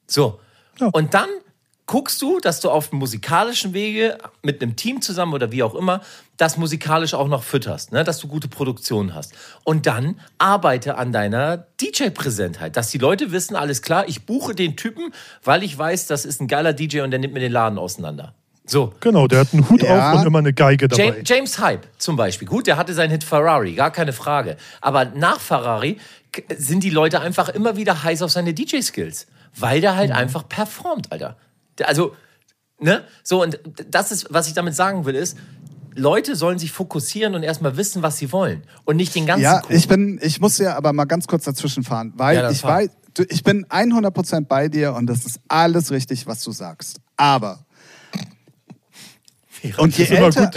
So. 0.09 0.41
Ja. 0.81 0.89
Und 0.93 1.15
dann 1.15 1.29
guckst 1.93 2.23
du, 2.23 2.41
dass 2.41 2.61
du 2.61 2.71
auf 2.71 2.89
dem 2.89 3.01
musikalischen 3.01 3.75
Wege 3.75 4.17
mit 4.43 4.63
einem 4.63 4.77
Team 4.77 5.03
zusammen 5.03 5.35
oder 5.35 5.53
wie 5.53 5.63
auch 5.63 5.75
immer 5.75 6.01
das 6.39 6.57
musikalisch 6.57 7.13
auch 7.13 7.29
noch 7.29 7.43
fütterst, 7.43 7.93
ne? 7.93 8.03
dass 8.03 8.19
du 8.19 8.29
gute 8.29 8.49
Produktionen 8.49 9.15
hast. 9.15 9.35
Und 9.65 9.85
dann 9.87 10.19
arbeite 10.39 10.97
an 10.97 11.13
deiner 11.13 11.67
DJ-Präsentheit, 11.83 12.79
dass 12.79 12.89
die 12.91 12.97
Leute 12.97 13.31
wissen, 13.31 13.57
alles 13.57 13.83
klar, 13.83 14.09
ich 14.09 14.25
buche 14.25 14.55
den 14.55 14.75
Typen, 14.77 15.13
weil 15.45 15.63
ich 15.63 15.77
weiß, 15.77 16.07
das 16.07 16.25
ist 16.25 16.41
ein 16.41 16.49
geiler 16.49 16.73
DJ 16.73 17.01
und 17.03 17.11
der 17.11 17.21
nimmt 17.21 17.35
mir 17.35 17.41
den 17.41 17.53
Laden 17.53 17.79
auseinander. 17.79 18.33
So. 18.65 18.95
genau. 19.01 19.27
Der 19.27 19.41
hat 19.41 19.49
einen 19.53 19.69
Hut 19.69 19.83
Ja. 19.83 20.13
auf 20.15 20.21
und 20.21 20.27
immer 20.27 20.39
eine 20.39 20.55
Geige 20.55 20.89
dabei. 20.89 21.05
James, 21.09 21.29
James 21.29 21.59
Hype 21.59 21.87
zum 21.99 22.17
Beispiel. 22.17 22.49
Gut, 22.49 22.67
der 22.69 22.79
hatte 22.79 22.95
seinen 22.95 23.11
Hit 23.11 23.23
Ferrari, 23.25 23.75
gar 23.75 23.91
keine 23.91 24.15
Frage. 24.15 24.57
Aber 24.81 25.05
nach 25.05 25.41
Ferrari 25.41 25.99
sind 26.57 26.85
die 26.85 26.91
Leute 26.91 27.21
einfach 27.21 27.51
immer 27.51 27.77
wieder 27.77 28.03
heiß 28.03 28.23
auf 28.23 28.31
seine 28.31 28.55
DJ-Skills, 28.55 29.27
weil 29.57 29.83
der 29.83 29.93
Mhm. 29.93 29.97
halt 29.99 30.13
einfach 30.13 30.49
performt, 30.49 31.13
Alter. 31.13 31.37
Also, 31.85 32.15
ne? 32.79 33.05
So, 33.23 33.43
und 33.43 33.59
das 33.91 34.13
ist, 34.13 34.27
was 34.31 34.47
ich 34.49 34.55
damit 34.55 34.75
sagen 34.75 35.05
will, 35.05 35.15
ist, 35.15 35.37
Leute 35.95 36.37
sollen 36.37 36.59
sich 36.59 36.73
fokussieren 36.73 37.35
und 37.35 37.43
erstmal 37.43 37.77
wissen, 37.77 38.03
was 38.03 38.17
sie 38.19 38.33
wollen. 38.33 38.63
Und 38.85 38.97
nicht 38.97 39.15
den 39.15 39.27
ganzen 39.27 39.43
Ja, 39.43 39.61
Kuchen. 39.61 39.77
ich 39.77 39.89
bin, 39.89 40.21
ich 40.23 40.41
muss 40.41 40.59
ja 40.59 40.77
aber 40.77 40.93
mal 40.93 41.05
ganz 41.05 41.27
kurz 41.27 41.45
dazwischen 41.45 41.85
fahren, 41.85 42.13
weil 42.17 42.37
Ja, 42.37 42.51
ich 42.51 42.61
fahr. 42.61 42.79
weiß, 42.79 42.91
du, 43.15 43.25
ich 43.29 43.43
bin 43.43 43.67
100% 43.67 44.47
bei 44.47 44.69
dir 44.69 44.95
und 44.95 45.07
das 45.07 45.27
ist 45.27 45.41
alles 45.49 45.91
richtig, 45.91 46.27
was 46.27 46.43
du 46.43 46.53
sagst. 46.53 46.99
Aber 47.17 47.67
und 49.77 49.97
je 49.97 50.05
älter, 50.07 50.51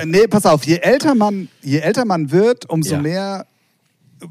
nee, 0.04 0.26
pass 0.26 0.44
auf, 0.44 0.64
je 0.64 0.76
älter 0.78 1.14
man, 1.14 1.48
je 1.62 1.78
älter 1.78 2.04
man 2.04 2.30
wird, 2.30 2.68
umso 2.68 2.94
Ja. 2.96 3.00
mehr 3.00 3.46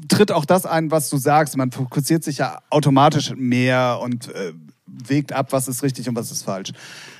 tritt 0.08 0.30
auch 0.30 0.44
das 0.44 0.66
ein, 0.66 0.90
was 0.90 1.08
du 1.10 1.16
sagst. 1.16 1.56
Man 1.56 1.72
fokussiert 1.72 2.22
sich 2.22 2.38
ja 2.38 2.60
automatisch 2.70 3.32
mehr 3.34 3.98
und 4.02 4.28
äh, 4.28 4.52
wägt 5.06 5.32
ab, 5.32 5.52
was 5.52 5.68
ist 5.68 5.82
richtig 5.82 6.08
und 6.08 6.16
was 6.16 6.30
ist 6.30 6.42
falsch. 6.42 6.72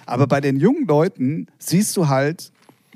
Aber 0.06 0.26
bei 0.26 0.40
den 0.40 0.58
jungen 0.58 0.86
Leuten 0.86 1.46
siehst 1.58 1.96
du 1.96 2.08
halt 2.08 2.52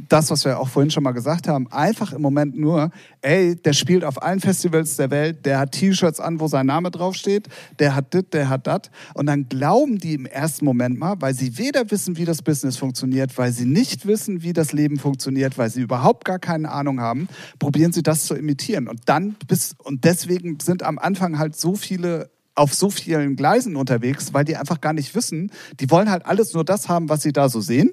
das, 0.08 0.30
was 0.30 0.44
wir 0.44 0.58
auch 0.58 0.68
vorhin 0.68 0.90
schon 0.90 1.04
mal 1.04 1.12
gesagt 1.12 1.46
haben, 1.46 1.70
einfach 1.70 2.12
im 2.12 2.20
Moment 2.20 2.58
nur, 2.58 2.90
ey, 3.22 3.54
der 3.54 3.72
spielt 3.72 4.04
auf 4.04 4.22
allen 4.22 4.40
Festivals 4.40 4.96
der 4.96 5.10
Welt, 5.10 5.46
der 5.46 5.60
hat 5.60 5.72
T-Shirts 5.72 6.20
an, 6.20 6.40
wo 6.40 6.48
sein 6.48 6.66
Name 6.66 6.90
draufsteht, 6.90 7.48
der 7.78 7.94
hat 7.94 8.12
dit, 8.12 8.34
der 8.34 8.48
hat 8.48 8.66
dat. 8.66 8.90
Und 9.14 9.26
dann 9.26 9.48
glauben 9.48 9.98
die 9.98 10.14
im 10.14 10.26
ersten 10.26 10.64
Moment 10.64 10.98
mal, 10.98 11.14
weil 11.20 11.34
sie 11.34 11.58
weder 11.58 11.90
wissen, 11.90 12.16
wie 12.16 12.24
das 12.24 12.42
Business 12.42 12.76
funktioniert, 12.76 13.36
weil 13.38 13.52
sie 13.52 13.66
nicht 13.66 14.06
wissen, 14.06 14.42
wie 14.42 14.52
das 14.52 14.72
Leben 14.72 14.98
funktioniert, 14.98 15.58
weil 15.58 15.70
sie 15.70 15.82
überhaupt 15.82 16.24
gar 16.24 16.38
keine 16.38 16.70
Ahnung 16.72 17.00
haben, 17.00 17.28
probieren 17.58 17.92
sie 17.92 18.02
das 18.02 18.24
zu 18.24 18.34
imitieren. 18.34 18.88
Und 18.88 19.02
dann 19.06 19.36
bis, 19.46 19.76
und 19.78 20.04
deswegen 20.04 20.58
sind 20.60 20.82
am 20.82 20.98
Anfang 20.98 21.38
halt 21.38 21.56
so 21.56 21.76
viele 21.76 22.30
auf 22.54 22.72
so 22.74 22.90
vielen 22.90 23.36
Gleisen 23.36 23.76
unterwegs, 23.76 24.32
weil 24.32 24.44
die 24.44 24.56
einfach 24.56 24.80
gar 24.80 24.92
nicht 24.92 25.14
wissen, 25.14 25.50
die 25.80 25.90
wollen 25.90 26.10
halt 26.10 26.24
alles 26.26 26.52
nur 26.54 26.64
das 26.64 26.88
haben, 26.88 27.08
was 27.08 27.22
sie 27.22 27.32
da 27.32 27.48
so 27.48 27.60
sehen. 27.60 27.90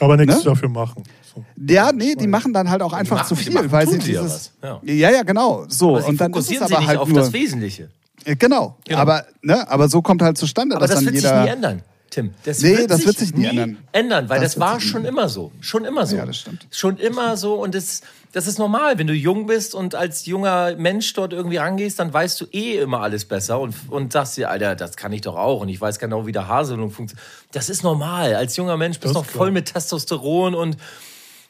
Aber 0.00 0.16
nichts 0.16 0.36
Ne? 0.38 0.42
dafür 0.44 0.68
machen. 0.68 1.02
So. 1.34 1.44
Ja, 1.68 1.90
nee, 1.92 2.14
die 2.14 2.26
machen 2.28 2.52
dann 2.52 2.70
halt 2.70 2.82
auch 2.82 2.92
einfach 2.92 3.16
machen- 3.18 3.28
zu 3.28 3.34
die 3.34 3.44
viel, 3.44 3.54
machen- 3.54 3.72
weil 3.72 3.86
sie 3.88 3.96
ja 3.98 4.02
dieses. 4.22 4.52
was, 4.60 4.80
Ja. 4.84 5.10
ja, 5.10 5.22
genau. 5.22 5.64
So. 5.68 5.90
Aber 5.90 6.02
sie 6.02 6.08
und 6.10 6.20
dann 6.20 6.32
ist 6.32 6.38
es 6.38 6.44
fokussieren 6.46 6.62
aber 6.64 6.68
sie 6.74 6.78
nicht 6.80 6.88
halt 6.88 6.98
auf 7.00 7.08
nur. 7.08 7.18
das 7.20 7.32
Wesentliche. 7.32 7.90
Äh, 8.24 8.36
Genau. 8.36 8.76
Genau. 8.86 8.98
Aber, 9.00 9.24
ne, 9.42 9.68
aber 9.70 9.88
so 9.88 10.02
kommt 10.02 10.22
halt 10.22 10.36
zustande, 10.38 10.76
Aber 10.76 10.86
dass 10.86 10.90
das 10.96 11.04
dann 11.04 11.06
wird 11.12 11.22
jeder. 11.22 11.36
sich 11.42 11.44
nie 11.50 11.54
ändern, 11.56 11.82
Tim. 12.10 12.32
Das 12.44 12.60
Nee, 12.60 12.86
das 12.86 13.04
wird 13.06 13.18
sich 13.18 13.34
nie 13.34 13.46
ändern. 13.46 13.78
ändern, 13.92 14.28
weil 14.28 14.40
Das 14.40 14.54
das, 14.54 14.60
wird 14.60 14.68
war 14.70 14.80
sich 14.80 14.90
schon 14.90 15.04
immer 15.04 15.28
so. 15.28 15.52
Schon 15.60 15.84
immer 15.84 16.06
so. 16.06 16.16
Ja, 16.16 16.26
das 16.26 16.38
stimmt. 16.38 16.66
Schon 16.70 16.96
immer 16.96 17.36
so 17.36 17.54
und 17.54 17.74
das, 17.74 18.00
das 18.32 18.46
ist 18.46 18.58
normal. 18.58 18.98
Wenn 18.98 19.06
du 19.06 19.12
jung 19.12 19.46
bist 19.46 19.74
und 19.74 19.94
als 19.94 20.26
junger 20.26 20.74
Mensch 20.76 21.12
dort 21.14 21.32
irgendwie 21.32 21.58
rangehst, 21.58 21.98
dann 21.98 22.12
weißt 22.12 22.40
du 22.40 22.46
eh 22.52 22.78
immer 22.78 23.00
alles 23.00 23.24
besser 23.24 23.60
und, 23.60 23.74
und 23.88 24.12
sagst 24.12 24.36
dir, 24.36 24.50
Alter, 24.50 24.74
das 24.74 24.96
kann 24.96 25.12
ich 25.12 25.20
doch 25.20 25.36
auch 25.36 25.60
und 25.60 25.68
ich 25.68 25.80
weiß 25.80 25.98
genau, 25.98 26.26
wie 26.26 26.32
der 26.32 26.48
Haselung 26.48 26.90
funktioniert. 26.90 27.26
Das 27.52 27.68
ist 27.68 27.82
normal. 27.82 28.34
Als 28.34 28.56
junger 28.56 28.76
Mensch 28.76 28.98
bist 29.00 29.14
du 29.14 29.18
noch 29.18 29.26
klar. 29.26 29.36
voll 29.36 29.50
mit 29.50 29.72
Testosteron 29.72 30.54
und 30.54 30.76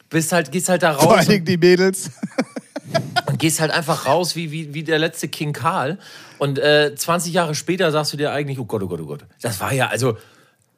bist 0.09 0.31
halt, 0.31 0.51
gehst 0.51 0.69
halt 0.69 0.83
da 0.83 0.93
Vor 0.93 1.05
raus 1.11 1.17
allen 1.19 1.29
Dingen 1.29 1.45
die 1.45 1.57
Mädels. 1.57 2.11
und 3.27 3.37
gehst 3.39 3.59
halt 3.61 3.71
einfach 3.71 4.05
raus 4.07 4.35
wie, 4.35 4.51
wie, 4.51 4.73
wie 4.73 4.83
der 4.83 4.99
letzte 4.99 5.27
King 5.27 5.53
Karl. 5.53 5.99
Und 6.39 6.57
äh, 6.57 6.95
20 6.95 7.33
Jahre 7.33 7.53
später 7.53 7.91
sagst 7.91 8.13
du 8.13 8.17
dir 8.17 8.31
eigentlich, 8.31 8.57
oh 8.59 8.65
Gott, 8.65 8.81
oh 8.81 8.87
Gott, 8.87 8.99
oh 9.01 9.05
Gott. 9.05 9.25
Das 9.41 9.59
war 9.59 9.71
ja, 9.73 9.87
also, 9.87 10.17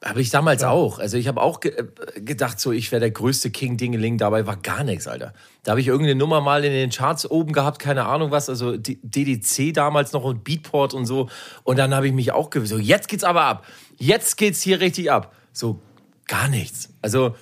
habe 0.04 0.22
ich 0.22 0.32
damals 0.32 0.64
auch. 0.64 0.98
Also 0.98 1.18
ich 1.18 1.28
habe 1.28 1.42
auch 1.42 1.60
ge 1.60 1.74
äh, 2.16 2.22
gedacht, 2.22 2.60
so, 2.60 2.72
ich 2.72 2.92
wäre 2.92 3.00
der 3.00 3.12
größte 3.12 3.52
King 3.52 3.78
Dingeling. 3.78 4.18
Dabei 4.18 4.48
war 4.48 4.58
gar 4.58 4.84
nichts, 4.84 5.08
Alter. 5.08 5.34
Da 5.64 5.72
habe 5.72 5.82
ich 5.82 5.88
irgendeine 5.88 6.18
Nummer 6.18 6.42
mal 6.42 6.66
in 6.66 6.72
den 6.72 6.90
Charts 6.90 7.30
oben 7.30 7.54
gehabt, 7.54 7.80
keine 7.80 8.06
Ahnung 8.06 8.32
was. 8.32 8.50
Also 8.50 8.78
D- 8.78 8.98
DDC 9.04 9.74
damals 9.74 10.12
noch 10.12 10.24
und 10.24 10.44
Beatport 10.44 10.94
und 10.96 11.06
so. 11.06 11.30
Und 11.64 11.78
dann 11.78 11.94
habe 11.94 12.08
ich 12.08 12.14
mich 12.14 12.32
auch 12.32 12.50
ge 12.50 12.66
so, 12.66 12.78
jetzt 12.78 13.10
geht's 13.10 13.24
aber 13.24 13.44
ab. 13.44 13.66
Jetzt 13.98 14.38
geht's 14.38 14.62
hier 14.62 14.80
richtig 14.80 15.12
ab. 15.12 15.36
So, 15.54 15.80
gar 16.28 16.48
nichts. 16.48 16.90
Also 17.04 17.36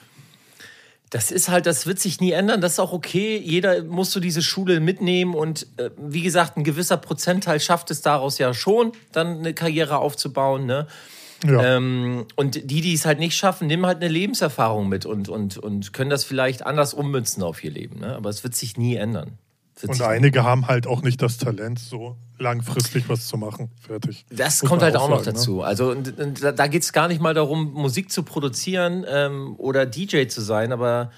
das 1.12 1.32
ist 1.32 1.50
halt, 1.50 1.66
das 1.66 1.88
wird 1.88 2.00
sich 2.00 2.20
nie 2.20 2.34
ändern. 2.34 2.62
Das 2.62 2.74
ist 2.74 2.80
auch 2.80 2.92
okay. 2.92 3.38
Jeder 3.38 3.84
muss 3.84 4.12
so 4.12 4.20
diese 4.20 4.42
Schule 4.42 4.80
mitnehmen 4.80 5.34
und 5.34 5.66
äh, 5.78 5.90
wie 5.98 6.22
gesagt, 6.22 6.58
ein 6.58 6.64
gewisser 6.64 6.98
Prozentteil 6.98 7.60
schafft 7.60 7.90
es 7.90 8.02
daraus 8.02 8.38
ja 8.38 8.54
schon, 8.54 8.92
dann 9.12 9.40
eine 9.40 9.54
Karriere 9.54 9.98
aufzubauen. 10.00 10.66
Ne? 10.66 10.88
Ja. 11.44 11.78
Ähm, 11.78 12.26
und 12.36 12.56
die, 12.56 12.82
die 12.82 12.94
es 12.94 13.06
halt 13.06 13.20
nicht 13.20 13.36
schaffen, 13.36 13.68
nehmen 13.68 13.86
halt 13.86 13.98
eine 13.98 14.10
Lebenserfahrung 14.10 14.90
mit 14.90 15.06
und, 15.06 15.30
und, 15.30 15.58
und 15.58 15.94
können 15.94 16.10
das 16.10 16.24
vielleicht 16.24 16.66
anders 16.66 16.94
ummünzen 16.94 17.44
auf 17.44 17.64
ihr 17.64 17.72
Leben. 17.72 18.00
Ne? 18.00 18.16
Aber 18.16 18.30
es 18.30 18.44
wird 18.44 18.56
sich 18.56 18.78
nie 18.78 18.96
ändern. 18.96 19.38
Und 19.88 20.02
einige 20.02 20.44
haben 20.44 20.68
halt 20.68 20.88
auch 20.88 21.02
nicht 21.02 21.22
das 21.22 21.38
Talent, 21.38 21.80
so 21.80 22.18
langfristig 22.38 23.08
was 23.08 23.28
zu 23.28 23.38
machen. 23.38 23.72
Fertig. 23.80 24.26
Das 24.30 24.62
Muss 24.62 24.70
kommt 24.70 24.82
halt 24.82 24.98
auch 24.98 25.10
noch 25.10 25.24
sagen, 25.24 25.30
ne? 25.30 25.34
dazu. 25.34 25.62
Also 25.62 25.92
und, 25.92 26.20
und 26.20 26.44
da, 26.44 26.52
da 26.52 26.68
geht 26.68 26.84
es 26.84 26.92
gar 26.92 27.08
nicht 27.08 27.22
mal 27.22 27.34
darum, 27.34 27.72
Musik 27.72 28.12
zu 28.12 28.24
produzieren 28.24 29.06
ähm, 29.08 29.56
oder 29.58 29.86
DJ 29.86 30.28
zu 30.28 30.42
sein, 30.42 30.74
aber 30.74 31.12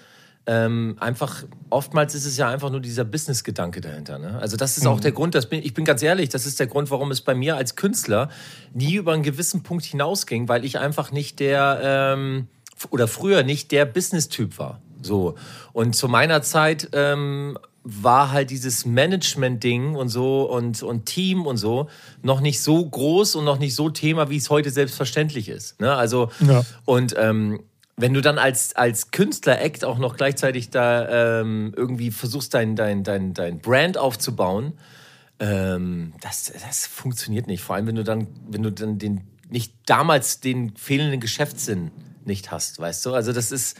ähm, 0.47 0.95
einfach 0.99 1.43
oftmals 1.69 2.15
ist 2.15 2.25
es 2.25 2.35
ja 2.37 2.49
einfach 2.49 2.71
nur 2.71 2.79
dieser 2.79 3.03
Business-Gedanke 3.05 3.79
dahinter. 3.79 4.17
Ne? 4.17 4.39
Also 4.39 4.57
das 4.57 4.77
ist 4.77 4.87
auch 4.87 4.97
Mhm. 4.97 5.01
der 5.01 5.11
Grund, 5.11 5.35
das 5.35 5.47
bin, 5.47 5.61
ich 5.63 5.73
bin 5.73 5.85
ganz 5.85 6.01
ehrlich, 6.01 6.29
das 6.29 6.45
ist 6.45 6.59
der 6.59 6.67
Grund, 6.67 6.89
warum 6.91 7.11
es 7.11 7.21
bei 7.21 7.35
mir 7.35 7.55
als 7.57 7.75
Künstler 7.75 8.29
nie 8.73 8.95
über 8.95 9.13
einen 9.13 9.23
gewissen 9.23 9.61
Punkt 9.63 9.85
hinausging, 9.85 10.47
weil 10.49 10.65
ich 10.65 10.79
einfach 10.79 11.11
nicht 11.11 11.39
der 11.39 11.79
ähm, 11.83 12.47
oder 12.89 13.07
früher 13.07 13.43
nicht 13.43 13.71
der 13.71 13.85
Business-Typ 13.85 14.57
war. 14.57 14.81
So. 15.03 15.35
Und 15.73 15.95
zu 15.95 16.07
meiner 16.07 16.41
Zeit 16.41 16.89
ähm, 16.93 17.57
war 17.83 18.31
halt 18.31 18.49
dieses 18.49 18.85
Management-Ding 18.85 19.95
und 19.95 20.09
so 20.09 20.43
und, 20.51 20.81
und 20.83 21.05
Team 21.05 21.45
und 21.45 21.57
so 21.57 21.87
noch 22.23 22.41
nicht 22.41 22.61
so 22.61 22.83
groß 22.87 23.35
und 23.35 23.45
noch 23.45 23.59
nicht 23.59 23.75
so 23.75 23.89
Thema, 23.89 24.29
wie 24.29 24.37
es 24.37 24.49
heute 24.49 24.69
selbstverständlich 24.71 25.49
ist. 25.49 25.79
Ne? 25.79 25.93
Also, 25.93 26.31
Ja. 26.39 26.63
und 26.85 27.15
ähm, 27.17 27.59
wenn 28.01 28.13
du 28.13 28.21
dann 28.21 28.37
als, 28.37 28.75
als 28.75 29.11
Künstler-Act 29.11 29.85
auch 29.85 29.99
noch 29.99 30.17
gleichzeitig 30.17 30.69
da 30.71 31.39
ähm, 31.41 31.73
irgendwie 31.75 32.11
versuchst, 32.11 32.53
dein, 32.53 32.75
dein, 32.75 33.03
dein, 33.03 33.33
dein 33.33 33.59
Brand 33.59 33.97
aufzubauen, 33.97 34.73
ähm, 35.39 36.13
das, 36.21 36.51
das 36.67 36.85
funktioniert 36.87 37.47
nicht. 37.47 37.63
Vor 37.63 37.75
allem, 37.75 37.87
wenn 37.87 37.95
du 37.95 38.03
dann, 38.03 38.27
wenn 38.49 38.63
du 38.63 38.71
dann 38.71 38.97
den, 38.97 39.21
nicht 39.49 39.73
damals 39.85 40.39
den 40.39 40.75
fehlenden 40.75 41.19
Geschäftssinn 41.19 41.91
nicht 42.25 42.51
hast, 42.51 42.79
weißt 42.79 43.05
du? 43.05 43.13
Also 43.13 43.33
das 43.33 43.51
ist. 43.51 43.77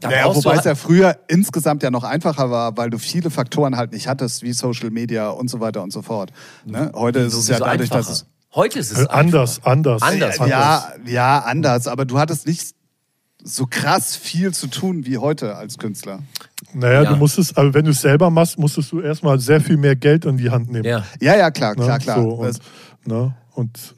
Da 0.00 0.08
Naja, 0.08 0.26
wobei 0.34 0.52
es 0.52 0.56
halt- 0.56 0.64
ja 0.64 0.74
früher 0.74 1.18
insgesamt 1.28 1.82
ja 1.82 1.90
noch 1.90 2.02
einfacher 2.02 2.50
war, 2.50 2.76
weil 2.76 2.90
du 2.90 2.98
viele 2.98 3.30
Faktoren 3.30 3.76
halt 3.76 3.92
nicht 3.92 4.08
hattest, 4.08 4.42
wie 4.42 4.52
Social 4.52 4.90
Media 4.90 5.28
und 5.28 5.48
so 5.48 5.60
weiter 5.60 5.82
und 5.82 5.92
so 5.92 6.02
fort. 6.02 6.32
Ne? 6.64 6.90
Heute 6.94 7.20
ist 7.20 7.34
es 7.34 7.48
ja 7.48 7.58
dadurch, 7.58 7.88
dass 7.88 8.08
einfacher. 8.08 8.12
es 8.12 8.26
Heute 8.54 8.78
ist 8.80 8.90
es 8.92 9.06
anders, 9.06 9.64
einfacher. 9.64 10.02
anders. 10.02 10.02
Anders. 10.02 10.48
ja, 10.48 10.92
ja, 11.06 11.38
anders, 11.38 11.86
aber 11.86 12.04
du 12.04 12.18
hattest 12.18 12.46
nicht 12.46 12.74
so 13.44 13.66
krass 13.68 14.16
viel 14.16 14.52
zu 14.52 14.68
tun 14.68 15.04
wie 15.06 15.18
heute 15.18 15.56
als 15.56 15.78
Künstler. 15.78 16.20
Naja, 16.74 17.02
Ja. 17.02 17.10
du 17.10 17.16
musstest, 17.16 17.56
aber 17.58 17.74
wenn 17.74 17.84
du 17.84 17.90
es 17.90 18.00
selber 18.00 18.30
machst, 18.30 18.58
musstest 18.58 18.92
du 18.92 19.00
erstmal 19.00 19.38
sehr 19.40 19.60
viel 19.60 19.76
mehr 19.76 19.96
Geld 19.96 20.24
in 20.24 20.36
die 20.36 20.50
Hand 20.50 20.70
nehmen. 20.70 20.84
Ja. 20.84 21.04
Ja, 21.20 21.36
ja, 21.36 21.50
klar, 21.50 21.74
Ne? 21.76 21.84
klar, 21.84 21.98
klar. 21.98 22.22
So, 22.22 22.28
und, 22.30 22.58
ne? 23.04 23.34
und 23.54 23.94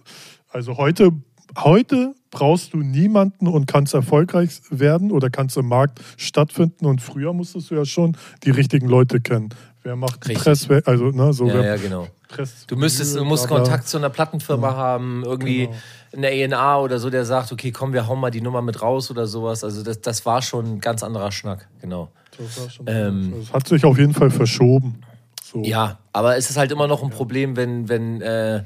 also 0.50 0.76
heute, 0.76 1.10
heute 1.58 2.14
brauchst 2.30 2.72
du 2.72 2.78
niemanden 2.78 3.46
und 3.46 3.66
kannst 3.66 3.94
erfolgreich 3.94 4.60
werden 4.70 5.12
oder 5.12 5.30
kannst 5.30 5.56
im 5.56 5.68
Markt 5.68 6.00
stattfinden. 6.16 6.86
Und 6.86 7.00
früher 7.00 7.32
musstest 7.32 7.70
du 7.70 7.76
ja 7.76 7.84
schon 7.84 8.16
die 8.44 8.50
richtigen 8.50 8.88
Leute 8.88 9.20
kennen. 9.20 9.50
Wer 9.84 9.96
macht 9.96 10.26
Richtig. 10.26 10.42
Press, 10.42 10.68
also 10.86 11.10
ne, 11.10 11.32
so 11.34 11.46
Ja, 11.46 11.62
ja, 11.62 11.76
genau. 11.76 12.08
Press, 12.28 12.66
Du 12.66 12.74
müsstest, 12.74 13.16
du 13.16 13.24
musst. 13.24 13.46
Kontakt 13.46 13.86
zu 13.86 13.98
einer 13.98 14.08
Plattenfirma 14.08 14.74
haben, 14.74 15.22
irgendwie 15.24 15.68
Genau. 16.10 16.26
eine 16.26 16.56
A&A 16.56 16.80
oder 16.80 16.98
so, 16.98 17.10
der 17.10 17.26
sagt, 17.26 17.52
okay, 17.52 17.70
komm, 17.70 17.92
wir 17.92 18.06
hauen 18.06 18.18
mal 18.18 18.30
die 18.30 18.40
Nummer 18.40 18.62
mit 18.62 18.80
raus 18.80 19.10
oder 19.10 19.26
sowas. 19.26 19.62
Also 19.62 19.82
das, 19.82 20.00
das 20.00 20.24
war 20.24 20.40
schon 20.40 20.64
ein 20.76 20.80
ganz 20.80 21.02
anderer 21.02 21.30
Schnack, 21.32 21.68
genau. 21.80 22.10
Das, 22.38 22.80
Ähm, 22.86 23.34
das 23.38 23.52
hat 23.52 23.68
sich 23.68 23.84
auf 23.84 23.98
jeden 23.98 24.14
Fall 24.14 24.30
verschoben. 24.30 25.00
So. 25.44 25.62
Ja, 25.62 25.98
aber 26.12 26.36
es 26.38 26.48
ist 26.48 26.56
halt 26.56 26.72
immer 26.72 26.86
noch 26.88 27.02
ein 27.02 27.10
Problem, 27.10 27.54
wenn, 27.56 27.88
wenn, 27.90 28.22
äh, 28.22 28.64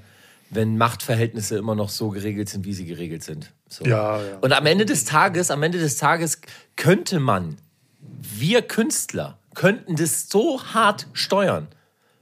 wenn 0.50 0.78
Machtverhältnisse 0.78 1.58
immer 1.58 1.74
noch 1.74 1.88
so 1.90 2.10
geregelt 2.10 2.48
sind, 2.48 2.64
wie 2.64 2.72
sie 2.72 2.86
geregelt 2.86 3.24
sind. 3.24 3.50
So. 3.68 3.84
Ja, 3.84 4.18
ja. 4.18 4.38
Und 4.40 4.52
am 4.52 4.64
Ende 4.66 4.86
des 4.86 5.04
Tages, 5.04 5.50
am 5.50 5.62
Ende 5.64 5.78
des 5.78 5.96
Tages 5.96 6.40
könnte 6.76 7.18
man, 7.18 7.56
wir 8.00 8.62
Künstler, 8.62 9.37
könnten 9.58 9.96
das 9.96 10.28
so 10.30 10.62
hart 10.62 11.06
steuern. 11.12 11.66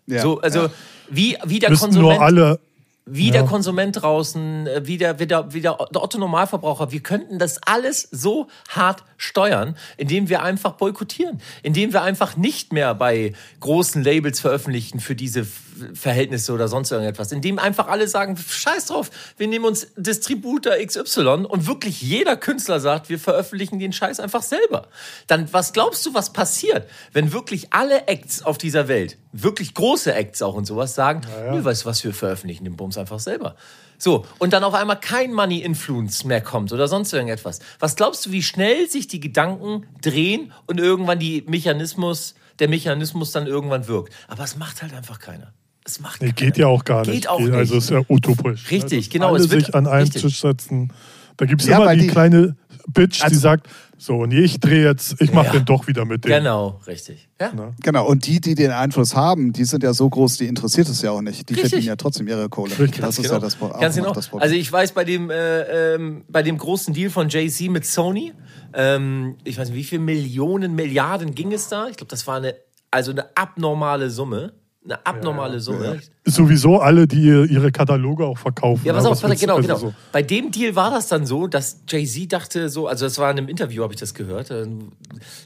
Ja, 0.06 0.22
so, 0.22 0.40
also 0.40 0.62
ja. 0.62 0.70
wie, 1.08 1.38
wie 1.44 1.58
der 1.58 1.70
Müssen 1.70 1.84
Konsument 1.84 2.18
nur 2.18 2.22
alle 2.22 2.60
wie 3.06 3.28
Ja. 3.28 3.34
der 3.34 3.44
Konsument 3.44 4.02
draußen, 4.02 4.66
äh, 4.66 4.80
wie 4.84 4.98
der, 4.98 5.20
wie 5.20 5.28
der, 5.28 5.52
wie 5.52 5.60
der 5.60 5.80
Otto 5.80 6.18
Normalverbraucher, 6.18 6.90
wir 6.90 7.00
könnten 7.00 7.38
das 7.38 7.60
alles 7.64 8.08
so 8.10 8.48
hart 8.68 9.04
steuern, 9.16 9.76
indem 9.96 10.28
wir 10.28 10.42
einfach 10.42 10.72
boykottieren, 10.72 11.40
indem 11.62 11.92
wir 11.92 12.02
einfach 12.02 12.36
nicht 12.36 12.72
mehr 12.72 12.94
bei 12.94 13.32
großen 13.60 14.02
Labels 14.02 14.40
veröffentlichen 14.40 15.00
für 15.00 15.14
diese 15.14 15.46
Verhältnisse 15.94 16.52
oder 16.52 16.68
sonst 16.68 16.90
irgendetwas, 16.90 17.32
indem 17.32 17.58
einfach 17.58 17.88
alle 17.88 18.08
sagen, 18.08 18.36
scheiß 18.36 18.86
drauf, 18.86 19.10
wir 19.36 19.46
nehmen 19.46 19.64
uns 19.64 19.88
Distributor 19.96 20.74
XY 20.74 21.46
und 21.48 21.66
wirklich 21.66 22.00
jeder 22.00 22.36
Künstler 22.36 22.80
sagt, 22.80 23.08
wir 23.08 23.18
veröffentlichen 23.18 23.78
den 23.78 23.92
Scheiß 23.92 24.20
einfach 24.20 24.42
selber. 24.42 24.88
Dann, 25.26 25.52
was 25.52 25.72
glaubst 25.72 26.04
du, 26.06 26.14
was 26.14 26.32
passiert, 26.32 26.88
wenn 27.12 27.32
wirklich 27.32 27.72
alle 27.72 28.06
Acts 28.06 28.42
auf 28.42 28.58
dieser 28.58 28.88
Welt, 28.88 29.18
wirklich 29.32 29.74
große 29.74 30.14
Acts 30.14 30.42
auch 30.42 30.54
und 30.54 30.64
sowas 30.64 30.94
sagen, 30.94 31.22
nö, 31.50 31.64
weißt 31.64 31.84
du 31.84 31.86
was, 31.86 32.04
wir 32.04 32.14
veröffentlichen 32.14 32.64
den 32.64 32.76
Bums 32.76 32.96
einfach 32.96 33.20
selber. 33.20 33.56
So, 33.98 34.26
und 34.38 34.52
dann 34.52 34.62
auf 34.64 34.74
einmal 34.74 34.98
kein 35.00 35.32
Money-Influence 35.32 36.24
mehr 36.24 36.40
kommt 36.40 36.72
oder 36.72 36.88
sonst 36.88 37.12
irgendetwas. 37.12 37.60
Was 37.78 37.96
glaubst 37.96 38.26
du, 38.26 38.32
wie 38.32 38.42
schnell 38.42 38.88
sich 38.88 39.06
die 39.08 39.20
Gedanken 39.20 39.86
drehen 40.02 40.52
und 40.66 40.78
irgendwann 40.80 41.18
die 41.18 41.42
Mechanismus, 41.46 42.34
der 42.58 42.68
Mechanismus 42.68 43.32
dann 43.32 43.46
irgendwann 43.46 43.88
wirkt? 43.88 44.12
Aber 44.28 44.44
es 44.44 44.56
macht 44.56 44.82
halt 44.82 44.92
einfach 44.94 45.18
keiner. 45.18 45.52
Es 45.84 46.00
macht 46.00 46.20
Nee, 46.20 46.32
keiner. 46.32 46.34
geht 46.50 46.58
ja 46.58 46.66
auch 46.66 46.84
gar 46.84 47.02
nicht. 47.02 47.12
Geht 47.12 47.28
auch 47.28 47.38
Also 47.40 47.52
nicht. 47.52 47.72
ist 47.72 47.90
ja 47.90 48.02
utopisch. 48.08 48.70
Richtig, 48.70 49.06
ne? 49.06 49.12
Genau, 49.12 49.28
Alle 49.28 49.44
es 49.44 49.50
wird- 49.50 49.66
sich 49.66 49.74
an 49.74 49.86
einen 49.86 50.02
richtig. 50.02 50.22
Tisch 50.22 50.40
setzen. 50.40 50.92
Da 51.36 51.44
gibt 51.46 51.62
es 51.62 51.68
Ja, 51.68 51.78
immer 51.82 51.94
die, 51.94 52.02
die- 52.02 52.06
kleine 52.08 52.56
Bitch, 52.88 53.18
die 53.20 53.24
Also- 53.24 53.40
sagt, 53.40 53.68
so, 53.98 54.16
und 54.18 54.30
ich 54.30 54.60
drehe 54.60 54.84
jetzt, 54.84 55.20
ich 55.22 55.32
mache 55.32 55.46
Ja. 55.46 55.52
den 55.54 55.64
doch 55.64 55.86
wieder 55.86 56.04
mit 56.04 56.22
dem. 56.24 56.28
Genau, 56.28 56.80
richtig. 56.86 57.28
Ja. 57.40 57.50
Genau, 57.82 58.06
und 58.06 58.26
die, 58.26 58.42
die 58.42 58.54
den 58.54 58.70
Einfluss 58.70 59.16
haben, 59.16 59.54
die 59.54 59.64
sind 59.64 59.82
ja 59.82 59.94
so 59.94 60.08
groß, 60.08 60.36
die 60.36 60.46
interessiert 60.48 60.86
es 60.90 61.00
ja 61.00 61.12
auch 61.12 61.22
nicht. 61.22 61.48
Die 61.48 61.54
Richtig. 61.54 61.70
verdienen 61.70 61.88
ja 61.88 61.96
trotzdem 61.96 62.28
ihre 62.28 62.48
Kohle. 62.50 62.78
Richtig. 62.78 63.00
Das 63.00 63.16
ist 63.18 63.22
genau. 63.24 63.34
ja 63.36 63.40
das, 63.40 63.58
Ganz 63.58 63.96
noch 63.96 64.02
genau. 64.02 64.12
das 64.14 64.28
Problem. 64.28 64.42
Also 64.42 64.54
ich 64.54 64.70
weiß 64.70 64.92
bei 64.92 65.04
dem, 65.04 65.30
äh, 65.30 65.94
ähm, 65.94 66.24
bei 66.28 66.42
dem 66.42 66.58
großen 66.58 66.92
Deal 66.92 67.08
von 67.08 67.30
Jay-Z 67.30 67.70
mit 67.70 67.86
Sony, 67.86 68.34
ähm, 68.74 69.36
ich 69.44 69.56
weiß 69.58 69.70
nicht, 69.70 69.78
wie 69.78 69.84
viele 69.84 70.02
Millionen, 70.02 70.74
Milliarden 70.74 71.34
ging 71.34 71.52
es 71.52 71.68
da? 71.68 71.88
Ich 71.88 71.96
glaube, 71.96 72.10
das 72.10 72.26
war 72.26 72.36
eine, 72.36 72.54
also 72.90 73.12
eine 73.12 73.34
abnormale 73.34 74.10
Summe. 74.10 74.52
Eine 74.88 75.04
abnormale 75.04 75.58
Summe. 75.58 75.98
Sowieso 76.24 76.78
alle, 76.78 77.08
die 77.08 77.20
ihr- 77.22 77.44
ihre 77.50 77.72
Kataloge 77.72 78.24
auch 78.24 78.38
verkaufen. 78.38 78.86
Ja, 78.86 78.92
pass 78.92 79.04
auf, 79.04 79.20
Was 79.22 79.40
genau, 79.40 79.56
also 79.56 79.66
genau. 79.66 79.78
so. 79.80 79.94
Bei 80.12 80.22
dem 80.22 80.52
Deal 80.52 80.76
war 80.76 80.92
das 80.92 81.08
dann 81.08 81.26
so, 81.26 81.48
dass 81.48 81.80
Jay-Z 81.88 82.32
dachte 82.32 82.68
so, 82.68 82.86
also 82.86 83.04
das 83.04 83.18
war 83.18 83.30
in 83.32 83.38
einem 83.38 83.48
Interview, 83.48 83.82
habe 83.82 83.94
ich 83.94 83.98
das 84.00 84.14
gehört, 84.14 84.50
äh, 84.52 84.64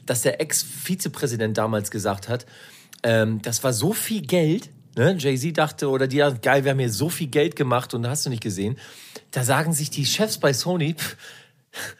dass 0.05 0.21
der 0.21 0.39
Ex-Vizepräsident 0.41 1.57
damals 1.57 1.89
gesagt 1.91 2.29
hat, 2.29 2.45
ähm, 3.03 3.41
das 3.41 3.63
war 3.63 3.73
so 3.73 3.93
viel 3.93 4.21
Geld, 4.21 4.69
ne? 4.95 5.15
Jay-Z 5.17 5.57
dachte, 5.57 5.89
oder 5.89 6.07
die, 6.07 6.17
ja, 6.17 6.29
geil, 6.29 6.63
wir 6.63 6.71
haben 6.71 6.79
hier 6.79 6.91
so 6.91 7.09
viel 7.09 7.27
Geld 7.27 7.55
gemacht 7.55 7.93
und 7.95 8.05
hast 8.07 8.25
du 8.25 8.29
nicht 8.29 8.43
gesehen. 8.43 8.77
Da 9.31 9.43
sagen 9.43 9.73
sich 9.73 9.89
die 9.89 10.05
Chefs 10.05 10.37
bei 10.37 10.53
Sony, 10.53 10.93
pff, 10.93 11.15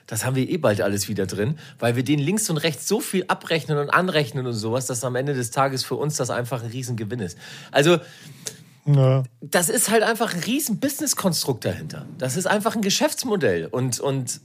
das 0.07 0.25
haben 0.25 0.35
wir 0.35 0.49
eh 0.49 0.57
bald 0.57 0.81
alles 0.81 1.07
wieder 1.07 1.25
drin, 1.25 1.57
weil 1.79 1.95
wir 1.95 2.03
den 2.03 2.19
links 2.19 2.49
und 2.49 2.57
rechts 2.57 2.87
so 2.87 2.99
viel 2.99 3.25
abrechnen 3.27 3.77
und 3.77 3.89
anrechnen 3.89 4.45
und 4.45 4.53
sowas, 4.53 4.85
dass 4.85 5.03
am 5.03 5.15
Ende 5.15 5.33
des 5.33 5.51
Tages 5.51 5.83
für 5.83 5.95
uns 5.95 6.17
das 6.17 6.29
einfach 6.29 6.63
ein 6.63 6.69
Riesengewinn 6.69 7.19
ist. 7.19 7.37
Also, 7.71 7.99
Ja. 8.85 9.23
das 9.41 9.69
ist 9.69 9.89
halt 9.89 10.03
einfach 10.03 10.33
ein 10.33 10.39
riesen 10.41 10.79
Business-Konstrukt 10.79 11.65
dahinter. 11.65 12.05
Das 12.17 12.35
ist 12.35 12.47
einfach 12.47 12.75
ein 12.75 12.81
Geschäftsmodell 12.81 13.67
und, 13.67 13.99
und 13.99 14.41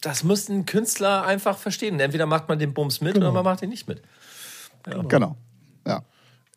das 0.00 0.24
müssen 0.24 0.60
ein 0.60 0.66
Künstler 0.66 1.24
einfach 1.24 1.58
verstehen. 1.58 2.00
Entweder 2.00 2.24
macht 2.26 2.48
man 2.48 2.58
den 2.58 2.72
Bums 2.72 3.00
mit 3.00 3.16
oder 3.16 3.32
man 3.32 3.44
macht 3.44 3.62
ihn 3.62 3.68
nicht 3.68 3.86
mit. 3.86 4.00
Genau. 4.84 5.36
Ja. 5.86 6.02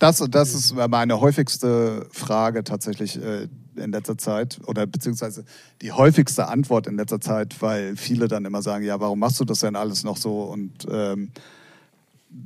Das, 0.04 0.24
das 0.30 0.54
ist 0.54 0.76
meine 0.90 1.22
häufigste 1.22 2.08
Frage 2.12 2.64
tatsächlich 2.64 3.22
äh, 3.22 3.48
in 3.76 3.92
letzter 3.92 4.18
Zeit 4.18 4.60
oder 4.68 4.86
beziehungsweise 4.86 5.46
die 5.82 5.92
häufigste 5.92 6.48
Antwort 6.48 6.88
in 6.88 6.96
letzter 6.98 7.22
Zeit, 7.22 7.62
weil 7.62 7.96
viele 7.96 8.28
dann 8.28 8.46
immer 8.46 8.62
sagen, 8.62 8.84
ja, 8.84 9.00
warum 9.00 9.20
machst 9.20 9.40
du 9.40 9.46
das 9.46 9.60
denn 9.60 9.76
alles 9.76 10.04
noch 10.04 10.18
so? 10.18 10.44
Und 10.44 10.86
ähm, 10.92 11.32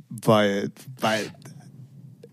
weil, 0.08 0.70
weil 1.00 1.26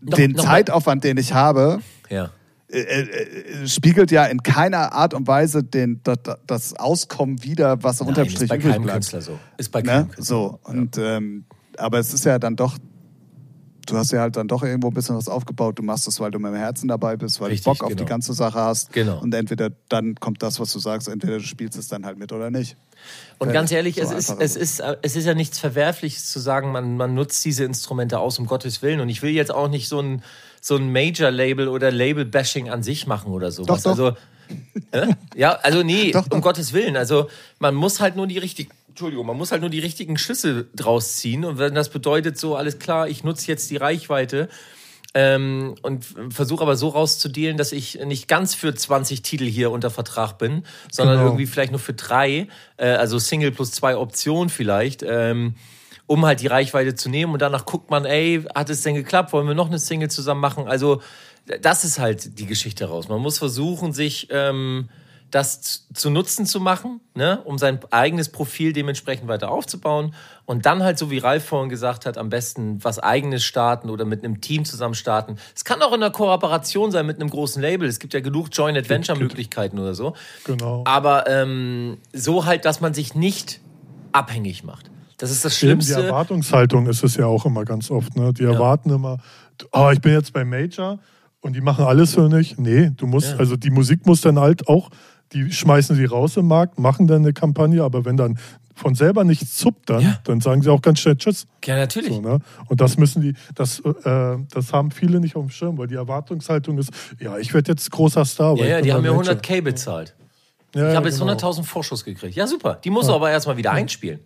Noch- 0.01 0.17
den 0.17 0.33
mal- 0.33 0.43
Zeitaufwand, 0.43 1.03
den 1.03 1.17
ich 1.17 1.33
habe, 1.33 1.79
Ja. 2.09 2.29
äh, 2.69 2.79
äh, 2.81 3.67
spiegelt 3.67 4.11
ja 4.11 4.25
in 4.25 4.43
keiner 4.43 4.93
Art 4.93 5.13
und 5.13 5.27
Weise 5.27 5.63
den, 5.63 6.01
das, 6.03 6.19
das 6.45 6.73
Auskommen 6.75 7.43
wider, 7.43 7.81
was 7.83 8.01
unterm 8.01 8.15
Nein, 8.15 8.25
ist 8.27 8.33
Strich 8.33 8.49
bei 8.49 8.57
übrig 8.57 8.71
keinem 8.73 8.83
bleibt. 8.83 8.95
Künstler 8.97 9.21
so. 9.21 9.39
Ist 9.57 9.71
bei 9.71 9.81
Ne? 9.81 9.87
keinem 9.87 10.09
Künstler 10.11 10.23
So, 10.25 10.59
und 10.63 10.97
ähm, 10.97 11.45
aber 11.77 11.99
es 11.99 12.13
ist 12.13 12.25
ja 12.25 12.37
dann 12.39 12.55
doch, 12.55 12.77
du 13.85 13.97
hast 13.97 14.11
ja 14.11 14.21
halt 14.21 14.35
dann 14.35 14.47
doch 14.47 14.63
irgendwo 14.63 14.89
ein 14.89 14.93
bisschen 14.93 15.15
was 15.15 15.27
aufgebaut. 15.27 15.79
Du 15.79 15.83
machst 15.83 16.07
es, 16.07 16.19
weil 16.19 16.31
du 16.31 16.39
mit 16.39 16.51
dem 16.51 16.57
Herzen 16.57 16.87
dabei 16.87 17.15
bist, 17.15 17.39
weil 17.39 17.49
Richtig, 17.49 17.65
du 17.65 17.71
Bock 17.71 17.83
auf 17.83 17.89
genau. 17.89 18.03
die 18.03 18.09
ganze 18.09 18.33
Sache 18.33 18.59
hast. 18.59 18.91
Genau. 18.93 19.19
Und 19.19 19.33
entweder 19.33 19.71
dann 19.89 20.15
kommt 20.15 20.43
das, 20.43 20.59
was 20.59 20.71
du 20.73 20.79
sagst, 20.79 21.07
entweder 21.07 21.37
du 21.37 21.43
spielst 21.43 21.77
es 21.77 21.87
dann 21.87 22.05
halt 22.05 22.17
mit 22.17 22.31
oder 22.31 22.51
nicht. 22.51 22.77
Und 23.37 23.47
Fertig. 23.47 23.53
ganz 23.53 23.71
ehrlich, 23.71 23.95
So 23.95 24.01
es, 24.01 24.11
ist, 24.11 24.39
es, 24.39 24.55
ist 24.55 24.79
äh, 24.79 24.97
es 25.01 25.15
ist 25.15 25.25
ja 25.25 25.33
nichts 25.33 25.59
Verwerfliches 25.59 26.31
zu 26.31 26.39
sagen, 26.39 26.71
man, 26.71 26.97
man 26.97 27.13
nutzt 27.13 27.43
diese 27.45 27.63
Instrumente 27.63 28.19
aus, 28.19 28.39
um 28.39 28.45
Gottes 28.45 28.81
Willen. 28.81 28.99
Und 28.99 29.09
ich 29.09 29.21
will 29.21 29.31
jetzt 29.31 29.53
auch 29.53 29.67
nicht 29.67 29.87
so 29.87 29.99
ein, 29.99 30.23
so 30.61 30.75
ein 30.75 30.91
Major-Label 30.91 31.67
oder 31.67 31.91
Label-Bashing 31.91 32.69
an 32.69 32.83
sich 32.83 33.07
machen 33.07 33.31
oder 33.31 33.51
sowas. 33.51 33.83
Doch, 33.83 33.95
doch. 33.95 34.03
Also, 34.05 34.17
äh? 34.91 35.13
ja, 35.35 35.51
also 35.51 35.83
nee, 35.83 36.11
Doch, 36.11 36.23
um 36.25 36.29
doch. 36.29 36.41
Gottes 36.41 36.73
Willen. 36.73 36.97
Also 36.97 37.29
man 37.59 37.75
muss 37.75 37.99
halt 37.99 38.15
nur 38.15 38.27
die 38.27 38.37
richtigen, 38.37 38.71
Entschuldigung, 38.95 39.25
man 39.25 39.35
muss 39.35 39.51
halt 39.51 39.59
nur 39.59 39.69
die 39.69 39.81
richtigen 39.81 40.17
Schlüsse 40.17 40.67
draus 40.73 41.17
ziehen. 41.17 41.43
Und 41.43 41.57
wenn 41.57 41.75
das 41.75 41.89
bedeutet, 41.89 42.37
so 42.37 42.55
alles 42.55 42.79
klar, 42.79 43.09
ich 43.09 43.25
nutze 43.25 43.51
jetzt 43.51 43.69
die 43.69 43.75
Reichweite, 43.75 44.47
ähm, 45.13 45.75
und 45.81 46.05
versuche 46.29 46.61
aber 46.61 46.77
so 46.77 46.87
rauszudealen, 46.87 47.57
dass 47.57 47.73
ich 47.73 47.99
nicht 48.05 48.29
ganz 48.29 48.55
für 48.55 48.73
20 48.73 49.21
Titel 49.21 49.43
hier 49.43 49.71
unter 49.71 49.89
Vertrag 49.89 50.37
bin, 50.37 50.63
sondern 50.89 51.17
Genau. 51.17 51.27
irgendwie 51.27 51.45
vielleicht 51.45 51.71
nur 51.71 51.79
für 51.81 51.91
drei, 51.91 52.47
äh, 52.77 52.87
also 52.87 53.19
Single 53.19 53.51
plus 53.51 53.71
zwei 53.71 53.97
Optionen 53.97 54.47
vielleicht, 54.47 55.03
ähm, 55.03 55.55
um 56.07 56.25
halt 56.25 56.39
die 56.39 56.47
Reichweite 56.47 56.95
zu 56.95 57.09
nehmen 57.09 57.33
und 57.33 57.41
danach 57.41 57.65
guckt 57.65 57.89
man, 57.89 58.05
ey, 58.05 58.45
hat 58.55 58.69
es 58.69 58.81
denn 58.83 58.95
geklappt? 58.95 59.33
Wollen 59.33 59.47
wir 59.47 59.55
noch 59.55 59.67
eine 59.67 59.79
Single 59.79 60.09
zusammen 60.09 60.39
machen? 60.39 60.69
Also 60.69 61.01
das 61.61 61.83
ist 61.83 61.99
halt 61.99 62.39
die 62.39 62.45
Geschichte 62.45 62.85
raus. 62.85 63.09
Man 63.09 63.19
muss 63.19 63.39
versuchen, 63.39 63.91
sich 63.91 64.29
ähm, 64.31 64.87
das 65.35 65.85
zu 65.93 66.09
nutzen 66.09 66.45
zu 66.45 66.61
machen, 66.61 67.01
ne? 67.13 67.41
um 67.43 67.57
sein 67.57 67.79
eigenes 67.91 68.29
Profil 68.29 68.71
dementsprechend 68.71 69.27
weiter 69.27 69.51
aufzubauen 69.51 70.13
und 70.45 70.65
dann 70.65 70.81
halt, 70.81 70.97
so 70.97 71.11
wie 71.11 71.17
Ralf 71.17 71.43
vorhin 71.43 71.67
gesagt 71.67 72.05
hat, 72.05 72.17
am 72.17 72.29
besten 72.29 72.81
was 72.85 72.99
eigenes 72.99 73.43
starten 73.43 73.89
oder 73.89 74.05
mit 74.05 74.23
einem 74.23 74.39
Team 74.39 74.63
zusammen 74.63 74.95
starten. 74.95 75.35
Es 75.53 75.65
kann 75.65 75.81
auch 75.81 75.89
in 75.91 76.01
einer 76.01 76.11
Kooperation 76.11 76.89
sein 76.89 77.05
mit 77.05 77.19
einem 77.19 77.29
großen 77.29 77.61
Label. 77.61 77.85
Es 77.85 77.99
gibt 77.99 78.13
ja 78.13 78.21
genug 78.21 78.47
Joint-Adventure-Möglichkeiten 78.53 79.77
oder 79.77 79.93
so. 79.93 80.15
Genau. 80.45 80.85
Aber 80.85 81.27
ähm, 81.27 81.97
so 82.13 82.45
halt, 82.45 82.63
dass 82.63 82.79
man 82.79 82.93
sich 82.93 83.13
nicht 83.13 83.59
abhängig 84.13 84.63
macht. 84.63 84.89
Das 85.17 85.31
ist 85.31 85.43
das 85.43 85.61
Eben 85.61 85.79
die 85.79 85.85
Schlimmste. 85.85 86.07
Erwartungshaltung 86.07 86.87
ist 86.87 87.03
es 87.03 87.17
ja 87.17 87.25
auch 87.25 87.45
immer 87.45 87.65
ganz 87.65 87.91
oft. 87.91 88.15
Ne? 88.15 88.31
Die 88.31 88.43
erwarten 88.43 88.89
immer, 88.89 89.17
oh, 89.73 89.89
ich 89.91 89.99
bin 89.99 90.13
jetzt 90.13 90.31
bei 90.31 90.45
Major 90.45 90.99
und 91.41 91.57
die 91.57 91.61
machen 91.61 91.83
alles 91.83 92.13
für 92.13 92.29
mich. 92.29 92.57
Nee, 92.57 92.91
du 92.95 93.05
musst, 93.05 93.31
Ja. 93.31 93.37
also 93.37 93.57
die 93.57 93.69
Musik 93.69 94.05
muss 94.05 94.21
dann 94.21 94.39
halt 94.39 94.69
auch, 94.69 94.89
die 95.33 95.51
schmeißen 95.51 95.95
sie 95.95 96.05
raus 96.05 96.37
im 96.37 96.47
Markt, 96.47 96.79
machen 96.79 97.07
dann 97.07 97.23
eine 97.23 97.33
Kampagne, 97.33 97.83
aber 97.83 98.05
wenn 98.05 98.17
dann 98.17 98.37
von 98.75 98.93
selber 98.93 99.23
nichts 99.23 99.55
zuppt, 99.57 99.89
dann, 99.89 100.01
Ja. 100.01 100.19
dann 100.25 100.41
sagen 100.41 100.61
sie 100.61 100.69
auch 100.69 100.81
ganz 100.81 100.99
schnell 100.99 101.15
Tschüss. 101.15 101.47
Ja, 101.63 101.77
natürlich. 101.77 102.13
So, 102.13 102.21
ne? 102.21 102.39
Und 102.67 102.81
das 102.81 102.97
müssen 102.97 103.21
die, 103.21 103.33
das, 103.55 103.79
äh, 103.79 104.37
das 104.51 104.73
haben 104.73 104.91
viele 104.91 105.19
nicht 105.21 105.35
auf 105.37 105.45
dem 105.45 105.49
Schirm, 105.49 105.77
weil 105.77 105.87
die 105.87 105.95
Erwartungshaltung 105.95 106.77
ist, 106.77 106.91
ja, 107.19 107.37
ich 107.37 107.53
werde 107.53 107.71
jetzt 107.71 107.89
großer 107.89 108.25
Star. 108.25 108.57
Ja, 108.57 108.65
ja, 108.65 108.81
die 108.81 108.91
haben 108.91 109.01
mir 109.01 109.13
Major. 109.13 109.35
100k 109.35 109.61
bezahlt. 109.61 110.13
Ja, 110.75 110.87
Ich 110.87 110.89
ja, 110.89 110.95
habe 110.97 111.07
jetzt 111.07 111.19
genau. 111.19 111.31
100.000 111.31 111.63
Vorschuss 111.63 112.03
gekriegt. 112.03 112.35
Ja, 112.35 112.47
super. 112.47 112.77
Die 112.83 112.89
muss 112.89 113.07
er 113.07 113.15
aber 113.15 113.31
erstmal 113.31 113.55
wieder 113.55 113.71
einspielen. 113.71 114.19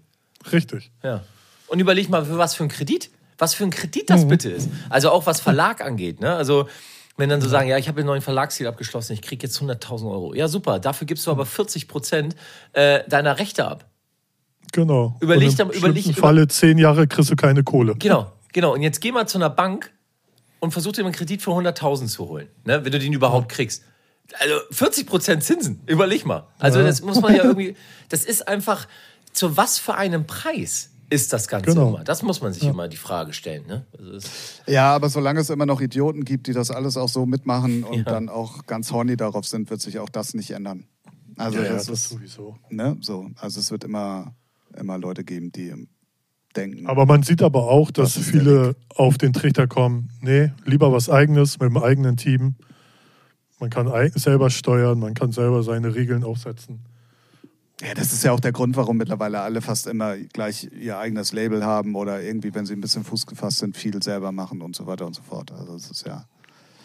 Richtig. 0.51 0.91
Ja. 1.03 1.21
Und 1.67 1.79
überleg 1.79 2.09
mal, 2.09 2.25
für 2.25 2.39
was 2.39 2.55
für 2.55 2.63
ein 2.63 2.69
Kredit, 2.69 3.11
was 3.37 3.53
für 3.53 3.63
ein 3.65 3.69
Kredit 3.69 4.09
das 4.09 4.27
bitte 4.27 4.49
ist. 4.49 4.67
Also 4.89 5.11
auch 5.11 5.27
was 5.27 5.39
Verlag 5.41 5.81
angeht. 5.85 6.19
Ne? 6.21 6.33
Also 6.33 6.67
wenn 7.19 7.29
dann 7.29 7.41
so 7.41 7.49
sagen, 7.49 7.67
ja, 7.69 7.77
ich 7.77 7.87
habe 7.87 7.99
einen 7.99 8.07
neuen 8.07 8.21
Verlagsdeal 8.21 8.69
abgeschlossen, 8.69 9.13
ich 9.13 9.21
kriege 9.21 9.45
jetzt 9.45 9.59
100.000 9.61 10.09
Euro. 10.11 10.33
Ja, 10.33 10.47
super. 10.47 10.79
Dafür 10.79 11.05
gibst 11.07 11.27
du 11.27 11.31
aber 11.31 11.45
40 11.45 11.87
Prozent 11.87 12.35
äh, 12.73 13.07
deiner 13.07 13.37
Rechte 13.39 13.67
ab. 13.67 13.85
Genau. 14.71 15.17
Überleg 15.21 15.49
Und 15.49 15.59
da- 15.59 15.63
im 15.63 15.69
überleg- 15.71 16.01
schlimmsten 16.03 16.13
Falle 16.13 16.47
zehn 16.47 16.77
Jahre 16.77 17.07
kriegst 17.07 17.31
du 17.31 17.35
keine 17.35 17.63
Kohle. 17.63 17.95
Genau, 17.95 18.31
genau. 18.53 18.73
Und 18.73 18.81
jetzt 18.81 19.01
geh 19.01 19.11
mal 19.11 19.27
zu 19.27 19.37
einer 19.37 19.49
Bank 19.49 19.91
und 20.59 20.71
versuch 20.71 20.91
dir 20.91 21.03
einen 21.03 21.13
Kredit 21.13 21.41
für 21.41 21.51
100.000 21.51 22.07
zu 22.07 22.27
holen, 22.29 22.47
ne? 22.65 22.83
wenn 22.85 22.91
du 22.91 22.99
den 22.99 23.13
überhaupt 23.13 23.49
kriegst. 23.49 23.83
Also 24.39 24.55
40 24.71 25.07
Prozent 25.07 25.43
Zinsen, 25.43 25.81
überleg 25.87 26.25
mal. 26.25 26.47
Also 26.59 26.79
Ja. 26.79 26.85
das 26.85 27.01
muss 27.01 27.19
man 27.19 27.33
ja 27.35 27.43
irgendwie, 27.45 27.75
das 28.09 28.25
ist 28.25 28.47
einfach, 28.47 28.87
zu 29.33 29.57
was 29.57 29.79
für 29.79 29.95
einem 29.95 30.27
Preis 30.27 30.91
ist 31.09 31.33
das 31.33 31.47
Ganze 31.47 31.71
Genau. 31.71 31.89
immer? 31.89 32.03
Das 32.03 32.21
muss 32.23 32.41
man 32.41 32.53
sich 32.53 32.63
immer 32.63 32.87
die 32.87 32.97
Frage 32.97 33.33
stellen. 33.33 33.65
Ne? 33.67 33.85
Also 33.97 34.11
das, 34.13 34.61
Ja, 34.67 34.93
aber 34.95 35.09
solange 35.09 35.39
es 35.39 35.49
immer 35.49 35.65
noch 35.65 35.81
Idioten 35.81 36.23
gibt, 36.25 36.47
die 36.47 36.53
das 36.53 36.71
alles 36.71 36.97
auch 36.97 37.09
so 37.09 37.25
mitmachen 37.25 37.83
und 37.83 37.97
Ja. 37.99 38.03
dann 38.03 38.29
auch 38.29 38.65
ganz 38.65 38.91
horny 38.91 39.17
darauf 39.17 39.45
sind, 39.47 39.69
wird 39.69 39.81
sich 39.81 39.99
auch 39.99 40.09
das 40.09 40.33
nicht 40.33 40.51
ändern. 40.51 40.85
Also 41.37 41.57
Ja, 41.59 41.65
ja, 41.65 41.73
das, 41.73 41.85
das 41.87 42.01
ist, 42.01 42.09
sowieso. 42.09 42.57
ne, 42.69 42.97
so. 43.01 43.29
Also 43.37 43.59
es 43.59 43.71
wird 43.71 43.83
immer, 43.83 44.35
immer 44.77 44.97
Leute 44.97 45.23
geben, 45.23 45.51
die 45.51 45.73
denken. 46.55 46.87
Aber 46.87 47.05
man 47.05 47.23
sieht 47.23 47.41
aber 47.41 47.69
auch, 47.69 47.91
dass 47.91 48.15
Das 48.15 48.23
viele 48.25 48.75
auf 48.95 49.17
den 49.17 49.33
Trichter 49.33 49.67
kommen, 49.67 50.09
nee, 50.21 50.51
lieber 50.65 50.91
was 50.91 51.09
eigenes 51.09 51.59
mit 51.59 51.69
dem 51.69 51.77
eigenen 51.77 52.17
Team. 52.17 52.55
Man 53.59 53.69
kann 53.69 53.89
selber 54.15 54.49
steuern, 54.49 54.99
man 54.99 55.13
kann 55.13 55.31
selber 55.31 55.63
seine 55.63 55.93
Regeln 55.95 56.23
aufsetzen. 56.23 56.79
Ja, 57.81 57.93
das 57.93 58.11
ist 58.11 58.23
ja 58.23 58.33
auch 58.33 58.41
der 58.41 58.51
Grund, 58.51 58.75
warum 58.75 58.97
mittlerweile 58.97 59.39
alle 59.39 59.61
fast 59.61 59.87
immer 59.87 60.17
gleich 60.17 60.69
ihr 60.77 60.97
eigenes 60.97 61.31
Label 61.31 61.63
haben 61.63 61.95
oder 61.95 62.21
irgendwie, 62.21 62.53
wenn 62.53 62.65
sie 62.65 62.73
ein 62.73 62.81
bisschen 62.81 63.05
Fuß 63.05 63.25
gefasst 63.25 63.59
sind, 63.59 63.77
viel 63.77 64.01
selber 64.03 64.33
machen 64.33 64.61
und 64.61 64.75
so 64.75 64.85
weiter 64.85 65.05
und 65.05 65.15
so 65.15 65.21
fort. 65.21 65.51
Also 65.51 65.75
es 65.75 65.89
ist 65.89 66.05
ja. 66.05 66.25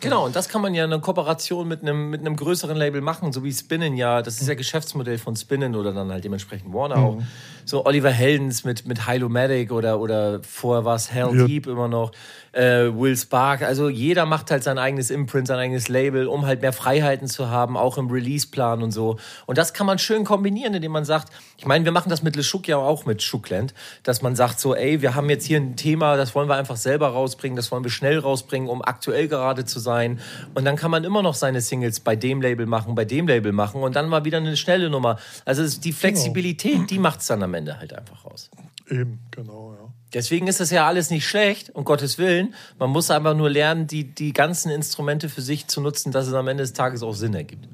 Genau, 0.00 0.26
und 0.26 0.36
das 0.36 0.48
kann 0.48 0.60
man 0.60 0.74
ja 0.74 0.84
in 0.84 0.92
einer 0.92 1.00
Kooperation 1.00 1.66
mit 1.66 1.82
einem, 1.82 2.10
mit 2.10 2.20
einem 2.20 2.36
größeren 2.36 2.76
Label 2.76 3.00
machen, 3.00 3.32
so 3.32 3.42
wie 3.42 3.52
Spinnen 3.52 3.96
ja. 3.96 4.22
Das 4.22 4.40
ist 4.40 4.46
ja 4.46 4.54
Geschäftsmodell 4.54 5.18
von 5.18 5.34
Spinnen 5.34 5.74
oder 5.74 5.92
dann 5.92 6.12
halt 6.12 6.24
dementsprechend 6.24 6.72
Warner 6.72 6.96
auch. 6.96 7.22
So 7.64 7.86
Oliver 7.86 8.10
Heldens 8.10 8.64
mit, 8.64 8.86
mit 8.86 9.08
Hylomatic 9.08 9.72
oder, 9.72 10.00
oder 10.00 10.40
vorher 10.42 10.84
war 10.84 10.96
es 10.96 11.12
Hell 11.12 11.30
Ja. 11.34 11.46
Deep 11.46 11.66
immer 11.66 11.88
noch. 11.88 12.12
Äh, 12.52 12.92
Will 12.94 13.16
Spark. 13.16 13.62
Also 13.62 13.88
jeder 13.88 14.26
macht 14.26 14.50
halt 14.50 14.62
sein 14.62 14.78
eigenes 14.78 15.10
Imprint, 15.10 15.48
sein 15.48 15.58
eigenes 15.58 15.88
Label, 15.88 16.28
um 16.28 16.46
halt 16.46 16.62
mehr 16.62 16.72
Freiheiten 16.72 17.26
zu 17.26 17.50
haben, 17.50 17.76
auch 17.76 17.98
im 17.98 18.08
Release-Plan 18.08 18.82
und 18.82 18.92
so. 18.92 19.16
Und 19.46 19.58
das 19.58 19.74
kann 19.74 19.86
man 19.86 19.98
schön 19.98 20.24
kombinieren, 20.24 20.74
indem 20.74 20.92
man 20.92 21.04
sagt, 21.04 21.32
ich 21.58 21.66
meine, 21.66 21.84
wir 21.84 21.92
machen 21.92 22.10
das 22.10 22.22
mit 22.22 22.36
Le 22.36 22.42
Chouk 22.42 22.68
ja 22.68 22.76
auch 22.76 23.06
mit 23.06 23.28
Choukland, 23.28 23.74
dass 24.04 24.22
man 24.22 24.36
sagt 24.36 24.60
so, 24.60 24.74
ey, 24.74 25.02
wir 25.02 25.14
haben 25.14 25.28
jetzt 25.30 25.46
hier 25.46 25.58
ein 25.58 25.74
Thema, 25.76 26.16
das 26.16 26.34
wollen 26.34 26.48
wir 26.48 26.54
einfach 26.54 26.76
selber 26.76 27.08
rausbringen, 27.08 27.56
das 27.56 27.72
wollen 27.72 27.82
wir 27.82 27.90
schnell 27.90 28.18
rausbringen, 28.18 28.68
um 28.68 28.82
aktuell 28.82 29.26
gerade 29.26 29.64
zu 29.64 29.80
sein. 29.80 30.20
Und 30.54 30.64
dann 30.64 30.76
kann 30.76 30.90
man 30.90 31.02
immer 31.02 31.22
noch 31.22 31.34
seine 31.34 31.60
Singles 31.60 32.00
bei 32.00 32.14
dem 32.14 32.40
Label 32.40 32.66
machen, 32.66 32.94
bei 32.94 33.04
dem 33.04 33.26
Label 33.26 33.52
machen 33.52 33.82
und 33.82 33.96
dann 33.96 34.08
mal 34.08 34.24
wieder 34.24 34.38
eine 34.38 34.56
schnelle 34.56 34.90
Nummer. 34.90 35.18
Also 35.44 35.64
die 35.80 35.92
Flexibilität, 35.92 36.90
die 36.90 36.98
macht 36.98 37.20
es 37.20 37.26
dann 37.26 37.42
am 37.42 37.53
Ende 37.54 37.78
halt 37.78 37.92
einfach 37.94 38.24
aus. 38.24 38.50
Eben, 38.90 39.18
genau, 39.30 39.72
ja. 39.74 39.88
Deswegen 40.12 40.46
ist 40.46 40.60
das 40.60 40.70
ja 40.70 40.86
alles 40.86 41.10
nicht 41.10 41.26
schlecht, 41.26 41.70
um 41.74 41.84
Gottes 41.84 42.18
Willen. 42.18 42.54
Man 42.78 42.90
muss 42.90 43.10
einfach 43.10 43.34
nur 43.34 43.48
lernen, 43.50 43.86
die, 43.86 44.04
die 44.04 44.32
ganzen 44.32 44.70
Instrumente 44.70 45.28
für 45.28 45.40
sich 45.42 45.66
zu 45.66 45.80
nutzen, 45.80 46.12
dass 46.12 46.26
es 46.26 46.34
am 46.34 46.48
Ende 46.48 46.62
des 46.62 46.72
Tages 46.72 47.02
auch 47.02 47.14
Sinn 47.14 47.34
ergibt. 47.34 47.66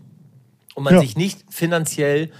Und 0.74 0.84
man 0.84 0.94
Ja. 0.94 1.00
sich 1.00 1.16
nicht 1.16 1.44
finanziell 1.50 2.30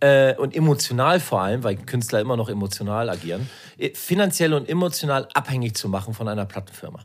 äh, 0.00 0.34
und 0.36 0.54
emotional 0.54 1.18
vor 1.18 1.40
allem, 1.40 1.64
weil 1.64 1.76
Künstler 1.76 2.20
immer 2.20 2.36
noch 2.36 2.48
emotional 2.48 3.08
agieren, 3.10 3.48
äh, 3.78 3.90
finanziell 3.94 4.54
und 4.54 4.68
emotional 4.68 5.26
abhängig 5.34 5.74
zu 5.76 5.88
machen 5.88 6.14
von 6.14 6.28
einer 6.28 6.44
Plattenfirma. 6.44 7.00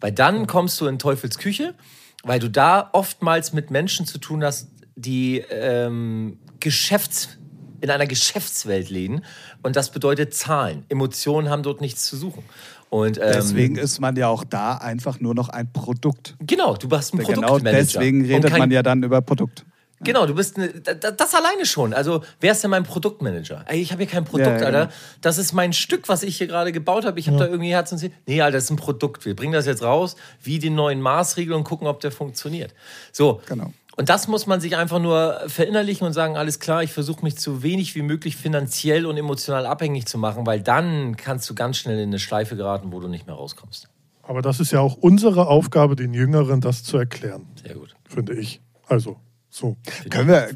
Weil 0.00 0.12
dann 0.12 0.46
kommst 0.46 0.78
du 0.80 0.86
in 0.86 0.98
Teufels 0.98 1.38
Küche, 1.38 1.72
weil 2.24 2.38
du 2.40 2.50
da 2.50 2.90
oftmals 2.92 3.54
mit 3.54 3.70
Menschen 3.70 4.04
zu 4.04 4.18
tun 4.18 4.44
hast, 4.44 4.68
die 4.96 5.38
ähm, 5.50 6.38
Geschäfts 6.60 7.38
in 7.86 7.90
einer 7.92 8.06
Geschäftswelt 8.06 8.90
leben 8.90 9.22
und 9.62 9.76
das 9.76 9.90
bedeutet 9.90 10.34
Zahlen. 10.34 10.84
Emotionen 10.88 11.48
haben 11.50 11.62
dort 11.62 11.80
nichts 11.80 12.04
zu 12.06 12.16
suchen. 12.16 12.42
Und 12.90 13.18
ähm, 13.18 13.24
Deswegen 13.34 13.76
ist 13.76 14.00
man 14.00 14.16
ja 14.16 14.28
auch 14.28 14.44
da 14.44 14.74
einfach 14.76 15.20
nur 15.20 15.34
noch 15.34 15.48
ein 15.48 15.72
Produkt. 15.72 16.34
genau, 16.40 16.74
du 16.76 16.88
hast 16.90 17.12
einen 17.14 17.24
Genau 17.24 17.42
Produktmanager. 17.42 17.78
deswegen 17.82 18.20
und 18.22 18.26
redet 18.30 18.50
kein, 18.50 18.58
man 18.58 18.70
ja 18.70 18.82
dann 18.82 19.02
über 19.02 19.20
Produkt. 19.22 19.64
Genau, 20.00 20.26
du 20.26 20.34
bist 20.34 20.56
eine, 20.58 20.68
das, 20.68 21.34
alleine 21.34 21.64
schon. 21.64 21.94
Also, 21.94 22.22
wer 22.40 22.52
ist 22.52 22.62
denn 22.62 22.70
mein 22.70 22.82
Produktmanager? 22.84 23.64
Ey, 23.66 23.80
ich 23.80 23.92
habe 23.92 24.02
hier 24.02 24.10
kein 24.10 24.24
Produkt, 24.24 24.46
Ja, 24.48 24.58
ja, 24.58 24.66
Alter. 24.66 24.80
genau. 24.86 24.92
Das 25.22 25.38
ist 25.38 25.52
mein 25.54 25.72
Stück, 25.72 26.08
was 26.08 26.22
ich 26.22 26.36
hier 26.36 26.46
gerade 26.48 26.70
gebaut 26.70 27.06
habe. 27.06 27.18
Ich 27.18 27.28
habe 27.28 27.38
da 27.38 27.46
irgendwie 27.46 27.70
Herz 27.70 27.92
und 27.92 27.98
Seele. 27.98 28.12
Nee, 28.26 28.42
Alter, 28.42 28.58
das 28.58 28.64
ist 28.64 28.70
ein 28.70 28.76
Produkt. 28.76 29.24
Wir 29.24 29.34
bringen 29.34 29.54
das 29.54 29.64
jetzt 29.64 29.82
raus, 29.82 30.16
wie 30.42 30.58
den 30.58 30.74
neuen 30.74 31.00
Maßriegel 31.00 31.54
und 31.54 31.64
gucken, 31.64 31.86
ob 31.86 32.00
der 32.00 32.10
funktioniert. 32.12 32.74
So. 33.10 33.40
Genau. 33.46 33.72
Und 33.98 34.10
das 34.10 34.28
muss 34.28 34.46
man 34.46 34.60
sich 34.60 34.76
einfach 34.76 34.98
nur 34.98 35.40
verinnerlichen 35.46 36.06
und 36.06 36.12
sagen, 36.12 36.36
alles 36.36 36.60
klar, 36.60 36.82
ich 36.82 36.92
versuche 36.92 37.22
mich 37.22 37.40
so 37.40 37.62
wenig 37.62 37.94
wie 37.94 38.02
möglich 38.02 38.36
finanziell 38.36 39.06
und 39.06 39.16
emotional 39.16 39.64
abhängig 39.64 40.06
zu 40.06 40.18
machen, 40.18 40.46
weil 40.46 40.60
dann 40.60 41.16
kannst 41.16 41.48
du 41.48 41.54
ganz 41.54 41.78
schnell 41.78 41.98
in 41.98 42.10
eine 42.10 42.18
Schleife 42.18 42.56
geraten, 42.56 42.92
wo 42.92 43.00
du 43.00 43.08
nicht 43.08 43.26
mehr 43.26 43.36
rauskommst. 43.36 43.88
Aber 44.22 44.42
das 44.42 44.60
ist 44.60 44.70
ja 44.70 44.80
auch 44.80 44.96
unsere 44.96 45.48
Aufgabe, 45.48 45.96
den 45.96 46.12
Jüngeren 46.12 46.60
das 46.60 46.84
zu 46.84 46.98
erklären, 46.98 47.46
Sehr 47.64 47.74
gut. 47.74 47.96
finde 48.06 48.34
ich. 48.34 48.60
Also, 48.86 49.16
so. 49.56 49.76
Können 50.10 50.28
wir, 50.28 50.48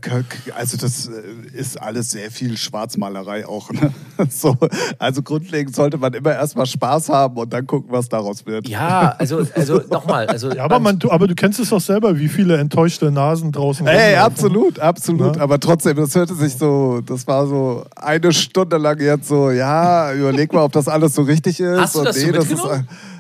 also 0.55 0.77
das 0.77 1.09
äh, 1.09 1.57
ist 1.57 1.81
alles 1.81 2.11
sehr 2.11 2.31
viel 2.31 2.57
Schwarzmalerei 2.59 3.47
auch. 3.47 3.71
Ne? 3.71 3.93
So, 4.29 4.55
also 4.99 5.23
grundlegend 5.23 5.75
sollte 5.75 5.97
man 5.97 6.13
immer 6.13 6.33
erstmal 6.33 6.67
Spaß 6.67 7.09
haben 7.09 7.39
und 7.39 7.51
dann 7.51 7.67
gucken, 7.67 7.91
was 7.91 8.11
daraus 8.11 8.45
wird. 8.45 8.69
Ja, 8.69 9.15
also, 9.19 9.47
also 9.55 9.81
nochmal. 9.91 10.27
Also, 10.27 10.53
Ja, 10.53 10.65
aber, 10.65 10.79
man, 10.79 10.99
du, 10.99 11.11
aber 11.11 11.27
du 11.27 11.35
kennst 11.35 11.59
es 11.59 11.71
doch 11.71 11.81
selber, 11.81 12.19
wie 12.19 12.29
viele 12.29 12.59
enttäuschte 12.59 13.11
Nasen 13.11 13.51
draußen 13.51 13.87
Ey, 13.87 14.13
rumlaufen. 14.15 14.25
absolut, 14.25 14.79
absolut. 14.79 15.37
Ja. 15.37 15.43
Aber 15.43 15.59
trotzdem, 15.59 15.97
das 15.97 16.15
hörte 16.15 16.35
sich 16.35 16.57
so, 16.57 17.01
das 17.01 17.27
war 17.27 17.47
so 17.47 17.87
eine 17.97 18.33
Stunde 18.35 18.77
lang 18.77 19.01
jetzt 19.01 19.29
so, 19.29 19.51
ja, 19.51 20.13
überleg 20.13 20.53
mal, 20.53 20.65
ob 20.65 20.73
das 20.73 20.87
alles 20.87 21.15
so 21.15 21.23
richtig 21.23 21.59
ist. 21.61 21.81
Hast 21.81 21.95
du 21.95 22.01
und 22.01 22.05
das 22.05 22.21
so 22.21 22.27
mitgenommen? 22.27 22.81
ist, 22.81 23.20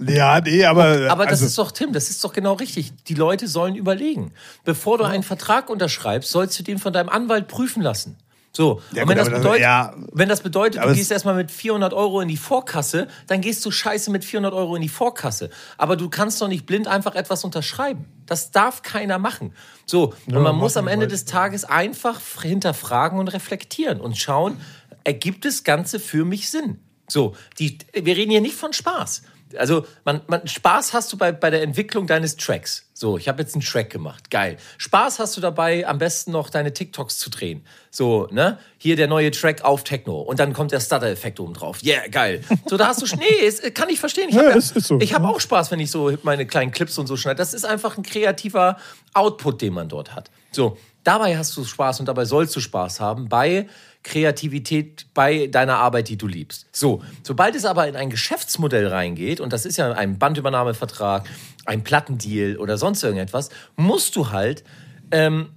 ja, 0.00 0.40
nee, 0.40 0.64
aber. 0.64 1.10
Aber 1.10 1.24
das 1.24 1.34
also, 1.34 1.46
ist 1.46 1.58
doch, 1.58 1.72
Tim, 1.72 1.92
das 1.92 2.10
ist 2.10 2.22
doch 2.24 2.32
genau 2.32 2.54
richtig. 2.54 2.92
Die 3.04 3.14
Leute 3.14 3.48
sollen 3.48 3.76
überlegen. 3.76 4.32
Bevor 4.64 4.98
du 4.98 5.04
einen 5.04 5.22
Vertrag 5.22 5.70
unterschreibst, 5.70 6.30
sollst 6.30 6.58
du 6.58 6.62
den 6.62 6.78
von 6.78 6.92
deinem 6.92 7.08
Anwalt 7.08 7.48
prüfen 7.48 7.82
lassen. 7.82 8.16
So, 8.56 8.80
Ja, 8.92 9.02
und 9.02 9.10
wenn, 9.10 9.18
gut, 9.18 9.26
das 9.26 9.34
bedeutet, 9.34 9.60
ja. 9.60 9.94
wenn 10.12 10.30
das 10.30 10.40
bedeutet, 10.40 10.82
du 10.82 10.94
gehst 10.94 11.12
erstmal 11.12 11.34
mit 11.34 11.50
400 11.50 11.92
Euro 11.92 12.22
in 12.22 12.28
die 12.28 12.38
Vorkasse, 12.38 13.06
dann 13.26 13.42
gehst 13.42 13.62
du 13.66 13.70
scheiße 13.70 14.10
mit 14.10 14.24
400 14.24 14.54
Euro 14.54 14.76
in 14.76 14.82
die 14.82 14.88
Vorkasse. 14.88 15.50
Aber 15.76 15.94
du 15.94 16.08
kannst 16.08 16.40
doch 16.40 16.48
nicht 16.48 16.64
blind 16.64 16.88
einfach 16.88 17.16
etwas 17.16 17.44
unterschreiben. 17.44 18.06
Das 18.24 18.52
darf 18.52 18.80
keiner 18.80 19.18
machen. 19.18 19.52
So, 19.84 20.14
Ja, 20.26 20.38
und 20.38 20.42
man 20.42 20.56
muss 20.56 20.78
am 20.78 20.88
Ende 20.88 21.06
die 21.06 21.10
des 21.10 21.26
Tages 21.26 21.66
einfach 21.66 22.18
hinterfragen 22.40 23.18
und 23.18 23.28
reflektieren 23.28 24.00
und 24.00 24.16
schauen, 24.16 24.58
ergibt 25.04 25.44
das 25.44 25.62
Ganze 25.62 26.00
für 26.00 26.24
mich 26.24 26.48
Sinn? 26.48 26.78
So, 27.08 27.36
die, 27.58 27.76
wir 27.92 28.16
reden 28.16 28.30
hier 28.30 28.40
nicht 28.40 28.56
von 28.56 28.72
Spaß. 28.72 29.22
Also, 29.56 29.86
man, 30.04 30.22
man, 30.26 30.46
Spaß 30.46 30.92
hast 30.92 31.12
du 31.12 31.16
bei, 31.16 31.30
bei 31.30 31.50
der 31.50 31.62
Entwicklung 31.62 32.06
deines 32.06 32.36
Tracks. 32.36 32.86
So, 32.92 33.16
ich 33.16 33.28
habe 33.28 33.42
jetzt 33.42 33.54
einen 33.54 33.62
Track 33.62 33.90
gemacht. 33.90 34.30
Geil. 34.30 34.56
Spaß 34.78 35.18
hast 35.20 35.36
du 35.36 35.40
dabei, 35.40 35.86
am 35.86 35.98
besten 35.98 36.32
noch 36.32 36.50
deine 36.50 36.72
TikToks 36.72 37.18
zu 37.18 37.30
drehen. 37.30 37.64
So, 37.90 38.26
ne? 38.32 38.58
Hier 38.78 38.96
der 38.96 39.06
neue 39.06 39.30
Track 39.30 39.62
auf 39.62 39.84
Techno. 39.84 40.20
Und 40.20 40.40
dann 40.40 40.52
kommt 40.52 40.72
der 40.72 40.80
Stutter-Effekt 40.80 41.38
oben 41.38 41.54
drauf. 41.54 41.78
Yeah, 41.84 42.08
geil. 42.08 42.42
So, 42.66 42.76
da 42.76 42.88
hast 42.88 43.02
du. 43.02 43.06
Nee, 43.18 43.46
ist, 43.46 43.74
kann 43.74 43.88
ich 43.88 44.00
verstehen. 44.00 44.28
Ich 44.30 44.34
Ja, 44.34 44.40
habe 44.42 44.50
ja, 44.50 44.56
ist- 44.56 44.76
ist 44.76 44.88
so. 44.88 44.98
ich 45.00 45.14
hab 45.14 45.22
Ja. 45.22 45.28
auch 45.28 45.40
Spaß, 45.40 45.70
wenn 45.70 45.78
ich 45.80 45.90
so 45.90 46.16
meine 46.22 46.44
kleinen 46.46 46.72
Clips 46.72 46.98
und 46.98 47.06
so 47.06 47.16
schneide. 47.16 47.36
Das 47.36 47.54
ist 47.54 47.64
einfach 47.64 47.96
ein 47.96 48.02
kreativer 48.02 48.78
Output, 49.14 49.62
den 49.62 49.74
man 49.74 49.88
dort 49.88 50.14
hat. 50.14 50.30
So, 50.50 50.76
dabei 51.04 51.36
hast 51.38 51.56
du 51.56 51.64
Spaß 51.64 52.00
und 52.00 52.06
dabei 52.06 52.24
sollst 52.24 52.56
du 52.56 52.60
Spaß 52.60 52.98
haben 53.00 53.28
bei 53.28 53.68
Kreativität, 54.06 55.06
bei 55.14 55.48
deiner 55.48 55.78
Arbeit, 55.78 56.08
die 56.08 56.16
du 56.16 56.28
liebst. 56.28 56.66
So, 56.70 57.02
sobald 57.24 57.56
es 57.56 57.64
aber 57.64 57.88
in 57.88 57.96
ein 57.96 58.08
Geschäftsmodell 58.08 58.86
reingeht, 58.86 59.40
und 59.40 59.52
das 59.52 59.66
ist 59.66 59.78
ja 59.78 59.90
ein 59.92 60.18
Bandübernahmevertrag, 60.18 61.28
ein 61.64 61.82
Plattendeal 61.82 62.56
oder 62.56 62.78
sonst 62.78 63.02
irgendetwas, 63.02 63.50
musst 63.74 64.14
du 64.14 64.30
halt 64.30 64.62
ähm, 65.10 65.48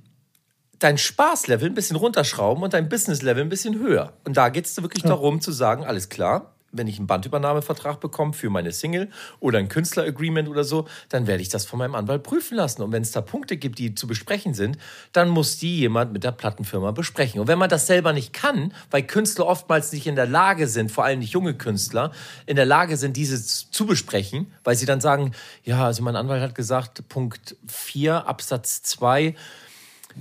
dein 0.80 0.98
Spaßlevel 0.98 1.70
ein 1.70 1.76
bisschen 1.76 1.96
runterschrauben 1.96 2.64
und 2.64 2.74
dein 2.74 2.90
Businesslevel 2.90 3.44
ein 3.44 3.50
bisschen 3.50 3.78
höher. 3.78 4.14
Und 4.24 4.36
da 4.36 4.50
geht 4.50 4.66
es 4.66 4.82
wirklich 4.82 5.04
darum 5.04 5.42
zu 5.42 5.52
sagen, 5.52 5.86
alles 5.86 6.10
klar, 6.10 6.56
wenn 6.72 6.88
ich 6.88 6.98
einen 6.98 7.08
Bandübernahmevertrag 7.08 8.00
bekomme 8.00 8.34
für 8.34 8.50
meine 8.50 8.72
Single 8.72 9.10
oder 9.40 9.60
ein 9.60 9.70
Künstleragreement 9.70 10.48
oder 10.50 10.64
so, 10.64 10.88
dann 11.10 11.28
werde 11.28 11.42
ich 11.42 11.50
das 11.50 11.66
von 11.66 11.80
meinem 11.80 11.96
Anwalt 11.96 12.24
prüfen 12.24 12.56
lassen. 12.56 12.82
Und 12.82 12.92
wenn 12.92 13.02
es 13.02 13.12
da 13.12 13.22
Punkte 13.22 13.58
gibt, 13.58 13.80
die 13.80 13.96
zu 13.96 14.08
besprechen 14.08 14.54
sind, 14.54 14.78
dann 15.14 15.30
muss 15.30 15.58
die 15.58 15.80
jemand 15.80 16.14
mit 16.14 16.24
der 16.24 16.32
Plattenfirma 16.32 16.92
besprechen. 16.92 17.42
Und 17.42 17.48
wenn 17.48 17.60
man 17.60 17.70
das 17.70 17.88
selber 17.88 18.14
nicht 18.14 18.34
kann, 18.34 18.74
weil 18.92 19.04
Künstler 19.04 19.48
oftmals 19.48 19.92
nicht 19.92 20.08
in 20.08 20.16
der 20.16 20.28
Lage 20.28 20.68
sind, 20.68 20.92
vor 20.92 21.06
allem 21.06 21.20
nicht 21.20 21.34
junge 21.34 21.54
Künstler, 21.54 22.12
in 22.46 22.56
der 22.56 22.66
Lage 22.66 22.98
sind, 22.98 23.18
dieses 23.18 23.72
zu 23.72 23.86
besprechen, 23.86 24.52
weil 24.64 24.76
sie 24.76 24.86
dann 24.86 25.02
sagen, 25.02 25.32
ja, 25.64 25.86
also 25.86 26.04
mein 26.04 26.16
Anwalt 26.16 26.42
hat 26.42 26.56
gesagt, 26.56 27.08
Punkt 27.10 27.56
4, 27.68 28.28
Absatz 28.28 28.82
2, 28.84 29.36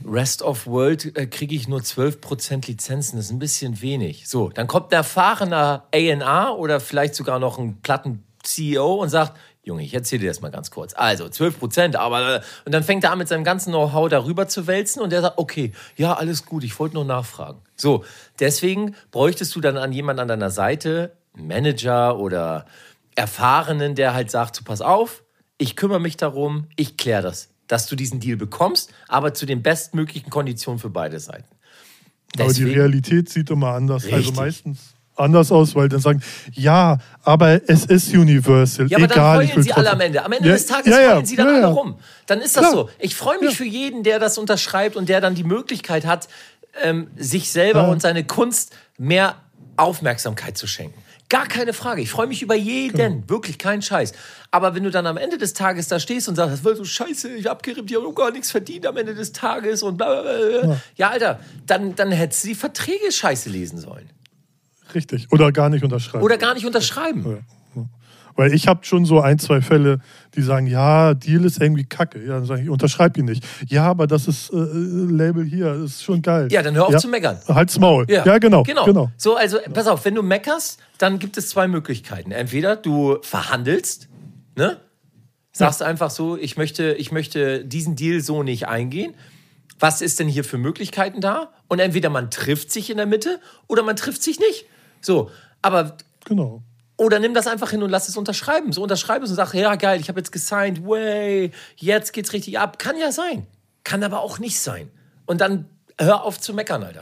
Rest 0.07 0.43
of 0.43 0.67
World 0.67 1.17
äh, 1.17 1.27
kriege 1.27 1.55
ich 1.55 1.69
nur 1.69 1.81
12% 1.81 2.67
Lizenzen. 2.67 3.17
Das 3.17 3.27
ist 3.27 3.31
ein 3.33 3.39
bisschen 3.39 3.81
wenig. 3.81 4.29
So, 4.29 4.49
dann 4.51 4.67
kommt 4.67 4.93
ein 4.93 4.97
erfahrener 4.97 5.85
A&R 5.95 6.57
oder 6.59 6.81
vielleicht 6.81 7.15
sogar 7.15 7.39
noch 7.39 7.59
ein 7.59 7.81
Platten-CEO 7.83 8.95
und 8.97 9.09
sagt, 9.09 9.37
Junge, 9.63 9.83
ich 9.83 9.93
erzähle 9.93 10.21
dir 10.23 10.29
das 10.29 10.41
mal 10.41 10.51
ganz 10.51 10.71
kurz. 10.71 10.95
Also, 10.97 11.27
12%, 11.27 11.95
aber... 11.97 12.37
äh, 12.37 12.41
Und 12.65 12.73
dann 12.73 12.83
fängt 12.83 13.05
er 13.05 13.13
an, 13.13 13.19
mit 13.19 13.29
seinem 13.29 13.45
ganzen 13.45 13.71
Know-how 13.71 14.09
darüber 14.09 14.49
zu 14.49 14.67
wälzen 14.67 15.03
und 15.03 15.11
der 15.11 15.21
sagt, 15.21 15.37
okay, 15.37 15.73
ja, 15.97 16.15
alles 16.15 16.47
gut, 16.47 16.65
ich 16.65 16.79
wollte 16.79 16.95
nur 16.95 17.05
nachfragen. 17.05 17.61
So, 17.77 18.05
deswegen 18.41 18.95
bräuchtest 19.11 19.55
du 19.55 19.61
dann 19.61 19.77
an 19.77 19.93
jemand 19.93 20.21
an 20.21 20.29
deiner 20.29 20.51
Seite, 20.51 21.13
Manager 21.35 22.19
oder 22.19 22.65
Erfahrenen, 23.15 23.95
der 23.95 24.15
halt 24.15 24.31
sagt, 24.31 24.57
so, 24.57 24.65
pass 24.65 24.81
auf, 24.81 25.23
ich 25.59 25.77
kümmere 25.77 26.01
mich 26.01 26.17
darum, 26.17 26.67
ich 26.77 26.97
kläre 26.97 27.23
das, 27.23 27.51
dass 27.69 27.87
du 27.87 27.95
diesen 27.97 28.19
Deal 28.21 28.37
bekommst, 28.37 28.91
aber 29.07 29.33
zu 29.35 29.47
den 29.47 29.63
bestmöglichen 29.63 30.31
Konditionen 30.31 30.79
für 30.81 30.91
beide 30.91 31.21
Seiten. 31.21 31.45
Aber 32.35 32.45
die 32.53 32.61
Deswegen- 32.61 32.71
Realität 32.81 33.29
sieht 33.29 33.51
immer 33.51 33.69
anders, 33.75 34.05
also 34.05 34.17
Richtig. 34.17 34.37
meistens 34.37 34.79
anders 35.17 35.51
aus, 35.51 35.75
weil 35.75 35.89
dann 35.89 36.01
sagen, 36.01 36.23
ja, 36.53 36.99
aber 37.25 37.69
es 37.69 37.85
ist 37.87 38.13
Universal, 38.15 38.87
Ja, 38.89 38.99
aber 38.99 39.07
egal. 39.07 39.17
dann 39.17 39.37
heulen 39.49 39.57
will 39.57 39.63
sie 39.65 39.73
alle 39.73 39.91
am 39.91 40.01
Ende. 40.01 40.25
Am 40.25 40.31
Ende 40.33 40.49
Ja, 40.49 40.55
des 40.55 40.67
Tages 40.67 40.93
ja, 40.95 41.01
ja, 41.01 41.15
heulen 41.15 41.27
sie 41.27 41.35
dann 41.37 41.49
alle 41.49 41.67
rum. 41.67 41.99
Dann 42.27 42.41
ist 42.41 42.57
das 42.57 42.63
Klar. 42.71 42.73
so. 42.73 42.91
Ich 43.01 43.17
freue 43.17 43.39
mich 43.41 43.57
für 43.57 43.65
jeden, 43.65 44.05
der 44.05 44.19
das 44.21 44.39
unterschreibt 44.39 44.95
und 44.97 45.09
der 45.09 45.21
dann 45.21 45.35
die 45.35 45.43
Möglichkeit 45.45 46.07
hat, 46.07 46.29
ähm, 46.83 47.09
sich 47.17 47.51
selber 47.51 47.89
und 47.89 48.01
seine 48.01 48.23
Kunst 48.25 48.77
mehr 48.97 49.35
Aufmerksamkeit 49.77 50.57
zu 50.57 50.67
schenken. 50.69 51.01
Gar 51.29 51.47
keine 51.47 51.75
Frage. 51.75 52.01
Ich 52.01 52.11
freue 52.11 52.27
mich 52.27 52.43
über 52.43 52.55
jeden. 52.55 52.97
Genau. 52.97 53.23
Wirklich 53.29 53.59
kein 53.59 53.83
Scheiß. 53.83 54.13
Aber 54.51 54.75
wenn 54.75 54.83
du 54.83 54.91
dann 54.91 55.07
am 55.07 55.19
Ende 55.19 55.37
des 55.37 55.53
Tages 55.53 55.89
da 55.89 56.01
stehst 56.01 56.29
und 56.29 56.37
sagst, 56.37 56.55
das 56.55 56.65
war 56.65 56.75
so 56.75 56.85
scheiße, 56.85 57.31
ich 57.35 57.47
hab 57.47 57.59
abgerippt, 57.59 57.91
ich 57.91 57.97
habe 57.97 58.13
gar 58.15 58.31
nichts 58.31 58.51
verdient 58.51 58.87
am 58.87 58.97
Ende 58.97 59.15
des 59.15 59.33
Tages 59.33 59.83
und 59.83 59.99
bla, 59.99 60.23
bla, 60.23 60.33
bla. 60.33 60.69
Ja. 60.71 60.81
ja, 60.97 61.11
Alter, 61.11 61.41
dann, 61.67 61.95
dann 61.95 62.13
hättest 62.13 62.45
du 62.45 62.49
die 62.49 62.55
Verträge 62.55 63.13
scheiße 63.13 63.51
lesen 63.51 63.79
sollen. 63.79 64.09
Richtig. 64.95 65.31
Oder 65.31 65.53
gar 65.53 65.69
nicht 65.69 65.85
unterschreiben. 65.85 66.25
Oder 66.25 66.39
gar 66.39 66.55
nicht 66.55 66.65
unterschreiben. 66.65 67.31
Ja. 67.31 67.58
Weil 68.39 68.55
ich 68.55 68.69
habe 68.69 68.85
schon 68.85 69.05
so 69.05 69.21
ein, 69.21 69.41
zwei 69.41 69.61
Fälle, 69.61 69.99
die 70.37 70.43
sagen, 70.43 70.69
ja, 70.69 71.13
Deal 71.13 71.45
ist 71.45 71.61
irgendwie 71.61 71.83
kacke. 71.83 72.21
Ja, 72.21 72.35
dann 72.35 72.45
sage 72.45 72.63
ich, 72.63 72.69
unterschreib 72.69 73.19
ihn 73.19 73.25
nicht. 73.25 73.45
Ja, 73.67 73.87
aber 73.87 74.07
das 74.07 74.29
ist 74.29 74.53
äh, 74.53 74.57
Label 74.57 75.45
hier, 75.45 75.75
das 75.75 75.91
ist 75.91 76.05
schon 76.05 76.23
geil. 76.23 76.47
Ja, 76.53 76.63
dann 76.63 76.77
hör 76.77 76.87
auf 76.87 76.97
zu 76.99 77.09
meckern. 77.09 77.41
Halt's 77.49 77.81
Maul. 77.81 78.07
Ja, 78.09 78.39
genau, 78.39 78.63
genau. 78.63 78.85
genau. 78.85 79.11
So, 79.17 79.35
also 79.35 79.59
pass 79.75 79.89
auf, 79.89 80.05
wenn 80.05 80.15
du 80.15 80.23
meckerst, 80.23 80.79
dann 80.99 81.19
gibt 81.19 81.37
es 81.37 81.49
zwei 81.49 81.67
Möglichkeiten. 81.67 82.31
Entweder 82.31 82.77
du 82.77 83.19
verhandelst, 83.23 84.09
ne? 84.55 84.77
Sagst 85.51 85.83
einfach 85.83 86.11
so, 86.11 86.37
ich 86.37 86.57
möchte, 86.57 86.93
ich 86.93 87.11
möchte 87.11 87.65
diesen 87.65 87.97
Deal 87.97 88.21
so 88.21 88.45
nicht 88.45 88.69
eingehen. 88.69 89.15
Was 89.81 90.01
ist 90.01 90.21
denn 90.21 90.29
hier 90.29 90.45
für 90.45 90.59
Möglichkeiten 90.59 91.21
da? 91.21 91.51
Und 91.67 91.81
entweder 91.81 92.09
man 92.09 92.31
trifft 92.31 92.71
sich 92.71 92.89
in 92.89 92.99
der 92.99 93.07
Mitte 93.07 93.41
oder 93.67 93.83
man 93.83 93.97
trifft 93.97 94.23
sich 94.23 94.39
nicht. 94.39 94.67
So, 95.01 95.29
aber 95.61 95.97
Genau. 96.29 96.63
Oder 96.99 97.21
nimm 97.21 97.33
das 97.33 97.47
einfach 97.47 97.71
hin 97.71 97.83
und 97.83 97.91
lass 97.91 98.09
es 98.09 98.17
unterschreiben. 98.17 98.73
So 98.73 98.83
unterschreib 98.83 99.23
es 99.23 99.31
und 99.31 99.37
sag, 99.37 99.55
ja 99.55 99.77
geil, 99.77 100.01
ich 100.01 100.09
habe 100.11 100.21
jetzt 100.21 100.33
gesigned, 100.33 100.85
way, 100.85 101.53
jetzt 101.77 102.13
geht's 102.13 102.33
richtig 102.35 102.59
ab. 102.59 102.79
Kann 102.79 102.99
ja 102.99 103.13
sein. 103.13 103.47
Kann 103.85 104.03
aber 104.03 104.21
auch 104.21 104.39
nicht 104.39 104.61
sein. 104.61 104.91
Und 105.25 105.41
dann 105.41 105.67
hör 105.99 106.25
auf 106.25 106.39
zu 106.41 106.53
meckern, 106.53 106.83
Alter. 106.83 107.01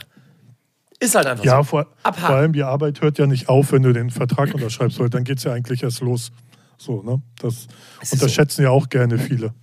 Ist 0.99 1.15
halt 1.15 1.25
einfach 1.25 1.43
Ja, 1.43 1.57
so. 1.57 1.63
vor, 1.63 1.87
Abhaken. 2.03 2.25
vor 2.27 2.35
allem 2.35 2.53
die 2.53 2.63
Arbeit 2.63 3.01
hört 3.01 3.17
ja 3.17 3.25
nicht 3.27 3.49
auf, 3.49 3.71
wenn 3.71 3.83
du 3.83 3.91
den 3.91 4.09
Vertrag 4.11 4.53
unterschreibst, 4.53 4.99
weil 4.99 5.09
dann 5.09 5.23
geht's 5.23 5.43
ja 5.43 5.51
eigentlich 5.53 5.83
erst 5.83 6.01
los. 6.01 6.31
So, 6.77 7.01
ne? 7.01 7.21
Das 7.39 7.67
Es 8.01 8.13
unterschätzen 8.13 8.61
ja 8.63 8.69
auch 8.69 8.89
gerne 8.89 9.17
viele. 9.17 9.53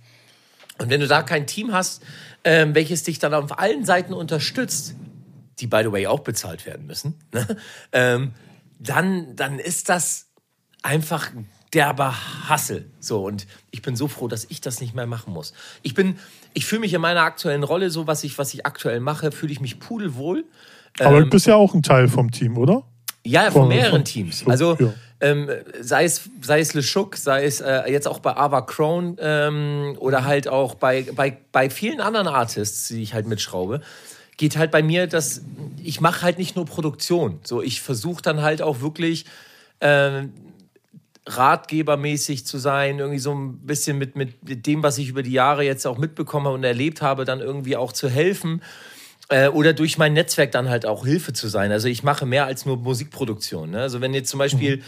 Und 0.77 0.89
wenn 0.89 0.99
du 0.99 1.07
da 1.07 1.23
kein 1.23 1.47
Team 1.47 1.71
hast, 1.71 2.03
ähm, 2.43 2.75
welches 2.75 3.03
dich 3.03 3.19
dann 3.19 3.33
auf 3.33 3.57
allen 3.57 3.85
Seiten 3.85 4.13
unterstützt, 4.13 4.95
die 5.59 5.67
by 5.67 5.81
the 5.83 5.91
way 5.93 6.07
auch 6.07 6.19
bezahlt 6.19 6.65
werden 6.65 6.85
müssen, 6.85 7.15
ne? 7.33 7.47
ähm, 7.93 8.33
dann, 8.79 9.35
dann 9.37 9.57
ist 9.59 9.87
das 9.87 10.24
einfach 10.85 11.31
derber 11.73 12.15
Hassel. 12.47 12.89
So, 12.99 13.25
und 13.25 13.47
ich 13.71 13.81
bin 13.81 13.95
so 13.95 14.07
froh, 14.07 14.27
dass 14.27 14.45
ich 14.49 14.61
das 14.61 14.79
nicht 14.79 14.95
mehr 14.95 15.07
machen 15.07 15.33
muss. 15.33 15.53
Ich 15.81 15.93
bin, 15.93 16.17
ich 16.53 16.65
fühle 16.65 16.81
mich 16.81 16.93
in 16.93 17.01
meiner 17.01 17.21
aktuellen 17.21 17.63
Rolle, 17.63 17.89
so 17.89 18.07
was 18.07 18.23
ich, 18.23 18.37
was 18.37 18.53
ich 18.53 18.65
aktuell 18.65 18.99
mache, 19.01 19.31
fühle 19.31 19.51
ich 19.51 19.59
mich 19.59 19.79
pudelwohl. 19.79 20.45
Aber 20.99 21.17
Ähm, 21.17 21.23
du 21.25 21.29
bist 21.31 21.47
ja 21.47 21.55
auch 21.55 21.73
ein 21.73 21.83
Teil 21.83 22.07
vom 22.07 22.31
Team, 22.31 22.57
oder? 22.57 22.83
Ja, 23.25 23.45
von 23.51 23.63
Von- 23.63 23.67
mehreren 23.69 23.91
von- 23.91 24.05
Teams. 24.05 24.39
so, 24.39 24.45
Also 24.45 24.77
ja. 24.79 24.93
ähm, 25.19 25.49
sei 25.81 26.05
es 26.05 26.29
sei 26.41 26.59
es 26.61 26.73
Le 26.75 26.81
Chouk, 26.83 27.17
sei 27.17 27.43
es 27.45 27.59
äh, 27.59 27.91
jetzt 27.91 28.07
auch 28.07 28.19
bei 28.19 28.37
Ava 28.37 28.61
Crown 28.61 29.17
ähm, 29.19 29.95
oder 29.99 30.23
halt 30.23 30.47
auch 30.47 30.75
bei, 30.75 31.07
bei, 31.15 31.35
bei 31.51 31.69
vielen 31.71 31.99
anderen 31.99 32.27
Artists, 32.27 32.87
die 32.89 33.01
ich 33.01 33.13
halt 33.15 33.25
mitschraube, 33.27 33.81
geht 34.37 34.55
halt 34.57 34.69
bei 34.71 34.83
mir, 34.83 35.07
dass 35.07 35.41
ich 35.83 35.99
mache 35.99 36.21
halt 36.21 36.37
nicht 36.37 36.55
nur 36.55 36.65
Produktion. 36.65 37.39
So, 37.43 37.61
ich 37.63 37.81
versuche 37.81 38.21
dann 38.21 38.41
halt 38.43 38.61
auch 38.61 38.79
wirklich 38.81 39.25
äh, 39.79 40.21
ratgebermäßig 41.27 42.45
zu 42.45 42.57
sein, 42.57 42.99
irgendwie 42.99 43.19
so 43.19 43.33
ein 43.33 43.59
bisschen 43.65 43.97
mit, 43.97 44.15
mit, 44.15 44.65
dem, 44.65 44.83
was 44.83 44.97
ich 44.97 45.09
über 45.09 45.23
die 45.23 45.31
Jahre 45.31 45.63
jetzt 45.63 45.85
auch 45.87 45.97
mitbekomme 45.97 46.49
und 46.49 46.63
erlebt 46.63 47.01
habe, 47.01 47.25
dann 47.25 47.39
irgendwie 47.39 47.75
auch 47.75 47.91
zu 47.91 48.09
helfen. 48.09 48.61
Äh, 49.29 49.47
oder 49.47 49.73
durch 49.73 49.97
mein 49.97 50.13
Netzwerk 50.13 50.51
dann 50.51 50.69
halt 50.69 50.85
auch 50.85 51.05
Hilfe 51.05 51.33
zu 51.33 51.47
sein. 51.47 51.71
Also 51.71 51.87
ich 51.87 52.03
mache 52.03 52.27
mehr 52.27 52.45
als 52.45 52.65
nur 52.67 52.77
Musikproduktion. 52.77 53.71
Ne? 53.71 53.81
Also 53.81 54.01
wenn 54.01 54.13
jetzt 54.13 54.29
zum 54.29 54.37
Beispiel 54.37 54.83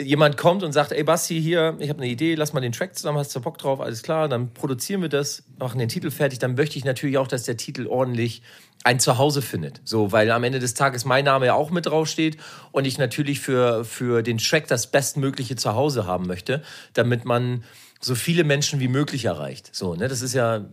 mhm. 0.00 0.04
jemand 0.04 0.36
kommt 0.36 0.64
und 0.64 0.72
sagt, 0.72 0.90
ey 0.90 1.04
Basti, 1.04 1.40
hier, 1.40 1.76
ich 1.78 1.88
habe 1.88 2.02
eine 2.02 2.10
Idee, 2.10 2.34
lass 2.34 2.52
mal 2.52 2.60
den 2.60 2.72
Track 2.72 2.96
zusammen, 2.96 3.18
hast 3.18 3.34
du 3.36 3.40
Bock 3.40 3.58
drauf, 3.58 3.80
alles 3.80 4.02
klar, 4.02 4.28
dann 4.28 4.52
produzieren 4.52 5.00
wir 5.02 5.08
das, 5.08 5.44
machen 5.60 5.78
den 5.78 5.88
Titel 5.88 6.10
fertig, 6.10 6.40
dann 6.40 6.56
möchte 6.56 6.76
ich 6.76 6.84
natürlich 6.84 7.18
auch, 7.18 7.28
dass 7.28 7.44
der 7.44 7.56
Titel 7.56 7.86
ordentlich 7.86 8.42
ein 8.88 9.00
Zuhause 9.00 9.42
findet. 9.42 9.82
So, 9.84 10.12
weil 10.12 10.30
am 10.30 10.44
Ende 10.44 10.60
des 10.60 10.72
Tages 10.72 11.04
mein 11.04 11.26
Name 11.26 11.44
ja 11.44 11.54
auch 11.54 11.70
mit 11.70 11.84
draufsteht 11.84 12.38
und 12.72 12.86
ich 12.86 12.96
natürlich 12.96 13.38
für, 13.38 13.84
für 13.84 14.22
den 14.22 14.38
Track 14.38 14.66
das 14.66 14.86
bestmögliche 14.86 15.56
Zuhause 15.56 16.06
haben 16.06 16.26
möchte, 16.26 16.62
damit 16.94 17.26
man 17.26 17.64
so 18.00 18.14
viele 18.14 18.44
Menschen 18.44 18.80
wie 18.80 18.88
möglich 18.88 19.26
erreicht. 19.26 19.68
So, 19.74 19.94
ne, 19.94 20.08
das 20.08 20.22
ist 20.22 20.32
ja, 20.32 20.64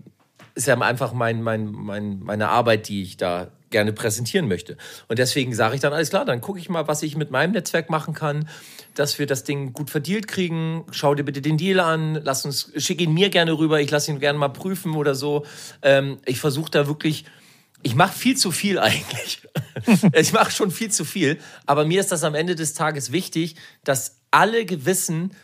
ist 0.53 0.65
ja 0.65 0.79
einfach 0.79 1.11
mein, 1.11 1.41
mein, 1.41 1.73
mein, 1.73 2.19
meine 2.19 2.47
Arbeit, 2.47 2.87
die 2.87 3.03
ich 3.03 3.17
da 3.17 3.51
gerne 3.69 3.91
präsentieren 3.91 4.47
möchte. 4.47 4.77
Und 5.09 5.19
deswegen 5.19 5.53
sage 5.53 5.75
ich 5.75 5.81
dann, 5.81 5.91
alles 5.91 6.09
klar, 6.09 6.23
dann 6.23 6.39
gucke 6.39 6.59
ich 6.59 6.69
mal, 6.69 6.87
was 6.87 7.03
ich 7.03 7.17
mit 7.17 7.31
meinem 7.31 7.51
Netzwerk 7.51 7.89
machen 7.89 8.13
kann, 8.13 8.47
dass 8.93 9.19
wir 9.19 9.27
das 9.27 9.43
Ding 9.43 9.73
gut 9.73 9.89
verdealt 9.89 10.29
kriegen. 10.29 10.85
Schau 10.91 11.15
dir 11.15 11.23
bitte 11.23 11.41
den 11.41 11.57
Deal 11.57 11.81
an, 11.81 12.21
lass 12.23 12.45
uns, 12.45 12.71
schick 12.77 13.01
ihn 13.01 13.13
mir 13.13 13.29
gerne 13.29 13.57
rüber, 13.57 13.81
ich 13.81 13.91
lasse 13.91 14.09
ihn 14.11 14.19
gerne 14.19 14.39
mal 14.39 14.47
prüfen 14.47 14.95
oder 14.95 15.15
so. 15.15 15.45
Ähm, 15.81 16.19
ich 16.25 16.39
versuche 16.39 16.71
da 16.71 16.87
wirklich 16.87 17.25
ich 17.85 17.93
mache 17.93 18.17
viel 18.17 18.35
zu 18.35 18.49
viel 18.49 18.79
eigentlich. 18.79 19.47
ich 20.13 20.33
mache 20.33 20.49
schon 20.49 20.71
viel 20.71 20.89
zu 20.89 21.05
viel. 21.05 21.37
Aber 21.67 21.85
mir 21.85 21.99
ist 21.99 22.11
das 22.11 22.23
am 22.23 22.33
Ende 22.33 22.55
des 22.55 22.73
Tages 22.73 23.11
wichtig, 23.11 23.57
dass 23.83 24.21
alle 24.31 24.65
gewissen, 24.65 25.35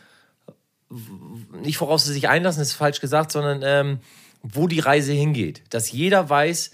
nicht 1.62 1.80
worauf 1.80 2.00
sie 2.00 2.12
sich 2.12 2.28
einlassen, 2.28 2.60
ist 2.60 2.72
falsch 2.72 3.00
gesagt, 3.00 3.30
sondern 3.30 3.62
ähm, 3.64 4.00
wo 4.42 4.66
die 4.66 4.80
Reise 4.80 5.12
hingeht. 5.12 5.62
Dass 5.70 5.92
jeder 5.92 6.28
weiß, 6.28 6.72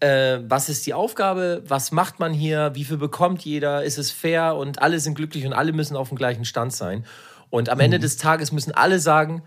äh, 0.00 0.40
was 0.42 0.68
ist 0.68 0.84
die 0.86 0.94
Aufgabe, 0.94 1.62
was 1.64 1.92
macht 1.92 2.18
man 2.18 2.34
hier, 2.34 2.72
wie 2.74 2.84
viel 2.84 2.96
bekommt 2.96 3.44
jeder, 3.44 3.84
ist 3.84 3.98
es 3.98 4.10
fair 4.10 4.56
und 4.56 4.82
alle 4.82 4.98
sind 4.98 5.14
glücklich 5.14 5.46
und 5.46 5.52
alle 5.52 5.72
müssen 5.72 5.96
auf 5.96 6.08
dem 6.08 6.18
gleichen 6.18 6.44
Stand 6.44 6.72
sein. 6.72 7.06
Und 7.48 7.68
am 7.68 7.78
Ende 7.78 7.98
mhm. 7.98 8.02
des 8.02 8.16
Tages 8.16 8.50
müssen 8.50 8.72
alle 8.72 8.98
sagen, 8.98 9.44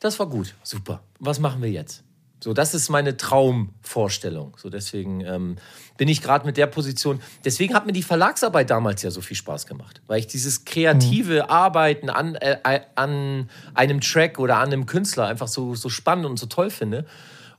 das 0.00 0.18
war 0.18 0.30
gut, 0.30 0.54
super, 0.62 1.02
was 1.18 1.40
machen 1.40 1.60
wir 1.60 1.70
jetzt? 1.70 2.03
So, 2.44 2.52
das 2.52 2.74
ist 2.74 2.90
meine 2.90 3.16
Traumvorstellung. 3.16 4.58
So, 4.58 4.68
deswegen 4.68 5.22
ähm, 5.22 5.56
bin 5.96 6.08
ich 6.08 6.20
gerade 6.20 6.44
mit 6.44 6.58
der 6.58 6.66
Position. 6.66 7.22
Deswegen 7.42 7.72
hat 7.72 7.86
mir 7.86 7.92
die 7.92 8.02
Verlagsarbeit 8.02 8.68
damals 8.68 9.00
ja 9.00 9.10
so 9.10 9.22
viel 9.22 9.34
Spaß 9.38 9.66
gemacht, 9.66 10.02
weil 10.08 10.18
ich 10.18 10.26
dieses 10.26 10.66
kreative 10.66 11.44
mhm. 11.44 11.50
Arbeiten 11.50 12.10
an, 12.10 12.34
äh, 12.34 12.58
an 12.96 13.48
einem 13.72 14.02
Track 14.02 14.38
oder 14.38 14.58
an 14.58 14.70
einem 14.74 14.84
Künstler 14.84 15.26
einfach 15.26 15.48
so, 15.48 15.74
so 15.74 15.88
spannend 15.88 16.26
und 16.26 16.38
so 16.38 16.44
toll 16.44 16.68
finde. 16.68 17.06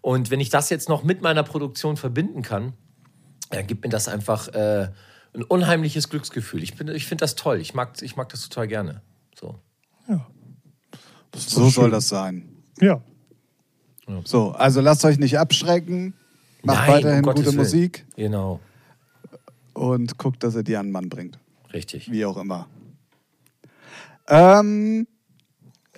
Und 0.02 0.30
wenn 0.30 0.40
ich 0.40 0.52
das 0.52 0.70
jetzt 0.70 0.88
noch 0.88 1.04
mit 1.04 1.24
meiner 1.24 1.42
Produktion 1.42 1.98
verbinden 1.98 2.44
kann, 2.44 2.74
dann 3.50 3.66
gibt 3.66 3.84
mir 3.84 3.90
das 3.90 4.08
einfach 4.08 4.50
äh, 4.50 4.90
ein 5.34 5.42
unheimliches 5.42 6.10
Glücksgefühl. 6.10 6.62
Ich, 6.62 6.80
ich 6.80 7.08
finde 7.08 7.24
das 7.24 7.34
toll. 7.34 7.60
Ich 7.60 7.74
mag, 7.74 8.00
ich 8.04 8.18
mag 8.18 8.30
das 8.30 8.48
total 8.48 8.68
gerne. 8.68 9.02
So, 9.34 9.58
ja. 10.08 10.28
so 11.36 11.70
soll 11.70 11.90
das 11.90 12.08
sein. 12.08 12.48
Ja, 12.80 13.02
so, 14.24 14.52
also 14.52 14.82
lasst 14.82 15.04
euch 15.06 15.18
nicht 15.18 15.38
abschrecken. 15.40 16.14
Macht 16.64 16.88
Nein, 16.88 16.90
weiterhin 16.90 17.26
um 17.26 17.34
gute 17.34 17.46
Willen. 17.46 17.58
Musik. 17.58 18.06
Genau. 18.16 18.60
Und 19.74 20.18
guckt, 20.18 20.44
dass 20.44 20.56
ihr 20.56 20.64
die 20.64 20.78
an 20.78 20.88
den 20.88 20.92
Mann 20.92 21.10
bringt. 21.10 21.38
Richtig. 21.74 22.12
Wie 22.12 22.26
auch 22.26 22.38
immer. 22.38 22.68
Ähm, 24.28 25.08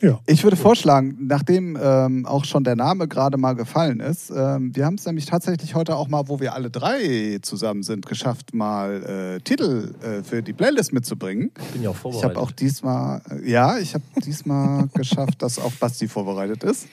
ja. 0.01 0.19
Ich 0.25 0.43
würde 0.43 0.55
vorschlagen, 0.55 1.17
nachdem 1.19 1.77
ähm, 1.81 2.25
auch 2.25 2.45
schon 2.45 2.63
der 2.63 2.75
Name 2.75 3.07
gerade 3.07 3.37
mal 3.37 3.53
gefallen 3.53 3.99
ist, 3.99 4.29
ähm, 4.29 4.75
wir 4.75 4.85
haben 4.85 4.95
es 4.95 5.05
nämlich 5.05 5.25
tatsächlich 5.25 5.75
heute 5.75 5.95
auch 5.95 6.07
mal, 6.07 6.27
wo 6.27 6.39
wir 6.39 6.53
alle 6.53 6.69
drei 6.69 7.39
zusammen 7.41 7.83
sind, 7.83 8.05
geschafft, 8.05 8.53
mal 8.53 9.37
äh, 9.37 9.39
Titel 9.41 9.93
äh, 10.01 10.23
für 10.23 10.43
die 10.43 10.53
Playlist 10.53 10.93
mitzubringen. 10.93 11.51
Bin 11.73 11.83
ja 11.83 11.89
auch 11.89 11.95
vorbereitet. 11.95 12.31
Ich 12.31 12.35
habe 12.35 12.45
auch 12.45 12.51
diesmal, 12.51 13.21
äh, 13.31 13.49
ja, 13.49 13.77
ich 13.77 13.93
habe 13.93 14.03
diesmal 14.23 14.87
geschafft, 14.93 15.41
dass 15.41 15.59
auch 15.59 15.71
Basti 15.73 16.07
vorbereitet 16.07 16.63
ist. 16.63 16.87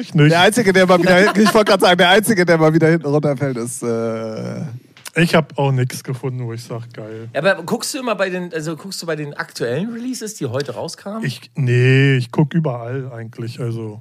Ich 0.00 0.14
nicht. 0.14 0.30
Der 0.30 0.40
Einzige, 0.40 0.72
der 0.72 0.86
mal 0.86 1.00
wieder, 1.00 1.36
ich 1.36 1.54
wollte 1.54 1.70
gerade 1.70 1.82
sagen, 1.82 1.98
der 1.98 2.10
Einzige, 2.10 2.44
der 2.44 2.58
mal 2.58 2.74
wieder 2.74 2.88
hinten 2.88 3.06
runterfällt, 3.06 3.56
ist 3.56 3.82
äh, 3.82 4.62
ich 5.16 5.34
habe 5.34 5.56
auch 5.56 5.72
nichts 5.72 6.02
gefunden, 6.02 6.44
wo 6.46 6.52
ich 6.52 6.64
sage, 6.64 6.88
geil. 6.92 7.28
Ja, 7.32 7.40
aber 7.40 7.62
guckst 7.62 7.94
du 7.94 7.98
immer 7.98 8.14
bei 8.14 8.30
den, 8.30 8.52
also 8.52 8.76
guckst 8.76 9.00
du 9.02 9.06
bei 9.06 9.16
den 9.16 9.34
aktuellen 9.34 9.92
Releases, 9.92 10.34
die 10.34 10.46
heute 10.46 10.74
rauskamen? 10.74 11.24
Ich, 11.24 11.50
nee, 11.54 12.16
ich 12.16 12.30
gucke 12.30 12.56
überall 12.56 13.12
eigentlich. 13.12 13.60
Also, 13.60 14.00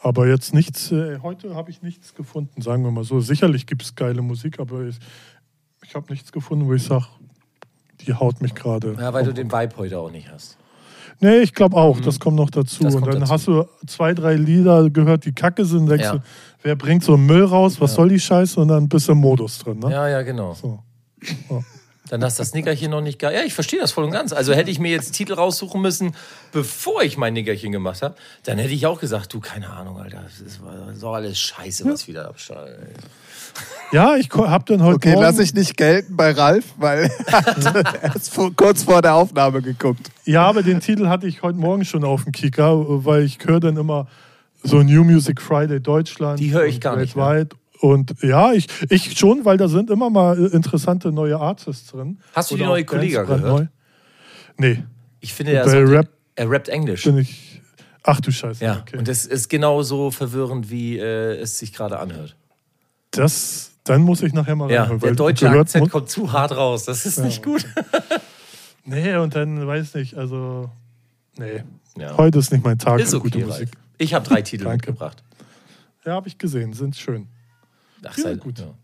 aber 0.00 0.28
jetzt 0.28 0.54
nichts, 0.54 0.92
äh, 0.92 1.18
heute 1.22 1.54
habe 1.54 1.70
ich 1.70 1.82
nichts 1.82 2.14
gefunden, 2.14 2.60
sagen 2.62 2.82
wir 2.84 2.90
mal 2.90 3.04
so. 3.04 3.20
Sicherlich 3.20 3.66
gibt 3.66 3.82
es 3.82 3.94
geile 3.94 4.22
Musik, 4.22 4.60
aber 4.60 4.82
ich, 4.82 4.98
ich 5.82 5.94
habe 5.94 6.10
nichts 6.10 6.32
gefunden, 6.32 6.66
wo 6.66 6.74
ich 6.74 6.84
sage, 6.84 7.06
die 8.00 8.14
haut 8.14 8.40
mich 8.42 8.54
gerade. 8.54 8.96
Ja, 8.98 9.12
weil 9.12 9.24
du 9.24 9.32
den 9.32 9.50
Vibe 9.50 9.76
heute 9.76 9.98
auch 9.98 10.10
nicht 10.10 10.30
hast. 10.30 10.58
Nee, 11.20 11.38
ich 11.38 11.52
glaube 11.52 11.76
auch, 11.76 11.96
mhm. 11.96 12.02
das 12.02 12.20
kommt 12.20 12.36
noch 12.36 12.50
dazu. 12.50 12.84
Kommt 12.84 12.94
und 12.94 13.06
dann 13.06 13.20
dazu. 13.20 13.32
hast 13.32 13.46
du 13.48 13.64
zwei, 13.86 14.14
drei 14.14 14.34
Lieder 14.34 14.88
gehört, 14.88 15.24
die 15.24 15.32
kacke 15.32 15.64
sind, 15.64 15.88
denkst 15.88 16.04
ja. 16.04 16.12
du, 16.12 16.22
wer 16.62 16.76
bringt 16.76 17.04
so 17.04 17.16
Müll 17.16 17.44
raus, 17.44 17.80
was 17.80 17.92
ja. 17.92 17.96
soll 17.96 18.08
die 18.10 18.20
Scheiße? 18.20 18.60
Und 18.60 18.68
dann 18.68 18.88
bist 18.88 19.08
du 19.08 19.12
im 19.12 19.18
Modus 19.18 19.58
drin. 19.58 19.78
Ne? 19.78 19.90
Ja, 19.90 20.08
ja, 20.08 20.22
genau. 20.22 20.54
So. 20.54 20.80
Ja. 21.50 21.62
Dann 22.10 22.24
hast 22.24 22.38
das 22.38 22.54
Nickerchen 22.54 22.90
noch 22.90 23.00
nicht 23.00 23.18
geil. 23.18 23.34
Ja, 23.34 23.42
ich 23.42 23.54
verstehe 23.54 23.78
das 23.80 23.92
voll 23.92 24.04
und 24.04 24.10
ganz. 24.10 24.32
Also 24.32 24.54
hätte 24.54 24.70
ich 24.70 24.78
mir 24.78 24.90
jetzt 24.90 25.12
Titel 25.12 25.34
raussuchen 25.34 25.80
müssen, 25.80 26.14
bevor 26.52 27.02
ich 27.02 27.16
mein 27.16 27.34
Nickerchen 27.34 27.70
gemacht 27.72 28.02
habe, 28.02 28.14
dann 28.44 28.58
hätte 28.58 28.72
ich 28.72 28.86
auch 28.86 29.00
gesagt, 29.00 29.32
du, 29.34 29.40
keine 29.40 29.68
Ahnung, 29.68 29.98
Alter, 29.98 30.22
das 30.22 30.40
ist 30.40 30.60
doch 31.00 31.14
alles 31.14 31.38
Scheiße, 31.38 31.84
was 31.84 32.08
wieder 32.08 32.28
abschaltet. 32.28 32.94
Ja, 33.92 34.16
ich 34.16 34.30
hab 34.30 34.66
dann 34.66 34.82
heute. 34.82 34.96
Okay, 34.96 35.16
lass 35.18 35.38
ich 35.38 35.54
nicht 35.54 35.76
gelten 35.76 36.16
bei 36.16 36.32
Ralf, 36.32 36.64
weil 36.76 37.10
er 37.26 38.16
ist 38.16 38.34
kurz 38.56 38.84
vor 38.84 39.02
der 39.02 39.14
Aufnahme 39.14 39.62
geguckt. 39.62 40.10
Ja, 40.24 40.44
aber 40.44 40.62
den 40.62 40.80
Titel 40.80 41.08
hatte 41.08 41.26
ich 41.26 41.42
heute 41.42 41.58
Morgen 41.58 41.84
schon 41.84 42.04
auf 42.04 42.24
dem 42.24 42.32
Kicker, 42.32 43.04
weil 43.04 43.24
ich 43.24 43.38
höre 43.44 43.60
dann 43.60 43.76
immer 43.76 44.06
so 44.62 44.82
New 44.82 45.04
Music 45.04 45.40
Friday 45.40 45.80
Deutschland. 45.80 46.40
Die 46.40 46.52
höre 46.52 46.66
ich 46.66 46.80
gar 46.80 46.96
nicht. 46.96 47.16
Weltweit. 47.16 47.52
Ne? 47.52 47.58
Und 47.80 48.14
ja, 48.22 48.52
ich, 48.52 48.66
ich 48.90 49.16
schon, 49.16 49.44
weil 49.44 49.56
da 49.56 49.68
sind 49.68 49.90
immer 49.90 50.10
mal 50.10 50.36
interessante 50.46 51.12
neue 51.12 51.38
Artists 51.38 51.86
drin. 51.90 52.18
Hast 52.34 52.50
du 52.50 52.56
die 52.56 52.64
neue 52.64 52.84
Kollega 52.84 53.22
gehört? 53.22 53.42
Neu. 53.42 53.66
Nee. 54.56 54.82
Ich 55.20 55.32
finde, 55.32 55.52
er, 55.52 55.68
so, 55.68 55.78
Rap 55.78 56.08
er 56.34 56.50
rappt 56.50 56.68
Englisch. 56.68 57.04
Bin 57.04 57.18
ich, 57.18 57.60
ach 58.02 58.20
du 58.20 58.32
Scheiße. 58.32 58.64
Ja, 58.64 58.80
okay. 58.80 58.96
und 58.96 59.08
das 59.08 59.26
ist 59.26 59.48
genauso 59.48 60.10
verwirrend, 60.10 60.70
wie 60.70 60.98
äh, 60.98 61.36
es 61.36 61.58
sich 61.58 61.72
gerade 61.72 61.98
anhört. 61.98 62.36
Das, 63.12 63.72
dann 63.84 64.02
muss 64.02 64.22
ich 64.22 64.32
nachher 64.32 64.56
mal 64.56 64.70
ja, 64.70 64.82
reinhören. 64.82 65.00
Der 65.00 65.14
deutsche 65.14 65.48
Akzent 65.48 65.90
kommt 65.90 66.08
zu 66.08 66.32
hart 66.32 66.56
raus. 66.56 66.84
Das 66.84 67.06
ist 67.06 67.18
ja. 67.18 67.24
nicht 67.24 67.42
gut. 67.44 67.64
nee, 68.84 69.16
und 69.16 69.34
dann 69.34 69.66
weiß 69.66 69.94
nicht, 69.94 70.16
also. 70.16 70.70
Nee. 71.38 71.62
Ja. 71.96 72.16
Heute 72.16 72.38
ist 72.38 72.52
nicht 72.52 72.64
mein 72.64 72.78
Tag 72.78 73.00
ist 73.00 73.10
für 73.10 73.16
okay, 73.16 73.30
gute 73.30 73.46
Musik. 73.46 73.68
Ralf. 73.68 73.87
Ich 73.98 74.14
habe 74.14 74.26
drei 74.26 74.42
Titel 74.42 74.68
mitgebracht. 74.68 75.22
Ja, 76.04 76.12
habe 76.12 76.28
ich 76.28 76.38
gesehen. 76.38 76.72
Sind 76.72 76.96
schön. 76.96 77.28
Ach, 78.04 78.16
ja, 78.16 78.22
sei 78.22 78.34
gut. 78.36 78.60
Ja. 78.60 78.74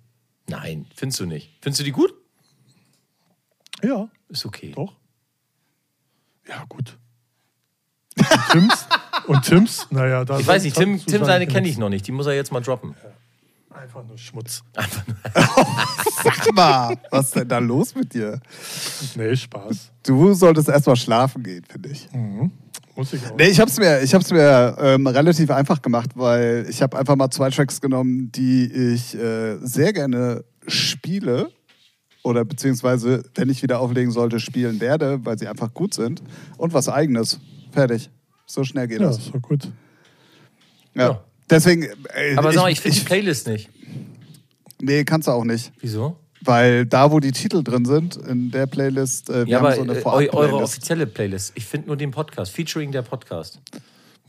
Nein, 0.49 0.87
findest 0.95 1.21
du 1.21 1.27
nicht. 1.27 1.51
Findest 1.63 1.81
du 1.81 1.85
die 1.85 1.93
gut? 1.93 2.13
Ja. 3.83 4.09
Ist 4.29 4.45
okay. 4.45 4.73
Doch. 4.75 4.97
Ja, 6.49 6.65
gut. 6.69 6.99
Und 8.17 8.27
Tims, 8.51 8.87
und 9.27 9.43
Tims 9.43 9.87
naja, 9.91 10.25
da. 10.25 10.39
Ich 10.39 10.47
weiß 10.47 10.63
nicht, 10.63 10.77
Tim, 10.77 11.05
Tim 11.05 11.25
seine 11.25 11.47
kenne 11.47 11.69
ich 11.69 11.79
noch 11.79 11.89
nicht. 11.89 12.07
Die 12.07 12.13
muss 12.13 12.27
er 12.27 12.35
jetzt 12.35 12.53
mal 12.53 12.61
droppen. 12.61 12.95
Einfach 13.71 14.05
nur 14.05 14.19
Schmutz. 14.19 14.63
Einfach 14.75 15.07
nur. 15.07 15.17
Sag 16.23 16.55
mal, 16.55 16.97
was 17.11 17.27
ist 17.27 17.37
denn 17.37 17.49
da 17.49 17.59
los 17.59 17.95
mit 17.95 18.15
dir? 18.15 18.41
Nee, 19.17 19.35
Spaß. 19.35 19.91
Du 20.05 20.33
solltest 20.35 20.69
erstmal 20.69 20.97
schlafen 20.97 21.43
gehen, 21.43 21.65
finde 21.65 21.89
ich. 21.91 22.11
Mhm. 22.13 22.53
Muss 22.97 23.13
ich 23.13 23.27
auch. 23.27 23.37
Nee, 23.37 23.49
ich 23.49 23.61
habe 23.61 23.71
es 23.71 23.79
mir, 23.79 24.03
ich 24.03 24.15
hab's 24.15 24.31
mir 24.31 24.77
ähm, 24.79 25.07
relativ 25.07 25.51
einfach 25.51 25.83
gemacht, 25.83 26.11
weil 26.15 26.67
ich 26.69 26.81
habe 26.81 26.97
einfach 26.99 27.17
mal 27.17 27.31
zwei 27.31 27.51
Tracks 27.51 27.81
genommen, 27.81 28.31
die 28.33 28.71
ich 28.73 29.15
äh, 29.17 29.57
sehr 29.61 29.93
gerne 29.93 30.45
spiele 30.67 31.51
oder 32.23 32.45
beziehungsweise, 32.45 33.25
wenn 33.35 33.51
ich 33.51 33.63
wieder 33.63 33.81
auflegen 33.81 34.11
sollte, 34.13 34.41
spielen 34.41 34.81
werde, 34.81 35.25
weil 35.25 35.39
sie 35.39 35.49
einfach 35.49 35.75
gut 35.75 35.95
sind 35.95 36.23
und 36.57 36.73
was 36.73 36.89
eigenes. 36.89 37.41
Fertig. 37.73 38.11
So 38.47 38.65
schnell 38.65 38.89
geht 38.89 39.01
ja, 39.01 39.09
das. 39.09 39.19
Ja, 39.19 39.25
ist 39.25 39.35
doch 39.35 39.43
gut. 39.43 39.69
Ja. 40.95 41.03
ja. 41.03 41.25
Deswegen. 41.51 41.83
Äh, 41.83 42.37
Aber 42.37 42.53
sag 42.53 42.63
mal, 42.63 42.71
ich, 42.71 42.79
ich 42.79 42.83
finde 42.83 42.99
die 42.99 43.05
Playlist 43.05 43.47
nicht. 43.49 43.71
Nee, 44.81 45.05
kannst 45.05 45.29
du 45.29 45.33
auch 45.33 45.45
nicht. 45.45 45.73
Wieso? 45.81 46.17
Weil 46.45 46.85
da, 46.87 47.11
wo 47.11 47.21
die 47.21 47.33
Titel 47.33 47.63
drin 47.63 47.85
sind, 47.85 48.17
in 48.17 48.51
der 48.51 48.67
Playlist, 48.67 49.31
äh, 49.31 49.47
wir 49.47 49.53
Ja, 49.53 49.59
haben 49.59 49.67
aber 49.67 49.75
so 49.77 49.83
eine 49.83 49.93
äh, 49.95 49.97
eu- 49.97 50.05
eure 50.11 50.31
Vorab-Playlist. 50.31 50.63
offizielle 50.63 51.07
Playlist. 51.07 51.53
Ich 51.55 51.65
finde 51.65 51.87
nur 51.89 51.97
den 51.97 52.11
Podcast, 52.11 52.53
featuring 52.53 52.93
der 52.93 53.03
Podcast. 53.03 53.61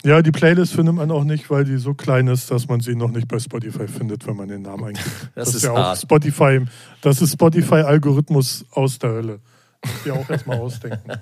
Ja, 0.04 0.22
die 0.22 0.30
Playlist 0.30 0.72
findet 0.74 0.94
man 0.94 1.10
auch 1.10 1.24
nicht, 1.24 1.50
weil 1.50 1.64
die 1.64 1.78
so 1.78 1.92
klein 1.94 2.28
ist, 2.28 2.50
dass 2.50 2.68
man 2.68 2.80
sie 2.80 2.94
noch 2.94 3.10
nicht 3.10 3.28
bei 3.28 3.38
Spotify 3.38 3.88
findet, 3.88 4.26
wenn 4.26 4.36
man 4.36 4.48
den 4.48 4.62
Namen 4.62 4.84
eingibt. 4.88 5.06
Das 5.34 5.54
ist 5.54 5.62
ja 5.64 5.72
auch 5.72 5.76
hart. 5.78 5.98
Spotify. 6.00 6.60
Das 7.00 7.20
ist 7.20 7.32
Spotify-Algorithmus 7.32 8.64
aus 8.70 8.98
der 8.98 9.10
Hölle. 9.10 9.40
Muss 9.84 9.94
ich 10.06 10.12
auch 10.12 10.30
erstmal 10.30 10.58
ausdenken. 10.58 11.12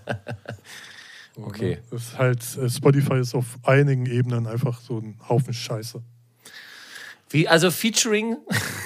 Okay. 1.37 1.71
ne? 1.71 1.79
Das 1.91 2.03
ist 2.03 2.17
halt, 2.19 2.59
äh, 2.59 2.71
Spotify 2.71 3.15
ist 3.19 3.35
auf 3.35 3.59
einigen 3.65 4.07
Ebenen 4.07 4.47
einfach 4.47 4.81
so 4.81 4.99
ein 4.99 5.19
Haufen 5.29 5.53
Scheiße. 5.53 6.01
Wie, 7.31 7.49
also 7.49 7.73
featuring, 7.73 8.37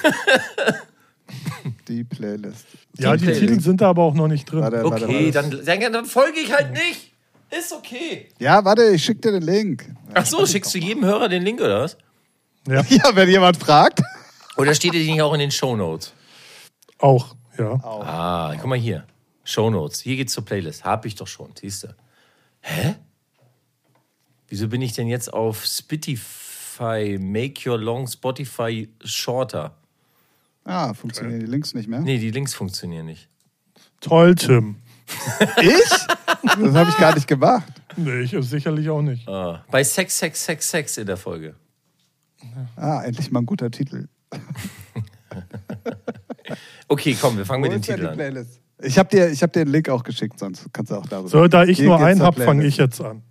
Die 1.89 2.05
Playlist. 2.05 2.67
Ja, 2.99 3.17
die 3.17 3.25
Playlist. 3.25 3.41
Titel 3.41 3.61
sind 3.61 3.81
da 3.81 3.91
aber 3.91 4.03
auch 4.03 4.15
noch 4.15 4.29
nicht 4.29 4.51
drin. 4.51 4.61
Warte, 4.61 4.83
warte, 4.85 5.05
okay, 5.07 5.35
warte. 5.35 5.63
dann, 5.63 5.81
dann, 5.81 5.93
dann 5.93 6.05
folge 6.05 6.41
ich 6.41 6.53
halt 6.53 6.73
nicht. 6.73 7.13
Ist 7.51 7.73
okay. 7.73 8.29
Ja, 8.39 8.65
warte, 8.65 8.85
ich 8.91 9.03
schick 9.05 9.23
dir 9.23 9.33
den 9.33 9.43
Link. 9.43 9.89
Ach 10.15 10.27
so, 10.27 10.45
schickst 10.45 10.75
du 10.75 10.79
jedem 10.79 11.05
Hörer 11.05 11.29
den 11.29 11.43
Link 11.43 11.61
oder 11.61 11.83
was? 11.83 11.97
Ja, 12.67 12.83
Ja, 12.89 13.15
wenn 13.17 13.29
jemand 13.29 13.57
fragt. 13.57 14.03
Oder 14.57 14.75
steht 14.75 14.93
die 14.93 15.11
nicht 15.11 15.23
auch 15.23 15.33
in 15.33 15.41
den 15.41 15.51
Shownotes? 15.51 16.13
auch, 16.99 17.37
ja. 17.57 17.75
Ah, 17.85 18.55
guck 18.57 18.67
mal 18.67 18.79
hier. 18.79 19.07
Shownotes. 19.45 20.01
Hier 20.01 20.17
geht's 20.17 20.33
zur 20.33 20.45
Playlist. 20.45 20.85
Hab 20.85 21.07
ich 21.07 21.15
doch 21.15 21.27
schon, 21.29 21.51
siehst 21.59 21.85
du. 21.85 21.89
Hä? 22.61 22.97
Wieso 24.49 24.69
bin 24.69 24.83
ich 24.83 24.93
denn 24.93 25.07
jetzt 25.09 25.33
auf 25.33 25.65
Spotify, 25.65 27.19
Make 27.21 27.71
Your 27.71 27.79
Long 27.79 28.07
Spotify 28.07 28.89
Shorter? 29.05 29.78
Ah, 30.69 30.93
funktionieren 30.93 31.41
die 31.41 31.47
Links 31.47 31.73
nicht 31.75 31.89
mehr? 31.89 32.01
Nee, 32.01 32.19
die 32.19 32.31
Links 32.31 32.53
funktionieren 32.55 33.07
nicht. 33.07 33.29
Toll, 34.01 34.35
Tim. 34.35 34.77
Ich? 35.63 35.89
Das 36.43 36.75
habe 36.75 36.91
ich 36.91 36.97
gar 36.99 37.15
nicht 37.15 37.27
gemacht. 37.27 37.73
Nee, 37.97 38.21
ich 38.21 38.37
sicherlich 38.47 38.91
auch 38.91 39.01
nicht. 39.01 39.27
Ah, 39.27 39.65
bei 39.71 39.83
Sex, 39.83 40.19
Sex, 40.19 40.45
Sex, 40.45 40.71
Sex 40.71 40.99
in 40.99 41.07
der 41.07 41.17
Folge. 41.17 41.55
Ah, 42.77 43.03
endlich 43.03 43.31
mal 43.31 43.41
ein 43.41 43.47
guter 43.47 43.71
Titel. 43.71 44.09
Okay, 46.89 47.17
komm, 47.21 47.37
wir 47.37 47.45
fangen 47.45 47.61
mit 47.63 47.71
Wo 47.71 47.75
dem 47.75 47.81
ist 47.81 47.89
denn 47.89 47.97
Titel 47.97 48.07
die 48.07 48.11
an. 48.11 48.17
Playlist? 48.17 48.61
Ich 48.81 48.99
habe 48.99 49.09
dir, 49.11 49.29
ich 49.31 49.43
hab 49.43 49.53
dir 49.53 49.65
den 49.65 49.73
Link 49.73 49.89
auch 49.91 50.03
geschickt, 50.03 50.39
sonst 50.39 50.67
kannst 50.73 50.91
du 50.91 50.97
auch 50.97 51.07
darüber. 51.07 51.29
So, 51.29 51.47
da 51.49 51.65
ich 51.65 51.77
Hier 51.79 51.87
nur 51.89 51.97
geht's 51.99 52.07
einen 52.07 52.19
zur 52.19 52.27
habe, 52.27 52.37
fange 52.45 52.61
Playlist. 52.61 52.79
ich 52.79 52.85
jetzt 52.85 53.01
an. 53.03 53.23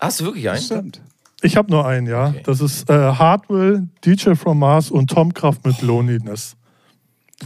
Hast 0.00 0.20
du 0.20 0.24
wirklich 0.24 0.50
einen? 0.50 0.60
Stimmt. 0.62 1.00
Ich 1.42 1.56
habe 1.56 1.70
nur 1.70 1.86
einen, 1.86 2.06
ja. 2.06 2.28
Okay. 2.28 2.42
Das 2.44 2.60
ist 2.60 2.88
äh, 2.88 2.92
Hardwell, 2.92 3.88
DJ 4.04 4.34
from 4.34 4.58
Mars 4.60 4.90
und 4.90 5.10
Tom 5.10 5.34
Kraft 5.34 5.64
mit 5.66 5.82
Loneliness. 5.82 6.56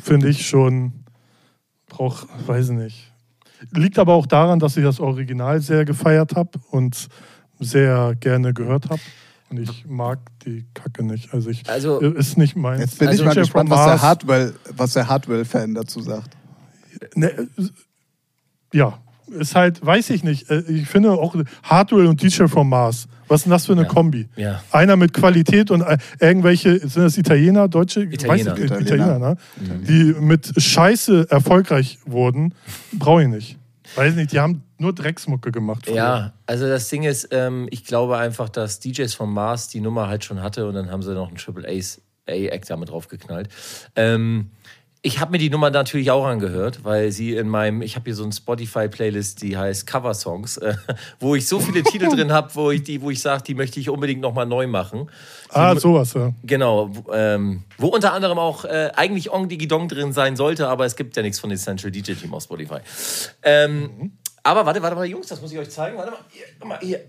Finde 0.02 0.28
ich 0.28 0.46
schon, 0.46 1.04
brauch, 1.88 2.26
weiß 2.46 2.70
nicht. 2.70 3.12
Liegt 3.72 3.98
aber 3.98 4.12
auch 4.12 4.26
daran, 4.26 4.58
dass 4.58 4.76
ich 4.76 4.84
das 4.84 5.00
Original 5.00 5.60
sehr 5.60 5.84
gefeiert 5.86 6.36
habe 6.36 6.50
und 6.70 7.08
sehr 7.58 8.14
gerne 8.20 8.52
gehört 8.52 8.90
habe. 8.90 9.00
Und 9.48 9.58
ich 9.60 9.86
mag 9.86 10.18
die 10.44 10.66
Kacke 10.74 11.02
nicht. 11.04 11.32
Also 11.32 11.48
ich 11.50 11.68
Also- 11.68 12.00
ist 12.00 12.36
nicht 12.36 12.56
meins. 12.56 12.80
Jetzt 12.80 12.98
bin 12.98 13.08
Also 13.08 13.22
ich 13.22 13.26
mal 13.26 13.32
DJ 13.34 13.40
gespannt, 13.40 13.70
was 13.70 13.84
der 13.86 14.02
Hardwell, 14.02 14.54
was 14.76 14.92
der 14.92 15.08
Hardwell-Fan 15.08 15.74
dazu 15.74 16.00
sagt. 16.00 16.36
Ne, 17.14 17.48
ja, 18.72 18.98
ist 19.28 19.54
halt, 19.54 19.84
weiß 19.84 20.10
ich 20.10 20.22
nicht. 20.24 20.50
Äh, 20.50 20.60
Ich 20.68 20.88
finde 20.88 21.12
auch 21.12 21.34
Hardwell 21.62 22.06
und 22.06 22.22
DJ 22.22 22.46
from 22.46 22.68
Mars. 22.68 23.08
Was 23.28 23.40
ist 23.40 23.44
denn 23.46 23.50
das 23.50 23.66
für 23.66 23.72
eine 23.72 23.82
Ja. 23.82 23.88
Kombi? 23.88 24.28
Ja. 24.36 24.62
Einer 24.70 24.96
mit 24.96 25.12
Qualität 25.12 25.70
und 25.72 25.80
äh, 25.82 25.98
irgendwelche, 26.20 26.78
sind 26.78 26.96
das 27.02 27.18
Italiener, 27.18 27.66
Deutsche? 27.68 28.02
Italiener. 28.02 28.52
Weiß 28.52 28.58
ich, 28.58 28.64
Italiener. 28.66 28.80
Italiener, 28.80 29.18
ne? 29.18 29.36
Die 29.88 30.14
mit 30.20 30.52
Scheiße 30.60 31.26
erfolgreich 31.30 31.98
wurden, 32.06 32.54
brauche 32.92 33.22
ich 33.22 33.28
nicht. 33.28 33.58
Weiß 33.96 34.14
nicht, 34.14 34.30
die 34.32 34.38
haben 34.40 34.62
nur 34.78 34.92
Drecksmucke 34.94 35.50
gemacht. 35.52 35.86
früher. 35.86 35.96
Ja, 35.96 36.32
also 36.46 36.68
das 36.68 36.88
Ding 36.88 37.02
ist, 37.04 37.28
ähm, 37.32 37.66
ich 37.70 37.84
glaube 37.84 38.16
einfach, 38.18 38.48
dass 38.48 38.78
DJs 38.80 39.12
von 39.14 39.32
Mars 39.32 39.68
die 39.68 39.80
Nummer 39.80 40.06
halt 40.08 40.24
schon 40.24 40.40
hatte 40.42 40.66
und 40.68 40.74
dann 40.74 40.90
haben 40.90 41.02
sie 41.02 41.14
noch 41.14 41.28
einen 41.28 41.36
Triple 41.36 41.66
Ace 41.68 42.00
A-Act 42.28 42.68
damit 42.70 42.90
draufgeknallt. 42.90 43.48
Ähm, 43.94 44.50
ich 45.02 45.20
habe 45.20 45.30
mir 45.32 45.38
die 45.38 45.50
Nummer 45.50 45.70
natürlich 45.70 46.10
auch 46.10 46.24
angehört, 46.26 46.80
weil 46.82 47.12
sie 47.12 47.36
in 47.36 47.48
meinem, 47.48 47.80
ich 47.82 47.94
habe 47.94 48.04
hier 48.06 48.14
so 48.14 48.24
eine 48.24 48.32
Spotify-Playlist, 48.32 49.40
die 49.42 49.56
heißt 49.56 49.86
Cover 49.86 50.14
Songs, 50.14 50.56
äh, 50.56 50.74
wo 51.20 51.34
ich 51.36 51.46
so 51.46 51.60
viele 51.60 51.82
Titel 51.84 52.08
drin 52.08 52.32
habe, 52.32 52.50
wo 52.54 52.70
ich 52.72 52.82
die, 52.82 53.00
wo 53.00 53.10
ich 53.10 53.20
sage, 53.22 53.42
die 53.44 53.54
möchte 53.54 53.78
ich 53.78 53.88
unbedingt 53.88 54.20
nochmal 54.20 54.46
neu 54.46 54.66
machen. 54.66 55.08
Ah, 55.50 55.76
sowas, 55.76 56.12
ja. 56.14 56.32
Genau, 56.42 56.90
wo- 56.92 57.12
ähm, 57.12 57.62
wo 57.78 57.88
unter 57.88 58.12
anderem 58.12 58.38
auch 58.38 58.64
äh, 58.64 58.90
eigentlich 58.96 59.30
Ong 59.30 59.48
Digi 59.48 59.68
Dong 59.68 59.86
drin 59.88 60.12
sein 60.12 60.34
sollte, 60.34 60.66
aber 60.68 60.84
es 60.86 60.96
gibt 60.96 61.16
ja 61.16 61.22
nichts 61.22 61.38
von 61.38 61.50
Essential 61.52 61.92
DJ 61.92 62.14
Team 62.14 62.34
auf 62.34 62.42
Spotify. 62.42 62.78
Ähm, 63.42 64.12
Aber 64.42 64.64
warte, 64.66 64.82
warte 64.82 64.96
mal, 64.96 65.06
Jungs, 65.06 65.26
das 65.28 65.40
muss 65.40 65.52
ich 65.52 65.58
euch 65.58 65.70
zeigen. 65.70 65.96
Warte 65.98 66.10
mal, 66.12 66.20
hier, 66.30 66.44
guck 66.58 66.68
mal 66.68 66.78
hier. 66.80 67.00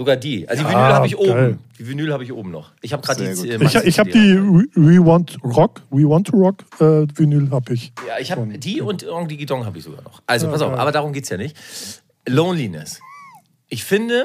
Sogar 0.00 0.16
die. 0.16 0.48
Also 0.48 0.62
die 0.64 0.70
Ja, 0.72 0.78
Vinyl 0.78 0.94
habe 0.94 1.06
ich 1.06 1.16
geil. 1.18 1.28
oben. 1.30 1.58
Die 1.78 1.86
Vinyl 1.88 2.10
habe 2.14 2.24
ich 2.24 2.32
oben 2.32 2.50
noch. 2.50 2.72
Ich 2.80 2.94
habe 2.94 3.02
gerade 3.02 3.34
die. 3.34 3.48
äh, 3.50 3.62
Ich, 3.62 3.74
ich 3.74 3.98
habe 3.98 4.10
die 4.10 4.34
We 4.74 5.04
Want 5.04 5.36
Rock, 5.44 5.82
We 5.90 6.08
Want 6.08 6.28
to 6.28 6.36
Rock 6.38 6.64
äh, 6.80 7.06
Vinyl 7.14 7.50
habe 7.50 7.74
ich. 7.74 7.92
Ja, 8.08 8.18
ich 8.18 8.32
habe 8.32 8.46
die 8.58 8.80
und 8.80 9.06
Ong 9.06 9.28
Digi 9.28 9.44
Dong 9.44 9.66
habe 9.66 9.76
ich 9.76 9.84
sogar 9.84 10.00
noch. 10.02 10.22
Also 10.26 10.46
Ja, 10.46 10.52
pass 10.52 10.62
auf, 10.62 10.70
geil. 10.70 10.80
aber 10.80 10.90
darum 10.90 11.12
geht 11.12 11.24
es 11.24 11.28
ja 11.28 11.36
nicht. 11.36 11.54
Loneliness. 12.26 12.98
Ich 13.68 13.84
finde, 13.84 14.24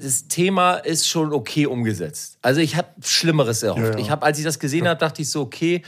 das 0.00 0.28
Thema 0.28 0.74
ist 0.74 1.08
schon 1.08 1.32
okay 1.32 1.66
umgesetzt. 1.66 2.38
Also 2.42 2.60
ich 2.60 2.76
habe 2.76 2.88
Schlimmeres 3.02 3.64
erhofft. 3.64 3.82
Ja, 3.82 3.90
ja. 3.92 3.98
Ich 3.98 4.10
habe, 4.10 4.24
als 4.24 4.38
ich 4.38 4.44
das 4.44 4.60
gesehen 4.60 4.86
habe, 4.86 5.00
dachte 5.00 5.20
ich 5.22 5.30
so, 5.30 5.40
okay, 5.40 5.82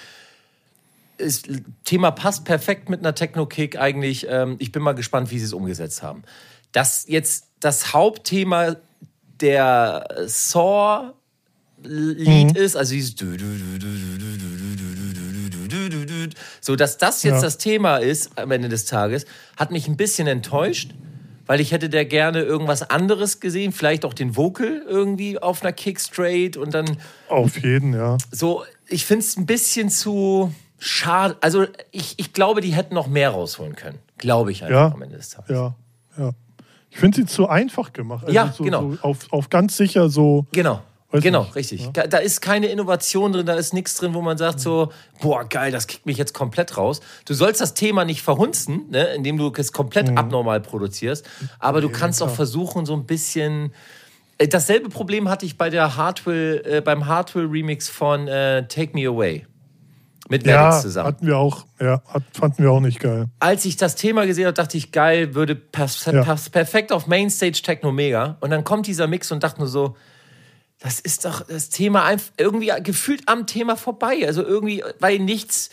das 1.19 1.43
Thema 1.85 2.11
passt 2.11 2.45
perfekt 2.45 2.89
mit 2.89 3.01
einer 3.01 3.15
Techno-Kick 3.15 3.79
eigentlich. 3.79 4.27
Ähm, 4.29 4.57
ich 4.59 4.73
bin 4.73 4.83
mal 4.83 4.95
gespannt, 4.95 5.31
wie 5.31 5.39
sie 5.39 5.45
es 5.45 5.53
umgesetzt 5.53 6.03
haben. 6.03 6.25
Das 6.73 7.05
jetzt 7.09 7.47
das 7.61 7.93
Hauptthema 7.93 8.77
der 9.41 10.07
Saw 10.27 11.13
Lied 11.83 12.57
ist, 12.57 12.77
also 12.77 12.93
dieses 12.93 13.15
so, 16.61 16.77
dass 16.77 16.99
das 16.99 17.23
jetzt 17.23 17.37
Ja. 17.37 17.41
das 17.41 17.59
Thema 17.59 17.97
ist 17.99 18.39
am 18.39 18.51
Ende 18.51 18.69
des 18.69 18.85
Tages, 18.85 19.25
hat 19.57 19.71
mich 19.71 19.89
ein 19.89 19.97
bisschen 19.97 20.27
enttäuscht, 20.27 20.93
weil 21.47 21.61
ich 21.61 21.73
hätte 21.73 21.89
der 21.89 22.05
gerne 22.05 22.43
irgendwas 22.43 22.89
anderes 22.91 23.41
gesehen, 23.41 23.73
vielleicht 23.73 24.05
auch 24.05 24.15
den 24.15 24.37
Vocal 24.37 24.83
irgendwie 24.87 25.39
auf 25.39 25.63
einer 25.63 25.73
Kick 25.73 26.01
straight 26.01 26.57
und 26.57 26.75
dann 26.75 26.99
Auf 27.29 27.57
jeden, 27.63 27.95
ja. 27.95 28.19
so, 28.31 28.65
ich 28.89 29.05
finde 29.07 29.25
es 29.25 29.37
ein 29.37 29.47
bisschen 29.47 29.89
zu 29.91 30.53
schade. 30.79 31.37
Also 31.41 31.67
ich, 31.91 32.15
ich 32.19 32.33
glaube, 32.33 32.61
die 32.61 32.75
hätten 32.75 32.95
noch 32.95 33.07
mehr 33.07 33.31
rausholen 33.31 33.75
können. 33.75 33.99
Glaube 34.19 34.53
ich 34.53 34.63
einfach 34.65 34.75
Ja. 34.91 34.93
am 34.93 35.03
Ende 35.03 35.17
des 35.17 35.31
Tages. 35.31 35.51
Ja, 35.51 35.75
ja. 36.19 36.33
Ich 36.91 36.99
finde 36.99 37.17
sie 37.19 37.27
zu 37.27 37.49
einfach 37.49 37.93
gemacht. 37.93 38.25
Also 38.25 38.35
Ja, 38.35 38.53
so, 38.57 38.65
genau. 38.65 38.91
So 38.93 38.99
auf, 39.03 39.19
auf 39.31 39.49
ganz 39.51 39.77
sicher 39.77 40.09
so. 40.09 40.47
Genau. 40.53 40.83
Weiß 41.13 41.25
genau, 41.25 41.43
nicht, 41.43 41.57
richtig. 41.57 41.81
ja. 41.87 41.91
Da- 41.93 42.07
Da 42.07 42.19
ist 42.19 42.41
keine 42.41 42.67
Innovation 42.69 43.33
drin, 43.33 43.45
da 43.45 43.55
ist 43.55 43.75
nichts 43.75 43.97
drin, 43.97 44.15
wo 44.15 44.21
man 44.21 44.39
sagt 44.39 44.61
so, 44.61 44.93
boah, 45.21 45.45
geil, 45.45 45.73
das 45.73 45.89
kickt 45.89 46.07
mich 46.07 46.17
jetzt 46.19 46.35
komplett 46.35 46.77
raus. 46.77 47.01
Du 47.25 47.35
sollst 47.35 47.61
das 47.61 47.75
Thema 47.75 48.05
nicht 48.05 48.23
verhunzen, 48.23 48.85
ne, 48.91 49.07
indem 49.15 49.37
du 49.37 49.53
es 49.57 49.73
komplett 49.73 50.09
Mhm. 50.13 50.19
abnormal 50.19 50.61
produzierst, 50.61 51.27
aber 51.59 51.81
du 51.81 51.89
kannst 51.89 52.23
auch 52.23 52.31
versuchen, 52.31 52.87
so 52.87 52.95
ein 52.95 53.07
bisschen... 53.07 53.73
Äh, 54.39 54.47
Dasselbe 54.47 54.89
Problem 54.89 55.29
hatte 55.29 55.47
ich 55.47 55.59
bei 55.59 55.69
der 55.69 55.97
Hardwell, 55.97 56.63
äh, 56.65 56.81
beim 56.81 57.07
Hardwell-Remix 57.07 57.89
von 57.89 58.29
äh, 58.29 58.67
Take 58.69 58.93
Me 58.95 59.09
Away. 59.09 59.47
Mit 60.31 60.47
Ja, 60.47 60.63
Maddox 60.63 60.83
zusammen. 60.83 61.09
hatten 61.09 61.27
wir 61.27 61.37
auch. 61.37 61.67
Ja, 61.81 62.01
hat, 62.09 62.23
fanden 62.33 62.63
wir 62.63 62.71
auch 62.71 62.81
nicht 62.81 63.01
geil. 63.01 63.27
als 63.41 63.65
ich 63.67 63.77
das 63.77 63.97
Thema 63.97 64.25
gesehen 64.27 64.47
habe, 64.47 64.55
dachte 64.55 64.79
ich, 64.79 64.93
geil, 64.93 65.35
würde 65.35 65.55
pass, 65.57 66.05
Ja. 66.07 66.25
pass, 66.25 66.49
perfekt 66.49 66.93
auf 66.93 67.07
Mainstage 67.07 67.61
Techno 67.63 67.91
Mega. 67.93 68.37
Und 68.41 68.51
dann 68.51 68.65
kommt 68.65 68.87
dieser 68.87 69.07
Mix 69.09 69.31
und 69.33 69.43
dachte 69.43 69.59
nur 69.59 69.69
so, 69.69 69.97
das 70.79 70.99
ist 71.01 71.25
doch 71.27 71.43
das 71.47 71.69
Thema 71.69 72.05
einfach 72.05 72.31
irgendwie 72.39 72.73
gefühlt 72.83 73.23
am 73.27 73.47
Thema 73.47 73.77
vorbei. 73.77 74.23
Also 74.27 74.43
irgendwie, 74.43 74.83
weil 75.01 75.19
nichts, 75.19 75.69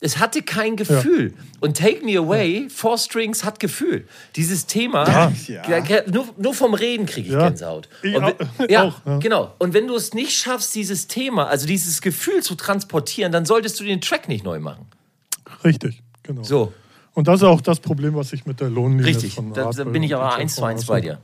es 0.00 0.18
hatte 0.18 0.42
kein 0.42 0.76
Gefühl. 0.76 1.34
Und 1.60 1.76
Take 1.78 2.04
Me 2.04 2.18
Away, 2.18 2.68
Four 2.68 2.98
Strings 2.98 3.44
hat 3.44 3.58
Gefühl. 3.60 4.06
Dieses 4.36 4.66
Thema, 4.66 5.06
Ja. 5.48 5.68
ja, 5.68 6.02
nur, 6.10 6.26
nur 6.36 6.54
vom 6.54 6.74
Reden 6.74 7.06
kriege 7.06 7.28
ich 7.28 7.32
Ja. 7.34 7.48
Gänsehaut. 7.48 7.88
Ich 8.02 8.12
ja, 8.68 8.82
auch, 8.84 9.06
ja. 9.06 9.18
genau. 9.18 9.52
Und 9.58 9.72
wenn 9.74 9.86
du 9.86 9.94
es 9.96 10.12
nicht 10.14 10.32
schaffst, 10.32 10.74
dieses 10.74 11.06
Thema, 11.06 11.46
also 11.46 11.66
dieses 11.66 12.00
Gefühl 12.00 12.42
zu 12.42 12.54
transportieren, 12.54 13.32
dann 13.32 13.46
solltest 13.46 13.80
du 13.80 13.84
den 13.84 14.00
Track 14.00 14.28
nicht 14.28 14.44
neu 14.44 14.60
machen. 14.60 14.86
Richtig, 15.64 16.02
genau. 16.22 16.42
So. 16.42 16.72
Und 17.14 17.28
das 17.28 17.36
ist 17.40 17.44
auch 17.44 17.60
das 17.60 17.80
Problem, 17.80 18.14
was 18.14 18.32
ich 18.32 18.44
mit 18.44 18.60
der 18.60 18.68
Lohnlinie 18.70 19.06
Richtig, 19.06 19.36
da, 19.54 19.70
da 19.70 19.84
bin 19.84 20.02
ich 20.02 20.14
aber 20.14 20.34
eins 20.34 20.56
zu 20.56 20.64
eins 20.64 20.84
bei 20.86 21.00
dir. 21.00 21.20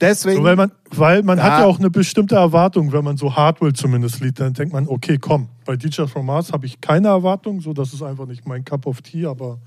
Deswegen, 0.00 0.38
So, 0.38 0.44
weil 0.44 0.56
man, 0.56 0.72
weil 0.90 1.22
man 1.22 1.42
hat 1.42 1.60
ja 1.60 1.64
auch 1.64 1.78
eine 1.78 1.90
bestimmte 1.90 2.36
Erwartung, 2.36 2.92
wenn 2.92 3.04
man 3.04 3.16
so 3.16 3.34
Hardwell 3.34 3.72
zumindest 3.72 4.20
liest, 4.20 4.40
dann 4.40 4.54
denkt 4.54 4.72
man, 4.72 4.86
okay, 4.88 5.18
komm, 5.18 5.48
bei 5.64 5.76
DJ 5.76 6.04
from 6.06 6.26
Mars 6.26 6.52
habe 6.52 6.66
ich 6.66 6.80
keine 6.80 7.08
Erwartung, 7.08 7.60
so 7.60 7.72
das 7.72 7.92
ist 7.92 8.02
einfach 8.02 8.26
nicht 8.26 8.46
mein 8.46 8.64
Cup 8.64 8.86
of 8.86 9.02
Tea, 9.02 9.26
aber 9.26 9.58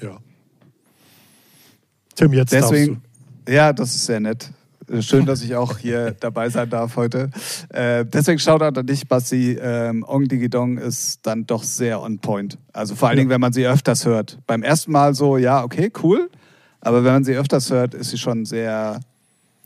ja. 0.00 0.18
Tim, 2.14 2.32
jetzt 2.32 2.52
deswegen, 2.52 3.02
ja, 3.48 3.72
das 3.72 3.94
ist 3.94 4.06
sehr 4.06 4.20
nett. 4.20 4.50
Schön, 5.00 5.26
dass 5.26 5.42
ich 5.42 5.54
auch 5.56 5.78
hier 5.78 6.12
dabei 6.20 6.48
sein 6.48 6.70
darf 6.70 6.96
heute. 6.96 7.30
Äh, 7.70 8.04
deswegen 8.04 8.38
Shoutout 8.38 8.78
an 8.78 8.86
dich, 8.86 9.08
Basti. 9.08 9.58
Ähm, 9.60 10.04
Ong 10.06 10.28
Digi 10.28 10.48
Dong 10.48 10.78
ist 10.78 11.26
dann 11.26 11.44
doch 11.44 11.64
sehr 11.64 12.00
on 12.00 12.18
point. 12.20 12.56
Also 12.72 12.94
vor 12.94 13.08
allen 13.08 13.18
Dingen, 13.18 13.30
wenn 13.30 13.40
man 13.40 13.52
sie 13.52 13.66
öfters 13.66 14.06
hört. 14.06 14.38
Beim 14.46 14.62
ersten 14.62 14.92
Mal 14.92 15.14
so, 15.14 15.38
ja, 15.38 15.64
okay, 15.64 15.92
cool. 16.02 16.30
Aber 16.80 17.02
wenn 17.02 17.14
man 17.14 17.24
sie 17.24 17.34
öfters 17.34 17.70
hört, 17.70 17.94
ist 17.94 18.10
sie 18.10 18.18
schon 18.18 18.44
sehr, 18.44 19.00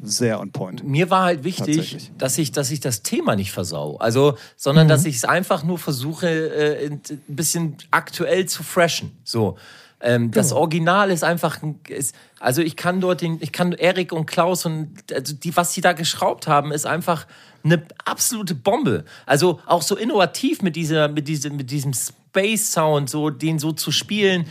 sehr 0.03 0.41
on 0.41 0.51
point. 0.53 0.83
Mir 0.85 1.11
war 1.11 1.25
halt 1.25 1.45
wichtig, 1.45 2.11
dass 2.19 2.39
ich, 2.39 2.53
dass 2.53 2.71
ich 2.71 2.81
das 2.81 3.03
Thema 3.03 3.37
nicht 3.37 3.53
versau. 3.53 3.97
Also, 3.99 4.37
sondern 4.57 4.87
Mhm. 4.87 4.91
dass 4.91 5.05
ich 5.05 5.17
es 5.17 5.25
einfach 5.25 5.63
nur 5.65 5.79
versuche, 5.79 6.29
äh, 6.29 6.87
ein 6.87 7.01
bisschen 7.29 7.77
aktuell 7.91 8.47
zu 8.47 8.63
freshen. 8.63 9.13
So. 9.25 9.57
Ähm, 10.03 10.31
Das 10.31 10.49
Genau. 10.49 10.61
Original 10.63 11.11
ist 11.11 11.23
einfach, 11.25 11.63
ein- 11.63 11.79
ist, 11.89 12.15
also 12.39 12.63
ich 12.63 12.77
kann 12.77 13.01
dort 13.03 13.21
den, 13.21 13.37
ich 13.41 13.53
kann 13.53 13.73
Erik 13.73 14.13
und 14.13 14.25
Klaus 14.27 14.65
und 14.65 14.89
also 15.13 15.35
die, 15.35 15.55
was 15.57 15.75
sie 15.75 15.83
da 15.83 15.93
geschraubt 15.93 16.47
haben, 16.47 16.73
ist 16.73 16.87
einfach 16.87 17.27
eine 17.63 17.83
absolute 18.07 18.55
Bombe. 18.55 19.05
Also 19.27 19.61
auch 19.67 19.83
so 19.83 19.97
innovativ 19.97 20.63
mit 20.63 20.75
dieser, 20.77 21.09
mit 21.09 21.29
diesem, 21.29 21.57
mit 21.57 21.71
diesem 21.71 21.93
Space 21.93 22.73
Sound, 22.73 23.11
so 23.11 23.29
den 23.29 23.59
so 23.59 23.73
zu 23.73 23.93
spielen. 23.93 24.47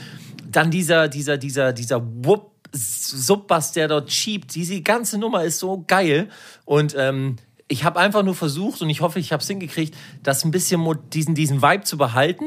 Dann 0.52 0.70
dieser, 0.70 1.08
dieser, 1.08 1.38
dieser, 1.40 1.74
dieser 1.74 2.00
Whoop 2.24 2.52
Subbass, 2.72 3.72
der 3.72 3.88
dort 3.88 4.12
schiebt. 4.12 4.56
Diese 4.56 4.82
ganze 4.82 5.18
Nummer 5.18 5.44
ist 5.44 5.60
so 5.60 5.84
geil. 5.88 6.30
Und 6.66 6.96
ähm, 6.98 7.38
ich 7.68 7.84
habe 7.84 8.00
einfach 8.00 8.24
nur 8.24 8.36
versucht 8.36 8.82
und 8.82 8.90
ich 8.90 9.02
hoffe, 9.02 9.20
ich 9.20 9.32
habe 9.32 9.42
es 9.42 9.48
hingekriegt, 9.48 9.96
das 10.24 10.44
ein 10.44 10.52
bisschen 10.52 10.86
diesen, 11.14 11.36
diesen 11.36 11.62
Vibe 11.62 11.84
zu 11.84 11.98
behalten 11.98 12.46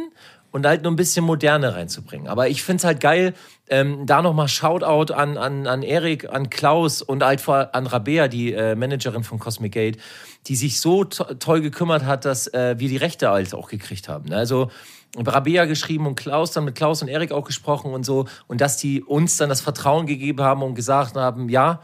und 0.52 0.66
halt 0.66 0.82
nur 0.82 0.92
ein 0.92 0.96
bisschen 0.96 1.24
Moderne 1.24 1.74
reinzubringen. 1.74 2.28
Aber 2.28 2.48
ich 2.48 2.62
finde 2.62 2.78
es 2.78 2.84
halt 2.84 3.00
geil, 3.00 3.34
ähm, 3.68 4.04
da 4.04 4.20
nochmal 4.20 4.48
Shoutout 4.48 5.14
an, 5.14 5.38
an, 5.38 5.66
an 5.66 5.82
Erik, 5.82 6.28
an 6.28 6.50
Klaus 6.50 7.02
und 7.02 7.24
halt 7.24 7.40
vor, 7.40 7.74
an 7.74 7.86
Rabea, 7.86 8.28
die 8.28 8.52
äh, 8.52 8.74
Managerin 8.74 9.24
von 9.24 9.38
Cosmic 9.38 9.72
Gate, 9.72 9.98
die 10.46 10.56
sich 10.56 10.80
so 10.80 11.04
to 11.04 11.24
toll 11.34 11.62
gekümmert 11.62 12.04
hat, 12.04 12.24
dass 12.24 12.48
äh, 12.48 12.74
wir 12.78 12.88
die 12.88 12.98
Rechte 12.98 13.30
halt 13.30 13.54
auch 13.54 13.68
gekriegt 13.68 14.08
haben. 14.08 14.28
ne? 14.28 14.36
Also 14.36 14.70
Rabea 15.16 15.66
geschrieben 15.66 16.06
und 16.06 16.14
Klaus 16.16 16.52
dann 16.52 16.64
mit 16.64 16.74
Klaus 16.74 17.02
und 17.02 17.08
Erik 17.08 17.32
auch 17.32 17.44
gesprochen 17.44 17.92
und 17.92 18.04
so 18.04 18.26
und 18.46 18.60
dass 18.60 18.76
die 18.76 19.02
uns 19.02 19.36
dann 19.36 19.48
das 19.48 19.60
Vertrauen 19.60 20.06
gegeben 20.06 20.40
haben 20.42 20.62
und 20.62 20.74
gesagt 20.74 21.16
haben, 21.16 21.48
ja, 21.48 21.82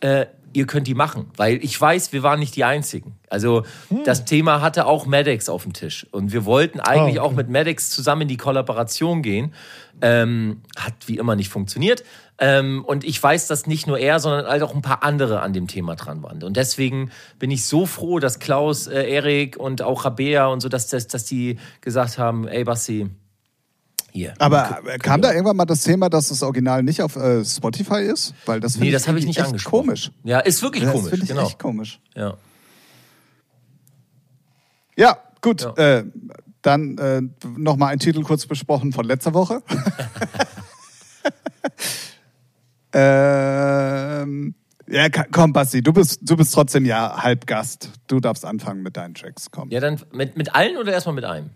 äh, 0.00 0.26
ihr 0.54 0.66
könnt 0.66 0.86
die 0.86 0.94
machen, 0.94 1.30
weil 1.36 1.62
ich 1.62 1.78
weiß, 1.78 2.12
wir 2.12 2.22
waren 2.22 2.40
nicht 2.40 2.56
die 2.56 2.64
Einzigen. 2.64 3.18
Also 3.28 3.64
das 4.04 4.24
Thema 4.24 4.62
hatte 4.62 4.86
auch 4.86 5.04
Maddox 5.06 5.48
auf 5.48 5.64
dem 5.64 5.72
Tisch 5.74 6.06
und 6.10 6.32
wir 6.32 6.44
wollten 6.46 6.80
eigentlich 6.80 7.18
Ah, 7.18 7.24
okay. 7.24 7.32
auch 7.32 7.32
mit 7.32 7.48
Maddox 7.50 7.90
zusammen 7.90 8.22
in 8.22 8.28
die 8.28 8.38
Kollaboration 8.38 9.22
gehen. 9.22 9.52
Ähm, 10.00 10.62
hat 10.78 10.94
wie 11.06 11.18
immer 11.18 11.36
nicht 11.36 11.50
funktioniert. 11.50 12.02
Ähm, 12.40 12.84
und 12.84 13.04
ich 13.04 13.20
weiß, 13.20 13.48
dass 13.48 13.66
nicht 13.66 13.86
nur 13.86 13.98
er, 13.98 14.20
sondern 14.20 14.46
halt 14.46 14.62
auch 14.62 14.74
ein 14.74 14.82
paar 14.82 15.02
andere 15.02 15.40
an 15.40 15.52
dem 15.52 15.66
Thema 15.66 15.96
dran 15.96 16.22
waren. 16.22 16.42
Und 16.44 16.56
deswegen 16.56 17.10
bin 17.38 17.50
ich 17.50 17.64
so 17.64 17.84
froh, 17.84 18.20
dass 18.20 18.38
Klaus, 18.38 18.86
äh, 18.86 19.02
Erik 19.02 19.56
und 19.56 19.82
auch 19.82 20.04
Rabea 20.04 20.46
und 20.46 20.60
so, 20.60 20.68
dass, 20.68 20.86
dass, 20.86 21.08
dass 21.08 21.24
die 21.24 21.58
gesagt 21.80 22.16
haben, 22.18 22.46
ey 22.46 22.62
Basti, 22.62 23.10
hier. 24.12 24.34
Aber 24.38 24.80
kam 25.00 25.20
da 25.20 25.32
irgendwann 25.32 25.56
mal 25.56 25.64
das 25.64 25.82
Thema, 25.82 26.08
dass 26.08 26.28
das 26.28 26.42
Original 26.42 26.82
nicht 26.82 27.02
auf 27.02 27.16
äh, 27.16 27.44
Spotify 27.44 28.02
ist? 28.02 28.34
Weil 28.46 28.60
das 28.60 28.76
Nee, 28.76 28.90
das 28.92 29.08
habe 29.08 29.18
ich 29.18 29.26
nicht 29.26 29.42
angesprochen. 29.42 29.86
komisch. 29.86 30.10
Ja, 30.22 30.38
ist 30.38 30.62
wirklich 30.62 30.84
Das 30.84 30.92
komisch, 30.92 31.10
finde 31.10 31.24
ich 31.24 31.30
genau. 31.30 31.42
echt 31.42 31.58
komisch. 31.58 32.00
Ja. 32.14 32.36
Ja, 34.96 35.18
gut. 35.40 35.62
Ja. 35.62 35.74
Äh, 35.98 36.04
dann 36.62 36.98
äh, 36.98 37.22
nochmal 37.56 37.92
ein 37.92 37.98
Titel 37.98 38.22
kurz 38.22 38.46
besprochen 38.46 38.92
von 38.92 39.04
letzter 39.04 39.34
Woche. 39.34 39.62
ähm, 42.92 44.54
ja, 44.90 45.08
komm, 45.30 45.52
Basti, 45.52 45.82
du 45.82 45.92
bist, 45.92 46.20
du 46.22 46.36
bist 46.36 46.54
trotzdem 46.54 46.84
ja 46.86 47.22
Halbgast. 47.22 47.90
Du 48.06 48.20
darfst 48.20 48.44
anfangen 48.44 48.82
mit 48.82 48.96
deinen 48.96 49.14
Tracks. 49.14 49.50
Komm. 49.50 49.70
ja, 49.70 49.80
dann 49.80 50.00
mit, 50.12 50.36
mit 50.36 50.54
allen 50.54 50.76
oder 50.78 50.92
erstmal 50.92 51.14
mit 51.14 51.24
einem? 51.24 51.50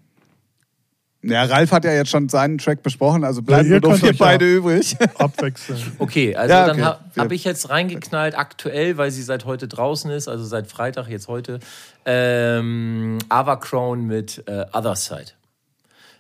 Ja, 1.25 1.45
Ralf 1.45 1.71
hat 1.71 1.85
ja 1.85 1.93
jetzt 1.93 2.11
schon 2.11 2.29
seinen 2.29 2.59
Track 2.59 2.83
besprochen, 2.83 3.23
also 3.23 3.43
bleiben 3.43 3.71
ihr 3.71 3.81
nur 3.81 3.93
noch 3.93 4.01
könnt 4.01 4.03
wir 4.03 4.11
euch 4.11 4.19
ja- 4.19 4.25
beide 4.27 4.57
übrig. 4.57 4.97
Abwechseln. 5.19 5.81
Okay, 6.01 6.35
also 6.35 6.53
Ja, 6.53 6.67
dann 6.67 6.77
okay. 6.77 6.85
ha 6.85 7.01
Wir- 7.15 7.23
habe 7.23 7.35
ich 7.37 7.45
jetzt 7.45 7.71
reingeknallt, 7.71 8.37
aktuell, 8.37 8.97
weil 8.99 9.13
sie 9.13 9.23
seit 9.23 9.45
heute 9.45 9.69
draußen 9.69 10.11
ist, 10.11 10.27
also 10.27 10.45
seit 10.45 10.67
Freitag, 10.67 11.07
jetzt 11.09 11.29
heute, 11.29 11.61
ähm, 12.05 13.19
Ava 13.29 13.55
Crown 13.55 14.05
mit 14.05 14.43
äh, 14.49 14.65
Other 14.73 14.97
Side. 14.97 15.27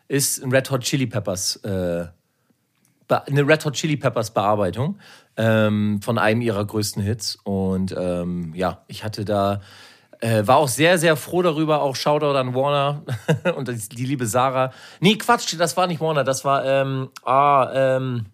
Ist 0.07 0.41
ein 0.43 0.53
Red 0.53 0.71
Hot 0.71 0.83
Chili 0.83 1.09
Peppers, 1.09 1.57
äh, 1.65 2.05
eine 3.13 3.47
Red 3.47 3.65
Hot 3.65 3.75
Chili 3.75 3.97
Peppers 3.97 4.33
Bearbeitung 4.33 4.99
ähm, 5.37 6.01
von 6.03 6.19
einem 6.19 6.41
ihrer 6.41 6.65
größten 6.65 7.03
Hits. 7.03 7.37
Und 7.45 7.95
ähm, 7.97 8.53
ja, 8.55 8.85
ich 8.89 9.05
hatte 9.05 9.25
da, 9.25 9.61
äh, 10.21 10.47
war 10.47 10.57
auch 10.57 10.69
sehr, 10.69 10.99
sehr 10.99 11.17
froh 11.17 11.43
darüber, 11.43 11.83
auch 11.83 11.97
Shoutout 11.97 12.37
an 12.37 12.55
Warner 12.55 13.03
und 13.57 13.69
die 13.69 14.07
liebe 14.07 14.27
Sarah. 14.27 14.73
Nee, 15.01 15.17
Quatsch, 15.17 15.55
das 15.59 15.77
war 15.77 15.87
nicht 15.87 16.01
Warner, 16.01 16.25
das 16.25 16.45
war, 16.45 16.65
ähm, 16.65 17.11
ah, 17.25 17.71
ähm, 17.75 18.27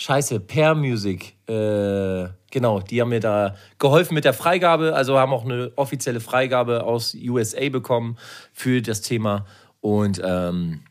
Scheiße, 0.00 0.38
Pair 0.38 0.76
Music. 0.76 1.34
Äh, 1.48 2.28
genau, 2.52 2.80
die 2.80 3.00
haben 3.00 3.08
mir 3.08 3.18
da 3.18 3.56
geholfen 3.80 4.14
mit 4.14 4.24
der 4.24 4.32
Freigabe, 4.32 4.94
also 4.94 5.18
haben 5.18 5.32
auch 5.32 5.44
eine 5.44 5.72
offizielle 5.74 6.20
Freigabe 6.20 6.84
aus 6.84 7.16
USA 7.20 7.68
bekommen 7.68 8.16
für 8.52 8.80
das 8.80 9.00
Thema. 9.00 9.44
Und 9.80 10.22
ähm, 10.24 10.82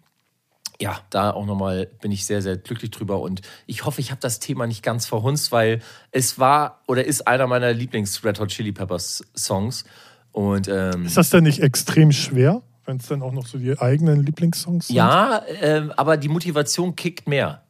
ja, 0.82 1.00
da 1.10 1.32
auch 1.32 1.46
nochmal 1.46 1.88
bin 2.02 2.12
ich 2.12 2.26
sehr, 2.26 2.42
sehr 2.42 2.58
glücklich 2.58 2.92
drüber. 2.92 3.20
Und 3.20 3.42
ich 3.66 3.86
hoffe, 3.86 4.02
ich 4.02 4.12
habe 4.12 4.22
das 4.22 4.40
Thema 4.40 4.68
nicht 4.68 4.84
ganz 4.84 5.06
verhunzt, 5.06 5.52
weil 5.52 5.80
es 6.12 6.38
war 6.40 6.82
oder 6.88 7.06
ist 7.06 7.28
einer 7.28 7.48
meiner 7.48 7.74
Lieblings-Red 7.74 8.40
Hot 8.40 8.50
Chili 8.50 8.72
Peppers 8.72 9.24
Songs. 9.36 9.86
Und 10.32 10.68
ähm, 10.68 11.06
Ist 11.06 11.18
das 11.18 11.32
denn 11.32 11.44
nicht 11.46 11.62
extrem 11.62 12.12
schwer, 12.12 12.62
wenn 12.86 12.98
es 12.98 13.08
dann 13.08 13.24
auch 13.24 13.32
noch 13.32 13.48
so 13.48 13.58
die 13.58 13.78
eigenen 13.80 14.24
Lieblingssongs 14.24 14.88
sind? 14.88 14.96
Ja, 14.96 15.42
ähm, 15.62 15.92
aber 15.98 16.16
die 16.18 16.30
Motivation 16.30 16.96
kickt 16.96 17.28
mehr. 17.28 17.64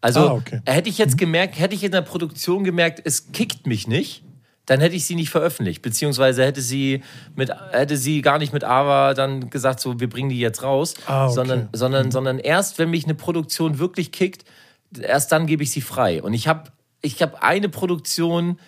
Also 0.00 0.20
Ah, 0.20 0.32
okay. 0.34 0.60
hätte 0.66 0.88
ich 0.88 0.98
jetzt 0.98 1.18
gemerkt, 1.18 1.58
hätte 1.58 1.74
ich 1.74 1.82
in 1.82 1.90
der 1.90 2.02
Produktion 2.02 2.62
gemerkt, 2.62 3.00
es 3.04 3.32
kickt 3.32 3.66
mich 3.66 3.88
nicht, 3.88 4.22
dann 4.66 4.80
hätte 4.80 4.94
ich 4.96 5.04
sie 5.06 5.14
nicht 5.14 5.30
veröffentlicht, 5.30 5.82
beziehungsweise 5.82 6.44
hätte 6.44 6.62
sie 6.62 7.02
mit 7.36 7.50
hätte 7.72 7.96
sie 7.96 8.22
gar 8.22 8.38
nicht 8.38 8.52
mit 8.52 8.64
Ava 8.64 9.14
dann 9.14 9.50
gesagt, 9.50 9.80
so 9.80 10.00
wir 10.00 10.08
bringen 10.08 10.30
die 10.30 10.38
jetzt 10.38 10.62
raus, 10.62 10.94
Ah, 11.06 11.26
okay. 11.26 11.34
sondern 11.34 11.68
sondern 11.72 12.10
sondern 12.10 12.38
erst 12.38 12.78
wenn 12.78 12.90
mich 12.90 13.04
eine 13.04 13.14
Produktion 13.14 13.78
wirklich 13.78 14.10
kickt, 14.12 14.44
erst 14.98 15.32
dann 15.32 15.46
gebe 15.46 15.62
ich 15.62 15.70
sie 15.70 15.80
frei. 15.82 16.22
Und 16.22 16.32
ich 16.34 16.48
habe 16.48 16.70
ich 17.02 17.20
habe 17.20 17.42
eine 17.42 17.68
Produktion, 17.68 18.58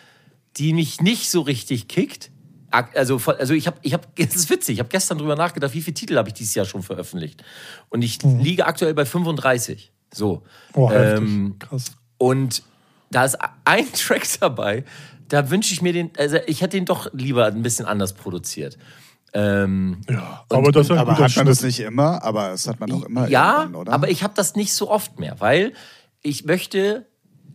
die 0.58 0.74
mich 0.74 1.00
nicht 1.00 1.30
so 1.30 1.40
richtig 1.40 1.88
kickt. 1.88 2.30
Also, 2.70 3.18
also 3.38 3.54
ich 3.54 3.66
habe, 3.66 3.78
ich 3.80 3.94
habe, 3.94 4.06
es 4.18 4.34
ist 4.36 4.50
witzig, 4.50 4.74
ich 4.74 4.78
habe 4.80 4.90
gestern 4.90 5.16
drüber 5.16 5.36
nachgedacht, 5.36 5.72
wie 5.72 5.80
viele 5.80 5.94
Titel 5.94 6.16
habe 6.18 6.28
ich 6.28 6.34
dieses 6.34 6.54
Jahr 6.54 6.66
schon 6.66 6.82
veröffentlicht? 6.82 7.42
Und 7.88 8.02
ich 8.02 8.22
liege 8.22 8.66
aktuell 8.66 8.92
bei 8.92 9.06
35. 9.06 9.92
So. 10.12 10.42
Oh. 10.74 10.90
Ähm, 10.92 11.56
Krass. 11.58 11.92
und 12.18 12.62
da 13.10 13.24
ist 13.24 13.38
ein 13.64 13.90
Track 13.94 14.26
dabei, 14.40 14.84
da 15.28 15.50
wünsche 15.50 15.72
ich 15.72 15.82
mir 15.82 15.92
den, 15.92 16.10
also 16.18 16.38
ich 16.46 16.60
hätte 16.60 16.76
den 16.76 16.84
doch 16.84 17.12
lieber 17.12 17.46
ein 17.46 17.62
bisschen 17.62 17.86
anders 17.86 18.12
produziert. 18.12 18.78
Ähm, 19.32 20.00
Ja, 20.08 20.44
aber 20.48 20.72
das 20.72 20.90
ein 20.90 20.98
aber 20.98 21.18
hat 21.18 21.36
man 21.36 21.46
das 21.46 21.62
nicht 21.62 21.80
immer? 21.80 22.22
Aber 22.22 22.50
das 22.50 22.66
hat 22.68 22.80
man 22.80 22.88
doch 22.88 23.04
immer 23.04 23.28
ja, 23.28 23.68
aber 23.86 24.08
ich 24.08 24.22
habe 24.22 24.34
das 24.34 24.54
nicht 24.54 24.72
so 24.72 24.90
oft 24.90 25.18
mehr, 25.18 25.36
weil 25.40 25.72
ich 26.22 26.44
möchte 26.44 27.06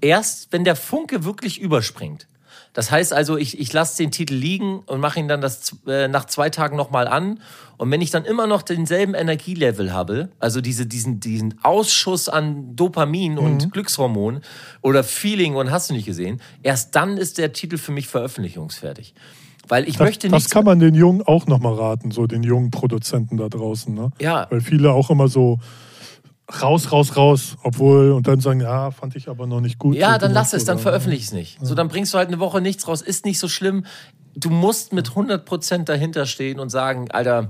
erst, 0.02 0.52
wenn 0.52 0.64
der 0.64 0.76
Funke 0.76 1.24
wirklich 1.24 1.60
überspringt. 1.60 2.28
Das 2.74 2.90
heißt 2.90 3.12
also, 3.14 3.36
ich, 3.38 3.60
ich 3.60 3.74
lasse 3.74 3.98
den 3.98 4.12
Titel 4.12 4.34
liegen 4.34 4.80
und 4.86 5.00
mache 5.02 5.20
ihn 5.20 5.28
dann 5.28 5.42
das, 5.42 5.76
äh, 5.88 6.08
nach 6.08 6.26
zwei 6.26 6.50
Tagen 6.50 6.78
nochmal 6.78 7.08
an. 7.08 7.40
Und 7.78 7.92
wenn 7.92 8.00
ich 8.00 8.12
dann 8.12 8.24
immer 8.26 8.48
noch 8.48 8.62
denselben 8.62 9.14
Energielevel 9.14 9.92
habe, 9.92 10.30
also 10.40 10.62
diese, 10.62 10.86
diesen, 10.86 11.20
diesen 11.20 11.56
Ausschuss 11.64 12.30
an 12.30 12.76
Dopamin 12.76 13.34
Mhm. 13.34 13.38
und 13.40 13.74
Glückshormon 13.74 14.42
oder 14.82 15.04
Feeling 15.04 15.56
und 15.56 15.70
hast 15.72 15.90
du 15.90 15.94
nicht 15.96 16.06
gesehen, 16.06 16.42
erst 16.64 16.96
dann 16.96 17.18
ist 17.18 17.38
der 17.40 17.52
Titel 17.54 17.78
für 17.78 17.92
mich 17.92 18.08
veröffentlichungsfertig. 18.08 19.14
Weil 19.68 19.88
ich 19.88 19.98
Das, 19.98 20.06
möchte 20.08 20.30
das 20.30 20.44
nicht. 20.44 20.52
kann 20.52 20.66
man 20.66 20.80
den 20.80 20.96
Jungen 20.96 21.22
auch 21.24 21.48
nochmal 21.48 21.74
raten, 21.76 22.12
so 22.12 22.26
den 22.28 22.44
jungen 22.44 22.72
Produzenten 22.72 23.38
da 23.38 23.50
draußen. 23.50 23.94
Ne? 23.94 24.12
Ja. 24.20 24.48
Weil 24.50 24.62
viele 24.62 24.92
auch 24.92 25.10
immer 25.10 25.28
so 25.28 25.60
raus, 26.62 26.92
raus, 26.92 27.16
raus, 27.16 27.58
obwohl 27.64 28.12
und 28.12 28.28
dann 28.28 28.40
sagen, 28.40 28.62
ja, 28.62 28.92
fand 28.92 29.16
ich 29.16 29.30
aber 29.30 29.48
noch 29.48 29.62
nicht 29.62 29.78
gut. 29.80 29.96
Ja, 29.96 30.18
dann 30.18 30.34
lass 30.34 30.54
es, 30.54 30.66
dann 30.66 30.80
veröffentliche 30.80 31.24
es 31.24 31.32
nicht. 31.32 31.58
So, 31.62 31.76
dann 31.76 31.88
bringst 31.88 32.14
du 32.14 32.18
halt 32.18 32.28
eine 32.28 32.40
Woche 32.40 32.62
nichts 32.62 32.88
raus, 32.88 33.02
ist 33.02 33.26
nicht 33.26 33.40
so 33.40 33.48
schlimm. 33.48 33.86
Du 34.36 34.50
musst 34.50 34.94
mit 34.94 35.10
100% 35.10 35.86
dahinter 35.86 36.26
stehen 36.26 36.60
und 36.60 36.70
sagen, 36.70 37.12
Alter, 37.12 37.50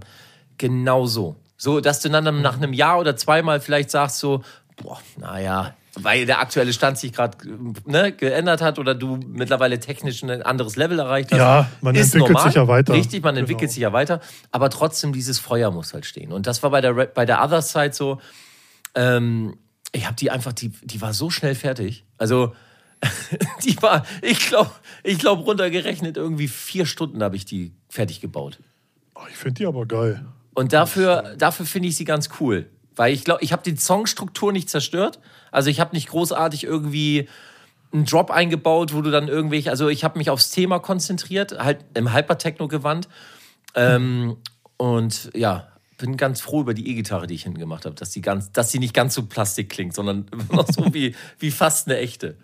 genau 0.58 1.06
so. 1.06 1.36
So, 1.58 1.80
dass 1.80 2.00
du 2.00 2.10
dann 2.10 2.42
nach 2.42 2.58
einem 2.58 2.74
Jahr 2.74 3.00
oder 3.00 3.16
zweimal 3.16 3.60
vielleicht 3.60 3.92
sagst 3.92 4.20
so, 4.20 4.42
boah, 4.82 5.00
naja, 5.18 5.76
weil 5.96 6.26
der 6.26 6.40
aktuelle 6.40 6.72
Stand 6.74 6.98
sich 6.98 7.12
gerade 7.14 7.38
ne, 7.86 8.12
geändert 8.14 8.62
hat 8.62 8.80
oder 8.80 8.96
du 8.96 9.18
mittlerweile 9.28 9.80
technisch 9.80 10.24
ein 10.24 10.42
anderes 10.42 10.76
Level 10.76 10.98
erreicht 11.00 11.32
hast. 11.32 11.38
Ja, 11.38 11.70
man 11.82 11.96
ist 11.96 12.16
entwickelt 12.16 12.32
normal. 12.34 12.48
sich 12.48 12.56
ja 12.56 12.68
weiter. 12.68 12.94
Richtig, 12.94 13.24
man 13.24 13.36
Genau. 13.36 13.42
entwickelt 13.42 13.72
sich 13.72 13.82
ja 13.82 13.92
weiter. 13.94 14.22
Aber 14.52 14.70
trotzdem, 14.70 15.12
dieses 15.14 15.38
Feuer 15.38 15.70
muss 15.70 15.94
halt 15.94 16.06
stehen. 16.06 16.32
Und 16.32 16.48
das 16.48 16.64
war 16.64 16.70
bei 16.70 16.82
der, 16.82 16.94
bei 16.94 17.26
der 17.26 17.44
Other 17.44 17.62
Side 17.62 17.94
so, 17.94 18.20
ähm, 18.96 19.58
ich 19.92 20.06
habe 20.06 20.16
die 20.16 20.32
einfach, 20.32 20.54
die, 20.54 20.70
die 20.70 21.02
war 21.02 21.14
so 21.14 21.30
schnell 21.30 21.56
fertig. 21.56 22.06
Also 22.18 22.54
die 23.64 23.82
war, 23.82 24.06
ich 24.22 24.48
glaube, 24.48 24.72
ich 25.04 25.20
glaub, 25.20 25.46
runtergerechnet 25.46 26.18
irgendwie 26.18 26.48
vier 26.48 26.86
Stunden 26.86 27.24
habe 27.24 27.36
ich 27.36 27.46
die 27.46 27.74
fertig 27.90 28.22
gebaut. 28.22 28.60
Oh, 29.16 29.22
ich 29.30 29.36
finde 29.36 29.56
die 29.56 29.66
aber 29.66 29.86
geil. 29.86 30.26
Und 30.54 30.74
dafür, 30.74 31.36
dafür 31.38 31.66
finde 31.66 31.90
ich 31.90 31.96
sie 31.96 32.06
ganz 32.06 32.30
cool. 32.40 32.70
Weil 32.96 33.14
ich 33.14 33.24
glaube, 33.24 33.44
ich 33.44 33.54
habe 33.54 33.64
die 33.64 33.76
Songstruktur 33.76 34.52
nicht 34.52 34.70
zerstört. 34.70 35.20
Also 35.50 35.70
ich 35.70 35.80
habe 35.80 35.96
nicht 35.96 36.10
großartig 36.10 36.64
irgendwie 36.64 37.30
einen 37.94 38.06
Drop 38.06 38.32
eingebaut, 38.32 38.94
wo 38.94 39.02
du 39.02 39.12
dann 39.12 39.28
irgendwelche, 39.28 39.70
also 39.70 39.90
ich 39.90 40.04
habe 40.04 40.18
mich 40.18 40.30
aufs 40.30 40.52
Thema 40.52 40.80
konzentriert, 40.80 41.58
halt 41.58 41.86
im 41.94 42.14
Hypertechno-Gewand. 42.14 43.08
Ähm, 43.76 44.38
und 44.78 45.30
ja, 45.34 45.71
bin 46.02 46.18
ganz 46.18 46.42
froh 46.42 46.62
über 46.62 46.74
die 46.74 46.90
E-Gitarre, 46.90 47.28
die 47.28 47.36
ich 47.36 47.44
hinten 47.44 47.60
gemacht 47.60 47.86
habe, 47.86 47.96
dass 47.96 48.10
die 48.10 48.22
ganz, 48.22 48.52
dass 48.52 48.72
sie 48.72 48.80
nicht 48.80 48.94
ganz 48.94 49.14
so 49.14 49.26
plastik 49.26 49.70
klingt, 49.70 49.94
sondern 49.94 50.26
noch 50.52 50.68
so 50.68 50.94
wie, 50.94 51.16
wie 51.40 51.52
fast 51.52 51.88
eine 51.88 51.98
echte. 51.98 52.36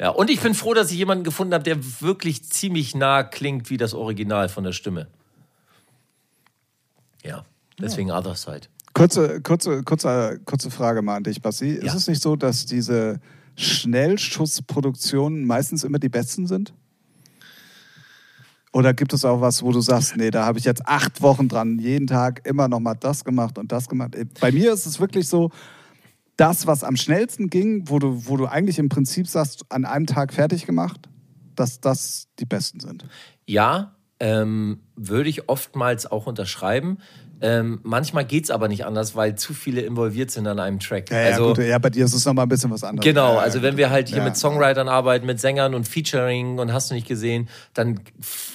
Ja, 0.00 0.08
und 0.08 0.30
ich 0.30 0.40
bin 0.40 0.54
froh, 0.54 0.74
dass 0.74 0.90
ich 0.90 0.96
jemanden 0.96 1.22
gefunden 1.22 1.54
habe, 1.54 1.62
der 1.62 1.76
wirklich 2.00 2.42
ziemlich 2.44 2.94
nah 2.94 3.22
klingt 3.22 3.70
wie 3.70 3.76
das 3.76 3.94
Original 3.94 4.48
von 4.48 4.64
der 4.64 4.72
Stimme. 4.72 5.06
Ja, 7.22 7.44
deswegen 7.78 8.08
ja. 8.08 8.18
Other 8.18 8.34
Side. 8.34 8.62
Kurze, 8.94 9.40
kurze, 9.42 9.82
kurze, 9.84 10.40
kurze 10.44 10.70
Frage 10.70 11.02
mal 11.02 11.16
an 11.16 11.24
dich, 11.24 11.40
Basti. 11.40 11.76
Ja. 11.76 11.82
Ist 11.82 11.94
es 11.94 12.08
nicht 12.08 12.22
so, 12.22 12.34
dass 12.34 12.66
diese 12.66 13.20
Schnellschussproduktionen 13.56 15.44
meistens 15.44 15.84
immer 15.84 15.98
die 15.98 16.08
besten 16.08 16.46
sind? 16.46 16.72
Oder 18.72 18.94
gibt 18.94 19.12
es 19.12 19.24
auch 19.24 19.40
was, 19.40 19.62
wo 19.62 19.70
du 19.70 19.80
sagst, 19.80 20.16
nee, 20.16 20.30
da 20.30 20.46
habe 20.46 20.58
ich 20.58 20.64
jetzt 20.64 20.86
acht 20.86 21.20
Wochen 21.20 21.48
dran, 21.48 21.78
jeden 21.78 22.06
Tag 22.06 22.46
immer 22.46 22.68
noch 22.68 22.80
mal 22.80 22.94
das 22.94 23.24
gemacht 23.24 23.58
und 23.58 23.70
das 23.70 23.88
gemacht. 23.88 24.16
Bei 24.40 24.50
mir 24.50 24.72
ist 24.72 24.86
es 24.86 24.98
wirklich 24.98 25.28
so, 25.28 25.50
das, 26.36 26.66
was 26.66 26.82
am 26.82 26.96
schnellsten 26.96 27.50
ging, 27.50 27.88
wo 27.88 27.98
du, 27.98 28.26
wo 28.26 28.36
du 28.36 28.46
eigentlich 28.46 28.78
im 28.78 28.88
Prinzip 28.88 29.28
sagst, 29.28 29.64
an 29.68 29.84
einem 29.84 30.06
Tag 30.06 30.32
fertig 30.32 30.66
gemacht, 30.66 31.08
dass 31.54 31.80
das 31.80 32.28
die 32.38 32.46
besten 32.46 32.80
sind. 32.80 33.04
Ja, 33.46 33.94
ähm, 34.18 34.80
würde 34.96 35.28
ich 35.28 35.48
oftmals 35.48 36.10
auch 36.10 36.26
unterschreiben. 36.26 36.98
Ähm, 37.44 37.80
manchmal 37.82 38.24
geht 38.24 38.44
es 38.44 38.50
aber 38.50 38.68
nicht 38.68 38.86
anders, 38.86 39.16
weil 39.16 39.34
zu 39.34 39.52
viele 39.52 39.80
involviert 39.80 40.30
sind 40.30 40.46
an 40.46 40.60
einem 40.60 40.78
Track. 40.78 41.10
Ja, 41.10 41.18
also, 41.24 41.48
ja, 41.48 41.54
gut, 41.54 41.64
ja 41.64 41.78
bei 41.78 41.90
dir 41.90 42.04
ist 42.04 42.14
es 42.14 42.24
nochmal 42.24 42.46
ein 42.46 42.48
bisschen 42.48 42.70
was 42.70 42.84
anderes. 42.84 43.04
Genau, 43.04 43.34
ja, 43.34 43.40
also 43.40 43.62
wenn 43.62 43.76
wir 43.76 43.90
halt 43.90 44.08
hier 44.08 44.22
mit 44.22 44.36
Songwritern 44.36 44.88
arbeiten, 44.88 45.26
mit 45.26 45.40
Sängern 45.40 45.74
und 45.74 45.88
Featuring 45.88 46.60
und 46.60 46.72
hast 46.72 46.90
du 46.90 46.94
nicht 46.94 47.08
gesehen, 47.08 47.48
dann 47.74 47.98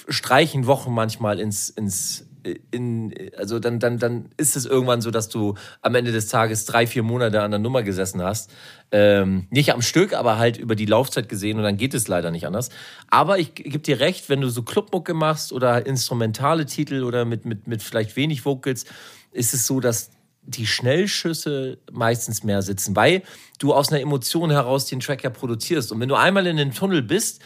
streichen 0.08 0.68
Wochen 0.68 0.94
manchmal 0.94 1.42
ins, 1.42 1.70
ins 1.70 2.27
in, 2.72 3.14
also 3.38 3.60
dann, 3.60 3.80
dann, 3.80 4.00
dann 4.00 4.30
ist 4.38 4.56
es 4.56 4.66
irgendwann 4.66 5.02
so, 5.02 5.12
dass 5.12 5.30
du 5.30 5.56
am 5.82 5.96
Ende 5.96 6.12
des 6.12 6.28
Tages 6.28 6.66
drei, 6.66 6.88
vier 6.88 7.04
Monate 7.04 7.42
an 7.42 7.52
der 7.52 7.60
Nummer 7.60 7.84
gesessen 7.84 8.22
hast. 8.22 8.52
Ähm, 8.92 9.48
nicht 9.50 9.74
am 9.74 9.82
Stück, 9.82 10.14
aber 10.14 10.38
halt 10.38 10.58
über 10.58 10.76
die 10.76 10.86
Laufzeit 10.86 11.30
gesehen 11.30 11.58
und 11.58 11.64
dann 11.64 11.78
geht 11.78 11.94
es 11.94 12.08
leider 12.08 12.32
nicht 12.32 12.48
anders. 12.48 12.70
Aber 13.10 13.40
ich 13.40 13.56
gebe 13.56 13.80
dir 13.80 14.00
recht, 14.00 14.30
wenn 14.30 14.42
du 14.42 14.50
so 14.50 14.64
Clubmucke 14.64 15.14
machst 15.14 15.52
oder 15.52 15.86
instrumentale 15.86 16.66
Titel 16.66 17.04
oder 17.04 17.26
mit, 17.26 17.46
mit, 17.46 17.68
mit 17.68 17.84
vielleicht 17.84 18.16
wenig 18.16 18.46
Vocals, 18.46 18.86
ist 19.32 19.54
es 19.54 19.68
so, 19.68 19.80
dass 19.80 20.12
die 20.48 20.66
Schnellschüsse 20.66 21.78
meistens 21.92 22.44
mehr 22.44 22.62
sitzen, 22.62 22.96
weil 22.96 23.22
du 23.60 23.74
aus 23.74 23.92
einer 23.92 24.02
Emotion 24.02 24.50
heraus 24.50 24.86
den 24.86 25.02
Track 25.02 25.24
ja 25.24 25.30
produzierst. 25.30 25.92
Und 25.92 26.00
wenn 26.00 26.10
du 26.10 26.16
einmal 26.16 26.48
in 26.48 26.58
den 26.58 26.74
Tunnel 26.74 27.02
bist 27.02 27.42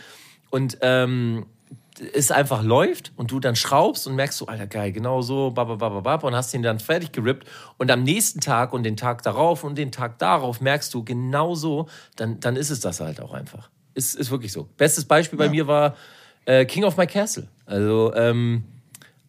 und 0.51 0.77
ähm, 0.81 1.47
es 2.13 2.31
einfach 2.31 2.63
läuft 2.63 3.11
und 3.15 3.31
du 3.31 3.39
dann 3.39 3.55
schraubst 3.55 4.07
und 4.07 4.15
merkst 4.15 4.37
so, 4.37 4.47
alter 4.47 4.67
geil, 4.67 4.91
genau 4.91 5.21
so, 5.21 5.51
bababababab 5.51 6.23
und 6.23 6.35
hast 6.35 6.53
ihn 6.53 6.63
dann 6.63 6.79
fertig 6.79 7.11
gerippt 7.11 7.47
und 7.77 7.91
am 7.91 8.03
nächsten 8.03 8.39
Tag 8.39 8.73
und 8.73 8.83
den 8.83 8.97
Tag 8.97 9.21
darauf 9.23 9.63
und 9.63 9.77
den 9.77 9.91
Tag 9.91 10.17
darauf 10.17 10.61
merkst 10.61 10.93
du 10.93 11.03
genau 11.03 11.53
so, 11.53 11.87
dann, 12.15 12.39
dann 12.39 12.55
ist 12.55 12.69
es 12.69 12.79
das 12.79 12.99
halt 12.99 13.21
auch 13.21 13.33
einfach. 13.33 13.69
Ist, 13.93 14.15
ist 14.15 14.31
wirklich 14.31 14.51
so. 14.51 14.67
Bestes 14.77 15.05
Beispiel 15.05 15.37
bei 15.37 15.45
ja. 15.45 15.51
mir 15.51 15.67
war 15.67 15.95
äh, 16.45 16.65
King 16.65 16.85
of 16.85 16.97
My 16.97 17.05
Castle. 17.05 17.47
Also, 17.65 18.13
ähm, 18.15 18.63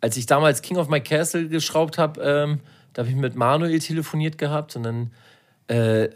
als 0.00 0.16
ich 0.16 0.26
damals 0.26 0.62
King 0.62 0.78
of 0.78 0.88
My 0.88 1.00
Castle 1.00 1.48
geschraubt 1.48 1.98
habe, 1.98 2.20
ähm, 2.22 2.60
da 2.92 3.02
habe 3.02 3.10
ich 3.10 3.16
mit 3.16 3.34
Manuel 3.34 3.78
telefoniert 3.80 4.38
gehabt 4.38 4.76
und 4.76 4.84
dann 4.84 5.10
äh, 5.68 6.08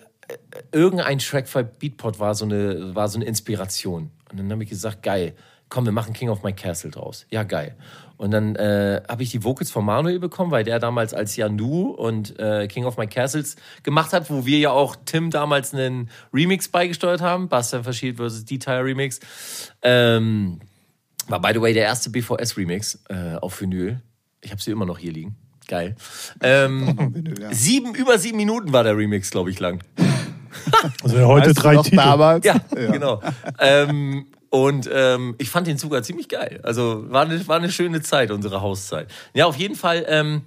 irgendein 0.73 1.19
Track 1.19 1.53
bei 1.53 1.63
Beatport 1.63 2.19
war 2.19 2.35
so 2.35 2.45
eine, 2.45 2.95
war 2.95 3.09
so 3.09 3.19
eine 3.19 3.27
Inspiration. 3.27 4.11
Und 4.31 4.39
dann 4.39 4.51
habe 4.51 4.65
ich 4.65 4.71
gesagt, 4.71 5.03
geil, 5.03 5.35
komm, 5.69 5.85
wir 5.85 5.93
machen 5.93 6.13
King 6.13 6.29
of 6.29 6.43
My 6.43 6.53
Castle 6.53 6.91
draus. 6.91 7.27
Ja, 7.31 7.43
geil. 7.43 7.77
Und 8.17 8.31
dann 8.31 8.57
äh, 8.57 9.03
habe 9.09 9.23
ich 9.23 9.31
die 9.31 9.45
Vocals 9.45 9.71
von 9.71 9.85
Manuel 9.85 10.19
bekommen, 10.19 10.51
weil 10.51 10.65
der 10.65 10.79
damals 10.79 11.13
als 11.13 11.37
Janu 11.37 11.91
und 11.91 12.39
äh, 12.39 12.67
King 12.67 12.85
of 12.85 12.97
My 12.97 13.07
Castles 13.07 13.57
gemacht 13.83 14.13
hat, 14.13 14.31
wo 14.31 14.47
wir 14.47 14.59
ja 14.59 14.71
auch 14.71 14.97
Tim 15.05 15.31
damals 15.31 15.75
einen 15.75 16.09
Remix 16.33 16.69
beigesteuert 16.69 17.21
haben, 17.21 17.49
Bastian 17.49 17.85
Verschied 17.85 18.17
vs. 18.17 18.45
Detail 18.47 18.81
Remix. 18.81 19.21
Ähm, 19.83 20.61
war, 21.29 21.41
by 21.41 21.51
the 21.53 21.61
way, 21.61 21.75
der 21.75 21.85
erste 21.85 22.09
BVS-Remix 22.11 23.01
äh, 23.09 23.37
auf 23.37 23.61
Vinyl. 23.61 24.01
Ich 24.41 24.51
habe 24.51 24.63
sie 24.63 24.71
immer 24.71 24.87
noch 24.87 24.99
hier 24.99 25.13
liegen. 25.13 25.37
Geil. 25.69 25.97
Ähm, 26.41 26.97
Vinyl, 27.15 27.43
ja. 27.43 27.53
sieben, 27.53 27.95
über 27.95 28.19
sieben 28.19 28.39
Minuten 28.39 28.73
war 28.73 28.85
der 28.85 28.97
Remix, 28.97 29.31
glaube 29.31 29.51
ich, 29.51 29.61
lang. 29.61 29.83
Also 31.03 31.19
heute 31.27 31.51
weißt 31.51 31.63
drei 31.63 31.77
Titel. 31.77 31.97
Damals? 31.97 32.45
Ja, 32.45 32.57
ja. 32.75 32.91
genau. 32.91 33.21
Ähm, 33.61 34.27
und 34.57 34.89
ähm, 34.91 35.35
ich 35.37 35.51
fand 35.51 35.67
den 35.67 35.77
sogar 35.77 36.03
ziemlich 36.03 36.31
geil. 36.31 36.61
Also 36.63 37.05
war 37.11 37.27
eine, 37.27 37.47
war 37.47 37.57
eine 37.57 37.71
schöne 37.71 38.01
Zeit, 38.01 38.31
unsere 38.31 38.63
Hauszeit. 38.63 39.11
Ja, 39.35 39.45
auf 39.45 39.57
jeden 39.57 39.75
Fall 39.75 40.07
ähm, 40.09 40.47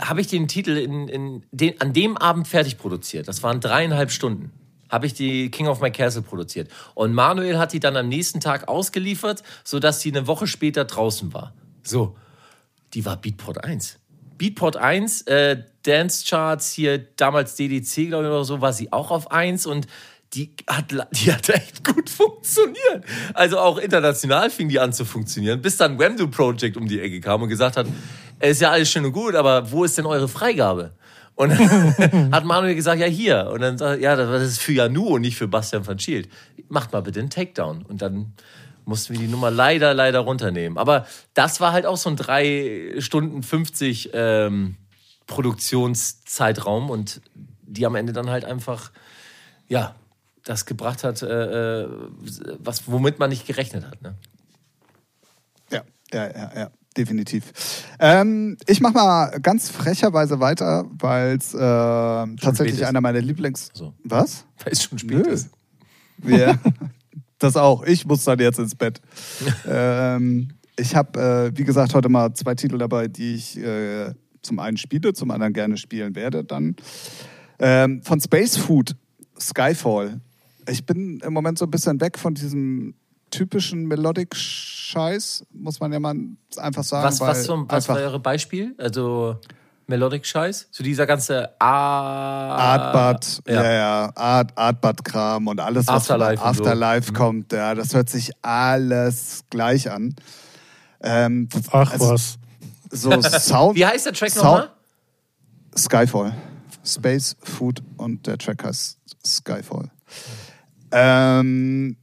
habe 0.00 0.22
ich 0.22 0.28
den 0.28 0.48
Titel 0.48 0.70
in, 0.70 1.06
in 1.06 1.42
den, 1.50 1.78
an 1.82 1.92
dem 1.92 2.16
Abend 2.16 2.48
fertig 2.48 2.78
produziert. 2.78 3.28
Das 3.28 3.42
waren 3.42 3.60
dreieinhalb 3.60 4.10
Stunden. 4.10 4.52
Habe 4.88 5.04
ich 5.04 5.12
die 5.12 5.50
King 5.50 5.66
of 5.66 5.82
My 5.82 5.90
Castle 5.90 6.22
produziert. 6.22 6.70
Und 6.94 7.12
Manuel 7.12 7.58
hat 7.58 7.74
die 7.74 7.80
dann 7.80 7.98
am 7.98 8.08
nächsten 8.08 8.40
Tag 8.40 8.68
ausgeliefert, 8.68 9.42
sodass 9.64 10.00
sie 10.00 10.12
eine 10.12 10.26
Woche 10.26 10.46
später 10.46 10.86
draußen 10.86 11.34
war. 11.34 11.52
So, 11.82 12.16
die 12.94 13.04
war 13.04 13.20
Beatport 13.20 13.62
1. 13.62 13.98
Beatport 14.38 14.78
1, 14.78 15.22
äh, 15.22 15.62
Dance 15.82 16.24
Charts 16.26 16.72
hier, 16.72 16.98
damals 17.16 17.54
DDC, 17.56 18.08
glaube 18.08 18.24
ich, 18.24 18.30
oder 18.30 18.44
so, 18.44 18.62
war 18.62 18.72
sie 18.72 18.92
auch 18.94 19.10
auf 19.10 19.30
1 19.30 19.66
und 19.66 19.86
die 20.34 20.54
hat, 20.66 20.92
die 21.12 21.32
hat 21.32 21.48
echt 21.48 21.84
gut 21.84 22.10
funktioniert. 22.10 23.04
Also 23.34 23.58
auch 23.58 23.78
international 23.78 24.50
fing 24.50 24.68
die 24.68 24.78
an 24.78 24.92
zu 24.92 25.04
funktionieren, 25.04 25.62
bis 25.62 25.76
dann 25.76 25.98
Wemdo 25.98 26.26
Project 26.28 26.76
um 26.76 26.88
die 26.88 27.00
Ecke 27.00 27.20
kam 27.20 27.42
und 27.42 27.48
gesagt 27.48 27.76
hat, 27.76 27.86
es 28.38 28.52
ist 28.52 28.60
ja 28.60 28.70
alles 28.70 28.90
schön 28.90 29.04
und 29.04 29.12
gut, 29.12 29.34
aber 29.34 29.70
wo 29.70 29.84
ist 29.84 29.96
denn 29.96 30.06
eure 30.06 30.28
Freigabe? 30.28 30.94
Und 31.36 31.50
dann 31.50 32.32
hat 32.32 32.44
Manuel 32.44 32.74
gesagt, 32.74 33.00
ja 33.00 33.06
hier. 33.06 33.50
Und 33.52 33.60
dann 33.60 33.78
sagt 33.78 34.00
ja, 34.00 34.16
das 34.16 34.42
ist 34.42 34.58
für 34.58 34.72
Janu 34.72 35.14
und 35.14 35.20
nicht 35.20 35.36
für 35.36 35.48
Bastian 35.48 35.86
van 35.86 35.98
Schield. 35.98 36.28
Macht 36.68 36.92
mal 36.92 37.02
bitte 37.02 37.20
einen 37.20 37.30
Takedown. 37.30 37.82
Und 37.82 38.02
dann 38.02 38.32
mussten 38.86 39.12
wir 39.12 39.20
die 39.20 39.28
Nummer 39.28 39.50
leider, 39.50 39.92
leider 39.92 40.20
runternehmen. 40.20 40.78
Aber 40.78 41.06
das 41.34 41.60
war 41.60 41.72
halt 41.72 41.84
auch 41.86 41.98
so 41.98 42.08
ein 42.08 42.16
3 42.16 42.94
Stunden 42.98 43.42
50 43.42 44.10
ähm, 44.14 44.76
Produktionszeitraum 45.26 46.88
und 46.88 47.20
die 47.62 47.84
am 47.84 47.96
Ende 47.96 48.12
dann 48.12 48.30
halt 48.30 48.44
einfach, 48.44 48.90
ja, 49.68 49.94
das 50.46 50.64
gebracht 50.64 51.04
hat, 51.04 51.22
äh, 51.22 51.82
äh, 51.82 51.88
was, 52.58 52.90
womit 52.90 53.18
man 53.18 53.30
nicht 53.30 53.46
gerechnet 53.46 53.84
hat. 53.84 54.00
Ne? 54.00 54.14
Ja, 55.70 55.82
ja, 56.12 56.26
ja, 56.26 56.52
ja. 56.56 56.70
Definitiv. 56.96 57.84
Ähm, 57.98 58.56
ich 58.66 58.80
mache 58.80 58.94
mal 58.94 59.38
ganz 59.42 59.68
frecherweise 59.68 60.40
weiter, 60.40 60.86
weil 60.98 61.36
es 61.36 61.52
äh, 61.52 61.58
tatsächlich 61.58 62.86
einer 62.86 63.02
meiner 63.02 63.20
Lieblings. 63.20 63.68
So. 63.74 63.92
Was? 64.02 64.46
Weil 64.64 64.72
es 64.72 64.84
schon 64.84 64.98
spät 64.98 65.26
Nö. 65.26 65.30
ist. 65.30 65.50
Ja, 66.24 66.58
das 67.38 67.56
auch. 67.56 67.82
Ich 67.82 68.06
muss 68.06 68.24
dann 68.24 68.38
jetzt 68.38 68.58
ins 68.58 68.74
Bett. 68.74 69.02
ähm, 69.68 70.52
ich 70.78 70.96
habe, 70.96 71.52
äh, 71.52 71.58
wie 71.58 71.64
gesagt, 71.64 71.92
heute 71.92 72.08
mal 72.08 72.32
zwei 72.32 72.54
Titel 72.54 72.78
dabei, 72.78 73.08
die 73.08 73.34
ich 73.34 73.58
äh, 73.58 74.14
zum 74.40 74.58
einen 74.58 74.78
spiele, 74.78 75.12
zum 75.12 75.30
anderen 75.30 75.52
gerne 75.52 75.76
spielen 75.76 76.14
werde. 76.14 76.44
Dann 76.44 76.76
ähm, 77.58 78.00
von 78.02 78.20
Space 78.22 78.56
Food 78.56 78.96
Skyfall 79.38 80.22
ich 80.68 80.84
bin 80.84 81.20
im 81.20 81.32
Moment 81.32 81.58
so 81.58 81.66
ein 81.66 81.70
bisschen 81.70 82.00
weg 82.00 82.18
von 82.18 82.34
diesem 82.34 82.94
typischen 83.30 83.86
Melodic-Scheiß, 83.86 85.44
muss 85.52 85.80
man 85.80 85.92
ja 85.92 86.00
mal 86.00 86.14
einfach 86.56 86.84
sagen. 86.84 87.06
Was, 87.06 87.20
was, 87.20 87.44
zum, 87.44 87.68
was 87.68 87.88
war 87.88 88.00
Ihre 88.00 88.20
Beispiel? 88.20 88.74
Also 88.78 89.38
Melodic-Scheiß? 89.86 90.68
So 90.70 90.82
dieser 90.82 91.06
ganze 91.06 91.60
Artbud, 91.60 93.42
ja. 93.48 93.62
ja, 93.62 93.72
ja, 93.72 94.12
Art, 94.14 94.52
Artbud-Kram 94.56 95.46
und 95.48 95.60
alles, 95.60 95.86
was 95.86 96.10
Afterlife, 96.10 96.42
Afterlife 96.42 97.06
so. 97.06 97.12
Mhm. 97.12 97.16
kommt, 97.16 97.52
ja, 97.52 97.74
das 97.74 97.94
hört 97.94 98.08
sich 98.08 98.30
alles 98.42 99.44
gleich 99.50 99.90
an. 99.90 100.14
Ähm, 101.00 101.48
Ach 101.70 101.92
also, 101.92 102.10
was. 102.10 102.38
So 102.90 103.20
Sound. 103.20 103.76
Wie 103.76 103.84
heißt 103.84 104.06
der 104.06 104.12
Track 104.12 104.34
nochmal? 104.36 104.70
Skyfall. 105.76 106.32
Space, 106.84 107.36
Food 107.42 107.82
und 107.96 108.26
der 108.26 108.38
Track 108.38 108.64
heißt 108.64 108.98
Skyfall. 109.24 109.90
Ähm, 110.98 111.96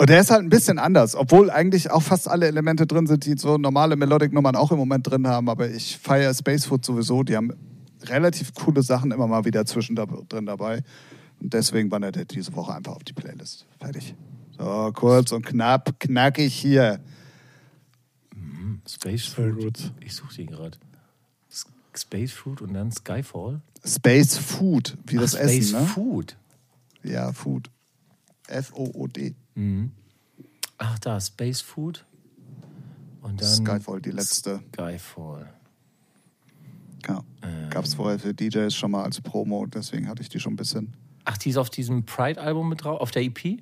und 0.00 0.10
der 0.10 0.20
ist 0.20 0.30
halt 0.30 0.42
ein 0.42 0.48
bisschen 0.48 0.78
anders, 0.78 1.14
obwohl 1.14 1.50
eigentlich 1.50 1.90
auch 1.90 2.02
fast 2.02 2.28
alle 2.28 2.46
Elemente 2.46 2.86
drin 2.86 3.06
sind, 3.06 3.24
die 3.24 3.36
so 3.36 3.56
normale 3.58 3.96
Melodic-Nummern 3.96 4.56
auch 4.56 4.70
im 4.72 4.78
Moment 4.78 5.08
drin 5.08 5.26
haben. 5.26 5.48
Aber 5.48 5.68
ich 5.68 5.98
feiere 5.98 6.34
Spacefoot 6.34 6.84
sowieso. 6.84 7.22
Die 7.22 7.36
haben 7.36 7.52
relativ 8.04 8.54
coole 8.54 8.82
Sachen 8.82 9.10
immer 9.12 9.26
mal 9.26 9.44
wieder 9.44 9.64
zwischendrin 9.66 10.46
dabei. 10.46 10.82
Und 11.40 11.52
deswegen 11.54 11.90
wandert 11.90 12.16
er 12.16 12.24
diese 12.24 12.54
Woche 12.54 12.74
einfach 12.74 12.94
auf 12.96 13.04
die 13.04 13.12
Playlist. 13.12 13.66
Fertig. 13.80 14.14
So, 14.58 14.90
kurz 14.94 15.30
und 15.32 15.46
knapp, 15.46 15.98
knackig 16.00 16.52
hier. 16.54 17.00
Space 18.88 19.26
Sehr 19.34 19.52
Fruit. 19.52 19.56
gut. 19.62 19.92
Ich 20.00 20.14
suche 20.14 20.34
den 20.36 20.46
gerade. 20.48 20.78
S- 21.50 21.66
Space 21.94 22.32
Fruit 22.32 22.60
und 22.62 22.72
dann 22.74 22.90
Skyfall. 22.90 23.60
Space 23.84 24.36
Food, 24.38 24.96
wie 25.06 25.16
das 25.16 25.34
Ach, 25.34 25.40
Space 25.40 25.58
Essen, 25.72 25.80
ne? 25.80 25.86
Food. 25.86 26.36
Ja, 27.02 27.32
Food. 27.32 27.70
F-O-O-D. 28.48 29.34
Ach, 30.78 30.98
da, 31.00 31.20
Space 31.20 31.60
Food. 31.60 32.06
Und 33.22 33.40
dann 33.40 33.48
Skyfall, 33.48 34.00
die 34.00 34.10
letzte. 34.10 34.60
Skyfall. 34.74 35.52
Ja. 37.06 37.22
Ähm. 37.42 37.70
Gab 37.70 37.84
es 37.84 37.94
vorher 37.94 38.18
für 38.18 38.32
DJs 38.34 38.74
schon 38.74 38.90
mal 38.90 39.04
als 39.04 39.20
Promo, 39.20 39.66
deswegen 39.66 40.08
hatte 40.08 40.22
ich 40.22 40.28
die 40.28 40.40
schon 40.40 40.54
ein 40.54 40.56
bisschen. 40.56 40.94
Ach, 41.24 41.36
die 41.36 41.50
ist 41.50 41.56
auf 41.56 41.70
diesem 41.70 42.04
Pride-Album 42.04 42.68
mit 42.68 42.84
drauf, 42.84 43.00
auf 43.00 43.10
der 43.10 43.22
EP? 43.22 43.60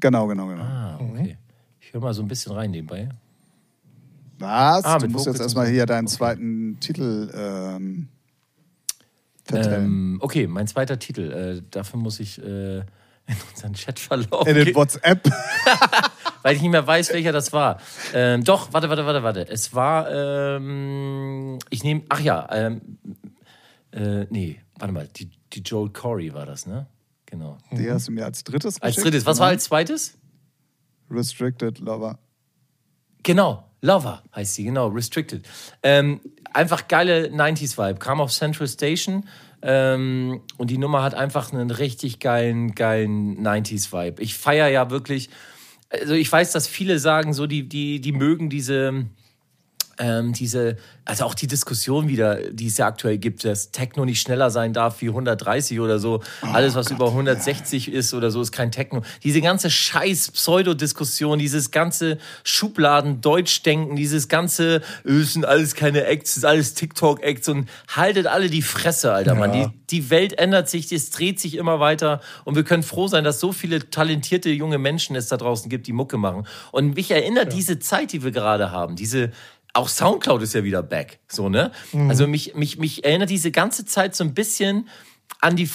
Genau, 0.00 0.26
genau, 0.26 0.48
genau. 0.48 0.62
Ah, 0.62 0.98
okay. 1.00 1.38
Ich 1.80 1.92
höre 1.92 2.00
mal 2.00 2.12
so 2.14 2.22
ein 2.22 2.28
bisschen 2.28 2.52
rein 2.52 2.70
nebenbei. 2.72 3.08
Was? 4.38 4.84
Ah, 4.84 4.98
du 4.98 5.06
musst 5.08 5.26
Vocals 5.26 5.38
jetzt 5.38 5.42
erstmal 5.42 5.68
hier 5.68 5.86
deinen 5.86 6.06
Okay. 6.06 6.16
zweiten 6.16 6.80
Titel 6.80 7.30
ähm. 7.34 8.08
Ähm, 9.52 10.18
okay, 10.20 10.46
mein 10.46 10.66
zweiter 10.66 10.98
Titel. 10.98 11.32
Äh, 11.32 11.62
dafür 11.70 11.98
muss 11.98 12.20
ich 12.20 12.42
äh, 12.42 12.78
in 13.26 13.36
unseren 13.50 13.74
Chatverlauf 13.74 14.46
In 14.46 14.54
den 14.54 14.74
WhatsApp. 14.74 15.28
weil 16.42 16.56
ich 16.56 16.62
nicht 16.62 16.70
mehr 16.70 16.86
weiß, 16.86 17.12
welcher 17.12 17.32
das 17.32 17.52
war. 17.52 17.78
Ähm, 18.14 18.44
doch, 18.44 18.72
warte, 18.72 18.88
warte, 18.88 19.04
warte, 19.06 19.22
warte. 19.22 19.48
Es 19.48 19.74
war, 19.74 20.10
ähm, 20.10 21.58
ich 21.70 21.84
nehme, 21.84 22.02
ach 22.08 22.20
ja, 22.20 22.48
ähm, 22.52 22.98
äh, 23.92 24.26
nee, 24.30 24.60
warte 24.78 24.92
mal, 24.92 25.08
die, 25.08 25.30
die 25.52 25.60
Joel 25.60 25.90
Corey 25.90 26.32
war 26.32 26.46
das, 26.46 26.66
ne? 26.66 26.86
Genau. 27.26 27.58
Die 27.72 27.90
hast 27.90 28.08
du 28.08 28.12
mir 28.12 28.24
als 28.24 28.42
drittes 28.42 28.80
Als 28.80 28.96
geschickt, 28.96 29.12
drittes. 29.12 29.26
Was 29.26 29.36
genau. 29.36 29.44
war 29.44 29.50
als 29.50 29.64
zweites? 29.64 30.16
Restricted 31.10 31.78
Lover. 31.80 32.18
Genau, 33.22 33.67
Lover 33.80 34.22
heißt 34.34 34.54
sie, 34.54 34.64
genau, 34.64 34.88
Restricted. 34.88 35.46
Ähm, 35.82 36.20
einfach 36.52 36.88
geile 36.88 37.28
90s-Vibe. 37.28 37.98
Kam 37.98 38.20
auf 38.20 38.32
Central 38.32 38.68
Station 38.68 39.28
ähm, 39.62 40.40
und 40.56 40.70
die 40.70 40.78
Nummer 40.78 41.02
hat 41.02 41.14
einfach 41.14 41.52
einen 41.52 41.70
richtig 41.70 42.20
geilen, 42.20 42.74
geilen 42.74 43.44
90s-Vibe. 43.44 44.22
Ich 44.22 44.36
feiere 44.36 44.68
ja 44.68 44.90
wirklich, 44.90 45.30
also 45.90 46.14
ich 46.14 46.30
weiß, 46.30 46.52
dass 46.52 46.66
viele 46.66 46.98
sagen, 46.98 47.32
so, 47.32 47.46
die, 47.46 47.68
die, 47.68 48.00
die 48.00 48.12
mögen 48.12 48.50
diese. 48.50 49.06
Ähm, 50.00 50.32
diese, 50.32 50.76
also 51.04 51.24
auch 51.24 51.34
die 51.34 51.46
Diskussion 51.48 52.08
wieder, 52.08 52.36
die 52.52 52.66
es 52.66 52.76
ja 52.76 52.86
aktuell 52.86 53.18
gibt, 53.18 53.44
dass 53.44 53.72
Techno 53.72 54.04
nicht 54.04 54.20
schneller 54.20 54.50
sein 54.50 54.72
darf 54.72 55.00
wie 55.00 55.08
130 55.08 55.80
oder 55.80 55.98
so. 55.98 56.22
Alles, 56.40 56.74
was 56.74 56.90
über 56.90 57.08
160 57.08 57.90
ist 57.90 58.14
oder 58.14 58.30
so, 58.30 58.40
ist 58.40 58.52
kein 58.52 58.70
Techno. 58.70 59.02
Diese 59.24 59.40
ganze 59.40 59.70
scheiß 59.70 60.30
Pseudodiskussion, 60.30 61.38
dieses 61.38 61.70
ganze 61.70 62.18
Schubladen-Deutschdenken, 62.44 63.96
dieses 63.96 64.28
ganze, 64.28 64.82
äh, 65.04 65.12
es 65.12 65.32
sind 65.32 65.44
alles 65.44 65.74
keine 65.74 66.04
Acts, 66.04 66.32
es 66.32 66.36
ist 66.38 66.44
alles 66.44 66.74
TikTok-Acts 66.74 67.48
und 67.48 67.68
haltet 67.88 68.26
alle 68.26 68.50
die 68.50 68.62
Fresse, 68.62 69.12
Alter, 69.12 69.34
Mann. 69.34 69.52
Die, 69.52 69.66
die 69.90 70.10
Welt 70.10 70.38
ändert 70.38 70.68
sich, 70.68 70.92
es 70.92 71.10
dreht 71.10 71.40
sich 71.40 71.56
immer 71.56 71.80
weiter 71.80 72.20
und 72.44 72.54
wir 72.54 72.64
können 72.64 72.82
froh 72.82 73.08
sein, 73.08 73.24
dass 73.24 73.40
so 73.40 73.52
viele 73.52 73.90
talentierte 73.90 74.50
junge 74.50 74.78
Menschen 74.78 75.16
es 75.16 75.28
da 75.28 75.36
draußen 75.36 75.68
gibt, 75.68 75.86
die 75.86 75.92
Mucke 75.92 76.18
machen. 76.18 76.46
Und 76.70 76.94
mich 76.94 77.10
erinnert 77.10 77.52
diese 77.52 77.78
Zeit, 77.78 78.12
die 78.12 78.22
wir 78.22 78.30
gerade 78.30 78.70
haben, 78.70 78.94
diese 78.94 79.32
auch 79.78 79.88
Soundcloud 79.88 80.42
ist 80.42 80.54
ja 80.54 80.64
wieder 80.64 80.82
back, 80.82 81.18
so 81.28 81.48
ne? 81.48 81.72
Also 82.08 82.26
mich 82.26 82.54
mich 82.54 82.78
mich 82.78 83.04
erinnert 83.04 83.30
diese 83.30 83.50
ganze 83.50 83.84
Zeit 83.84 84.14
so 84.14 84.24
ein 84.24 84.34
bisschen 84.34 84.88
an 85.40 85.56
die 85.56 85.68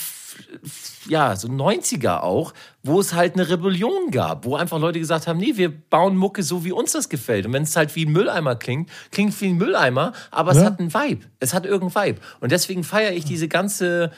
ja, 1.08 1.36
so 1.36 1.48
90er 1.48 2.22
auch, 2.22 2.54
wo 2.82 3.00
es 3.00 3.14
halt 3.14 3.36
eine 3.36 3.48
Rebellion 3.50 4.10
gab, 4.10 4.46
wo 4.46 4.56
einfach 4.56 4.80
Leute 4.80 4.98
gesagt 4.98 5.28
haben, 5.28 5.38
nee, 5.38 5.54
wir 5.58 5.70
bauen 5.70 6.16
Mucke 6.18 6.42
so, 6.42 6.66
wie 6.66 6.72
uns 6.72 6.94
das 6.94 7.08
gefällt. 7.08 7.46
Und 7.46 7.54
wenn 7.54 7.62
es 7.64 7.76
halt 7.76 7.96
wie 7.96 8.06
ein 8.08 8.12
Mülleimer 8.12 8.56
klingt, 8.56 8.90
klingt 9.12 9.40
wie 9.42 9.50
ein 9.50 9.58
Mülleimer, 9.58 10.14
aber 10.32 10.52
es 10.52 10.58
Ja. 10.58 10.66
hat 10.66 10.80
einen 10.80 10.92
Vibe. 10.92 11.26
Es 11.40 11.54
hat 11.54 11.66
irgendeinen 11.68 12.08
Vibe. 12.14 12.22
Und 12.40 12.52
deswegen 12.52 12.84
feiere 12.84 13.12
ich 13.14 13.26
diese 13.26 13.48
ganze 13.48 14.12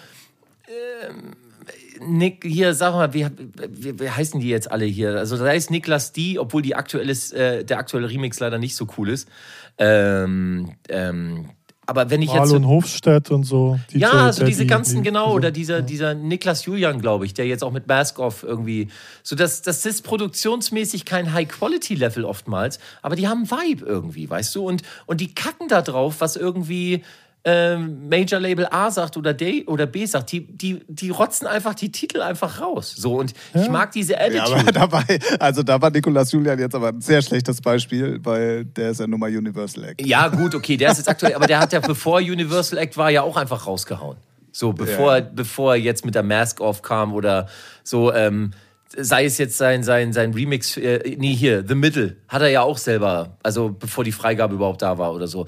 Nick, 2.06 2.44
hier, 2.46 2.74
sag 2.74 2.94
mal, 2.94 3.14
wie, 3.14 3.26
wie, 3.70 4.00
wie 4.00 4.10
heißen 4.10 4.40
die 4.40 4.50
jetzt 4.50 4.70
alle 4.70 4.86
hier? 4.86 5.16
Also 5.18 5.38
da 5.38 5.52
ist 5.52 5.72
Niklas 5.72 6.12
D, 6.12 6.38
obwohl 6.38 6.62
die 6.62 6.76
aktuelle, 6.76 7.14
äh, 7.34 7.64
der 7.64 7.78
aktuelle 7.80 8.10
Remix 8.10 8.40
leider 8.40 8.58
nicht 8.58 8.76
so 8.76 8.88
cool 8.98 9.10
ist. 9.10 9.30
Ähm, 9.78 10.72
ähm, 10.90 11.50
aber 11.88 12.10
wenn 12.10 12.22
ich 12.22 12.30
jetzt. 12.30 12.38
Marlon 12.38 12.64
So, 12.64 12.70
Hofstedt 12.70 13.30
und 13.32 13.44
so. 13.44 13.80
DJ 13.94 13.98
ja, 14.00 14.34
so 14.34 14.44
diese 14.44 14.60
Daddy, 14.60 14.68
ganzen, 14.68 14.98
die- 14.98 15.04
genau, 15.04 15.34
oder 15.34 15.52
dieser, 15.52 15.82
dieser 15.82 16.16
Niklas 16.16 16.66
Julian, 16.66 17.00
glaube 17.00 17.26
ich, 17.26 17.34
der 17.34 17.46
jetzt 17.46 17.64
auch 17.64 17.72
mit 17.72 17.88
Mask 17.88 18.18
Off 18.20 18.44
irgendwie. 18.44 18.88
So, 19.22 19.36
das, 19.36 19.62
das 19.62 19.86
ist 19.86 20.02
produktionsmäßig 20.04 21.06
kein 21.06 21.32
High-Quality-Level 21.34 22.26
oftmals, 22.26 22.80
aber 23.02 23.16
die 23.16 23.28
haben 23.28 23.50
Vibe 23.52 23.86
irgendwie, 23.86 24.30
weißt 24.30 24.56
du? 24.56 24.66
Und, 24.68 24.82
und 25.06 25.22
die 25.22 25.34
kacken 25.36 25.68
da 25.68 25.82
drauf, 25.82 26.16
was 26.20 26.36
irgendwie 26.36 27.04
ähm, 27.48 28.10
Major 28.10 28.40
Label 28.40 28.68
A 28.72 28.90
sagt 28.90 29.18
oder 29.18 29.34
D 29.34 29.66
oder 29.68 29.86
B 29.86 30.06
sagt, 30.08 30.32
die, 30.32 30.48
die, 30.48 30.84
die 30.88 31.12
rotzen 31.12 31.46
einfach 31.48 31.76
die 31.76 31.92
Titel 31.92 32.22
einfach 32.22 32.60
raus. 32.60 32.94
So, 32.98 33.20
und 33.20 33.34
ich 33.54 33.70
mag 33.70 33.92
diese 33.92 34.14
Ja, 34.14 34.20
Attitude. 34.44 34.56
aber 34.56 34.72
dabei, 35.06 35.20
also 35.40 35.62
da 35.62 35.80
war 35.80 35.92
Nikolas 35.92 36.32
Julian 36.32 36.58
jetzt 36.58 36.74
aber 36.74 36.90
ein 36.90 37.02
sehr 37.02 37.22
schlechtes 37.22 37.62
Beispiel, 37.62 38.20
weil 38.24 38.66
der 38.66 38.90
ist 38.92 39.00
ja 39.00 39.06
nun 39.08 39.20
mal 39.20 39.30
Universal 39.30 39.84
Act. 39.86 40.06
Ja, 40.06 40.28
gut, 40.28 40.56
okay, 40.56 40.76
der 40.76 40.92
ist 40.92 40.98
jetzt 40.98 41.08
aktuell, 41.10 41.36
aber 41.36 41.46
der 41.46 41.60
hat 41.60 41.72
ja, 41.72 41.80
bevor 41.82 42.18
Universal 42.18 42.80
Act 42.80 42.98
war, 42.98 43.12
ja 43.12 43.22
auch 43.22 43.38
einfach 43.38 43.68
rausgehauen. 43.68 44.18
So, 44.52 44.74
bevor, 44.74 45.18
Ja. 45.18 45.22
bevor 45.22 45.76
er 45.76 45.82
jetzt 45.82 46.04
mit 46.06 46.16
der 46.16 46.24
Mask 46.24 46.62
Off 46.62 46.82
kam 46.82 47.14
oder 47.14 47.48
so, 47.84 48.12
ähm, 48.12 48.52
sei 48.98 49.26
es 49.26 49.38
jetzt 49.38 49.58
sein, 49.58 49.84
sein, 49.84 50.14
sein 50.14 50.34
Remix, 50.34 50.78
äh, 50.78 51.16
nee, 51.18 51.36
hier, 51.36 51.64
The 51.68 51.76
Middle, 51.76 52.16
hat 52.30 52.42
er 52.42 52.48
ja 52.50 52.62
auch 52.62 52.78
selber, 52.78 53.38
also 53.44 53.70
bevor 53.78 54.04
die 54.04 54.14
Freigabe 54.14 54.56
überhaupt 54.56 54.82
da 54.82 54.98
war 54.98 55.14
oder 55.14 55.28
so. 55.28 55.46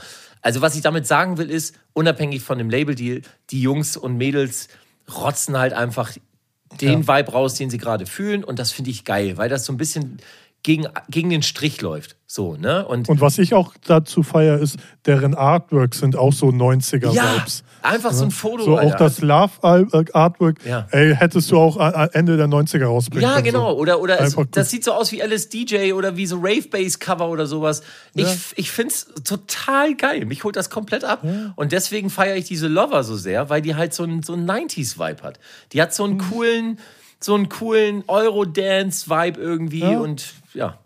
Also, 0.48 0.62
was 0.62 0.78
ich 0.78 0.82
damit 0.82 1.06
sagen 1.06 1.38
will, 1.38 1.50
ist, 1.50 1.76
unabhängig 1.92 2.42
von 2.42 2.58
dem 2.58 2.70
Label-Deal, 2.70 3.22
die 3.50 3.62
Jungs 3.62 3.98
und 3.98 4.16
Mädels 4.16 4.70
rotzen 5.14 5.58
halt 5.58 5.74
einfach 5.74 6.14
den 6.80 7.06
Vibe 7.06 7.32
raus, 7.34 7.56
den 7.56 7.70
sie 7.70 7.78
gerade 7.78 8.06
fühlen. 8.06 8.46
Und 8.46 8.58
das 8.58 8.72
finde 8.72 8.90
ich 8.90 9.04
geil, 9.04 9.36
weil 9.36 9.50
das 9.50 9.66
so 9.66 9.74
ein 9.74 9.78
bisschen 9.78 10.20
gegen, 10.68 10.86
gegen 11.10 11.30
den 11.30 11.44
Strich 11.44 11.80
läuft. 11.82 12.18
So, 12.26 12.58
ne? 12.58 12.86
Und, 12.86 13.08
Und 13.08 13.22
was 13.22 13.38
ich 13.38 13.54
auch 13.54 13.74
dazu 13.86 14.22
feiere, 14.22 14.58
ist, 14.60 14.76
deren 15.06 15.34
Artworks 15.34 16.00
sind 16.00 16.18
auch 16.18 16.34
so 16.34 16.48
90er-Vibes. 16.48 17.64
einfach 17.82 18.12
so 18.12 18.26
ein 18.26 18.32
Foto. 18.32 18.66
So 18.66 18.76
auch 18.78 18.82
Alter. 18.82 18.98
das 18.98 19.22
Love-Artwork, 19.22 20.66
Ja. 20.66 20.88
ey, 20.92 21.16
hättest 21.16 21.50
du 21.52 21.58
auch 21.58 21.78
a- 21.78 21.88
a- 21.92 22.06
Ende 22.08 22.36
der 22.36 22.48
90er 22.48 22.86
rausbringen 22.86 23.24
Ja, 23.30 23.40
genau. 23.40 23.72
So. 23.72 23.78
Oder, 23.80 24.02
oder 24.02 24.20
es, 24.20 24.36
das 24.52 24.70
sieht 24.70 24.84
so 24.84 24.92
aus 24.92 25.14
wie 25.14 25.22
LSDJ 25.22 25.94
oder 25.94 26.18
wie 26.18 26.26
so 26.26 26.36
Rave-Bass-Cover 26.42 27.30
oder 27.30 27.48
sowas. 27.48 27.82
Ich, 28.14 28.28
ich 28.58 28.72
finde 28.72 28.94
es 28.94 29.06
total 29.24 29.96
geil. 29.96 30.26
Mich 30.26 30.44
holt 30.44 30.58
das 30.58 30.70
komplett 30.70 31.06
ab. 31.06 31.24
Und 31.56 31.72
deswegen 31.72 32.10
feiere 32.10 32.36
ich 32.36 32.44
diese 32.46 32.68
Lover 32.68 33.06
so 33.06 33.16
sehr, 33.16 33.50
weil 33.50 33.62
die 33.62 33.76
halt 33.76 33.94
so 33.94 34.04
einen 34.04 34.22
so 34.22 34.34
einen 34.34 34.46
90s-Vibe 34.46 35.24
hat. 35.24 35.40
Die 35.72 35.82
hat 35.82 35.94
so 35.94 36.04
einen 36.04 36.16
Mhm. 36.16 36.30
coolen, 36.30 36.80
so 37.20 37.36
einen 37.36 37.50
coolen 37.50 38.04
Eurodance-Vibe 38.08 39.40
irgendwie 39.40 39.80
Ja. 39.82 40.00
und 40.00 40.34
ja. 40.54 40.80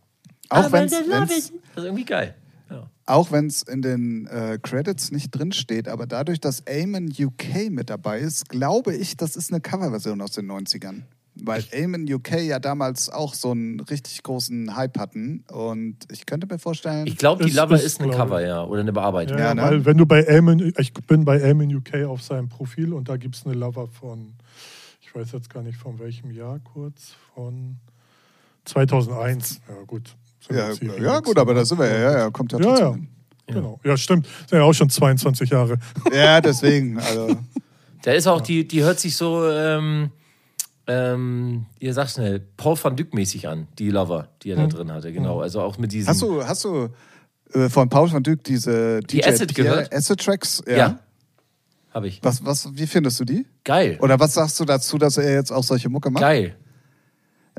Auch 0.49 0.71
wenn's- 0.71 0.91
it. 0.93 1.05
Das 1.09 1.31
ist 1.31 1.53
irgendwie 1.75 2.05
geil. 2.05 2.35
Ja. 2.69 2.89
Auch 3.05 3.31
wenn 3.31 3.47
es 3.47 3.61
in 3.63 3.81
den 3.81 4.27
äh, 4.27 4.59
Credits 4.61 5.11
nicht 5.11 5.31
drin 5.31 5.51
steht, 5.51 5.87
aber 5.87 6.07
dadurch, 6.07 6.39
dass 6.39 6.61
Eamon 6.67 7.09
UK 7.17 7.69
mit 7.69 7.89
dabei 7.89 8.19
ist, 8.19 8.49
glaube 8.49 8.93
ich, 8.95 9.15
das 9.17 9.35
ist 9.35 9.51
eine 9.51 9.61
Coverversion 9.61 10.21
aus 10.21 10.31
den 10.31 10.49
90ern. 10.51 11.03
Weil 11.35 11.63
Eamon 11.71 12.11
UK 12.11 12.41
ja 12.41 12.59
damals 12.59 13.09
auch 13.09 13.33
so 13.33 13.51
einen 13.51 13.79
richtig 13.79 14.21
großen 14.21 14.75
Hype 14.75 14.99
hatten. 14.99 15.45
Und 15.49 15.95
ich 16.11 16.25
könnte 16.25 16.45
mir 16.45 16.59
vorstellen, 16.59 17.07
Ich 17.07 17.15
glaube, 17.17 17.45
die 17.45 17.49
Ist- 17.51 17.55
Lover 17.55 17.75
ist, 17.75 17.83
ist 17.85 18.01
ein 18.01 18.11
Cover, 18.11 18.45
ja. 18.45 18.65
Oder 18.65 18.81
eine 18.81 18.91
Bearbeitung. 18.91 19.37
Ja, 19.37 19.45
Ja, 19.45 19.53
ne? 19.55 19.61
weil 19.61 19.85
wenn 19.85 19.97
du 19.97 20.05
bei 20.05 20.23
Eamon, 20.25 20.73
ich 20.77 20.93
bin 20.93 21.23
bei 21.23 21.39
Eamon 21.39 21.73
UK 21.73 22.03
auf 22.05 22.21
seinem 22.21 22.49
Profil 22.49 22.91
und 22.93 23.07
da 23.07 23.15
gibt 23.15 23.35
es 23.37 23.45
eine 23.45 23.55
Lover 23.55 23.87
von, 23.87 24.33
ich 25.11 25.19
weiß 25.19 25.33
jetzt 25.33 25.49
gar 25.49 25.61
nicht 25.61 25.77
von 25.77 25.99
welchem 25.99 26.31
Jahr 26.31 26.59
kurz, 26.59 27.15
von 27.35 27.75
2001. 28.63 29.59
Ja 29.67 29.83
gut. 29.85 30.15
Ja, 30.49 30.71
ja 30.71 31.19
gut, 31.19 31.37
aber 31.37 31.53
da 31.53 31.65
sind 31.65 31.79
wir 31.79 31.87
ja, 31.87 31.99
ja, 31.99 32.17
ja 32.19 32.29
kommt 32.29 32.53
ja 32.53 32.59
Ja, 32.59 32.63
trotzdem 32.65 32.85
ja. 32.87 32.93
hin. 32.93 33.07
Genau. 33.47 33.79
Ja, 33.83 33.97
stimmt. 33.97 34.27
Sind 34.47 34.59
ja 34.59 34.63
auch 34.63 34.73
schon 34.73 34.89
22 34.89 35.49
Jahre. 35.49 35.77
Ja, 36.13 36.39
deswegen, 36.39 36.97
also 36.97 37.35
Da 38.01 38.13
ist 38.13 38.25
auch, 38.25 38.39
die, 38.39 38.65
die 38.65 38.83
hört 38.83 39.01
sich 39.01 39.17
so, 39.17 39.45
ähm, 39.49 40.11
ähm, 40.87 41.65
ihr 41.79 41.93
sagt 41.93 42.11
schnell, 42.11 42.39
Paul 42.55 42.77
van 42.81 42.95
Dyck 42.95 43.13
mäßig 43.13 43.49
an, 43.49 43.67
die 43.79 43.89
Lover, 43.89 44.29
die 44.43 44.51
er 44.51 44.55
da 44.55 44.67
drin 44.67 44.91
hatte, 44.93 45.11
genau. 45.11 45.41
Also 45.41 45.61
auch 45.61 45.77
mit 45.77 45.91
diesem. 45.91 46.07
Hast 46.07 46.21
du, 46.21 46.43
hast 46.43 46.63
du 46.63 46.87
äh, 47.53 47.67
von 47.67 47.89
Paul 47.89 48.11
van 48.11 48.23
Dyk 48.23 48.45
diese 48.45 49.01
Die 49.01 49.17
DJ 49.17 49.29
Acid 49.29 49.53
Pierre 49.53 49.69
gehört? 49.69 49.93
Acid 49.93 50.23
Tracks? 50.23 50.63
Ja. 50.67 50.99
Ja. 51.91 51.95
Habe 51.95 52.07
ich. 52.07 52.19
Was, 52.23 52.45
was, 52.45 52.69
wie 52.73 52.87
findest 52.87 53.19
du 53.19 53.25
die? 53.25 53.45
Geil. 53.63 53.97
Oder 54.01 54.19
was 54.19 54.33
sagst 54.33 54.59
du 54.59 54.65
dazu, 54.65 54.97
dass 54.97 55.17
er 55.17 55.33
jetzt 55.33 55.51
auch 55.51 55.63
solche 55.63 55.89
Mucke 55.89 56.09
macht? 56.09 56.21
Geil. 56.21 56.55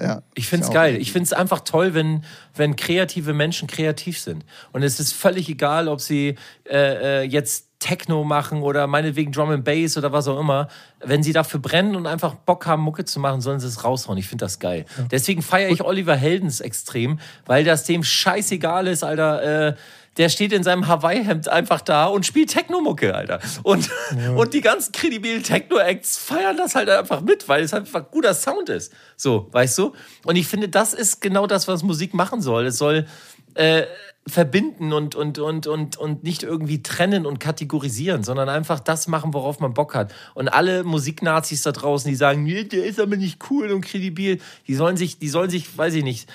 Ja. 0.01 0.23
Ich 0.35 0.49
finde 0.49 0.65
es 0.67 0.73
ja 0.73 0.75
geil. 0.75 0.97
Ich 0.97 1.13
finde 1.13 1.27
es 1.27 1.33
einfach 1.33 1.61
toll, 1.61 1.93
wenn, 1.93 2.25
wenn 2.55 2.77
kreative 2.77 3.35
Menschen 3.35 3.69
kreativ 3.69 4.19
sind. 4.19 4.45
Und 4.73 4.83
es 4.83 4.99
ist 4.99 5.13
völlig 5.13 5.49
egal, 5.49 5.87
ob 5.89 6.01
sie 6.01 6.37
äh, 6.65 7.21
äh, 7.21 7.23
jetzt 7.25 7.69
Techno 7.79 8.25
machen 8.25 8.63
oder 8.63 8.87
meinetwegen 8.87 9.33
Drum 9.33 9.51
and 9.51 9.65
Bass 9.65 9.99
oder 9.99 10.13
was 10.13 10.29
auch 10.29 10.39
immer, 10.39 10.69
wenn 11.01 11.23
sie 11.23 11.33
dafür 11.33 11.61
brennen 11.61 11.97
und 11.97 12.07
einfach 12.07 12.35
Bock 12.35 12.65
haben, 12.65 12.83
Mucke 12.83 13.05
zu 13.05 13.19
machen, 13.19 13.41
sollen 13.41 13.61
sie 13.61 13.67
es 13.67 13.85
raushauen. 13.85 14.17
Ich 14.19 14.29
finde 14.29 14.45
das 14.45 14.61
geil. 14.61 14.87
Deswegen 15.11 15.43
feiere 15.43 15.71
ich 15.71 15.83
Oliver 15.83 16.15
Heldens 16.15 16.61
extrem, 16.61 17.19
weil 17.45 17.65
das 17.65 17.85
dem 17.85 18.05
scheißegal 18.05 18.87
ist, 18.87 19.03
Alter. 19.03 19.69
Äh, 19.69 19.75
der 20.17 20.29
steht 20.29 20.53
in 20.53 20.63
seinem 20.63 20.89
Hawaii-Hemd 20.89 21.49
einfach 21.49 21.81
da 21.81 22.07
und 22.07 22.27
spielt 22.27 22.51
Techno-Mucke, 22.51 23.15
Alter. 23.15 23.41
Und, 23.63 23.89
und 24.37 24.53
die 24.53 24.61
ganzen 24.61 24.93
kredibilen 24.93 25.43
Techno-Acts 25.43 26.19
feiern 26.19 26.57
das 26.57 26.75
halt 26.75 26.91
einfach 26.91 27.23
mit, 27.23 27.49
weil 27.49 27.63
es 27.63 27.73
einfach 27.73 28.11
guter 28.11 28.35
Sound 28.35 28.69
ist. 28.69 28.93
So, 29.17 29.49
weißt 29.53 29.79
du? 29.79 29.93
Und 30.25 30.37
ich 30.37 30.47
finde, 30.47 30.69
das 30.69 30.93
ist 30.93 31.21
genau 31.21 31.47
das, 31.47 31.67
was 31.69 31.83
Musik 31.83 32.13
machen 32.13 32.43
soll. 32.43 32.67
Es 32.67 32.79
soll 32.79 33.07
äh, 33.55 33.85
verbinden 34.27 34.93
und, 34.93 35.15
und, 35.15 35.39
und, 35.39 35.67
und, 35.67 35.97
und 35.97 36.23
nicht 36.23 36.43
irgendwie 36.45 36.83
trennen 36.83 37.27
und 37.27 37.41
kategorisieren, 37.41 38.23
sondern 38.23 38.49
einfach 38.49 38.79
das 38.79 39.09
machen, 39.09 39.35
worauf 39.35 39.59
man 39.59 39.75
Bock 39.75 39.95
hat. 39.95 40.15
Und 40.35 40.49
alle 40.49 40.85
Musiknazis 40.85 41.63
da 41.63 41.73
draußen, 41.73 42.09
die 42.09 42.15
sagen, 42.15 42.45
nee, 42.45 42.65
der 42.65 42.85
ist 42.85 43.01
aber 43.01 43.17
nicht 43.17 43.51
cool 43.51 43.73
und 43.73 43.81
kredibil, 43.81 44.41
die 44.69 44.75
sollen 44.75 44.97
sich, 44.97 45.19
die 45.19 45.29
sollen 45.29 45.51
sich, 45.51 45.77
weiß 45.77 45.95
ich 45.95 46.05
nicht, 46.05 46.29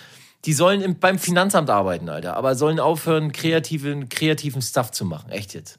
die 0.47 0.53
sollen 0.53 0.81
im, 0.81 0.97
beim 0.97 1.19
Finanzamt 1.19 1.69
arbeiten, 1.69 2.09
Alter, 2.09 2.35
aber 2.35 2.55
sollen 2.55 2.79
aufhören, 2.79 3.31
kreativen, 3.33 4.09
kreativen 4.09 4.61
Stuff 4.63 4.89
zu 4.91 5.05
machen. 5.05 5.29
Echt 5.29 5.53
jetzt. 5.53 5.77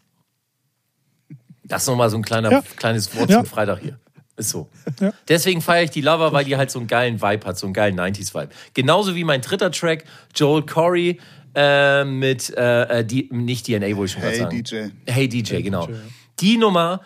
Das 1.65 1.83
ist 1.83 1.89
nochmal 1.89 2.11
so 2.11 2.17
ein 2.17 2.23
kleiner, 2.23 2.51
Ja. 2.53 2.63
kleines 2.77 3.15
Wort 3.17 3.31
Ja. 3.31 3.39
zum 3.39 3.47
Freitag 3.47 3.81
hier. 3.81 3.99
Ist 4.37 4.51
so. 4.51 4.69
Ja. 5.01 5.13
Deswegen 5.27 5.61
feiere 5.61 5.83
ich 5.85 5.91
die 5.91 6.01
Lover, 6.01 6.33
weil 6.33 6.45
die 6.45 6.57
halt 6.57 6.71
so 6.71 6.79
einen 6.79 6.87
geilen 6.87 7.21
Vibe 7.21 7.45
hat, 7.47 7.59
so 7.59 7.67
einen 7.67 7.75
geilen 7.75 7.99
90s-Vibe. 7.99 8.51
Genauso 8.73 9.17
wie 9.17 9.25
mein 9.25 9.41
dritter 9.41 9.73
Track, 9.73 10.05
Joel 10.35 10.65
Corey 10.65 11.19
äh, 11.57 12.05
mit, 12.05 12.57
äh, 12.57 13.01
äh, 13.01 13.05
die, 13.05 13.29
nicht 13.33 13.67
DNA, 13.67 13.97
wollte 13.97 14.05
ich 14.05 14.13
schon 14.13 14.23
gerade 14.23 14.35
Hey 14.35 14.43
sagen. 14.43 14.63
DJ. 14.63 15.11
Hey 15.13 15.29
DJ, 15.29 15.63
genau. 15.63 15.87
DJ. 15.87 15.95
Die 16.41 16.57
Nummer, 16.57 17.01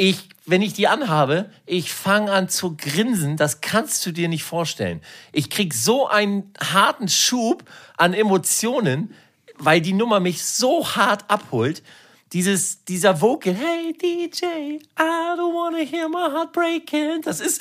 ich, 0.00 0.30
wenn 0.46 0.62
ich 0.62 0.72
die 0.72 0.88
anhabe, 0.88 1.50
ich 1.66 1.92
fange 1.92 2.32
an 2.32 2.48
zu 2.48 2.74
grinsen, 2.74 3.36
das 3.36 3.60
kannst 3.60 4.04
du 4.06 4.12
dir 4.12 4.30
nicht 4.30 4.44
vorstellen. 4.44 5.02
Ich 5.30 5.50
krieg 5.50 5.74
so 5.74 6.08
einen 6.08 6.54
harten 6.58 7.06
Schub 7.08 7.64
an 7.98 8.14
Emotionen, 8.14 9.14
weil 9.58 9.82
die 9.82 9.92
Nummer 9.92 10.18
mich 10.18 10.42
so 10.42 10.96
hart 10.96 11.28
abholt. 11.28 11.82
Dieses, 12.32 12.82
dieser 12.84 13.20
Vocal, 13.20 13.52
hey 13.52 13.92
DJ, 13.92 14.44
I 14.46 14.80
don't 15.36 15.52
wanna 15.52 15.84
hear 15.84 16.08
my 16.08 16.30
heart 16.32 16.52
breaking. 16.52 17.20
Das 17.22 17.40
ist, 17.40 17.60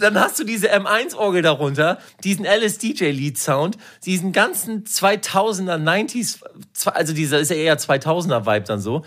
dann 0.00 0.18
hast 0.18 0.38
du 0.38 0.44
diese 0.44 0.72
M1-Orgel 0.72 1.42
darunter, 1.42 1.98
diesen 2.24 2.46
LSDJ-Lead-Sound, 2.46 3.76
diesen 4.06 4.32
ganzen 4.32 4.84
2000er, 4.84 5.76
90s, 5.76 6.38
also 6.86 7.12
dieser 7.12 7.40
ist 7.40 7.50
ja 7.50 7.56
eher 7.56 7.78
2000er-Vibe 7.78 8.66
dann 8.66 8.80
so. 8.80 9.04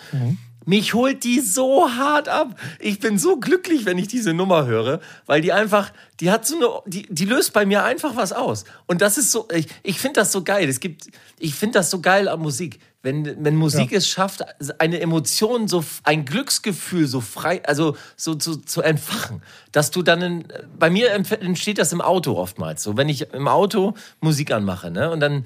Mich 0.66 0.94
holt 0.94 1.24
die 1.24 1.40
so 1.40 1.90
hart 1.90 2.30
ab. 2.30 2.60
Ich 2.80 3.00
bin 3.00 3.18
so 3.18 3.38
glücklich, 3.38 3.86
wenn 3.86 3.98
ich 3.98 4.08
diese 4.08 4.34
Nummer 4.34 4.66
höre, 4.66 5.00
weil 5.26 5.42
die 5.42 5.52
einfach, 5.52 5.92
die 6.20 6.30
hat 6.30 6.46
so 6.46 6.56
eine, 6.56 6.92
die, 6.92 7.08
die 7.10 7.26
löst 7.26 7.54
bei 7.54 7.66
mir 7.66 7.84
einfach 7.84 8.16
was 8.16 8.32
aus. 8.32 8.66
Und 8.86 9.02
das 9.02 9.18
ist 9.18 9.32
so, 9.32 9.48
ich, 9.54 9.68
ich 9.82 10.00
finde 10.00 10.20
das 10.20 10.32
so 10.32 10.44
geil. 10.44 10.70
Es 10.70 10.80
gibt, 10.80 11.08
ich 11.40 11.56
finde 11.56 11.80
das 11.80 11.90
so 11.90 12.00
geil 12.00 12.28
an 12.28 12.40
Musik. 12.40 12.80
Wenn, 13.04 13.44
wenn 13.44 13.56
Musik 13.56 13.92
es 13.94 14.08
schafft, 14.08 14.44
eine 14.78 15.02
Emotion, 15.02 15.68
so 15.68 15.84
ein 16.04 16.24
Glücksgefühl 16.24 17.08
so 17.08 17.20
frei, 17.20 17.66
also 17.66 17.98
so 18.16 18.36
zu, 18.36 18.58
zu 18.58 18.84
entfachen, 18.84 19.42
dass 19.72 19.90
du 19.90 20.04
dann, 20.04 20.22
in, 20.22 20.44
bei 20.78 20.92
mir 20.92 21.12
entsteht 21.12 21.80
das 21.80 21.94
im 21.94 22.02
Auto 22.02 22.38
oftmals. 22.38 22.84
So, 22.84 22.98
wenn 22.98 23.10
ich 23.10 23.34
im 23.34 23.48
Auto 23.48 23.96
Musik 24.20 24.52
anmache, 24.52 24.92
ne, 24.92 25.10
und 25.10 25.20
dann, 25.20 25.46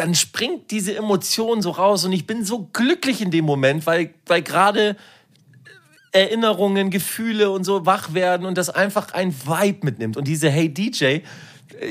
dann 0.00 0.14
springt 0.14 0.70
diese 0.70 0.96
Emotion 0.96 1.60
so 1.60 1.70
raus 1.70 2.04
und 2.06 2.12
ich 2.12 2.26
bin 2.26 2.42
so 2.44 2.68
glücklich 2.72 3.20
in 3.20 3.30
dem 3.30 3.44
Moment, 3.44 3.86
weil, 3.86 4.14
weil 4.26 4.40
gerade 4.42 4.96
Erinnerungen, 6.12 6.90
Gefühle 6.90 7.50
und 7.50 7.64
so 7.64 7.86
wach 7.86 8.14
werden 8.14 8.46
und 8.46 8.58
das 8.58 8.70
einfach 8.70 9.12
ein 9.12 9.32
Vibe 9.32 9.84
mitnimmt. 9.84 10.16
Und 10.16 10.26
diese 10.26 10.50
Hey 10.50 10.72
DJ, 10.72 11.18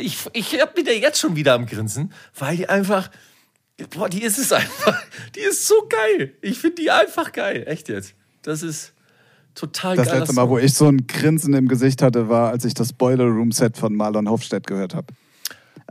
ich, 0.02 0.18
ich 0.34 0.60
hab 0.60 0.76
wieder 0.76 0.94
jetzt 0.94 1.20
schon 1.20 1.36
wieder 1.36 1.54
am 1.54 1.66
Grinsen, 1.68 2.12
weil 2.38 2.58
die 2.58 2.68
einfach, 2.68 3.10
boah, 3.92 4.10
die 4.10 4.24
ist 4.24 4.38
es 4.40 4.52
einfach, 4.62 5.02
die 5.36 5.40
ist 5.42 5.68
so 5.68 5.76
geil. 5.88 6.34
Ich 6.42 6.58
finde 6.60 6.82
die 6.82 6.92
einfach 6.92 7.32
geil, 7.32 7.64
echt 7.68 7.88
jetzt. 7.90 8.14
Das 8.42 8.62
ist 8.64 8.94
total 9.56 9.96
Das 9.96 10.08
geil. 10.10 10.20
letzte 10.20 10.34
Mal, 10.34 10.50
wo 10.50 10.58
ich 10.58 10.74
so 10.74 10.88
ein 10.88 11.06
Grinsen 11.08 11.54
im 11.54 11.68
Gesicht 11.68 12.02
hatte, 12.02 12.28
war, 12.28 12.50
als 12.50 12.66
ich 12.66 12.74
das 12.74 12.92
Boiler 12.92 13.26
Room 13.26 13.52
Set 13.52 13.78
von 13.78 13.96
Marlon 13.96 14.28
Hofstedt 14.30 14.66
gehört 14.68 14.96
habe. 14.96 15.08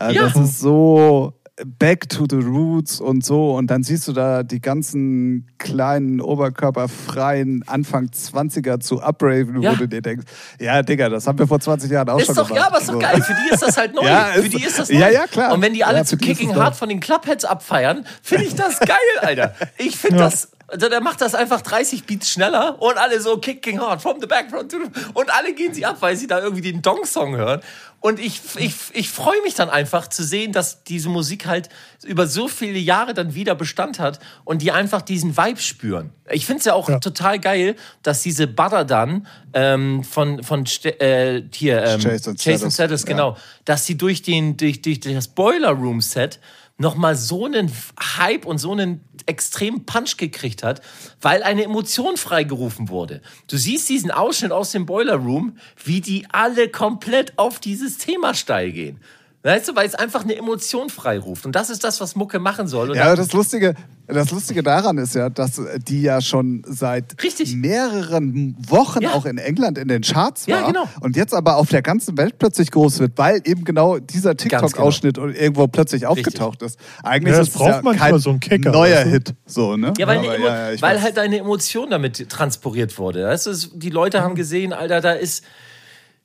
Äh, 0.01 0.13
Ja. 0.15 0.23
Das 0.29 0.37
ist 0.37 0.61
so 0.61 1.33
back 1.65 2.09
to 2.09 2.25
the 2.29 2.37
roots 2.37 3.01
und 3.01 3.25
so. 3.25 3.55
Und 3.55 3.69
dann 3.69 3.83
siehst 3.83 4.07
du 4.09 4.13
da 4.13 4.43
die 4.43 4.61
ganzen 4.61 5.47
kleinen, 5.59 6.21
oberkörperfreien 6.21 7.65
Anfang 7.67 8.07
20er 8.11 8.81
zu 8.81 9.03
upraven, 9.03 9.61
Ja. 9.63 9.73
wo 9.73 9.77
du 9.77 9.89
dir 9.89 10.03
denkst, 10.03 10.25
ja, 10.61 10.83
Digga, 10.83 11.09
das 11.09 11.27
haben 11.27 11.39
wir 11.39 11.47
vor 11.47 11.61
20 11.61 11.91
Jahren 11.91 12.09
auch 12.09 12.19
Ist 12.21 12.27
schon 12.27 12.37
doch, 12.37 12.49
gemacht. 12.49 12.61
ja, 12.63 12.67
aber 12.69 12.79
ist 12.79 12.89
doch 12.89 12.93
So. 12.95 12.99
geil. 12.99 13.23
Für 13.23 13.35
die 13.35 13.55
ist 13.55 13.63
das 13.63 13.77
halt 13.77 13.95
neu. 13.97 14.05
Ja, 14.07 14.25
für 14.35 14.41
ist- 14.41 14.53
die 14.55 14.65
ist 14.65 14.79
das 14.79 14.89
neu. 14.91 14.99
ja, 14.99 15.09
ja, 15.11 15.27
klar. 15.27 15.53
Und 15.53 15.63
wenn 15.63 15.75
die 15.75 15.85
alle 15.85 15.99
Ja, 15.99 16.05
zu 16.05 16.17
für 16.17 16.25
Kicking. 16.25 16.55
Hard 16.55 16.77
von 16.77 16.89
den 16.89 17.01
Clubheads 17.01 17.45
abfeiern, 17.45 18.05
finde 18.23 18.45
ich 18.45 18.55
das 18.55 18.79
geil, 18.81 18.97
Alter. 19.21 19.55
Ich 19.79 19.97
finde 19.97 20.19
das. 20.19 20.51
Also 20.71 20.91
der 20.91 21.01
macht 21.01 21.23
das 21.23 21.35
einfach 21.35 21.63
30 21.63 22.05
Beats 22.05 22.31
schneller 22.31 22.77
und 22.83 22.99
alle 22.99 23.23
so 23.23 23.39
kicking 23.39 23.81
hard 23.81 24.03
from 24.03 24.21
the 24.21 24.27
back 24.27 24.51
from 24.51 24.69
the, 24.69 24.77
und 25.15 25.31
alle 25.35 25.55
gehen 25.55 25.73
sie 25.73 25.87
ab, 25.87 25.97
weil 26.01 26.15
sie 26.15 26.27
da 26.27 26.41
irgendwie 26.43 26.61
den 26.61 26.83
Dong-Song 26.83 27.35
hören. 27.37 27.63
Und 28.01 28.21
ich, 28.21 28.41
ich, 28.57 28.75
ich 28.93 29.11
freue 29.11 29.43
mich 29.43 29.55
dann 29.55 29.71
einfach 29.71 30.07
zu 30.07 30.23
sehen, 30.23 30.53
dass 30.53 30.85
diese 30.85 31.09
Musik 31.09 31.47
halt 31.47 31.69
über 32.05 32.29
so 32.29 32.47
viele 32.47 32.79
Jahre 32.79 33.13
dann 33.13 33.35
wieder 33.35 33.57
Bestand 33.57 33.99
hat 33.99 34.21
und 34.45 34.63
die 34.63 34.71
einfach 34.71 35.03
diesen 35.03 35.37
Vibe 35.37 35.61
spüren. 35.61 36.13
Ich 36.31 36.47
finde 36.47 36.61
es 36.61 36.65
ja 36.67 36.75
auch 36.75 36.89
Ja. 36.89 37.01
total 37.01 37.41
geil, 37.41 37.75
dass 38.05 38.23
diese 38.23 38.47
Butter 38.47 38.85
dann 38.85 39.27
ähm, 39.53 40.05
von, 40.05 40.45
von 40.45 40.65
äh, 40.85 41.43
hier 41.53 41.83
ähm, 41.85 42.01
Jason 42.01 42.37
Statham, 42.39 42.71
Statham, 42.71 42.97
ja. 42.99 43.05
genau, 43.05 43.37
dass 43.65 43.85
sie 43.85 43.99
durch, 43.99 44.23
den, 44.23 44.57
durch, 44.57 44.81
durch 44.81 45.01
das 45.01 45.27
Boiler 45.27 45.71
Room 45.71 46.01
Set 46.01 46.39
nochmal 46.79 47.17
so 47.17 47.45
einen 47.45 47.71
Hype 48.17 48.47
und 48.47 48.59
so 48.59 48.73
einen 48.73 49.05
extremen 49.27 49.85
Punch 49.85 50.17
gekriegt 50.17 50.63
hat, 50.63 50.81
weil 51.21 51.43
eine 51.43 51.65
Emotion 51.65 52.17
freigerufen 52.17 52.89
wurde. 52.89 53.21
Du 53.49 53.57
siehst 53.57 53.89
diesen 53.89 54.11
Ausschnitt 54.11 54.53
aus 54.53 54.73
dem 54.73 54.87
Boiler 54.87 55.17
Room, 55.17 55.59
wie 55.85 56.01
die 56.01 56.27
alle 56.31 56.69
komplett 56.69 57.39
auf 57.39 57.59
dieses 57.59 57.99
Thema 57.99 58.33
steil 58.33 58.73
gehen. 58.73 59.01
Weißt 59.49 59.67
du, 59.69 59.75
weil 59.77 59.87
es 59.87 59.95
einfach 59.95 60.25
eine 60.25 60.37
Emotion 60.37 60.91
freiruft. 60.91 61.47
Und 61.47 61.53
das 61.55 61.71
ist 61.71 61.83
das, 61.83 62.01
was 62.03 62.15
Mucke 62.17 62.39
machen 62.39 62.69
soll. 62.69 62.91
Und 62.91 62.97
Ja, 62.97 63.17
das 63.17 63.33
Lustige, 63.33 63.75
das 64.07 64.31
Lustige 64.31 64.63
daran 64.63 64.99
ist 64.99 65.15
ja, 65.15 65.31
dass 65.31 65.61
die 65.87 66.03
ja 66.03 66.21
schon 66.21 66.63
seit 66.67 67.23
Richtig. 67.23 67.55
mehreren 67.55 68.57
Wochen 68.69 69.03
Ja. 69.03 69.15
auch 69.15 69.25
in 69.25 69.39
England 69.39 69.79
in 69.79 69.89
den 69.89 70.03
Charts 70.03 70.49
war 70.49 70.61
Ja, 70.61 70.67
genau. 70.67 70.89
und 71.01 71.17
jetzt 71.17 71.33
aber 71.33 71.57
auf 71.57 71.71
der 71.71 71.81
ganzen 71.81 72.19
Welt 72.19 72.39
plötzlich 72.39 72.71
groß 72.71 72.99
wird, 72.99 73.13
weil 73.17 73.41
eben 73.45 73.65
genau 73.65 73.99
dieser 73.99 74.37
TikTok-Ausschnitt 74.37 75.17
irgendwo 75.17 75.67
plötzlich 75.67 76.05
aufgetaucht 76.07 76.63
ist. 76.63 76.79
Eigentlich 77.03 77.35
Ja, 77.35 77.41
ist 77.41 77.49
es 77.49 77.55
es 77.55 77.59
braucht 77.59 77.71
ja 77.71 77.81
manchmal 77.83 78.11
kein 78.11 78.19
so 78.21 78.31
einen 78.31 78.41
Kicker, 78.41 78.71
neuer 78.71 79.05
du? 79.05 79.11
Hit, 79.11 79.35
so 79.47 79.77
ne? 79.77 79.95
Ja, 79.99 80.07
weil, 80.07 80.19
Aber 80.19 80.39
ja, 80.39 80.81
weil 80.83 81.01
halt 81.01 81.19
eine 81.19 81.39
Emotion 81.39 81.89
damit 81.91 82.29
transportiert 82.29 82.99
wurde. 82.99 83.25
Weißt 83.25 83.47
du, 83.47 83.53
die 83.75 83.91
Leute 83.91 84.21
haben 84.23 84.35
gesehen, 84.35 84.73
Alter, 84.75 85.01
da 85.01 85.13
ist, 85.13 85.43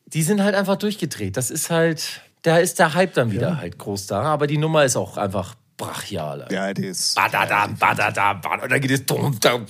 die 0.08 0.24
sind 0.24 0.44
halt 0.44 0.56
einfach 0.56 0.76
durchgedreht. 0.76 1.38
Das 1.38 1.50
ist 1.50 1.70
halt, 1.70 2.22
da 2.44 2.58
ist 2.58 2.80
der 2.80 2.94
Hype 2.94 3.14
dann 3.16 3.32
wieder 3.32 3.58
halt 3.58 3.78
groß 3.80 4.08
da. 4.08 4.22
Aber 4.22 4.48
die 4.48 4.58
Nummer 4.58 4.84
ist 4.86 4.96
auch 4.96 5.18
einfach 5.18 5.56
brachial. 5.78 6.44
Alter. 6.44 6.54
ja, 6.54 6.74
die 6.74 6.86
ist 6.88 7.16
Badadam, 7.16 7.76
badadam, 7.78 8.42
badadam. 8.42 8.64
Und 8.64 8.72
dann 8.72 8.82
geht 8.82 8.92
es 8.92 9.06
dum, 9.06 9.38
dum, 9.40 9.66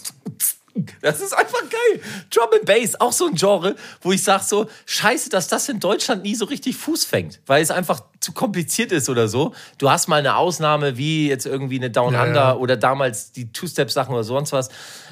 das 1.02 1.22
ist 1.22 1.34
einfach 1.34 1.62
geil. 1.70 2.02
Drum 2.32 2.48
and 2.54 2.66
Bass, 2.66 3.00
auch 3.00 3.12
so 3.12 3.28
ein 3.28 3.36
Genre, 3.36 3.76
wo 4.02 4.12
ich 4.12 4.24
sage 4.24 4.44
so, 4.44 4.68
scheiße, 4.88 5.30
dass 5.30 5.48
das 5.48 5.70
in 5.70 5.80
Deutschland 5.80 6.24
nie 6.24 6.34
so 6.34 6.46
richtig 6.46 6.76
Fuß 6.78 7.06
fängt, 7.06 7.42
weil 7.46 7.62
es 7.62 7.70
einfach 7.70 8.02
zu 8.20 8.32
kompliziert 8.32 8.92
ist 8.92 9.08
oder 9.08 9.28
so. 9.28 9.54
Du 9.78 9.90
hast 9.92 10.08
mal 10.08 10.18
eine 10.18 10.36
Ausnahme, 10.36 10.98
wie 10.98 11.28
jetzt 11.30 11.46
irgendwie 11.46 11.78
eine 11.78 11.92
Down 11.92 12.14
Ja, 12.14 12.24
Under 12.24 12.40
ja. 12.42 12.56
oder 12.56 12.76
damals 12.76 13.32
die 13.32 13.52
Two-Step-Sachen 13.52 14.14
oder 14.14 14.24
sonst 14.24 14.52
was. 14.52 14.70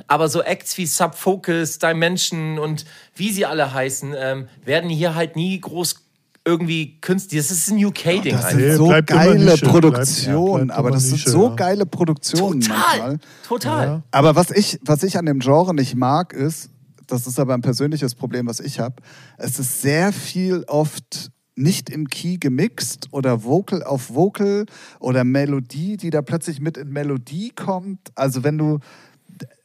Aber 0.08 0.30
so 0.30 0.42
Acts 0.42 0.78
wie 0.80 0.88
Subfocus, 0.88 1.78
Dimension 1.78 2.58
und 2.58 2.86
wie 3.16 3.32
sie 3.32 3.46
alle 3.46 3.72
heißen, 3.72 4.16
ähm, 4.18 4.48
werden 4.66 4.90
hier 4.90 5.14
halt 5.14 5.36
nie 5.36 5.60
groß 5.62 6.01
irgendwie 6.46 7.00
künstlich. 7.02 7.42
Das 7.42 7.52
ist 7.52 7.70
ein 7.70 7.84
UK-Ding 7.84 8.34
das 8.36 8.52
sind 8.52 8.76
so 8.76 8.88
geile 9.06 9.58
Produktionen, 9.58 10.70
ja, 10.70 10.76
aber 10.76 10.92
das 10.92 11.04
sind 11.04 11.14
Nische, 11.14 11.30
so 11.30 11.50
ja. 11.50 11.56
geile 11.56 11.86
Produktionen 11.86 12.64
manchmal. 12.68 13.20
Total, 13.20 13.20
total. 13.48 13.88
Ja. 13.88 14.04
Aber 14.12 14.36
was 14.36 14.52
ich, 14.52 14.80
was 14.84 15.04
ich 15.04 15.18
an 15.18 15.26
dem 15.26 15.40
Genre 15.40 15.74
nicht 15.74 15.96
mag, 15.96 16.34
ist, 16.34 16.70
das 17.08 17.28
ist 17.28 17.40
aber 17.40 17.54
ein 17.54 17.62
persönliches 17.62 18.16
Problem, 18.16 18.48
was 18.48 18.60
ich 18.60 18.80
habe, 18.80 18.96
es 19.38 19.60
ist 19.60 19.82
sehr 19.82 20.14
viel 20.14 20.64
oft 20.68 21.32
nicht 21.56 21.90
im 21.90 22.08
Key 22.08 22.38
gemixt 22.38 23.10
oder 23.12 23.44
Vocal 23.44 23.84
auf 23.84 24.14
Vocal 24.14 24.66
oder 25.00 25.24
Melodie, 25.24 25.98
die 25.98 26.10
da 26.10 26.22
plötzlich 26.22 26.60
mit 26.60 26.78
in 26.78 26.90
Melodie 26.90 27.52
kommt. 27.56 28.00
Also 28.16 28.44
wenn 28.44 28.58
du, 28.58 28.80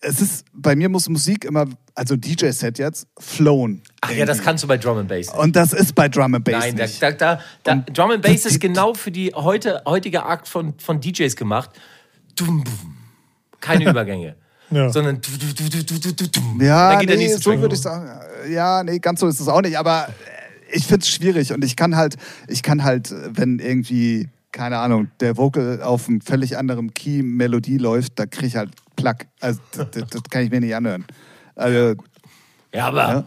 es 0.00 0.20
ist, 0.20 0.44
bei 0.52 0.76
mir 0.76 0.88
muss 0.88 1.08
Musik 1.08 1.44
immer, 1.44 1.66
also 1.94 2.16
DJ-Set 2.16 2.78
jetzt, 2.78 3.06
flown. 3.18 3.82
Ach 4.00 4.10
ja, 4.10 4.24
das 4.24 4.42
kannst 4.42 4.64
du 4.64 4.68
bei 4.68 4.76
Drum 4.76 4.98
and 4.98 5.08
Bass. 5.08 5.26
nicht. 5.26 5.34
Und 5.34 5.56
das 5.56 5.72
ist 5.72 5.94
bei 5.94 6.08
Drum 6.08 6.34
and 6.34 6.44
Bass 6.44 6.64
Nein, 6.64 6.74
nicht. 6.74 7.02
da, 7.02 7.12
da, 7.12 7.40
da, 7.64 7.74
Drum 7.92 8.12
and 8.12 8.22
Bass 8.22 8.46
ist 8.46 8.60
genau 8.60 8.94
für 8.94 9.10
die 9.10 9.32
heute, 9.34 9.82
heutige 9.86 10.24
Akt 10.24 10.48
von, 10.48 10.74
von 10.78 11.00
DJs 11.00 11.34
gemacht. 11.36 11.70
Dum, 12.36 12.64
bum. 12.64 12.96
Keine 13.60 13.84
Übergänge. 13.90 14.36
Ja. 14.70 14.90
sondern 14.90 15.20
du, 15.20 15.30
du, 15.30 15.54
du, 15.54 15.84
du, 15.84 15.98
du, 16.00 16.12
du, 16.12 16.28
du. 16.28 16.64
Ja, 16.64 16.90
dann 16.90 17.00
geht 17.00 17.10
der 17.10 17.16
nee, 17.16 17.22
nächste 17.24 17.40
so 17.40 17.50
Track. 17.50 17.60
würde 17.60 17.74
ich 17.76 17.80
sagen. 17.80 18.10
Ja, 18.50 18.82
nee, 18.82 18.98
ganz 18.98 19.20
so 19.20 19.28
ist 19.28 19.38
es 19.38 19.46
auch 19.46 19.62
nicht. 19.62 19.78
Aber 19.78 20.08
ich 20.72 20.86
finde 20.86 21.02
es 21.02 21.08
schwierig 21.08 21.52
und 21.52 21.64
ich 21.64 21.76
kann 21.76 21.96
halt, 21.96 22.16
ich 22.48 22.62
kann 22.62 22.82
halt, 22.82 23.14
wenn 23.30 23.60
irgendwie, 23.60 24.28
keine 24.50 24.78
Ahnung, 24.78 25.08
der 25.20 25.36
Vocal 25.36 25.82
auf 25.82 26.08
einem 26.08 26.20
völlig 26.20 26.58
anderen 26.58 26.94
Key 26.94 27.22
Melodie 27.22 27.78
läuft, 27.78 28.18
da 28.18 28.26
kriege 28.26 28.46
ich 28.46 28.56
halt 28.56 28.70
Plack. 28.96 29.26
Also 29.40 29.60
das, 29.72 29.88
das, 29.90 30.22
kann 30.30 30.42
ich 30.42 30.50
mir 30.50 30.60
nicht 30.60 30.74
anhören. 30.74 31.04
Also, 31.54 31.94
Ja, 32.72 32.88
aber 32.88 33.08
Ja. 33.08 33.24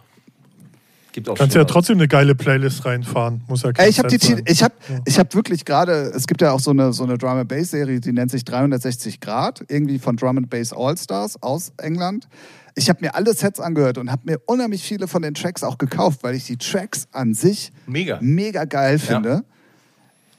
gibt 1.11 1.29
auch 1.29 1.35
Kannst 1.35 1.55
ja 1.55 1.63
trotzdem 1.63 1.97
eine 1.97 2.07
geile 2.07 2.35
Playlist 2.35 2.85
reinfahren. 2.85 3.41
Muss 3.47 3.63
ja 3.63 3.71
ich 3.87 3.99
habe 3.99 4.15
ich 4.45 4.63
habe, 4.63 4.73
ich 5.05 5.19
habe 5.19 5.33
wirklich 5.33 5.65
gerade. 5.65 6.11
Es 6.15 6.27
gibt 6.27 6.41
ja 6.41 6.51
auch 6.51 6.59
so 6.59 6.71
eine 6.71 6.93
so 6.93 7.03
eine 7.03 7.17
Drum 7.17 7.37
and 7.37 7.47
Bass 7.47 7.71
Serie, 7.71 7.99
die 7.99 8.11
nennt 8.11 8.31
sich 8.31 8.43
360 8.45 9.19
Grad, 9.19 9.63
irgendwie 9.67 9.99
von 9.99 10.17
Drum 10.17 10.37
and 10.37 10.49
Bass 10.49 10.73
All 10.73 10.97
Stars 10.97 11.41
aus 11.41 11.71
England. 11.77 12.27
Ich 12.75 12.89
habe 12.89 12.99
mir 13.01 13.15
alle 13.15 13.33
Sets 13.33 13.59
angehört 13.59 13.97
und 13.97 14.11
habe 14.11 14.21
mir 14.25 14.39
unheimlich 14.45 14.83
viele 14.83 15.07
von 15.07 15.21
den 15.21 15.33
Tracks 15.33 15.63
auch 15.63 15.77
gekauft, 15.77 16.19
weil 16.23 16.35
ich 16.35 16.45
die 16.45 16.57
Tracks 16.57 17.07
an 17.11 17.33
sich 17.33 17.71
Mega. 17.87 18.19
mega 18.21 18.65
geil 18.65 18.99
finde. 18.99 19.43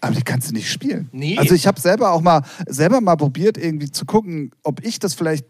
Aber 0.01 0.14
die 0.14 0.22
kannst 0.22 0.48
du 0.51 0.55
nicht 0.55 0.70
spielen. 0.70 1.09
Nee. 1.12 1.36
Also 1.39 1.55
ich 1.55 1.66
habe 1.66 1.78
selber 1.81 2.12
auch 2.12 2.22
mal 2.22 2.43
selber 2.66 3.01
mal 3.01 3.16
probiert, 3.16 3.59
irgendwie 3.59 3.90
zu 3.90 4.05
gucken, 4.06 4.51
ob 4.62 4.85
ich 4.85 4.98
das 4.98 5.14
vielleicht 5.14 5.44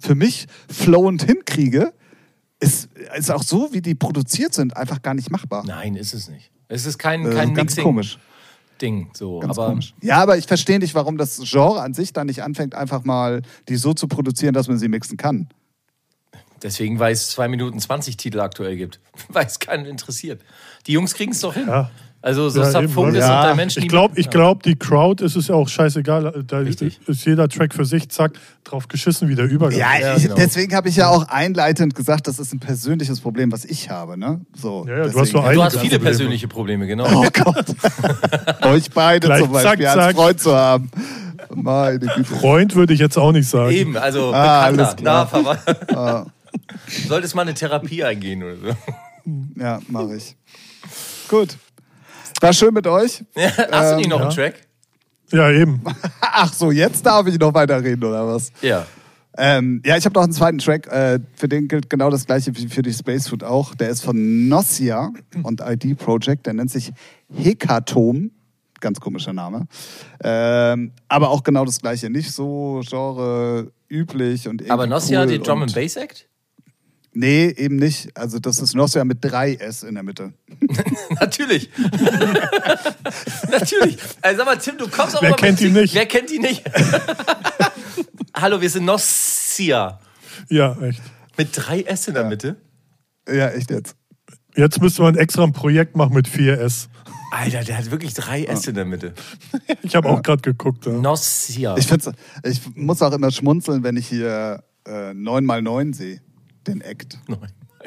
für 0.00 0.14
mich 0.14 0.46
flowend 0.68 1.22
hinkriege. 1.22 1.92
Ist, 2.60 2.88
ist 3.16 3.30
auch 3.30 3.42
so, 3.42 3.68
wie 3.72 3.82
die 3.82 3.94
produziert 3.94 4.54
sind, 4.54 4.76
einfach 4.76 5.02
gar 5.02 5.14
nicht 5.14 5.30
machbar. 5.30 5.64
Nein, 5.66 5.96
ist 5.96 6.14
es 6.14 6.28
nicht. 6.28 6.50
Es 6.68 6.86
ist 6.86 6.98
kein, 6.98 7.24
Äh, 7.26 7.34
kein 7.34 7.54
ganz 7.54 7.72
Mixing. 7.72 7.84
komisch. 7.84 8.18
Ding. 8.80 9.10
So. 9.14 9.38
Ganz 9.40 9.56
aber 9.56 9.68
komisch. 9.70 9.94
Ja, 10.02 10.16
aber 10.16 10.36
ich 10.38 10.46
verstehe 10.46 10.78
nicht, 10.78 10.94
warum 10.94 11.16
das 11.16 11.40
Genre 11.44 11.80
an 11.82 11.94
sich 11.94 12.12
dann 12.12 12.26
nicht 12.26 12.42
anfängt, 12.42 12.74
einfach 12.74 13.04
mal 13.04 13.42
die 13.68 13.76
so 13.76 13.94
zu 13.94 14.08
produzieren, 14.08 14.54
dass 14.54 14.66
man 14.66 14.78
sie 14.78 14.88
mixen 14.88 15.16
kann. 15.16 15.48
deswegen, 16.62 16.98
weil 16.98 17.12
es 17.12 17.30
2 17.30 17.48
Minuten 17.48 17.78
20 17.78 18.16
Titel 18.16 18.40
aktuell 18.40 18.76
gibt. 18.76 18.98
Weil 19.28 19.46
es 19.46 19.58
keinen 19.58 19.84
interessiert. 19.86 20.42
Die 20.86 20.92
Jungs 20.92 21.14
kriegen 21.14 21.32
es 21.32 21.40
doch 21.40 21.54
hin. 21.54 21.66
Ja. 21.68 21.90
Also 22.24 22.48
so 22.48 22.60
Ja, 22.60 22.70
Sub 22.70 22.84
eben, 22.84 22.92
Focus 22.92 23.16
ja. 23.18 23.40
und 23.40 23.46
der 23.48 23.54
Menschen, 23.54 23.78
Ich 23.80 23.82
die- 23.84 23.88
glaube, 23.88 24.18
ich 24.18 24.30
glaub, 24.30 24.62
die 24.62 24.76
Crowd 24.76 25.22
ist 25.22 25.36
es 25.36 25.48
ja 25.48 25.56
auch 25.56 25.68
scheißegal. 25.68 26.42
Da 26.46 26.58
Richtig. 26.60 26.98
ist 27.06 27.26
jeder 27.26 27.50
Track 27.50 27.74
für 27.74 27.84
sich, 27.84 28.08
zack, 28.08 28.32
drauf 28.64 28.88
geschissen 28.88 29.28
wie 29.28 29.34
der 29.34 29.44
Übergang. 29.44 29.78
Ja, 29.78 29.98
Ja, 30.00 30.16
genau. 30.16 30.34
deswegen 30.34 30.74
habe 30.74 30.88
ich 30.88 30.96
ja 30.96 31.08
auch 31.10 31.28
einleitend 31.28 31.94
gesagt, 31.94 32.26
das 32.26 32.38
ist 32.38 32.54
ein 32.54 32.60
persönliches 32.60 33.20
Problem, 33.20 33.52
was 33.52 33.66
ich 33.66 33.90
habe. 33.90 34.16
Ne? 34.16 34.40
So, 34.56 34.86
Ja, 34.88 35.00
ja, 35.00 35.08
du 35.08 35.20
hast 35.20 35.32
so 35.32 35.38
Du 35.38 35.44
hast 35.62 35.72
viele 35.76 35.82
Probleme. 35.90 35.98
persönliche 36.00 36.48
Probleme, 36.48 36.86
genau. 36.86 37.04
Oh 37.12 37.26
Gott. 37.30 37.66
Euch 38.62 38.90
beide 38.90 39.26
Gleich 39.26 39.42
zum 39.42 39.52
Beispiel 39.52 39.84
zack, 39.84 39.96
als 39.98 40.06
zack. 40.06 40.16
Freund 40.16 40.40
zu 40.40 40.56
haben. 40.56 40.90
Meine 41.54 41.98
Güte. 41.98 42.24
Freund 42.24 42.74
würde 42.74 42.94
ich 42.94 43.00
jetzt 43.00 43.18
auch 43.18 43.32
nicht 43.32 43.50
sagen. 43.50 43.70
Eben, 43.70 43.96
also 43.98 44.32
Ah, 44.32 44.70
Bekannter, 44.70 44.82
alles 44.84 44.96
klar. 44.96 45.24
nah, 45.24 45.26
verwandt. 45.26 45.60
Ah, 45.94 46.26
Solltest 47.06 47.34
mal 47.34 47.42
eine 47.42 47.52
Therapie 47.52 48.02
eingehen 48.02 48.42
oder 48.42 48.56
so. 48.56 48.76
ja, 49.60 49.78
mache 49.88 50.16
ich. 50.16 50.34
Gut. 51.28 51.58
War 52.44 52.52
schön 52.52 52.74
mit 52.74 52.86
euch. 52.86 53.24
Hast 53.72 53.92
du 53.92 53.96
nicht 53.96 54.10
noch 54.10 54.18
ja. 54.18 54.26
einen 54.26 54.34
Track? 54.34 54.66
Ja, 55.32 55.50
eben. 55.50 55.82
Ach 56.20 56.52
so, 56.52 56.70
jetzt 56.70 57.06
darf 57.06 57.26
ich 57.26 57.38
noch 57.38 57.54
weiterreden, 57.54 58.04
oder 58.04 58.26
was? 58.26 58.52
Ja. 58.60 58.84
Ähm, 59.38 59.80
ja, 59.82 59.96
ich 59.96 60.04
habe 60.04 60.12
noch 60.12 60.24
einen 60.24 60.32
zweiten 60.34 60.58
Track. 60.58 60.86
Äh, 60.88 61.20
für 61.34 61.48
den 61.48 61.68
gilt 61.68 61.88
genau 61.88 62.10
das 62.10 62.26
gleiche 62.26 62.54
wie 62.54 62.68
für 62.68 62.82
die 62.82 62.92
Space 62.92 63.28
Food 63.28 63.44
auch. 63.44 63.74
Der 63.74 63.88
ist 63.88 64.04
von 64.04 64.46
Nossia 64.46 65.10
und 65.42 65.62
ID 65.62 65.96
Project. 65.96 66.44
Der 66.44 66.52
nennt 66.52 66.70
sich 66.70 66.92
Hekatom. 67.34 68.30
Ganz 68.78 69.00
komischer 69.00 69.32
Name. 69.32 69.66
Ähm, 70.22 70.92
aber 71.08 71.30
auch 71.30 71.44
genau 71.44 71.64
das 71.64 71.80
gleiche. 71.80 72.10
Nicht 72.10 72.30
so 72.30 72.82
Genre 72.86 73.72
üblich 73.88 74.48
und 74.48 74.70
Aber 74.70 74.86
Nossia, 74.86 75.22
cool 75.22 75.28
die 75.28 75.38
Drum 75.38 75.62
und- 75.62 75.68
and 75.68 75.74
Bass 75.74 75.96
Act? 75.96 76.28
Nee, 77.16 77.46
eben 77.56 77.76
nicht. 77.76 78.16
Also 78.16 78.40
das 78.40 78.58
ist 78.58 78.74
Nossia 78.74 79.04
mit 79.04 79.18
drei 79.20 79.54
S 79.54 79.84
in 79.84 79.94
der 79.94 80.02
Mitte. 80.02 80.32
Natürlich. 81.20 81.70
Natürlich. 83.50 83.98
Also 84.20 84.38
sag 84.38 84.46
mal, 84.46 84.56
Tim, 84.56 84.76
du 84.78 84.88
kommst 84.88 85.16
auch 85.16 85.22
Wer 85.22 85.30
mal 85.30 85.36
kennt 85.36 85.60
die 85.60 85.70
nicht? 85.70 85.94
Wer 85.94 86.06
kennt 86.06 86.28
die 86.30 86.40
nicht? 86.40 86.64
Hallo, 88.34 88.60
wir 88.60 88.68
sind 88.68 88.84
Nossia. 88.84 90.00
Ja, 90.48 90.76
echt. 90.82 91.00
Mit 91.38 91.50
drei 91.52 91.82
S 91.82 92.08
in 92.08 92.14
der 92.14 92.24
Mitte? 92.24 92.56
Ja, 93.28 93.48
echt 93.50 93.70
jetzt. 93.70 93.94
Jetzt 94.56 94.80
müsste 94.80 95.02
man 95.02 95.16
extra 95.16 95.44
ein 95.44 95.52
Projekt 95.52 95.96
machen 95.96 96.14
mit 96.14 96.28
4S. 96.28 96.88
Alter, 97.30 97.62
der 97.62 97.78
hat 97.78 97.90
wirklich 97.92 98.14
drei 98.14 98.44
S 98.44 98.66
in 98.66 98.74
der 98.74 98.84
Mitte. 98.84 99.14
Ich 99.82 99.94
habe 99.94 100.08
auch 100.08 100.22
gerade 100.22 100.42
geguckt. 100.42 100.86
Ja. 100.86 100.92
Nossia. 100.92 101.76
Ich, 101.76 101.88
ich 102.44 102.60
muss 102.74 103.02
auch 103.02 103.12
immer 103.12 103.30
schmunzeln, 103.30 103.84
wenn 103.84 103.96
ich 103.96 104.08
hier 104.08 104.64
äh, 104.84 105.10
9x9 105.10 105.94
sehe. 105.94 106.20
Den 106.66 106.80
Act. 106.80 107.18
Neun. 107.28 107.40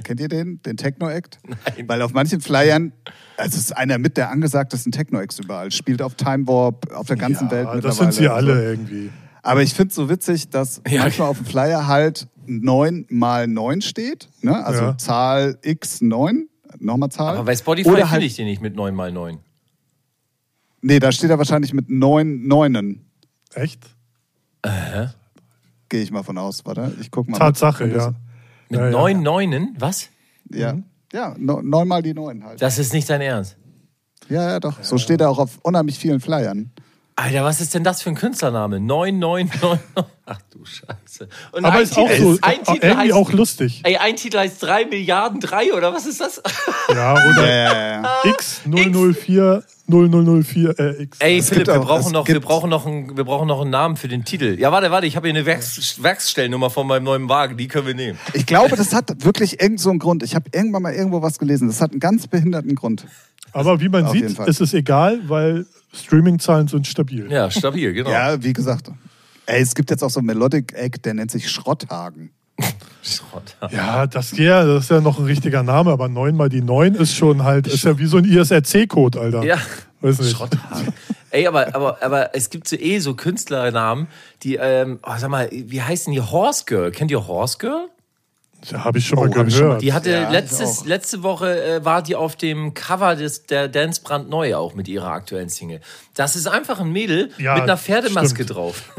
Kennt 0.03 0.19
ihr 0.19 0.27
den? 0.27 0.61
Den 0.61 0.77
Techno-Act? 0.77 1.39
Nein. 1.47 1.87
Weil 1.87 2.01
auf 2.03 2.13
manchen 2.13 2.39
Flyern, 2.39 2.93
also 3.35 3.55
es 3.57 3.63
ist 3.63 3.71
einer 3.77 3.97
mit 3.97 4.15
der 4.15 4.29
angesagtesten 4.29 4.91
Techno-Acts 4.91 5.39
überall. 5.39 5.71
Spielt 5.71 6.03
auf 6.03 6.13
Time 6.15 6.47
Warp, 6.47 6.91
auf 6.93 7.07
der 7.07 7.15
ganzen 7.15 7.49
Welt 7.49 7.65
ja, 7.67 7.73
mittlerweile. 7.73 7.81
das 7.81 7.97
sind 7.97 8.13
sie 8.13 8.27
alle 8.27 8.53
So. 8.55 8.61
irgendwie. 8.61 9.09
Aber 9.41 9.63
ich 9.63 9.73
finde 9.73 9.89
es 9.89 9.95
so 9.95 10.07
witzig, 10.09 10.49
dass 10.49 10.81
Ja. 10.87 11.01
manchmal 11.01 11.29
auf 11.29 11.37
dem 11.37 11.45
Flyer 11.47 11.87
halt 11.87 12.27
9 12.45 13.07
mal 13.09 13.47
9 13.47 13.81
steht. 13.81 14.29
Ne? 14.41 14.63
Also 14.63 14.81
Ja. 14.83 14.97
Zahl 14.99 15.57
x9, 15.63 16.43
nochmal 16.79 17.09
Zahl. 17.09 17.35
Aber 17.37 17.45
bei 17.45 17.55
Spotify 17.55 17.87
Oder 17.89 17.97
finde 17.99 18.11
halt, 18.11 18.23
ich 18.23 18.35
den 18.35 18.45
nicht 18.45 18.61
mit 18.61 18.75
9x9. 18.75 19.39
Nee, 20.81 20.99
da 20.99 21.11
steht 21.11 21.31
er 21.31 21.39
wahrscheinlich 21.39 21.73
mit 21.73 21.89
9 21.89 22.45
Neunen. 22.47 23.05
Echt? 23.55 23.83
Gehe 25.89 26.01
ich 26.03 26.11
mal 26.11 26.23
von 26.23 26.37
aus. 26.37 26.65
Warte, 26.65 26.93
ich 26.99 27.09
guck 27.09 27.27
mal. 27.29 27.37
Tatsache, 27.39 27.87
ja. 27.87 28.13
Mit 28.69 28.79
Ja, 28.79 28.85
ja. 28.87 28.91
neun 28.91 29.21
Neunen? 29.21 29.75
Was? 29.79 30.09
Ja, 30.51 30.73
Mhm. 30.73 30.83
ja 31.13 31.35
no, 31.37 31.61
9 31.61 31.87
mal 31.87 32.01
die 32.01 32.13
9 32.13 32.43
halt. 32.43 32.61
Das 32.61 32.77
ist 32.79 32.93
nicht 32.93 33.09
dein 33.09 33.21
Ernst. 33.21 33.55
Ja, 34.29 34.49
ja, 34.49 34.59
doch. 34.59 34.83
So 34.83 34.97
steht 34.97 35.21
er 35.21 35.29
auch 35.29 35.39
auf 35.39 35.59
unheimlich 35.63 35.97
vielen 35.99 36.19
Flyern. 36.19 36.71
Alter, 37.15 37.43
was 37.43 37.61
ist 37.61 37.73
denn 37.73 37.83
das 37.83 38.01
für 38.03 38.09
ein 38.09 38.15
Künstlername? 38.15 38.79
999. 38.79 39.79
Ach 40.25 40.39
du 40.51 40.63
Scheiße. 40.65 41.27
Und 41.51 41.65
Aber 41.65 41.77
ein 41.77 41.83
ist 41.83 41.97
auch 41.97 42.07
Titel, 42.07 42.21
so, 42.33 42.37
ein 42.41 42.63
Titel 42.63 42.85
irgendwie 42.85 42.97
heißt, 43.07 43.13
auch 43.13 43.31
lustig. 43.31 43.81
Ey, 43.85 43.97
ein 43.97 44.15
Titel 44.17 44.37
heißt 44.37 44.61
3 44.61 44.85
Milliarden 44.85 45.39
3 45.39 45.73
oder 45.73 45.93
was 45.93 46.05
ist 46.05 46.21
das? 46.21 46.41
Ja, 46.89 47.13
oder 47.13 47.47
Ja, 47.47 47.73
ja, 47.73 48.01
ja. 48.03 48.31
X 48.31 48.61
004 48.65 49.63
0004 49.87 50.79
äh, 50.79 51.03
X. 51.03 51.17
Ey, 51.19 51.37
Es 51.37 51.49
Philipp, 51.49 51.67
wir 51.67 51.79
auch- 51.81 51.85
brauchen, 51.85 52.11
noch, 52.11 52.27
wir, 52.27 52.39
brauchen 52.39 52.69
noch 52.69 52.85
einen, 52.85 53.15
wir 53.15 53.23
brauchen 53.23 53.47
noch 53.47 53.61
einen 53.61 53.69
Namen 53.69 53.95
für 53.97 54.07
den 54.07 54.25
Titel. 54.25 54.57
Ja, 54.59 54.71
warte, 54.71 54.91
warte, 54.91 55.07
ich 55.07 55.15
habe 55.15 55.27
hier 55.27 55.35
eine 55.35 55.45
Werks 55.45 56.01
Werksstellnummer 56.03 56.69
von 56.69 56.85
meinem 56.87 57.03
neuen 57.03 57.29
Wagen, 57.29 57.57
die 57.57 57.67
können 57.67 57.87
wir 57.87 57.95
nehmen. 57.95 58.17
Ich 58.33 58.45
glaube, 58.45 58.75
das 58.75 58.93
hat 58.93 59.23
wirklich 59.23 59.61
irgend 59.61 59.79
so 59.79 59.89
einen 59.89 59.99
Grund. 59.99 60.23
Ich 60.23 60.35
habe 60.35 60.49
irgendwann 60.53 60.81
mal 60.83 60.93
irgendwo 60.93 61.21
was 61.21 61.39
gelesen. 61.39 61.67
Das 61.67 61.81
hat 61.81 61.91
einen 61.91 61.99
ganz 61.99 62.27
behinderten 62.27 62.75
Grund. 62.75 63.05
Aber 63.53 63.79
wie 63.79 63.89
man 63.89 64.05
Auf 64.05 64.11
sieht, 64.11 64.37
ist 64.37 64.61
es 64.61 64.73
egal, 64.73 65.21
weil 65.27 65.65
Streaming-Zahlen 65.93 66.67
sind 66.67 66.85
stabil. 66.85 67.31
Ja, 67.31 67.49
stabil, 67.49 67.93
genau. 67.93 68.09
Ja, 68.09 68.43
wie 68.43 68.53
gesagt. 68.53 68.91
Ey, 69.45 69.61
es 69.61 69.73
gibt 69.73 69.89
jetzt 69.89 70.03
auch 70.03 70.09
so 70.09 70.19
einen 70.19 70.27
Melodic 70.27 70.73
Act, 70.73 71.05
der 71.05 71.13
nennt 71.13 71.31
sich 71.31 71.49
Schrotthagen. 71.49 72.31
Schrott. 73.03 73.55
Ja, 73.71 74.05
das, 74.05 74.37
ja, 74.37 74.65
das 74.65 74.85
ist 74.85 74.91
ja 74.91 74.99
noch 74.99 75.19
ein 75.19 75.25
richtiger 75.25 75.63
Name, 75.63 75.91
aber 75.91 76.09
9 76.09 76.35
mal 76.35 76.49
die 76.49 76.61
9 76.61 76.95
ist 76.95 77.15
schon 77.15 77.43
halt, 77.43 77.67
ist 77.67 77.83
ja 77.83 77.97
wie 77.97 78.05
so 78.05 78.17
ein 78.17 78.25
ISRC-Code, 78.25 79.19
Alter. 79.19 79.43
Ja. 79.43 79.57
Weiß 80.01 80.19
nicht. 80.19 80.35
Schrotthagen. 80.35 80.93
Ey, 81.29 81.47
aber, 81.47 81.75
aber, 81.75 82.01
aber 82.01 82.35
es 82.35 82.49
gibt 82.49 82.67
so 82.67 82.75
eh 82.75 82.99
so 82.99 83.13
Künstlernamen, 83.13 84.07
die, 84.43 84.55
ähm, 84.55 84.99
oh, 85.03 85.13
sag 85.17 85.29
mal, 85.29 85.49
wie 85.51 85.81
heißen 85.81 86.13
die? 86.13 86.21
Horse 86.21 86.63
Girl. 86.65 86.91
Kennt 86.91 87.11
ihr 87.11 87.27
Horse 87.27 87.57
Girl? 87.57 87.89
Da 88.71 88.83
habe 88.83 88.97
ich 88.97 89.05
schon 89.07 89.19
mal 89.19 89.29
Oh, 89.29 89.35
hab 89.35 89.47
ich 89.47 89.53
schon 89.53 89.61
mal- 89.63 89.67
gehört. 89.67 89.81
Die 89.83 89.93
hatte 89.93 90.11
Ja, 90.11 90.29
letztes, 90.29 90.85
letzte 90.85 91.23
Woche 91.23 91.63
äh, 91.63 91.85
war 91.85 92.01
die 92.01 92.15
auf 92.15 92.35
dem 92.35 92.73
Cover 92.73 93.15
des, 93.15 93.45
der 93.45 93.67
Dance 93.67 94.01
brandneu 94.03 94.55
auch 94.55 94.73
mit 94.73 94.87
ihrer 94.87 95.07
aktuellen 95.11 95.49
Single. 95.49 95.79
Das 96.15 96.35
ist 96.35 96.47
einfach 96.47 96.79
ein 96.79 96.91
Mädel 96.91 97.29
Ja, 97.37 97.53
mit 97.53 97.63
einer 97.63 97.77
Pferdemaske 97.77 98.43
stimmt. 98.43 98.55
drauf. 98.55 98.83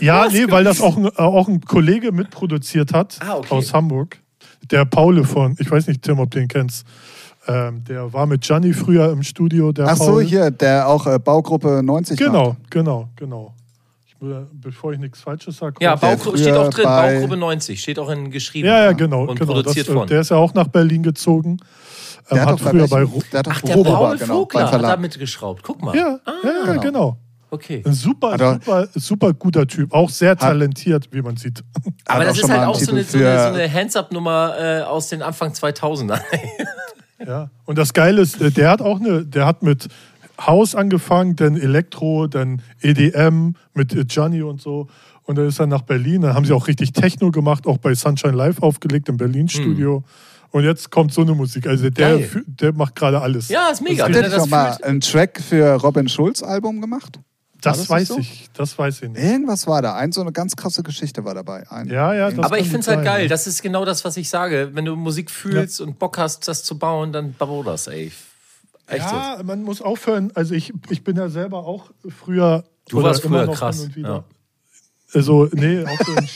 Ja, 0.00 0.28
nee, 0.30 0.44
weil 0.50 0.64
das 0.64 0.82
auch 0.82 0.96
ein, 0.98 1.06
äh, 1.06 1.10
auch 1.16 1.48
ein 1.48 1.62
Kollege 1.62 2.12
mitproduziert 2.12 2.92
hat 2.92 3.16
Ah, 3.20 3.36
okay. 3.36 3.54
aus 3.54 3.72
Hamburg. 3.72 4.18
Der 4.70 4.84
Paule 4.84 5.24
von, 5.24 5.56
ich 5.58 5.70
weiß 5.70 5.86
nicht, 5.86 6.02
Tim, 6.02 6.18
ob 6.20 6.30
du 6.30 6.38
den 6.38 6.48
kennst. 6.48 6.86
Ähm, 7.46 7.82
der 7.84 8.12
war 8.12 8.26
mit 8.26 8.42
Gianni 8.42 8.74
früher 8.74 9.10
im 9.10 9.22
Studio. 9.22 9.72
Der 9.72 9.88
Ach 9.88 9.96
so, 9.96 10.04
Paul. 10.04 10.24
hier, 10.24 10.50
der 10.50 10.86
auch 10.88 11.06
äh, 11.06 11.18
Baugruppe 11.18 11.80
90 11.82 12.18
Genau, 12.18 12.50
macht. 12.50 12.70
genau, 12.70 13.08
genau. 13.16 13.54
Bevor 14.52 14.92
ich 14.92 14.98
nichts 14.98 15.20
Falsches 15.20 15.58
sage. 15.58 15.76
Ja, 15.80 15.96
früher 15.96 16.36
steht 16.36 16.54
auch 16.54 16.70
drin, 16.70 16.84
bei- 16.84 17.12
Baugruppe 17.14 17.36
90, 17.36 17.80
steht 17.80 17.98
auch 18.00 18.08
in 18.10 18.30
geschrieben. 18.30 18.66
ja, 18.66 18.84
ja, 18.84 18.92
genau. 18.92 19.22
Und 19.26 19.38
genau. 19.38 19.52
produziert 19.52 19.86
das, 19.88 19.94
von. 19.94 20.08
Der 20.08 20.20
ist 20.22 20.30
ja 20.30 20.36
auch 20.36 20.54
nach 20.54 20.66
Berlin 20.68 21.02
gezogen. 21.04 21.50
Ähm, 21.50 21.58
Der 22.32 22.40
hat, 22.42 22.48
hat 22.48 22.58
doch 22.60 22.64
bei 22.64 22.70
früher 22.70 22.88
bei. 22.88 23.02
Ro- 23.04 23.22
der 23.32 23.38
hat 23.38 23.48
Ach, 23.48 23.60
der 23.60 23.76
Robobar, 23.76 23.98
Paul 24.00 24.18
genau, 24.18 24.34
Vogler 24.40 24.72
hat 24.72 24.82
da 24.82 24.96
mitgeschraubt. 24.96 25.62
Guck 25.62 25.82
mal. 25.82 25.94
Ja, 25.96 26.18
ja, 26.26 26.50
ja, 26.50 26.64
genau. 26.72 26.80
genau. 26.80 27.18
Okay. 27.50 27.82
Ein 27.86 27.94
super, 27.94 28.32
Hat 28.32 28.40
er- 28.42 28.54
super, 28.54 28.88
super 28.94 29.32
guter 29.32 29.66
Typ. 29.66 29.94
Auch 29.94 30.10
sehr 30.10 30.36
talentiert, 30.36 31.08
wie 31.12 31.22
man 31.22 31.36
sieht. 31.36 31.62
Aber 32.06 32.20
Hat 32.20 32.28
das 32.30 32.38
ist 32.40 32.50
halt 32.50 32.66
auch 32.66 32.74
so 32.74 32.90
eine, 32.92 33.04
so 33.04 33.16
eine, 33.18 33.38
so 33.40 33.54
eine 33.54 33.72
Hands-Up-Nummer 33.72 34.54
äh, 34.58 34.82
aus 34.82 35.08
den 35.08 35.22
Anfang 35.22 35.52
2000ern. 35.52 36.20
Ja. 37.26 37.50
Und 37.64 37.78
das 37.78 37.92
Geile 37.94 38.20
ist, 38.20 38.40
äh, 38.40 38.50
der 38.50 38.70
hat 38.70 38.80
auch 38.82 39.00
eine, 39.00 39.24
der 39.24 39.46
hat 39.46 39.62
mit 39.62 39.88
House 40.40 40.74
angefangen, 40.74 41.36
dann 41.36 41.56
Elektro, 41.56 42.26
dann 42.26 42.62
EDM 42.80 43.54
mit 43.74 44.08
Gianni 44.08 44.42
und 44.42 44.60
so. 44.60 44.88
Und 45.24 45.36
dann 45.36 45.46
ist 45.46 45.60
er 45.60 45.66
nach 45.66 45.82
Berlin. 45.82 46.22
Dann 46.22 46.34
haben 46.34 46.46
sie 46.46 46.54
auch 46.54 46.68
richtig 46.68 46.92
Techno 46.92 47.30
gemacht, 47.30 47.66
auch 47.66 47.78
bei 47.78 47.94
Sunshine 47.94 48.34
Live 48.34 48.62
aufgelegt 48.62 49.08
im 49.08 49.16
Berlin-Studio. 49.16 50.04
Und 50.50 50.64
jetzt 50.64 50.90
kommt 50.90 51.12
so 51.12 51.20
eine 51.20 51.34
Musik. 51.34 51.66
Also 51.66 51.90
der, 51.90 52.18
Geil. 52.18 52.44
der 52.46 52.72
macht 52.72 52.94
gerade 52.96 53.20
alles. 53.20 53.48
Ja, 53.48 53.68
ist 53.68 53.82
mega. 53.82 54.04
Hat 54.04 54.14
der 54.14 54.22
er 54.22 54.28
nicht 54.28 54.36
das 54.36 54.44
noch 54.44 54.50
mal 54.50 54.78
einen 54.82 55.00
Track 55.00 55.40
für 55.46 55.74
Robin 55.74 56.08
Schulz 56.08 56.42
Album 56.42 56.80
gemacht? 56.80 57.20
das, 57.60 57.78
das 57.78 57.90
weiß 57.90 58.08
so? 58.08 58.18
ich. 58.18 58.48
Das 58.54 58.78
weiß 58.78 59.02
ich 59.02 59.10
nicht. 59.10 59.22
Irgendwas 59.22 59.66
war 59.66 59.82
da. 59.82 59.94
Ein, 59.94 60.12
so 60.12 60.20
eine 60.20 60.32
ganz 60.32 60.56
krasse 60.56 60.82
Geschichte 60.82 61.24
war 61.24 61.34
dabei. 61.34 61.68
Ein, 61.70 61.88
Ja, 61.88 62.14
ja, 62.14 62.30
das 62.30 62.44
Aber 62.44 62.58
ich 62.58 62.66
finde 62.66 62.80
es 62.80 62.88
halt 62.88 63.04
geil. 63.04 63.22
ja. 63.22 63.28
Das 63.28 63.46
ist 63.46 63.62
genau 63.62 63.84
das, 63.84 64.04
was 64.04 64.16
ich 64.16 64.28
sage. 64.28 64.70
Wenn 64.72 64.84
du 64.84 64.96
Musik 64.96 65.30
fühlst 65.30 65.80
und 65.80 65.98
Bock 65.98 66.18
hast, 66.18 66.46
das 66.46 66.62
zu 66.62 66.78
bauen, 66.78 67.12
dann 67.12 67.34
bau 67.34 67.62
das, 67.62 67.88
ey. 67.88 68.12
Echt 68.88 69.02
jetzt. 69.02 69.12
Ja, 69.12 69.40
man 69.44 69.62
muss 69.62 69.82
aufhören. 69.82 70.32
Also 70.34 70.54
ich, 70.54 70.72
ich 70.90 71.04
bin 71.04 71.16
ja 71.16 71.28
selber 71.28 71.58
auch 71.66 71.90
früher. 72.08 72.64
Du 72.88 73.02
warst 73.02 73.24
immer 73.24 73.38
früher 73.38 73.46
noch 73.46 73.54
krass, 73.54 73.78
hin 73.78 73.86
und 73.86 73.96
wieder. 73.96 74.08
ja. 74.08 74.24
Also, 75.14 75.48
nee, 75.52 75.84
auch 75.84 75.98
so 76.04 76.14
ein, 76.14 76.28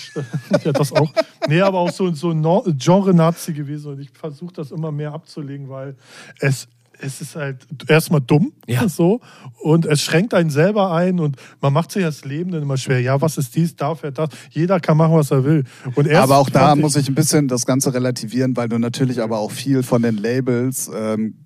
ja, 0.65 0.73
das 0.73 0.93
auch. 0.93 1.12
Nee, 1.47 1.61
aber 1.61 1.79
auch 1.79 1.91
so, 1.91 2.11
so 2.15 2.31
ein 2.31 2.43
Genre-Nazi 2.79 3.53
gewesen 3.53 3.93
und 3.93 4.01
ich 4.01 4.11
versuche 4.11 4.55
das 4.55 4.70
immer 4.70 4.91
mehr 4.91 5.12
abzulegen, 5.12 5.69
weil 5.69 5.95
es, 6.41 6.69
es 6.99 7.20
ist 7.20 7.37
halt 7.37 7.66
erstmal 7.87 8.23
dumm 8.23 8.53
Ja. 8.66 8.89
so 8.89 9.20
und 9.61 9.85
es 9.85 10.01
schränkt 10.01 10.33
einen 10.33 10.49
selber 10.49 10.91
ein 10.93 11.20
und 11.20 11.37
man 11.61 11.74
macht 11.74 11.93
sich 11.93 12.03
das 12.03 12.24
Leben 12.24 12.51
dann 12.51 12.62
immer 12.62 12.79
schwer. 12.79 13.01
Ja, 13.01 13.20
was 13.20 13.37
ist 13.37 13.55
dies, 13.55 13.77
darf 13.77 14.05
er 14.05 14.12
das? 14.12 14.31
Jeder 14.51 14.81
kann 14.81 14.97
machen, 14.97 15.15
was 15.15 15.31
er 15.31 15.45
will. 15.45 15.65
Und 15.95 16.07
erst 16.07 16.23
aber 16.23 16.39
auch 16.39 16.49
da 16.49 16.69
fand 16.69 16.81
muss 16.81 16.97
ich 16.97 17.09
ein 17.09 17.15
bisschen 17.15 17.49
das 17.49 17.66
Ganze 17.66 17.93
relativieren, 17.93 18.57
weil 18.57 18.70
du 18.70 18.79
natürlich 18.79 19.20
aber 19.20 19.39
auch 19.39 19.51
viel 19.51 19.83
von 19.83 20.01
den 20.01 20.16
Labels, 20.16 20.91
ähm, 20.95 21.41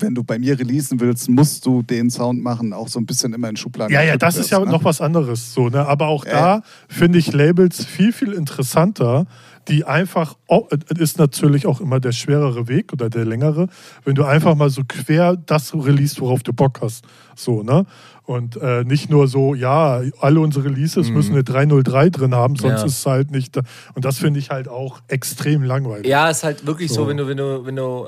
wenn 0.00 0.14
du 0.14 0.22
bei 0.24 0.38
mir 0.38 0.58
releasen 0.58 1.00
willst, 1.00 1.28
musst 1.28 1.66
du 1.66 1.82
den 1.82 2.10
Sound 2.10 2.42
machen, 2.42 2.72
auch 2.72 2.88
so 2.88 2.98
ein 2.98 3.06
bisschen 3.06 3.32
immer 3.32 3.48
in 3.48 3.56
Schubladen. 3.56 3.92
Ja, 3.94 4.02
ja, 4.02 4.16
das 4.16 4.36
ist 4.36 4.50
ja 4.50 4.58
ne? 4.60 4.66
noch 4.70 4.84
was 4.84 5.00
anderes. 5.00 5.54
So, 5.54 5.68
ne? 5.68 5.86
Aber 5.86 6.08
auch 6.08 6.24
Ja, 6.24 6.58
da 6.58 6.62
finde 6.88 7.18
ich 7.18 7.32
Labels 7.32 7.84
viel, 7.84 8.12
viel 8.12 8.32
interessanter, 8.32 9.26
die 9.68 9.84
einfach, 9.84 10.36
oh, 10.48 10.66
es 10.88 10.98
ist 10.98 11.18
natürlich 11.18 11.66
auch 11.66 11.80
immer 11.80 12.00
der 12.00 12.12
schwerere 12.12 12.66
Weg 12.68 12.92
oder 12.92 13.10
der 13.10 13.24
längere, 13.24 13.68
wenn 14.04 14.14
du 14.14 14.24
einfach 14.24 14.54
mal 14.54 14.70
so 14.70 14.82
quer 14.88 15.36
das 15.36 15.74
release, 15.74 16.20
worauf 16.20 16.42
du 16.42 16.52
Bock 16.52 16.80
hast. 16.80 17.04
So, 17.36 17.62
ne? 17.62 17.84
Und 18.24 18.56
äh, 18.56 18.84
nicht 18.84 19.10
nur 19.10 19.26
so, 19.28 19.54
ja, 19.54 20.00
alle 20.20 20.40
unsere 20.40 20.64
Releases 20.66 21.10
müssen 21.10 21.32
eine 21.32 21.42
303 21.44 22.10
drin 22.10 22.34
haben, 22.34 22.54
sonst 22.56 22.72
Mhm. 22.72 22.78
Ja. 22.78 22.84
ist 22.86 22.98
es 22.98 23.06
halt 23.06 23.30
nicht. 23.32 23.56
Da. 23.56 23.62
Und 23.94 24.04
das 24.04 24.18
finde 24.18 24.38
ich 24.38 24.50
halt 24.50 24.68
auch 24.68 25.00
extrem 25.08 25.62
langweilig. 25.62 26.06
Ja, 26.06 26.30
ist 26.30 26.44
halt 26.44 26.64
wirklich 26.66 26.90
so, 26.90 27.02
So. 27.02 27.08
wenn 27.08 27.16
du, 27.16 27.26
wenn 27.26 27.36
du, 27.36 27.66
wenn 27.66 27.76
du 27.76 28.06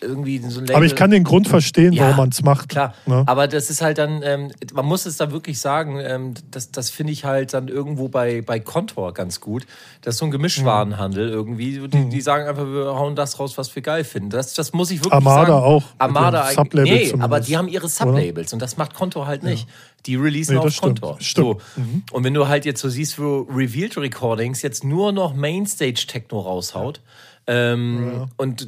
irgendwie 0.00 0.38
so 0.38 0.60
ein 0.60 0.66
Label 0.66 0.76
Aber 0.76 0.84
ich 0.84 0.94
kann 0.94 1.10
den 1.10 1.24
Grund 1.24 1.46
verstehen, 1.48 1.92
Ja, 1.92 2.04
warum 2.04 2.16
man 2.16 2.28
es 2.30 2.42
macht. 2.42 2.70
Klar, 2.70 2.94
Ne? 3.06 3.22
aber 3.26 3.48
das 3.48 3.70
ist 3.70 3.82
halt 3.82 3.98
dann, 3.98 4.22
ähm, 4.24 4.50
man 4.72 4.86
muss 4.86 5.06
es 5.06 5.16
da 5.16 5.30
wirklich 5.30 5.60
sagen, 5.60 5.98
ähm, 6.00 6.34
das, 6.50 6.70
das 6.70 6.90
finde 6.90 7.12
ich 7.12 7.24
halt 7.24 7.52
dann 7.54 7.68
irgendwo 7.68 8.08
bei, 8.08 8.42
bei 8.42 8.60
Contour 8.60 9.12
ganz 9.14 9.40
gut. 9.40 9.66
Das 10.02 10.14
ist 10.14 10.18
so 10.18 10.24
ein 10.26 10.30
Gemischtwarenhandel 10.30 11.28
irgendwie. 11.28 11.86
Die, 11.88 12.08
die 12.08 12.20
sagen 12.20 12.48
einfach, 12.48 12.64
wir 12.66 12.86
hauen 12.94 13.14
das 13.16 13.38
raus, 13.38 13.58
was 13.58 13.74
wir 13.74 13.82
geil 13.82 14.04
finden. 14.04 14.30
Das, 14.30 14.54
das 14.54 14.72
muss 14.72 14.90
ich 14.90 14.98
wirklich 15.00 15.12
Armada 15.12 15.46
sagen. 15.52 15.64
auch, 15.64 15.84
Armada. 15.98 16.50
Sublabels 16.50 17.12
Nee, 17.14 17.20
aber 17.22 17.40
die 17.40 17.56
haben 17.56 17.68
ihre 17.68 17.88
Sublabels 17.88 18.52
und 18.52 18.60
das 18.60 18.76
macht 18.76 18.94
Contour 18.94 19.26
halt 19.26 19.42
nicht. 19.42 19.68
Die 20.06 20.16
releasen 20.16 20.54
Nee, 20.56 20.60
auf 20.62 20.70
stimmt. 20.72 21.00
Contour. 21.02 21.20
Stimmt. 21.20 21.60
So. 21.76 22.16
Und 22.16 22.24
wenn 22.24 22.32
du 22.32 22.48
halt 22.48 22.64
jetzt 22.64 22.80
so 22.80 22.88
siehst, 22.88 23.18
wo 23.18 23.40
Revealed 23.54 23.98
Recordings 23.98 24.62
jetzt 24.62 24.82
nur 24.82 25.12
noch 25.12 25.34
Mainstage-Techno 25.34 26.40
raushaut 26.40 27.00
ähm, 27.46 28.28
und 28.38 28.62
äh, 28.62 28.66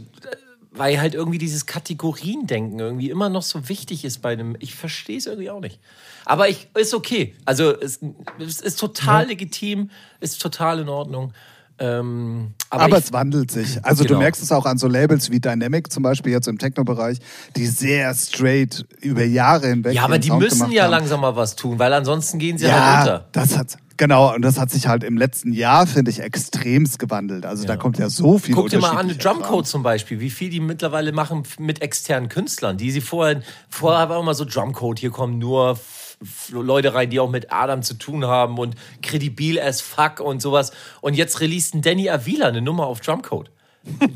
weil 0.74 1.00
halt 1.00 1.14
irgendwie 1.14 1.38
dieses 1.38 1.66
Kategoriendenken 1.66 2.78
irgendwie 2.78 3.10
immer 3.10 3.28
noch 3.28 3.42
so 3.42 3.68
wichtig 3.68 4.04
ist 4.04 4.22
bei 4.22 4.32
einem. 4.32 4.56
Ich 4.58 4.74
verstehe 4.74 5.18
es 5.18 5.26
irgendwie 5.26 5.50
auch 5.50 5.60
nicht. 5.60 5.78
Aber 6.24 6.48
ich 6.48 6.68
ist 6.74 6.94
okay. 6.94 7.34
Also 7.44 7.70
es, 7.78 8.00
es 8.38 8.60
ist 8.60 8.78
total 8.78 9.26
legitim, 9.26 9.90
ist 10.20 10.40
total 10.40 10.80
in 10.80 10.88
Ordnung. 10.88 11.32
Ähm, 11.78 12.52
aber 12.70 12.84
Aber 12.84 12.98
ich, 12.98 13.04
es 13.06 13.12
wandelt 13.12 13.50
sich. 13.50 13.78
Also 13.84 14.04
Genau. 14.04 14.14
du 14.16 14.20
merkst 14.20 14.42
es 14.42 14.52
auch 14.52 14.66
an 14.66 14.78
so 14.78 14.86
Labels 14.88 15.30
wie 15.30 15.40
Dynamic 15.40 15.90
zum 15.92 16.02
Beispiel 16.02 16.30
jetzt 16.32 16.46
im 16.46 16.58
Techno-Bereich, 16.58 17.18
die 17.56 17.66
sehr 17.66 18.14
straight 18.14 18.84
über 19.00 19.24
Jahre 19.24 19.68
hinweg. 19.68 19.94
ja, 19.94 20.04
aber 20.04 20.18
die 20.18 20.28
Sound 20.28 20.42
müssen 20.42 20.70
ja 20.70 20.84
haben. 20.84 20.90
langsam 20.92 21.20
mal 21.22 21.34
was 21.34 21.56
tun, 21.56 21.78
weil 21.78 21.92
ansonsten 21.92 22.38
gehen 22.38 22.56
sie 22.58 22.70
halt 22.70 22.76
Ja, 22.76 23.00
unter. 23.00 23.28
das 23.32 23.56
hat 23.58 23.76
genau 24.02 24.34
und 24.34 24.42
das 24.42 24.58
hat 24.58 24.68
sich 24.70 24.88
halt 24.88 25.04
im 25.04 25.16
letzten 25.16 25.52
Jahr 25.52 25.86
finde 25.86 26.10
ich 26.10 26.18
extremst 26.20 26.98
gewandelt. 26.98 27.46
Also 27.46 27.64
da 27.64 27.74
Ja. 27.74 27.78
kommt 27.78 27.98
ja 27.98 28.08
so 28.10 28.36
viel. 28.36 28.52
Guck 28.52 28.68
dir 28.68 28.80
mal 28.80 28.96
an, 28.96 29.16
Drumcode 29.16 29.64
zum 29.66 29.84
Beispiel, 29.84 30.18
wie 30.18 30.30
viel 30.30 30.50
die 30.50 30.58
mittlerweile 30.58 31.12
machen 31.12 31.44
mit 31.60 31.82
externen 31.82 32.28
Künstlern, 32.28 32.76
die 32.76 32.90
sie 32.90 33.00
vorher, 33.00 33.42
vorher 33.68 34.08
war 34.08 34.18
immer 34.18 34.34
so 34.34 34.44
Drumcode, 34.44 34.98
hier 34.98 35.10
kommen 35.10 35.38
nur 35.38 35.78
Leute 36.50 36.94
rein, 36.94 37.10
die 37.10 37.20
auch 37.20 37.30
mit 37.30 37.52
Adam 37.52 37.82
zu 37.82 37.94
tun 37.94 38.24
haben 38.24 38.58
und 38.58 38.74
kredibil 39.02 39.60
as 39.60 39.80
fuck 39.80 40.18
und 40.18 40.42
sowas. 40.42 40.72
Und 41.00 41.14
jetzt 41.14 41.40
releasen 41.40 41.80
Danny 41.80 42.10
Avila 42.10 42.48
eine 42.48 42.60
Nummer 42.60 42.86
auf 42.86 43.00
Drumcode. 43.00 43.50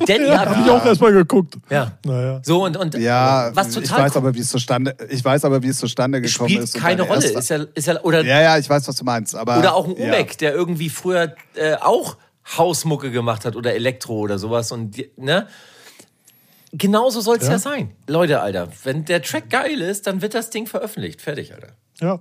Danny 0.07 0.29
Habe 0.29 0.61
ich 0.65 0.71
auch 0.71 0.85
erstmal 0.85 1.13
geguckt. 1.13 1.57
Ja. 1.71 1.93
Naja. 2.05 2.41
So 2.45 2.65
und, 2.65 2.77
und 2.77 2.95
Ja, 2.97 3.51
was 3.55 3.69
ich 3.77 3.89
total 3.89 4.05
weiß 4.05 4.17
aber, 4.17 4.35
wie 4.35 4.39
es 4.41 4.49
zustande. 4.51 4.97
Ich 5.11 5.25
weiß 5.25 5.45
aber, 5.45 5.63
wie 5.63 5.69
es 5.69 5.79
zustande 5.79 6.21
gekommen 6.21 6.49
spielt 6.49 6.65
ist. 6.65 6.75
und 6.77 6.81
keine 6.81 7.03
Rolle. 7.03 7.25
erste- 7.25 7.39
Ist 7.39 7.49
ja, 7.51 7.57
ist 7.75 7.87
ja, 7.87 8.01
oder 8.03 8.23
ja, 8.25 8.41
ja, 8.43 8.59
ich 8.59 8.69
weiß, 8.71 8.87
was 8.87 8.95
du 8.97 9.05
meinst. 9.05 9.35
Aber 9.35 9.59
Oder 9.59 9.75
auch 9.75 9.87
ein 9.89 9.97
ja. 9.97 10.07
Umek, 10.07 10.39
der 10.39 10.55
irgendwie 10.55 10.89
früher 10.89 11.35
äh, 11.55 11.75
auch 11.75 12.17
Hausmucke 12.57 13.11
gemacht 13.11 13.45
hat 13.45 13.57
oder 13.57 13.75
Elektro 13.75 14.15
oder 14.21 14.39
sowas. 14.39 14.71
Und 14.71 14.97
ne? 15.19 15.49
Genauso 16.73 17.21
soll 17.21 17.39
es 17.39 17.47
ja. 17.47 17.53
Ja. 17.53 17.59
sein. 17.59 17.93
Leute, 18.07 18.41
Alter, 18.41 18.69
wenn 18.85 19.05
der 19.05 19.23
Track 19.23 19.51
geil 19.51 19.81
ist, 19.81 20.07
dann 20.07 20.23
wird 20.23 20.35
das 20.35 20.51
Ding 20.51 20.67
veröffentlicht. 20.67 21.23
Fertig, 21.23 21.53
Alter. 21.55 21.69
Ja. 22.01 22.21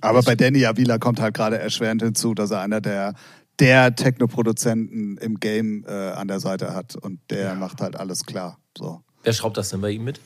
Aber 0.00 0.22
bei 0.22 0.34
Danny 0.34 0.66
Avila 0.66 0.98
kommt 0.98 1.20
halt 1.20 1.34
gerade 1.34 1.58
erschwerend 1.58 2.02
hinzu, 2.02 2.34
dass 2.34 2.50
er 2.50 2.60
einer 2.60 2.80
der, 2.80 3.14
der 3.58 3.94
Techno-Produzenten 3.94 5.16
im 5.18 5.40
Game 5.40 5.84
äh, 5.86 6.10
an 6.10 6.28
der 6.28 6.40
Seite 6.40 6.74
hat. 6.74 6.96
Und 6.96 7.20
der 7.30 7.54
macht 7.54 7.80
halt 7.80 7.96
alles 7.96 8.24
klar. 8.24 8.58
So. 8.76 9.02
Wer 9.22 9.32
schraubt 9.32 9.56
das 9.56 9.70
denn 9.70 9.80
bei 9.80 9.90
ihm 9.90 10.04
mit? 10.04 10.20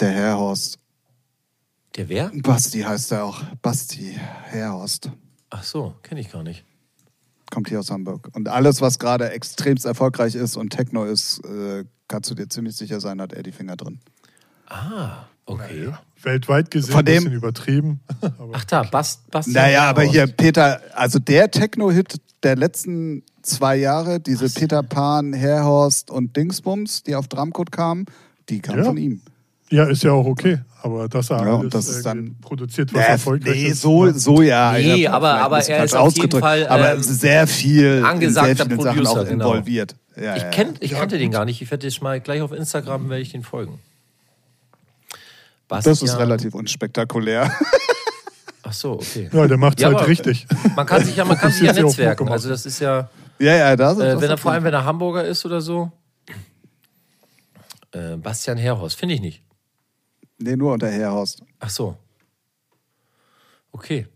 Der 0.00 0.10
Herrhorst. 0.10 0.78
Der 1.96 2.08
wer? 2.08 2.30
Basti 2.34 2.80
heißt 2.80 3.12
er 3.12 3.24
auch. 3.24 3.42
Basti 3.60 4.18
Herrhorst. 4.44 5.10
Ach 5.50 5.62
so, 5.62 5.94
kenne 6.02 6.20
ich 6.20 6.30
gar 6.30 6.42
nicht. 6.42 6.64
Kommt 7.50 7.68
hier 7.68 7.80
aus 7.80 7.90
Hamburg. 7.90 8.30
Und 8.32 8.48
alles, 8.48 8.80
was 8.80 8.98
gerade 8.98 9.30
extremst 9.30 9.84
erfolgreich 9.84 10.34
ist 10.34 10.56
und 10.56 10.70
Techno 10.70 11.04
ist, 11.04 11.44
äh, 11.44 11.84
kannst 12.08 12.30
du 12.30 12.34
dir 12.34 12.48
ziemlich 12.48 12.76
sicher 12.76 13.00
sein, 13.00 13.20
hat 13.20 13.34
er 13.34 13.42
die 13.42 13.52
Finger 13.52 13.76
drin. 13.76 14.00
Ah, 14.66 15.26
okay. 15.44 15.92
Weltweit 16.24 16.70
gesehen 16.70 16.92
Von 16.92 17.00
ein 17.00 17.04
dem- 17.06 17.14
bisschen 17.24 17.32
übertrieben. 17.36 18.00
Aber 18.20 18.50
Ach 18.52 18.64
da, 18.64 18.82
Bast, 18.84 19.30
Bastian. 19.30 19.54
Naja, 19.54 19.88
aber 19.90 20.02
hier, 20.02 20.26
Peter, 20.26 20.80
also 20.94 21.18
der 21.18 21.50
Techno-Hit 21.50 22.16
der 22.42 22.56
letzten 22.56 23.22
zwei 23.42 23.76
Jahre, 23.76 24.20
diese 24.20 24.48
Peter 24.48 24.82
Pan, 24.82 25.32
Herrhorst 25.32 26.10
und 26.10 26.36
Dingsbums, 26.36 27.02
die 27.02 27.14
auf 27.14 27.28
Drumcode 27.28 27.72
kamen, 27.72 28.06
die 28.48 28.60
kamen 28.60 28.78
Ja. 28.78 28.84
von 28.84 28.96
ihm. 28.96 29.20
ja, 29.70 29.84
ist 29.84 30.02
ja 30.02 30.12
auch 30.12 30.26
okay. 30.26 30.58
Aber 30.82 31.08
dass 31.08 31.30
er 31.30 31.44
Ja, 31.46 31.58
alles 31.58 31.70
das 31.72 31.88
ist 31.88 32.00
äh, 32.00 32.02
dann- 32.02 32.36
produziert, 32.40 32.92
was 32.92 33.00
Nee, 33.00 33.06
erfolgreich 33.12 33.54
nee, 33.54 33.66
ist. 33.68 33.80
so, 33.82 34.04
ne? 34.04 34.14
so 34.14 34.42
ja. 34.42 34.72
Nee, 34.72 35.02
ja, 35.02 35.12
aber- 35.12 35.34
aber 35.40 35.56
ein 35.56 35.62
er 35.68 35.84
ist 35.84 35.94
auf 35.94 36.12
jeden 36.14 36.24
ausgedrückt, 36.24 36.44
Fall, 36.44 36.66
aber 36.66 36.94
ähm, 36.94 37.02
sehr 37.02 37.46
viel, 37.46 38.02
angesagter 38.04 38.56
sehr 38.56 38.66
vielen 38.66 38.80
Sachen 38.80 38.96
Producer, 38.96 39.20
auch 39.22 39.28
genau. 39.28 39.48
involviert. 39.52 39.94
Ja, 40.20 40.36
Ich, 40.36 40.50
kenn, 40.50 40.74
ich 40.80 40.90
kannte 40.92 41.18
den 41.18 41.30
gar 41.30 41.44
nicht. 41.44 41.62
Ich 41.62 41.70
werde 41.70 41.86
jetzt 41.86 42.02
mal 42.02 42.20
gleich 42.20 42.42
auf 42.42 42.52
Instagram 42.52 43.08
werde 43.08 43.22
ich 43.22 43.30
den 43.32 43.44
folgen. 43.44 43.78
Das 45.80 46.02
ist 46.02 46.18
relativ 46.18 46.54
unspektakulär. 46.54 47.50
Ach 48.62 48.72
so, 48.72 48.92
okay. 48.92 49.28
Ja, 49.32 49.46
der 49.48 49.56
macht 49.56 49.78
es 49.78 49.82
Ja, 49.82 49.88
halt 49.88 49.98
aber- 49.98 50.06
richtig. 50.08 50.46
Man 50.76 50.86
kann 50.86 51.04
sich 51.04 51.16
ja, 51.16 51.24
man 51.24 51.36
kann 51.36 51.50
sich 51.50 51.62
ja 51.62 51.72
netzwerken. 51.72 52.28
Also 52.28 52.48
das 52.48 52.64
ist 52.66 52.78
ja, 52.80 53.08
ja, 53.38 53.56
ja, 53.56 53.76
das 53.76 53.98
ist 53.98 54.04
äh, 54.04 54.20
wenn 54.20 54.30
er 54.30 54.38
vor 54.38 54.52
allem 54.52 54.64
wenn 54.64 54.74
er 54.74 54.84
Hamburger 54.84 55.24
ist 55.24 55.44
oder 55.44 55.60
so. 55.60 55.90
Äh, 57.92 58.16
Bastian 58.16 58.56
Herrhaus, 58.58 58.94
finde 58.94 59.14
ich 59.14 59.20
nicht. 59.20 59.42
Nee, 60.38 60.56
nur 60.56 60.72
unter 60.72 60.88
Herrhorst. 60.88 61.42
Ach 61.60 61.70
so. 61.70 61.96
Okay. 63.72 64.06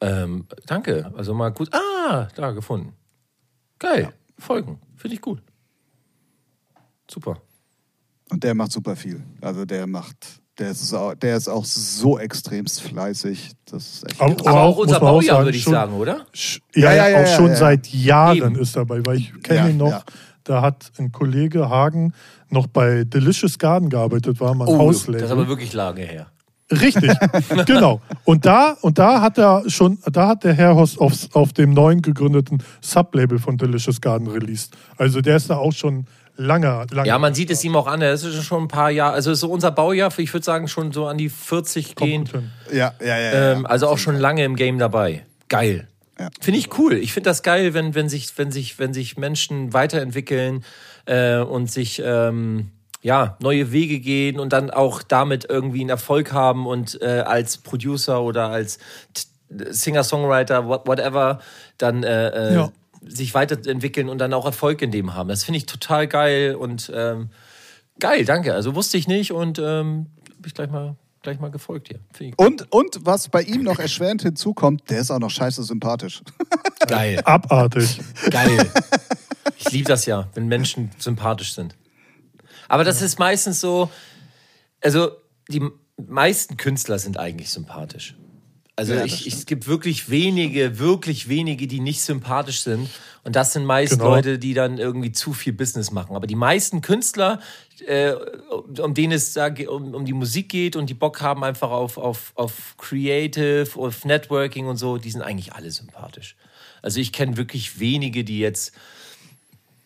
Ähm, 0.00 0.46
danke. 0.66 1.12
Also 1.16 1.34
mal 1.34 1.50
gut. 1.52 1.72
Ah, 1.74 2.28
da 2.34 2.50
gefunden. 2.52 2.94
Geil. 3.78 4.12
Folgen. 4.38 4.80
Finde 4.96 5.14
ich 5.16 5.20
gut. 5.22 5.42
Super. 7.10 7.40
Und 8.30 8.42
der 8.42 8.54
macht 8.54 8.72
super 8.72 8.96
viel. 8.96 9.22
Also 9.40 9.64
der 9.64 9.86
macht, 9.86 10.40
der 10.58 10.70
ist 10.70 10.92
auch, 10.94 11.14
der 11.14 11.36
ist 11.36 11.48
auch 11.48 11.64
so 11.64 12.18
extremst 12.18 12.82
fleißig. 12.82 13.50
Das 13.70 13.82
ist 13.86 14.10
echt 14.10 14.20
Aber-. 14.20 14.32
Aber 14.48 14.60
auch, 14.62 14.76
auch 14.76 14.78
unser 14.78 15.00
Baujahr, 15.00 15.44
würde 15.44 15.56
ich 15.56 15.62
schon- 15.64 15.72
sagen, 15.72 15.92
oder? 15.94 16.26
Sch- 16.34 16.60
Ja, 16.74 16.92
Ja, 16.92 16.96
ja, 16.96 17.08
ja, 17.08 17.16
auch 17.18 17.20
ja, 17.30 17.36
schon 17.36 17.48
ja. 17.48 17.56
seit 17.56 17.86
Jahren 17.88 18.36
Eben. 18.38 18.56
ist 18.58 18.74
dabei, 18.76 19.00
weil 19.04 19.16
ich 19.18 19.32
kenne 19.42 19.58
Ja, 19.60 19.68
ihn 19.68 19.76
noch. 19.76 19.90
ja. 19.90 20.02
Da 20.44 20.62
hat 20.62 20.92
ein 20.98 21.10
Kollege 21.10 21.68
Hagen 21.68 22.12
noch 22.50 22.68
bei 22.68 23.02
Delicious 23.04 23.58
Garden 23.58 23.88
gearbeitet, 23.90 24.38
war 24.40 24.54
mal 24.54 24.68
ein 24.68 24.74
Oh, 24.80 24.90
das 24.92 25.08
ist 25.08 25.30
aber 25.30 25.48
wirklich 25.48 25.72
lange 25.72 26.02
her. 26.02 26.28
Richtig, 26.70 27.12
genau. 27.66 28.00
Und 28.24 28.44
da, 28.46 28.76
und 28.80 28.98
da 28.98 29.20
hat 29.20 29.38
er 29.38 29.62
schon, 29.68 29.98
da 30.10 30.28
hat 30.28 30.44
der 30.44 30.52
Herr 30.54 30.74
Horst 30.74 31.00
auf, 31.00 31.12
auf 31.32 31.52
dem 31.52 31.74
neuen 31.74 32.00
gegründeten 32.02 32.62
Sublabel 32.80 33.38
von 33.38 33.56
Delicious 33.56 34.00
Garden 34.00 34.28
released. 34.28 34.76
Also 34.96 35.20
der 35.20 35.36
ist 35.36 35.50
da 35.50 35.56
auch 35.58 35.72
schon 35.72 36.06
lange, 36.36 36.86
lange. 36.90 37.08
Ja, 37.08 37.18
man 37.18 37.34
sieht 37.34 37.50
es 37.50 37.62
ihm 37.64 37.76
auch 37.76 37.86
an. 37.86 38.00
Er 38.02 38.12
ist 38.12 38.24
schon 38.44 38.64
ein 38.64 38.68
paar 38.68 38.90
Jahre, 38.90 39.14
also 39.14 39.34
so 39.34 39.50
unser 39.50 39.70
Baujahr, 39.70 40.16
ich 40.18 40.32
würde 40.32 40.44
sagen, 40.44 40.68
schon 40.68 40.92
so 40.92 41.06
an 41.06 41.18
die 41.18 41.28
40 41.28 41.94
Kommt 41.94 42.10
gehend. 42.10 42.32
gut 42.32 42.40
hin. 42.42 42.50
Ja, 42.72 42.94
ja, 43.00 43.06
ja. 43.06 43.18
ja. 43.18 43.52
Ähm, 43.52 43.66
also 43.66 43.88
auch 43.88 43.98
schon 43.98 44.16
lange 44.16 44.44
im 44.44 44.56
Game 44.56 44.78
dabei. 44.78 45.24
Geil. 45.48 45.88
Ja. 46.18 46.28
Finde 46.40 46.58
ich 46.60 46.78
cool. 46.78 46.94
Ich 46.94 47.12
finde 47.12 47.28
das 47.30 47.42
geil, 47.42 47.74
wenn, 47.74 47.94
wenn, 47.94 48.08
sich, 48.08 48.36
wenn, 48.38 48.50
sich, 48.50 48.78
wenn 48.78 48.94
sich 48.94 49.16
Menschen 49.18 49.72
weiterentwickeln 49.74 50.64
äh, 51.04 51.38
und 51.38 51.70
sich 51.70 52.00
ähm, 52.04 52.70
ja, 53.02 53.36
neue 53.40 53.70
Wege 53.70 54.00
gehen 54.00 54.40
und 54.40 54.52
dann 54.52 54.70
auch 54.70 55.02
damit 55.02 55.46
irgendwie 55.48 55.80
einen 55.80 55.90
Erfolg 55.90 56.32
haben 56.32 56.66
und 56.66 57.00
äh, 57.02 57.20
als 57.26 57.58
Producer 57.58 58.22
oder 58.22 58.48
als 58.48 58.78
Singer-Songwriter, 59.70 60.66
what- 60.66 60.86
whatever, 60.86 61.40
dann 61.78 62.02
äh, 62.02 62.28
äh, 62.28 62.54
Ja. 62.54 62.68
Sich 63.08 63.34
weiterentwickeln 63.34 64.08
und 64.08 64.18
dann 64.18 64.32
auch 64.32 64.44
Erfolg 64.44 64.82
in 64.82 64.90
dem 64.90 65.14
haben. 65.14 65.28
Das 65.28 65.44
finde 65.44 65.58
ich 65.58 65.66
total 65.66 66.06
geil 66.06 66.54
und 66.54 66.90
ähm, 66.94 67.30
geil, 68.00 68.24
danke. 68.24 68.54
Also 68.54 68.74
wusste 68.74 68.96
ich 68.98 69.08
nicht 69.08 69.32
und 69.32 69.58
ähm, 69.58 70.06
bin 70.24 70.46
ich 70.46 70.54
gleich 70.54 70.70
mal, 70.70 70.96
gleich 71.22 71.40
mal 71.40 71.50
gefolgt 71.50 71.88
hier. 71.88 72.34
Und, 72.36 72.70
und 72.72 73.00
was 73.02 73.28
bei 73.28 73.42
ihm 73.42 73.62
noch 73.62 73.78
erschwerend 73.78 74.22
hinzukommt, 74.22 74.90
der 74.90 75.00
ist 75.00 75.10
auch 75.10 75.18
noch 75.18 75.30
scheiße 75.30 75.62
sympathisch. 75.62 76.22
geil. 76.86 77.20
Abartig. 77.24 78.00
Geil. 78.30 78.70
Ich 79.58 79.70
liebe 79.70 79.88
das 79.88 80.06
ja, 80.06 80.28
wenn 80.34 80.46
Menschen 80.46 80.90
sympathisch 80.98 81.54
sind. 81.54 81.76
Aber 82.68 82.84
das 82.84 83.02
ist 83.02 83.18
meistens 83.18 83.60
so, 83.60 83.90
also 84.82 85.10
die 85.48 85.62
meisten 85.96 86.56
Künstler 86.56 86.98
sind 86.98 87.18
eigentlich 87.18 87.50
sympathisch. 87.50 88.16
Also 88.78 88.92
Ja, 88.92 89.04
ich, 89.04 89.26
ich, 89.26 89.32
es 89.34 89.46
gibt 89.46 89.66
wirklich 89.66 90.10
wenige, 90.10 90.78
wirklich 90.78 91.28
wenige, 91.28 91.66
die 91.66 91.80
nicht 91.80 92.02
sympathisch 92.02 92.60
sind. 92.60 92.90
Und 93.24 93.34
das 93.34 93.54
sind 93.54 93.64
meist 93.64 93.92
Genau. 93.94 94.10
Leute, 94.10 94.38
die 94.38 94.52
dann 94.54 94.76
irgendwie 94.78 95.12
zu 95.12 95.32
viel 95.32 95.54
Business 95.54 95.90
machen. 95.90 96.14
Aber 96.14 96.26
die 96.26 96.34
meisten 96.36 96.82
Künstler, 96.82 97.40
äh, 97.86 98.12
um 98.80 98.92
denen 98.94 99.12
es 99.14 99.32
da 99.32 99.48
um, 99.68 99.94
um 99.94 100.04
die 100.04 100.12
Musik 100.12 100.50
geht 100.50 100.76
und 100.76 100.90
die 100.90 100.94
Bock 100.94 101.22
haben 101.22 101.42
einfach 101.42 101.70
auf, 101.70 101.96
auf, 101.96 102.32
auf 102.34 102.76
Creative, 102.76 103.66
auf 103.76 104.04
Networking 104.04 104.66
und 104.66 104.76
so, 104.76 104.98
die 104.98 105.10
sind 105.10 105.22
eigentlich 105.22 105.54
alle 105.54 105.70
sympathisch. 105.70 106.36
Also 106.82 107.00
ich 107.00 107.12
kenne 107.12 107.36
wirklich 107.38 107.80
wenige, 107.80 108.22
die 108.24 108.38
jetzt 108.38 108.72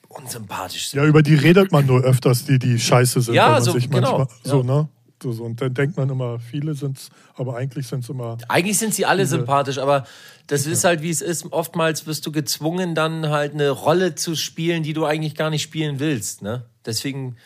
unsympathisch 0.09 0.89
sind. 0.89 1.01
Ja, 1.01 1.07
über 1.07 1.23
die 1.23 1.35
redet 1.35 1.71
man 1.73 1.87
nur 1.87 2.01
öfters, 2.03 2.45
die, 2.45 2.59
die 2.59 2.79
scheiße 2.79 3.21
sind. 3.23 3.35
Ja, 3.35 3.61
so, 3.61 3.73
sich 3.73 3.89
genau. 3.89 4.19
manchmal, 4.19 4.39
so, 4.43 4.59
Ja. 4.59 4.65
ne? 4.65 4.89
So, 5.23 5.31
und 5.45 5.61
dann 5.61 5.75
denkt 5.75 5.97
man 5.97 6.09
immer, 6.09 6.39
viele 6.39 6.75
sind 6.75 6.99
es, 6.99 7.11
aber 7.35 7.57
eigentlich 7.57 7.87
sind 7.87 8.05
es 8.05 8.09
immer. 8.09 8.39
Eigentlich 8.49 8.79
sind 8.79 8.95
sie 8.95 9.07
alle 9.07 9.27
sympathisch, 9.27 9.79
aber 9.79 10.07
das 10.47 10.67
ist 10.67 10.85
halt, 10.85 11.03
wie 11.03 11.11
es 11.11 11.21
ist. 11.21 11.53
Oftmals 11.53 12.07
wirst 12.07 12.27
du 12.27 12.33
gezwungen, 12.33 12.95
dann 12.95 13.29
halt 13.29 13.53
eine 13.53 13.71
Rolle 13.71 14.15
zu 14.15 14.35
spielen, 14.35 14.83
die 14.83 14.93
du 14.93 15.05
eigentlich 15.05 15.35
gar 15.35 15.51
nicht 15.51 15.63
spielen 15.63 16.01
willst. 16.01 16.43
Ne? 16.43 16.65
Deswegen 16.87 17.37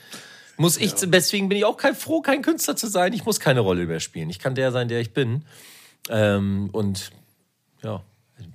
muss 0.56 0.76
ich, 0.76 0.94
deswegen 0.94 1.48
bin 1.48 1.58
ich 1.58 1.64
auch 1.64 1.76
kein 1.76 1.94
froh, 1.94 2.20
kein 2.20 2.42
Künstler 2.42 2.76
zu 2.76 2.86
sein. 2.86 3.12
Ich 3.12 3.24
muss 3.24 3.40
keine 3.40 3.60
Rolle 3.60 3.86
mehr 3.86 4.00
spielen. 4.00 4.30
Ich 4.30 4.38
kann 4.38 4.54
der 4.54 4.72
sein, 4.72 4.88
der 4.88 5.00
ich 5.00 5.12
bin. 5.12 5.44
Ähm, 6.08 6.70
und 6.72 7.10
ja. 7.82 8.02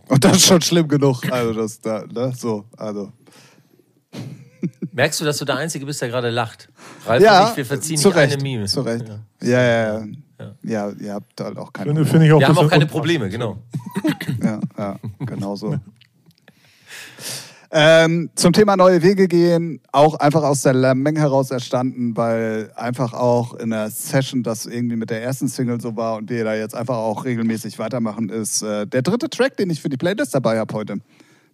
Und 0.08 0.24
das 0.24 0.38
ist 0.38 0.46
schon 0.46 0.62
schlimm 0.62 0.88
genug. 0.88 1.30
Also 1.32 1.54
das 1.54 1.80
da, 1.80 2.06
ne? 2.06 2.34
So, 2.36 2.66
also. 2.78 3.12
Merkst 4.92 5.20
du, 5.22 5.26
dass 5.26 5.38
du 5.38 5.46
der 5.46 5.58
Einzige 5.58 5.86
bist, 5.86 6.02
der 6.02 6.10
gerade 6.10 6.30
lacht? 6.30 6.70
Ralf 7.06 7.24
Ja, 7.24 7.44
und 7.44 7.52
ich, 7.52 7.58
wir 7.58 7.66
verziehen 7.66 7.98
zu 7.98 8.10
Recht, 8.10 8.34
eine 8.34 8.42
Mime. 8.42 8.66
Zu 8.66 8.82
Recht. 8.82 9.06
Ja. 9.08 9.20
Ja, 9.48 9.62
ja, 9.62 10.00
ja. 10.00 10.08
Ja, 10.64 10.92
ihr 11.00 11.14
habt 11.14 11.42
halt 11.42 11.58
auch 11.58 11.74
keine 11.74 11.92
auch 11.92 12.14
Wir 12.14 12.48
haben 12.48 12.58
auch 12.58 12.70
keine 12.70 12.86
Probleme, 12.86 13.30
genau. 13.30 13.58
Ja, 14.44 14.60
ja, 14.78 15.00
genau 15.26 15.56
so. 15.56 15.78
Ähm, 17.72 18.32
zum 18.34 18.52
Thema 18.52 18.78
neue 18.78 19.04
Wege 19.04 19.28
gehen, 19.28 19.80
auch 19.92 20.16
einfach 20.16 20.44
aus 20.44 20.64
der 20.64 20.96
Menge 20.96 21.20
heraus 21.20 21.52
entstanden, 21.52 22.18
weil 22.18 22.72
einfach 22.76 23.14
auch 23.14 23.54
in 23.54 23.70
der 23.70 23.92
Session, 23.92 24.42
das 24.42 24.66
irgendwie 24.66 24.96
mit 24.96 25.12
der 25.12 25.22
ersten 25.22 25.48
Single 25.48 25.80
so 25.80 25.96
war 25.96 26.18
und 26.18 26.32
wir 26.32 26.44
da 26.44 26.56
jetzt 26.56 26.74
einfach 26.74 26.98
auch 26.98 27.26
regelmäßig 27.26 27.78
weitermachen, 27.78 28.30
ist 28.30 28.64
äh, 28.64 28.88
der 28.88 29.04
dritte 29.04 29.30
Track, 29.30 29.58
den 29.58 29.70
ich 29.70 29.82
für 29.82 29.90
die 29.90 29.98
Playlist 29.98 30.34
dabei 30.34 30.58
habe 30.58 30.74
heute. 30.74 30.96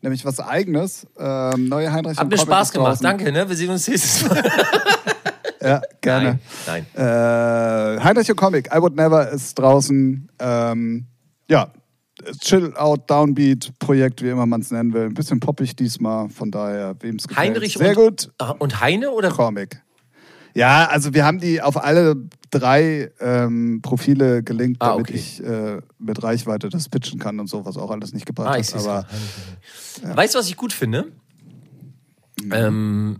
Nämlich 0.06 0.24
was 0.24 0.40
Eigenes. 0.40 1.08
Ähm, 1.18 1.68
neue 1.68 1.92
Heinrich 1.92 2.16
Hat 2.20 2.30
mir 2.30 2.38
Spaß 2.38 2.72
gemacht. 2.72 3.00
Danke, 3.04 3.32
ne? 3.32 3.50
Wir 3.50 3.56
sehen 3.56 3.72
uns 3.72 3.88
nächstes 3.88 4.30
Mal. 4.30 4.44
Ja, 5.62 5.82
gerne. 6.00 6.38
Nein, 6.68 6.86
nein. 6.94 7.98
Äh, 7.98 8.00
Heinrich 8.04 8.30
und 8.30 8.36
Comic, 8.36 8.70
I 8.72 8.80
Would 8.80 8.96
Never 8.96 9.28
ist 9.32 9.58
draußen. 9.58 10.30
Ähm, 10.38 11.08
ja, 11.50 11.72
Chill-Out, 12.40 13.10
Downbeat-Projekt, 13.10 14.22
wie 14.22 14.30
immer 14.30 14.46
man 14.46 14.62
es 14.62 14.70
nennen 14.70 14.94
will. 14.94 15.06
Ein 15.06 15.16
bisschen 15.16 15.40
poppig 15.40 15.76
diesmal, 15.76 16.30
von 16.30 16.52
daher, 16.52 16.96
wem 17.00 17.16
es 17.16 17.28
gefällt. 17.28 17.48
Heinrich 17.56 17.74
Sehr 17.74 17.90
und, 17.90 17.96
gut, 17.96 18.32
Ah, 18.38 18.52
und 18.60 18.80
Heine 18.80 19.10
oder? 19.10 19.32
Comic. 19.32 19.82
Ja, 20.54 20.86
also 20.86 21.16
wir 21.16 21.26
haben 21.26 21.40
die 21.40 21.60
auf 21.64 21.84
alle 21.84 22.16
drei 22.60 23.12
ähm, 23.20 23.82
Profile 23.82 24.44
gelinkt, 24.44 24.82
Ah, 24.82 24.90
damit 24.92 25.10
okay. 25.10 25.18
ich 25.18 25.44
äh, 25.44 25.82
mit 26.00 26.22
Reichweite 26.24 26.70
das 26.70 26.90
pitchen 26.90 27.20
kann 27.20 27.40
und 27.40 27.48
so, 27.48 27.66
was 27.66 27.78
auch 27.78 27.92
alles 27.92 28.14
nicht 28.14 28.26
gebracht 28.26 28.48
Ah, 28.50 28.54
hat. 28.54 28.60
ich 28.62 28.68
seh's 28.68 28.86
Aber 28.88 29.06
grad. 30.02 30.18
Weißt 30.18 30.36
du, 30.36 30.40
was 30.40 30.48
ich 30.48 30.56
gut 30.58 30.74
finde? 30.74 31.12
Ähm, 32.52 33.20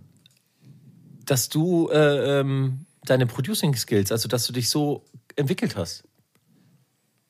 dass 1.26 1.50
du 1.50 1.90
äh, 1.90 2.40
ähm, 2.42 2.86
deine 3.06 3.26
Producing-Skills, 3.26 4.12
also 4.12 4.28
dass 4.28 4.46
du 4.46 4.54
dich 4.54 4.70
so 4.70 5.04
entwickelt 5.36 5.76
hast. 5.76 6.04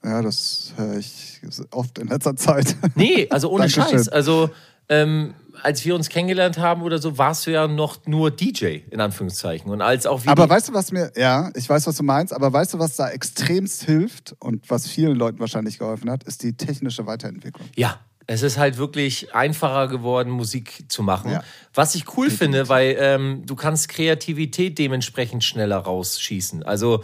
ja, 0.04 0.22
das 0.22 0.74
höre 0.76 0.98
ich 0.98 1.42
oft 1.72 1.98
in 2.00 2.08
letzter 2.08 2.36
Zeit. 2.36 2.76
Nee, 2.96 3.28
also 3.30 3.50
ohne. 3.52 3.70
Scheiß. 3.70 4.10
Also 4.10 4.50
ähm, 4.90 5.34
als 5.62 5.86
wir 5.86 5.96
uns 5.96 6.10
kennengelernt 6.10 6.58
haben 6.58 6.82
oder 6.82 6.98
so, 7.00 7.18
warst 7.18 7.48
du 7.48 7.52
ja 7.52 7.68
noch 7.68 8.06
nur 8.06 8.32
DJ, 8.32 8.82
in 8.90 9.00
Anführungszeichen. 9.00 9.72
Und 9.72 9.82
als 9.82 10.06
auch 10.06 10.22
Aber 10.26 10.50
weißt 10.50 10.70
du, 10.70 10.74
was 10.74 10.92
mir, 10.92 11.12
ja, 11.16 11.50
ich 11.56 11.68
weiß, 11.68 11.88
was 11.88 11.96
du 11.96 12.04
meinst, 12.04 12.34
aber 12.34 12.52
weißt 12.52 12.74
du, 12.74 12.80
was 12.80 12.96
da 12.96 13.10
extremst 13.10 13.84
hilft 13.84 14.36
und 14.40 14.70
was 14.70 14.88
vielen 14.88 15.16
Leuten 15.16 15.40
wahrscheinlich 15.40 15.80
geholfen 15.80 16.10
hat, 16.10 16.24
ist 16.24 16.44
die 16.44 16.54
technische 16.54 17.06
Weiterentwicklung. 17.06 17.68
Ja, 17.76 18.00
es 18.28 18.42
ist 18.42 18.58
halt 18.58 18.78
wirklich 18.78 19.36
einfacher 19.36 19.88
geworden, 19.88 20.32
Musik 20.32 20.86
zu 20.88 21.04
machen. 21.04 21.32
Ja. 21.32 21.44
Was 21.74 21.96
ich 21.96 22.18
cool 22.18 22.30
finde, 22.30 22.70
weil 22.70 22.96
ähm, 23.00 23.44
du 23.46 23.56
kannst 23.56 23.88
Kreativität 23.90 24.80
dementsprechend 24.80 25.44
schneller 25.44 25.78
rausschießen. 25.78 26.64
Also 26.64 27.04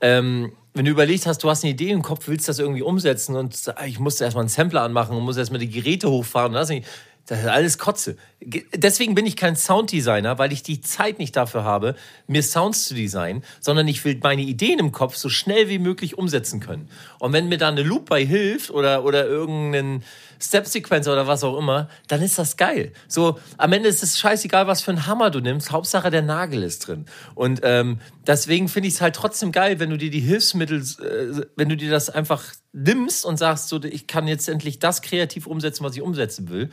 ähm, 0.00 0.52
wenn 0.74 0.84
du 0.84 0.90
überlegt 0.90 1.26
hast, 1.26 1.42
du 1.44 1.50
hast 1.50 1.64
eine 1.64 1.72
Idee 1.72 1.90
im 1.90 2.02
Kopf, 2.02 2.28
willst 2.28 2.48
das 2.48 2.58
irgendwie 2.58 2.82
umsetzen 2.82 3.36
und 3.36 3.56
ah, 3.76 3.84
ich 3.84 3.98
musste 3.98 4.24
erstmal 4.24 4.42
einen 4.42 4.48
Sampler 4.48 4.82
anmachen 4.82 5.16
und 5.16 5.24
muss 5.24 5.36
erstmal 5.36 5.60
die 5.60 5.68
Geräte 5.68 6.10
hochfahren 6.10 6.52
und 6.52 6.54
das 6.54 6.70
nicht. 6.70 6.86
Das 7.26 7.38
ist 7.40 7.46
alles 7.46 7.78
Kotze. 7.78 8.16
Ge- 8.40 8.64
Deswegen 8.74 9.14
bin 9.14 9.26
ich 9.26 9.36
kein 9.36 9.54
Sounddesigner, 9.54 10.38
weil 10.38 10.52
ich 10.52 10.64
die 10.64 10.80
Zeit 10.80 11.18
nicht 11.20 11.36
dafür 11.36 11.62
habe, 11.62 11.94
mir 12.26 12.42
Sounds 12.42 12.86
zu 12.88 12.94
designen, 12.94 13.44
sondern 13.60 13.86
ich 13.86 14.04
will 14.04 14.18
meine 14.22 14.42
Ideen 14.42 14.80
im 14.80 14.90
Kopf 14.90 15.14
so 15.14 15.28
schnell 15.28 15.68
wie 15.68 15.78
möglich 15.78 16.18
umsetzen 16.18 16.58
können. 16.58 16.88
Und 17.20 17.32
wenn 17.32 17.48
mir 17.48 17.58
da 17.58 17.68
eine 17.68 17.84
Loop 17.84 18.08
bei 18.08 18.24
hilft 18.24 18.70
oder, 18.70 19.04
oder 19.04 19.24
irgendein 19.26 20.02
Step-Sequencer 20.40 21.12
oder 21.12 21.28
was 21.28 21.44
auch 21.44 21.56
immer, 21.56 21.88
dann 22.08 22.20
ist 22.20 22.36
das 22.40 22.56
geil. 22.56 22.92
So, 23.06 23.38
am 23.56 23.72
Ende 23.72 23.88
ist 23.88 24.02
es 24.02 24.18
scheißegal, 24.18 24.66
was 24.66 24.82
für 24.82 24.90
einen 24.90 25.06
Hammer 25.06 25.30
du 25.30 25.38
nimmst. 25.38 25.70
Hauptsache, 25.70 26.10
der 26.10 26.22
Nagel 26.22 26.64
ist 26.64 26.88
drin. 26.88 27.06
Und 27.36 27.60
ähm, 27.62 28.00
deswegen 28.26 28.68
finde 28.68 28.88
ich 28.88 28.94
es 28.94 29.00
halt 29.00 29.14
trotzdem 29.14 29.52
geil, 29.52 29.78
wenn 29.78 29.90
du 29.90 29.96
dir 29.98 30.10
die 30.10 30.18
Hilfsmittel, 30.18 30.80
äh, 30.80 31.46
wenn 31.54 31.68
du 31.68 31.76
dir 31.76 31.92
das 31.92 32.10
einfach 32.10 32.42
nimmst 32.72 33.24
und 33.24 33.36
sagst, 33.36 33.68
so, 33.68 33.80
ich 33.84 34.08
kann 34.08 34.26
jetzt 34.26 34.48
endlich 34.48 34.80
das 34.80 35.02
kreativ 35.02 35.46
umsetzen, 35.46 35.84
was 35.84 35.94
ich 35.94 36.02
umsetzen 36.02 36.48
will. 36.48 36.70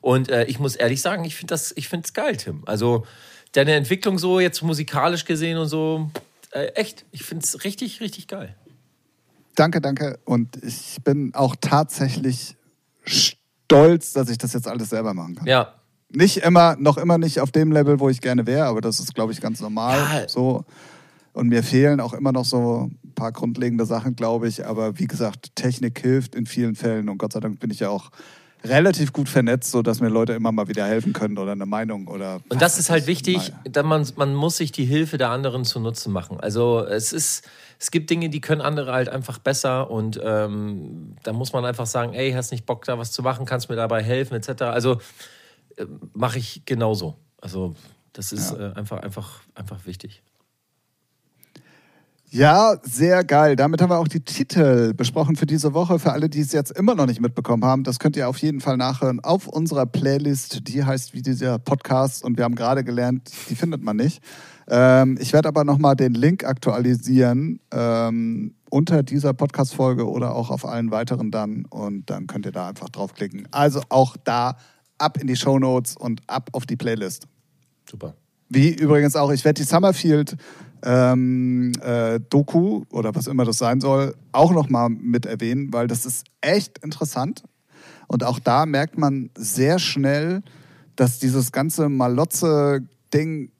Und 0.00 0.30
äh, 0.30 0.44
ich 0.44 0.58
muss 0.58 0.76
ehrlich 0.76 1.02
sagen, 1.02 1.24
ich 1.24 1.36
finde 1.36 1.52
das, 1.52 1.72
ich 1.76 1.88
finde 1.88 2.06
es 2.06 2.14
geil, 2.14 2.36
Tim. 2.36 2.62
Also 2.66 3.06
deine 3.52 3.74
Entwicklung 3.74 4.18
so 4.18 4.40
jetzt 4.40 4.62
musikalisch 4.62 5.24
gesehen 5.24 5.58
und 5.58 5.68
so, 5.68 6.10
äh, 6.52 6.66
echt, 6.74 7.04
ich 7.12 7.22
finde 7.22 7.44
es 7.44 7.64
richtig, 7.64 8.00
richtig 8.00 8.28
geil. 8.28 8.56
Danke, 9.54 9.80
danke. 9.80 10.18
Und 10.24 10.56
ich 10.62 10.96
bin 11.04 11.34
auch 11.34 11.56
tatsächlich 11.60 12.56
stolz, 13.04 14.12
dass 14.12 14.30
ich 14.30 14.38
das 14.38 14.52
jetzt 14.52 14.66
alles 14.66 14.90
selber 14.90 15.12
machen 15.12 15.34
kann. 15.34 15.46
Ja, 15.46 15.74
Nicht 16.08 16.38
immer, 16.38 16.76
noch 16.76 16.96
immer 16.98 17.18
nicht 17.18 17.40
auf 17.40 17.50
dem 17.50 17.72
Level, 17.72 18.00
wo 18.00 18.08
ich 18.08 18.20
gerne 18.20 18.46
wäre, 18.46 18.66
aber 18.66 18.80
das 18.80 19.00
ist, 19.00 19.14
glaube 19.14 19.32
ich, 19.32 19.40
ganz 19.40 19.60
normal. 19.60 19.98
Ja. 19.98 20.28
So. 20.28 20.64
Und 21.32 21.48
mir 21.48 21.62
fehlen 21.62 22.00
auch 22.00 22.12
immer 22.12 22.32
noch 22.32 22.44
so 22.44 22.90
ein 23.04 23.14
paar 23.14 23.32
grundlegende 23.32 23.84
Sachen, 23.84 24.16
glaube 24.16 24.48
ich. 24.48 24.66
Aber 24.66 24.98
wie 24.98 25.06
gesagt, 25.06 25.54
Technik 25.54 26.00
hilft 26.00 26.34
in 26.34 26.46
vielen 26.46 26.74
Fällen. 26.74 27.08
Und 27.08 27.18
Gott 27.18 27.32
sei 27.32 27.40
Dank 27.40 27.60
bin 27.60 27.70
ich 27.70 27.80
ja 27.80 27.90
auch 27.90 28.10
relativ 28.64 29.12
gut 29.12 29.28
vernetzt, 29.28 29.70
sodass 29.70 30.00
mir 30.00 30.08
Leute 30.08 30.32
immer 30.34 30.52
mal 30.52 30.68
wieder 30.68 30.86
helfen 30.86 31.12
können 31.12 31.38
oder 31.38 31.52
eine 31.52 31.66
Meinung 31.66 32.06
oder. 32.08 32.40
Und 32.48 32.60
das 32.60 32.78
ist 32.78 32.90
halt 32.90 33.06
wichtig, 33.06 33.52
dass 33.64 33.84
man, 33.84 34.06
man 34.16 34.34
muss 34.34 34.56
sich 34.56 34.72
die 34.72 34.84
Hilfe 34.84 35.18
der 35.18 35.30
anderen 35.30 35.64
zu 35.64 35.80
Nutzen 35.80 36.12
machen. 36.12 36.38
Also 36.40 36.84
es 36.84 37.12
ist, 37.12 37.48
es 37.78 37.90
gibt 37.90 38.10
Dinge, 38.10 38.28
die 38.28 38.40
können 38.40 38.60
andere 38.60 38.92
halt 38.92 39.08
einfach 39.08 39.38
besser 39.38 39.90
und 39.90 40.20
ähm, 40.22 41.16
da 41.22 41.32
muss 41.32 41.52
man 41.52 41.64
einfach 41.64 41.86
sagen, 41.86 42.12
ey, 42.12 42.32
hast 42.32 42.50
nicht 42.52 42.66
Bock 42.66 42.84
da 42.84 42.98
was 42.98 43.12
zu 43.12 43.22
machen, 43.22 43.46
kannst 43.46 43.68
mir 43.70 43.76
dabei 43.76 44.02
helfen 44.02 44.34
etc. 44.34 44.62
Also 44.62 45.00
äh, 45.76 45.86
mache 46.12 46.38
ich 46.38 46.62
genauso. 46.66 47.16
Also 47.40 47.74
das 48.12 48.32
ist 48.32 48.52
Ja. 48.52 48.70
äh, 48.70 48.74
einfach, 48.74 48.98
einfach, 48.98 49.40
einfach 49.54 49.86
wichtig. 49.86 50.22
Ja, 52.32 52.76
sehr 52.82 53.24
geil. 53.24 53.56
Damit 53.56 53.82
haben 53.82 53.90
wir 53.90 53.98
auch 53.98 54.06
die 54.06 54.20
Titel 54.20 54.94
besprochen 54.94 55.34
für 55.34 55.46
diese 55.46 55.74
Woche. 55.74 55.98
Für 55.98 56.12
alle, 56.12 56.28
die 56.28 56.38
es 56.38 56.52
jetzt 56.52 56.70
immer 56.70 56.94
noch 56.94 57.06
nicht 57.06 57.20
mitbekommen 57.20 57.64
haben, 57.64 57.82
das 57.82 57.98
könnt 57.98 58.16
ihr 58.16 58.28
auf 58.28 58.38
jeden 58.38 58.60
Fall 58.60 58.76
nachhören 58.76 59.18
auf 59.18 59.48
unserer 59.48 59.84
Playlist. 59.84 60.68
Die 60.68 60.84
heißt 60.84 61.12
wie 61.12 61.22
dieser 61.22 61.58
Podcast 61.58 62.22
und 62.22 62.36
wir 62.36 62.44
haben 62.44 62.54
gerade 62.54 62.84
gelernt, 62.84 63.32
die 63.48 63.56
findet 63.56 63.82
man 63.82 63.96
nicht. 63.96 64.22
Ähm, 64.68 65.18
ich 65.20 65.32
werde 65.32 65.48
aber 65.48 65.64
nochmal 65.64 65.96
den 65.96 66.14
Link 66.14 66.44
aktualisieren 66.44 67.58
ähm, 67.72 68.54
unter 68.70 69.02
dieser 69.02 69.34
Podcast-Folge 69.34 70.08
oder 70.08 70.36
auch 70.36 70.50
auf 70.50 70.64
allen 70.64 70.92
weiteren 70.92 71.32
dann 71.32 71.64
und 71.64 72.10
dann 72.10 72.28
könnt 72.28 72.46
ihr 72.46 72.52
da 72.52 72.68
einfach 72.68 72.90
draufklicken. 72.90 73.48
Also 73.50 73.82
auch 73.88 74.16
da 74.22 74.56
ab 74.98 75.18
in 75.20 75.26
die 75.26 75.34
Show 75.34 75.58
Notes 75.58 75.96
und 75.96 76.20
ab 76.28 76.50
auf 76.52 76.64
die 76.64 76.76
Playlist. 76.76 77.26
Super. 77.90 78.14
Wie 78.48 78.72
übrigens 78.72 79.16
auch, 79.16 79.32
ich 79.32 79.44
werde 79.44 79.62
die 79.62 79.68
Summerfield 79.68 80.36
ähm, 80.82 81.72
äh, 81.82 82.20
Doku 82.30 82.84
oder 82.90 83.14
was 83.14 83.26
immer 83.26 83.44
das 83.44 83.58
sein 83.58 83.80
soll, 83.80 84.14
auch 84.32 84.52
nochmal 84.52 84.88
mit 84.88 85.26
erwähnen, 85.26 85.72
weil 85.72 85.86
das 85.86 86.06
ist 86.06 86.26
echt 86.40 86.78
interessant. 86.78 87.42
Und 88.08 88.24
auch 88.24 88.38
da 88.38 88.66
merkt 88.66 88.98
man 88.98 89.30
sehr 89.36 89.78
schnell, 89.78 90.42
dass 90.96 91.18
dieses 91.18 91.52
ganze 91.52 91.88
Malotze-Ding 91.88 93.50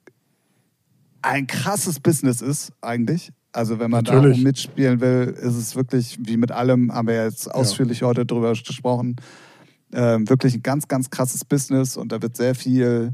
ein 1.23 1.47
krasses 1.47 2.01
Business 2.01 2.41
ist, 2.41 2.73
eigentlich. 2.81 3.33
Also 3.53 3.79
wenn 3.79 3.91
man 3.91 4.05
Natürlich. 4.05 4.39
da 4.39 4.45
mitspielen 4.45 5.01
will, 5.01 5.35
ist 5.41 5.57
es 5.57 5.75
wirklich, 5.75 6.19
wie 6.23 6.37
mit 6.37 6.53
allem, 6.53 6.93
haben 6.93 7.09
wir 7.09 7.25
jetzt 7.25 7.53
ausführlich 7.53 8.03
heute 8.03 8.25
drüber 8.25 8.53
gesprochen, 8.53 9.17
ähm, 9.93 10.29
wirklich 10.29 10.55
ein 10.55 10.63
ganz, 10.63 10.87
ganz 10.87 11.11
krasses 11.11 11.45
Business 11.45 11.97
und 11.97 12.13
da 12.13 12.23
wird 12.23 12.37
sehr 12.37 12.55
viel, 12.55 13.13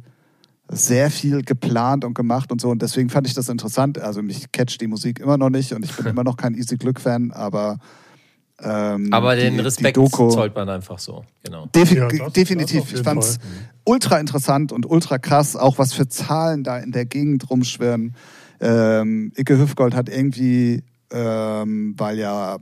sehr 0.69 1.11
viel 1.11 1.43
geplant 1.43 2.05
und 2.05 2.15
gemacht 2.15 2.51
und 2.53 2.61
so. 2.61 2.71
Und 2.71 2.83
deswegen 2.83 3.09
fand 3.11 3.27
ich 3.27 3.35
das 3.35 3.49
interessant. 3.49 3.99
Also 4.01 4.23
mich 4.23 4.51
catcht 4.53 4.81
die 4.81 4.87
Musik 4.89 5.21
immer 5.21 5.37
noch 5.39 5.51
nicht 5.51 5.73
und 5.73 5.85
ich 5.85 5.95
bin 5.97 6.07
immer 6.07 6.25
noch 6.25 6.37
kein 6.37 6.55
Easy 6.55 6.77
Glück-Fan, 6.77 7.31
aber 7.33 7.79
ähm, 8.63 9.13
Aber 9.13 9.37
den 9.37 9.53
die- 9.53 9.59
die 9.59 9.65
Respekt 9.65 9.97
Doku- 9.99 10.31
zollt 10.31 10.55
man 10.55 10.69
einfach 10.69 10.99
so. 10.99 11.25
Genau. 11.45 11.67
Defi 11.75 11.97
Ja, 11.97 12.09
das- 12.09 12.19
das 12.19 12.33
definitiv. 12.33 12.81
auf 12.83 12.93
ich 12.95 13.03
fand 13.03 13.23
es 13.23 13.39
ultra 13.85 14.19
interessant 14.19 14.73
und 14.73 14.87
ultra 14.89 15.19
krass, 15.19 15.57
auch 15.57 15.79
was 15.79 15.93
für 15.93 16.09
Zahlen 16.09 16.65
da 16.65 16.79
in 16.79 16.91
der 16.91 17.05
Gegend 17.05 17.49
rumschwirren. 17.51 18.15
Ähm, 18.61 19.33
Icke 19.37 19.59
Hüfgold 19.59 19.95
hat 19.95 20.09
irgendwie, 20.09 20.83
ähm, 21.11 21.95
weil 21.99 22.19
ja 22.19 22.57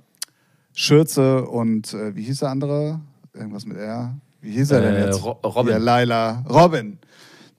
Schürze 0.72 1.44
und 1.46 1.94
äh, 1.94 2.16
wie 2.16 2.24
hieß 2.24 2.40
der 2.40 2.50
andere? 2.50 3.00
Irgendwas 3.32 3.64
mit 3.64 3.76
R? 3.76 4.16
Wie 4.40 4.50
hieß 4.50 4.72
er 4.72 4.80
denn 4.80 4.94
Äh, 4.96 5.06
jetzt? 5.06 5.24
Ro- 5.24 5.38
Robin. 5.44 5.72
Ja, 5.72 5.78
Laila. 5.78 6.44
Robin. 6.48 6.98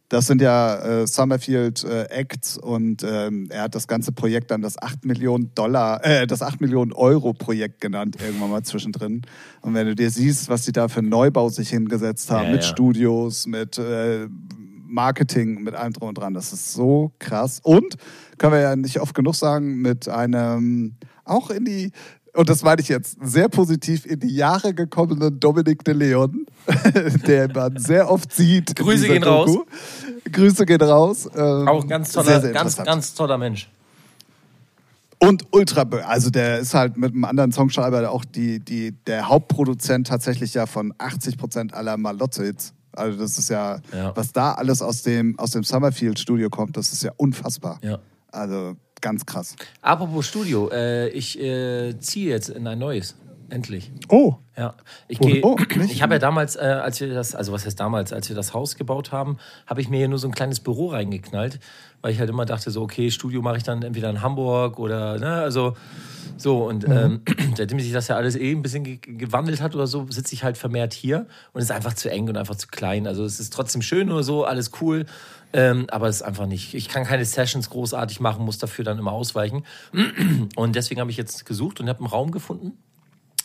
Das 0.10 0.28
sind 0.28 0.40
ja 0.42 1.02
äh, 1.02 1.08
Summerfield 1.08 1.84
äh, 1.84 2.04
Acts 2.06 2.58
und 2.58 3.04
ähm, 3.04 3.48
er 3.50 3.64
hat 3.64 3.76
das 3.76 3.88
ganze 3.88 4.12
Projekt 4.12 4.52
dann 4.52 4.62
das 4.62 4.80
8 4.80 5.04
Millionen 5.04 5.54
Dollar, 5.56 6.06
äh, 6.06 6.28
das 6.28 6.44
8 6.44 6.62
Millionen 6.62 6.94
Euro 6.94 7.34
Projekt 7.34 7.82
genannt, 7.82 8.18
irgendwann 8.24 8.52
mal 8.52 8.64
zwischendrin. 8.64 9.24
Und 9.62 9.74
wenn 9.74 9.88
du 9.88 9.96
dir 9.96 10.12
siehst, 10.12 10.48
was 10.48 10.64
die 10.64 10.72
da 10.72 10.90
für 10.90 11.00
einen 11.00 11.10
Neubau 11.10 11.50
sich 11.50 11.70
hingesetzt 11.70 12.30
haben, 12.30 12.46
Ja, 12.46 12.52
mit 12.52 12.64
ja. 12.64 12.70
Studios, 12.70 13.48
mit 13.48 13.80
äh, 13.80 14.28
Marketing, 14.88 15.64
mit 15.64 15.74
allem 15.74 15.94
drum 15.94 16.10
und 16.10 16.18
dran, 16.18 16.36
das 16.36 16.54
ist 16.54 16.74
so 16.74 17.12
krass. 17.18 17.60
Und, 17.64 17.96
können 18.38 18.54
wir 18.54 18.62
ja 18.62 18.76
nicht 18.76 19.00
oft 19.00 19.16
genug 19.16 19.36
sagen, 19.36 19.82
mit 19.82 20.08
einem, 20.08 20.96
auch 21.24 21.50
in 21.50 21.66
die, 21.66 21.92
und 22.34 22.50
das 22.50 22.64
meine 22.64 22.82
ich 22.82 22.90
jetzt 22.90 23.18
sehr 23.22 23.50
positiv, 23.50 24.06
in 24.06 24.20
die 24.20 24.36
Jahre 24.36 24.74
gekommenen 24.74 25.40
Dominik 25.40 25.84
de 25.84 25.94
Leon, 25.94 26.46
der 27.28 27.52
man 27.54 27.78
sehr 27.78 28.10
oft 28.10 28.34
sieht. 28.34 28.76
Grüße 28.76 29.08
gehen 29.08 29.22
Doku. 29.22 29.64
Grüße 30.32 30.66
gehen 30.66 30.82
raus. 30.82 31.30
Ähm, 31.36 31.68
Auch 31.68 31.84
ein 31.84 31.90
ganz 31.90 32.12
toller, 32.12 32.26
sehr, 32.26 32.42
sehr 32.42 32.52
ganz, 32.52 32.78
ganz 32.78 33.14
toller 33.14 33.38
Mensch. 33.38 33.70
Und 35.20 35.46
ultra, 35.52 35.84
also 36.06 36.30
der 36.30 36.60
ist 36.60 36.74
halt 36.74 36.98
mit 36.98 37.14
einem 37.14 37.24
anderen 37.24 37.52
Songschreiber 37.52 38.12
auch 38.12 38.26
die, 38.26 38.60
die, 38.60 38.92
der 38.92 39.30
Hauptproduzent 39.30 40.08
tatsächlich 40.08 40.54
ja 40.54 40.66
von 40.66 40.94
80 40.98 41.38
Prozent 41.38 41.74
aller 41.74 41.98
Malotze-Hits. 41.98 42.74
Also 42.92 43.20
das 43.20 43.38
ist 43.38 43.50
ja, 43.50 43.80
Ja. 43.94 44.16
was 44.16 44.34
da 44.34 44.54
alles 44.54 44.82
aus 44.82 45.04
dem, 45.04 45.38
aus 45.40 45.52
dem 45.52 45.64
Summerfield-Studio 45.64 46.50
kommt, 46.50 46.78
das 46.78 46.92
ist 46.94 47.04
ja 47.04 47.12
unfassbar. 47.18 47.80
Ja. 47.82 48.00
Also 48.32 48.76
ganz 49.02 49.26
krass. 49.26 49.56
Apropos 49.82 50.28
Studio, 50.28 50.70
äh, 50.72 51.10
ich 51.10 51.40
äh, 51.40 51.98
ziehe 52.00 52.30
jetzt 52.30 52.50
in 52.50 52.68
ein 52.68 52.80
neues. 52.80 53.16
Endlich. 53.50 53.92
Oh, 54.10 54.36
Ja, 54.58 54.74
ich 55.08 55.20
gehe. 55.20 55.44
oh, 55.44 55.56
nicht? 55.76 55.92
ich 55.92 56.02
habe 56.02 56.16
ja 56.16 56.20
damals, 56.20 56.56
äh, 56.56 56.60
als 56.60 57.00
wir 57.00 57.14
das, 57.14 57.36
also 57.36 57.52
was 57.52 57.66
heißt 57.66 57.80
damals, 57.80 58.12
als 58.12 58.30
wir 58.30 58.36
das 58.36 58.54
Haus 58.54 58.76
gebaut 58.76 59.12
haben, 59.12 59.38
habe 59.68 59.82
ich 59.82 59.90
mir 59.90 59.98
hier 59.98 60.08
nur 60.08 60.18
so 60.18 60.28
ein 60.28 60.34
kleines 60.34 60.60
Büro 60.60 60.88
reingeknallt, 60.88 61.60
weil 62.02 62.12
ich 62.12 62.20
halt 62.20 62.30
immer 62.30 62.46
dachte, 62.46 62.72
so 62.72 62.82
okay, 62.82 63.12
Studio 63.12 63.42
mache 63.42 63.58
ich 63.58 63.64
dann 63.64 63.84
entweder 63.84 64.10
in 64.10 64.22
Hamburg 64.22 64.80
oder 64.80 65.20
ne, 65.20 65.34
also 65.34 65.76
so 66.38 66.66
und 66.66 66.88
ähm, 66.88 67.22
seitdem 67.56 67.80
sich 67.80 67.92
das 67.92 68.08
ja 68.08 68.16
alles 68.16 68.36
eh 68.36 68.52
ein 68.52 68.62
bisschen 68.62 68.84
ge 68.84 69.00
gewandelt 69.04 69.62
hat 69.62 69.76
oder 69.76 69.88
so, 69.88 70.08
sitze 70.10 70.34
ich 70.34 70.44
halt 70.44 70.58
vermehrt 70.58 70.94
hier 70.94 71.28
und 71.54 71.62
es 71.62 71.66
ist 71.66 71.76
einfach 71.76 71.94
zu 71.94 72.10
eng 72.10 72.28
und 72.30 72.38
einfach 72.38 72.56
zu 72.56 72.68
klein. 72.68 73.08
Also 73.08 73.24
es 73.26 73.40
ist 73.40 73.54
trotzdem 73.54 73.82
schön 73.82 74.12
oder 74.12 74.24
so, 74.24 74.46
alles 74.46 74.72
cool. 74.82 75.06
Ähm, 75.54 75.86
aber 75.90 76.10
es 76.10 76.18
ist 76.18 76.22
einfach 76.24 76.48
nicht. 76.48 76.74
Ich 76.74 76.90
kann 76.90 77.06
keine 77.06 77.24
Sessions 77.24 77.70
großartig 77.70 78.20
machen, 78.20 78.44
muss 78.44 78.58
dafür 78.58 78.84
dann 78.84 79.00
immer 79.00 79.14
ausweichen. 79.14 79.64
Und 80.56 80.76
deswegen 80.76 81.00
habe 81.00 81.12
ich 81.12 81.18
jetzt 81.18 81.46
gesucht 81.46 81.80
und 81.80 81.88
habe 81.88 82.00
einen 82.00 82.08
Raum 82.08 82.32
gefunden. 82.32 82.74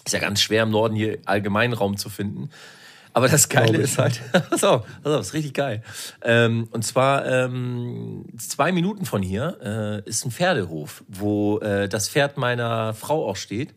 Ist 0.05 0.13
ja 0.13 0.19
ganz 0.19 0.41
schwer 0.41 0.63
im 0.63 0.71
Norden 0.71 0.95
hier 0.95 1.19
allgemeinen 1.25 1.73
Raum 1.73 1.97
zu 1.97 2.09
finden. 2.09 2.51
Aber 3.13 3.29
das 3.29 3.49
Geile 3.49 3.79
ist 3.79 3.99
halt, 3.99 4.21
pass 4.51 4.63
auf, 4.63 4.87
pass 5.03 5.13
auf, 5.13 5.21
ist 5.21 5.35
richtig 5.35 5.55
geil. 5.55 5.83
Ähm, 6.23 6.69
und 6.71 6.85
zwar 6.85 7.27
ähm, 7.27 8.25
zwei 8.39 8.73
Minuten 8.73 9.05
von 9.05 9.23
hier 9.23 9.59
äh, 10.05 10.09
ist 10.09 10.25
ein 10.25 10.31
Pferdehof, 10.31 11.03
wo 11.09 11.59
äh, 11.59 11.89
das 11.89 12.09
Pferd 12.09 12.37
meiner 12.37 12.95
Frau 12.95 13.29
auch 13.29 13.37
steht. 13.37 13.75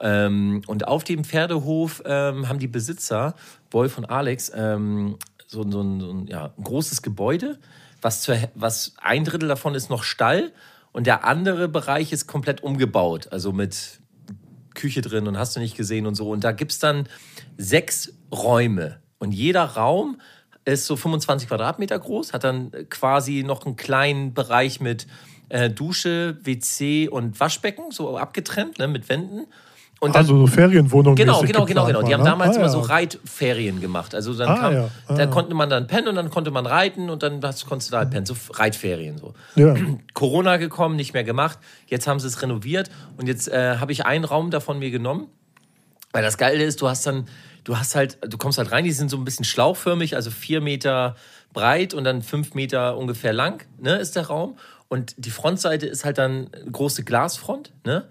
Ähm, 0.00 0.62
und 0.66 0.88
auf 0.88 1.04
dem 1.04 1.24
Pferdehof 1.24 2.02
ähm, 2.04 2.48
haben 2.48 2.58
die 2.58 2.68
Besitzer, 2.68 3.34
Wolf 3.70 3.96
und 3.96 4.06
Alex, 4.06 4.50
ähm, 4.54 5.18
so, 5.46 5.68
so, 5.70 5.82
ein, 5.82 6.00
so 6.00 6.10
ein, 6.10 6.26
ja, 6.26 6.52
ein 6.56 6.64
großes 6.64 7.02
Gebäude, 7.02 7.58
was, 8.02 8.22
zur, 8.22 8.36
was 8.54 8.94
ein 9.00 9.24
Drittel 9.24 9.48
davon 9.48 9.76
ist 9.76 9.88
noch 9.88 10.02
Stall 10.02 10.52
und 10.92 11.06
der 11.06 11.24
andere 11.24 11.68
Bereich 11.68 12.12
ist 12.12 12.26
komplett 12.26 12.62
umgebaut, 12.62 13.28
also 13.30 13.52
mit 13.52 14.00
Küche 14.74 15.00
drin 15.00 15.26
und 15.26 15.38
hast 15.38 15.56
du 15.56 15.60
nicht 15.60 15.76
gesehen 15.76 16.06
und 16.06 16.14
so. 16.14 16.30
Und 16.30 16.44
da 16.44 16.52
gibt's 16.52 16.78
dann 16.78 17.08
sechs 17.56 18.12
Räume. 18.32 19.00
Und 19.18 19.32
jeder 19.32 19.64
Raum 19.64 20.20
ist 20.64 20.86
so 20.86 20.96
25 20.96 21.48
Quadratmeter 21.48 21.98
groß, 21.98 22.32
hat 22.32 22.44
dann 22.44 22.70
quasi 22.90 23.42
noch 23.46 23.64
einen 23.64 23.76
kleinen 23.76 24.34
Bereich 24.34 24.80
mit 24.80 25.06
äh, 25.48 25.70
Dusche, 25.70 26.38
WC 26.42 27.08
und 27.08 27.38
Waschbecken, 27.38 27.90
so 27.90 28.16
abgetrennt, 28.16 28.78
ne, 28.78 28.88
mit 28.88 29.08
Wänden. 29.08 29.46
Und 30.00 30.14
dann, 30.14 30.22
also 30.22 30.38
so 30.38 30.46
Ferienwohnungen. 30.46 31.16
Genau, 31.16 31.40
genau, 31.42 31.64
genau, 31.64 31.86
genau. 31.86 32.02
Die 32.02 32.12
haben 32.12 32.22
ne? 32.22 32.30
damals 32.30 32.56
ah, 32.56 32.60
immer 32.60 32.66
ja. 32.66 32.72
so 32.72 32.80
Reitferien 32.80 33.80
gemacht. 33.80 34.14
Also 34.14 34.34
dann 34.34 34.48
Ah, 34.48 34.56
kam, 34.58 34.74
ja. 34.74 34.90
Ah, 35.06 35.14
da 35.14 35.26
konnte 35.26 35.54
man 35.54 35.70
dann 35.70 35.86
pennen 35.86 36.08
und 36.08 36.16
dann 36.16 36.30
konnte 36.30 36.50
man 36.50 36.66
reiten 36.66 37.08
und 37.10 37.22
dann 37.22 37.40
hast, 37.42 37.66
konntest 37.66 37.90
du 37.90 37.92
da 37.92 37.98
halt 37.98 38.10
pennen. 38.10 38.26
So 38.26 38.34
Reitferien 38.52 39.18
so. 39.18 39.34
Ja. 39.54 39.74
Corona 40.14 40.56
gekommen, 40.58 40.96
nicht 40.96 41.14
mehr 41.14 41.24
gemacht. 41.24 41.58
Jetzt 41.86 42.06
haben 42.06 42.20
sie 42.20 42.26
es 42.26 42.42
renoviert 42.42 42.90
und 43.16 43.28
jetzt 43.28 43.48
äh, 43.48 43.76
habe 43.78 43.92
ich 43.92 44.04
einen 44.04 44.24
Raum 44.24 44.50
davon 44.50 44.78
mir 44.78 44.90
genommen. 44.90 45.28
Weil 46.12 46.22
das 46.22 46.38
Geile 46.38 46.62
ist, 46.62 46.80
du 46.80 46.88
hast 46.88 47.06
dann, 47.06 47.26
du 47.64 47.76
hast 47.76 47.96
halt, 47.96 48.18
du 48.22 48.38
kommst 48.38 48.58
halt 48.58 48.70
rein, 48.70 48.84
die 48.84 48.92
sind 48.92 49.10
so 49.10 49.16
ein 49.16 49.24
bisschen 49.24 49.44
schlauchförmig, 49.44 50.14
also 50.14 50.30
vier 50.30 50.60
Meter 50.60 51.16
breit 51.52 51.94
und 51.94 52.04
dann 52.04 52.22
fünf 52.22 52.54
Meter 52.54 52.96
ungefähr 52.96 53.32
lang, 53.32 53.64
ne, 53.78 53.96
ist 53.96 54.16
der 54.16 54.26
Raum. 54.26 54.56
Und 54.88 55.14
die 55.16 55.30
Frontseite 55.30 55.86
ist 55.86 56.04
halt 56.04 56.18
dann 56.18 56.48
eine 56.52 56.70
große 56.70 57.04
Glasfront, 57.04 57.72
ne? 57.84 58.04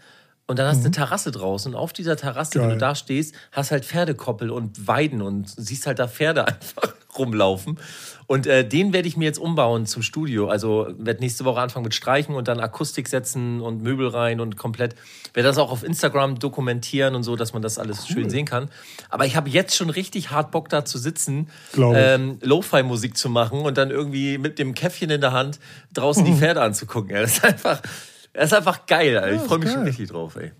Und 0.53 0.59
dann 0.59 0.67
hast 0.67 0.81
du 0.81 0.85
eine 0.85 0.91
Terrasse 0.91 1.31
draußen. 1.31 1.73
Und 1.73 1.79
auf 1.79 1.93
dieser 1.93 2.15
Terrasse, 2.15 2.59
wenn 2.59 2.67
Geil. 2.67 2.73
du 2.73 2.77
da 2.77 2.93
stehst, 2.93 3.33
hast 3.51 3.71
halt 3.71 3.85
Pferdekoppel 3.85 4.51
und 4.51 4.87
Weiden 4.87 5.23
und 5.23 5.49
siehst 5.49 5.87
halt 5.87 5.97
da 5.97 6.07
Pferde 6.07 6.45
einfach 6.47 6.93
rumlaufen. 7.17 7.79
Und 8.27 8.45
äh, 8.45 8.63
den 8.63 8.93
werde 8.93 9.07
ich 9.07 9.17
mir 9.17 9.25
jetzt 9.25 9.39
umbauen 9.39 9.87
zum 9.87 10.03
Studio. 10.03 10.49
Also 10.49 10.89
werde 10.99 11.21
nächste 11.21 11.43
Woche 11.43 11.59
anfangen 11.59 11.85
mit 11.85 11.95
Streichen 11.95 12.35
und 12.35 12.47
dann 12.47 12.59
Akustik 12.59 13.07
setzen 13.07 13.61
und 13.61 13.81
Möbel 13.81 14.09
rein 14.09 14.41
und 14.41 14.55
komplett. 14.55 14.93
Werde 15.33 15.49
das 15.49 15.57
auch 15.57 15.71
auf 15.71 15.83
Instagram 15.83 16.37
dokumentieren 16.37 17.15
und 17.15 17.23
so, 17.23 17.35
dass 17.35 17.53
man 17.53 17.63
das 17.63 17.79
alles 17.79 18.07
schön 18.07 18.29
sehen 18.29 18.45
kann. 18.45 18.69
Aber 19.09 19.25
ich 19.25 19.35
habe 19.35 19.49
jetzt 19.49 19.75
schon 19.75 19.89
richtig 19.89 20.29
hart 20.29 20.51
Bock 20.51 20.69
da 20.69 20.85
zu 20.85 20.99
sitzen, 20.99 21.49
ähm, 21.75 22.37
Lo-Fi-Musik 22.43 23.17
zu 23.17 23.27
machen 23.27 23.61
und 23.61 23.75
dann 23.79 23.89
irgendwie 23.89 24.37
mit 24.37 24.59
dem 24.59 24.75
Käffchen 24.75 25.09
in 25.09 25.21
der 25.21 25.31
Hand 25.31 25.59
draußen 25.95 26.23
die 26.23 26.33
Pferde 26.37 26.61
anzugucken. 26.61 27.15
Das 27.15 27.37
ist 27.37 27.43
einfach, 27.43 27.81
das 28.33 28.45
ist 28.45 28.53
einfach 28.53 28.85
geil. 28.85 29.17
Alter. 29.17 29.35
Ich 29.35 29.41
freue 29.41 29.59
mich 29.59 29.69
schon 29.69 29.77
geil. 29.79 29.87
richtig 29.87 30.09
drauf, 30.09 30.35
ey. 30.35 30.51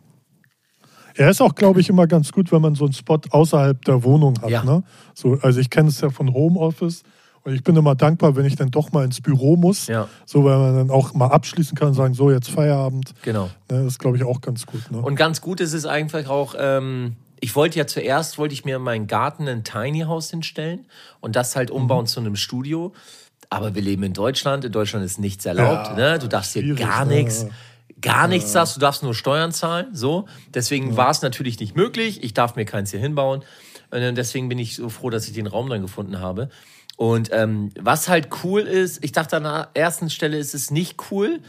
Er 1.16 1.30
ist 1.30 1.42
auch, 1.42 1.54
glaube 1.54 1.80
ich, 1.80 1.90
immer 1.90 2.08
ganz 2.08 2.32
gut, 2.32 2.52
wenn 2.52 2.62
man 2.62 2.76
so 2.76 2.86
einen 2.86 2.94
Spot 2.94 3.20
außerhalb 3.30 3.84
der 3.86 4.04
Wohnung 4.04 4.42
hat. 4.42 4.50
Ja. 4.50 4.64
Ne? 4.64 4.84
So, 5.14 5.38
also 5.42 5.60
ich 5.60 5.70
kenne 5.70 5.90
es 5.90 6.02
ja 6.02 6.10
von 6.10 6.34
Homeoffice 6.34 7.04
und 7.44 7.54
ich 7.54 7.64
bin 7.64 7.76
immer 7.76 7.94
dankbar, 7.94 8.36
wenn 8.36 8.46
ich 8.46 8.56
dann 8.56 8.72
doch 8.72 8.92
mal 8.92 9.06
ins 9.06 9.22
Büro 9.22 9.56
muss. 9.56 9.88
Ja. 9.88 10.08
So, 10.26 10.44
weil 10.44 10.58
man 10.58 10.76
dann 10.76 10.90
auch 10.90 11.14
mal 11.14 11.28
abschließen 11.28 11.78
kann 11.78 11.90
und 11.90 11.94
sagen, 11.94 12.14
so 12.14 12.32
jetzt 12.32 12.50
Feierabend. 12.50 13.14
Genau. 13.22 13.46
Ne, 13.70 13.84
das 13.84 13.86
ist, 13.86 14.00
glaube 14.00 14.18
ich, 14.18 14.24
auch 14.24 14.42
ganz 14.42 14.66
gut. 14.66 14.90
Ne? 14.90 15.00
Und 15.00 15.16
ganz 15.16 15.42
gut 15.42 15.60
ist 15.60 15.74
es 15.74 15.86
einfach 15.86 16.28
auch, 16.30 16.56
ähm, 16.58 17.16
ich 17.42 17.56
wollte 17.56 17.78
ja 17.78 17.86
zuerst, 17.86 18.38
wollte 18.38 18.54
ich 18.54 18.64
mir 18.64 18.78
in 18.78 18.82
meinen 18.82 19.06
Garten 19.06 19.48
ein 19.48 19.64
Tiny 19.64 20.02
House 20.02 20.30
hinstellen 20.30 20.86
und 21.20 21.36
das 21.36 21.56
halt 21.56 21.70
umbauen 21.70 22.08
zu 22.08 22.22
einem 22.22 22.38
Studio. 22.38 22.94
Aber 23.54 23.76
wir 23.76 23.82
leben 23.82 24.04
in 24.04 24.14
Deutschland, 24.14 24.66
in 24.66 24.72
Deutschland 24.72 25.06
ist 25.06 25.20
nichts 25.20 25.46
erlaubt. 25.46 25.90
Ja, 25.90 25.96
ne? 26.14 26.20
Du 26.20 26.28
darfst 26.28 26.54
hier 26.54 26.74
gar 26.76 27.06
ne? 27.06 27.16
nichts. 27.16 27.46
gar 28.02 28.28
nichts 28.28 28.52
darfst, 28.52 28.76
du 28.76 28.80
darfst 28.80 29.04
nur 29.04 29.14
Steuern 29.14 29.52
zahlen, 29.52 29.88
so. 29.94 30.26
Deswegen 30.54 30.98
war 30.98 31.12
es 31.12 31.22
natürlich 31.22 31.60
nicht 31.60 31.76
möglich. 31.76 32.24
Ich 32.24 32.34
darf 32.34 32.56
mir 32.56 32.66
keins 32.66 32.92
hier 32.92 33.00
hinbauen. 33.00 33.44
Und 33.92 34.16
deswegen 34.16 34.50
bin 34.50 34.58
ich 34.58 34.76
so 34.76 34.90
froh, 34.90 35.12
dass 35.12 35.28
ich 35.28 35.34
den 35.34 35.46
Raum 35.46 35.70
dann 35.70 35.82
gefunden 35.82 36.20
habe. 36.20 36.50
Und 36.98 37.30
ähm, 37.32 37.72
was 37.80 38.10
halt 38.10 38.30
cool 38.44 38.62
ist, 38.62 39.04
ich 39.04 39.12
dachte 39.12 39.38
an 39.38 39.44
der 39.44 39.70
ersten 39.74 40.10
Stelle 40.10 40.38
ist 40.38 40.54
es 40.56 40.72
nicht 40.72 41.12
cool. 41.12 41.40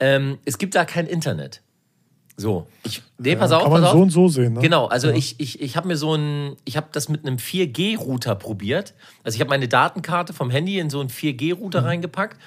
Ähm, 0.00 0.38
es 0.44 0.58
gibt 0.58 0.74
da 0.74 0.84
kein 0.84 1.06
Internet. 1.06 1.62
So, 2.36 2.66
ich, 2.82 3.00
nee, 3.18 3.36
pass 3.36 3.52
Ja, 3.52 3.58
auf, 3.58 3.62
kann 3.62 3.72
pass 3.72 3.80
man 3.80 3.88
auf. 3.90 3.92
so 3.96 4.02
und 4.02 4.10
so 4.10 4.28
sehen. 4.28 4.54
Ne? 4.54 4.60
Genau, 4.60 4.86
also 4.86 5.08
ich, 5.10 5.38
ich, 5.38 5.60
ich 5.62 5.76
habe 5.76 5.86
mir 5.86 5.96
so 5.96 6.14
ein, 6.14 6.56
ich 6.64 6.76
habe 6.76 6.88
das 6.90 7.08
mit 7.08 7.24
einem 7.24 7.36
4G-Router 7.36 8.34
probiert. 8.34 8.94
Also 9.22 9.36
ich 9.36 9.40
habe 9.40 9.50
meine 9.50 9.68
Datenkarte 9.68 10.32
vom 10.32 10.50
Handy 10.50 10.78
in 10.80 10.90
so 10.90 10.98
einen 11.00 11.10
4G-Router 11.10 11.82
Mhm. 11.82 11.86
reingepackt 11.86 12.40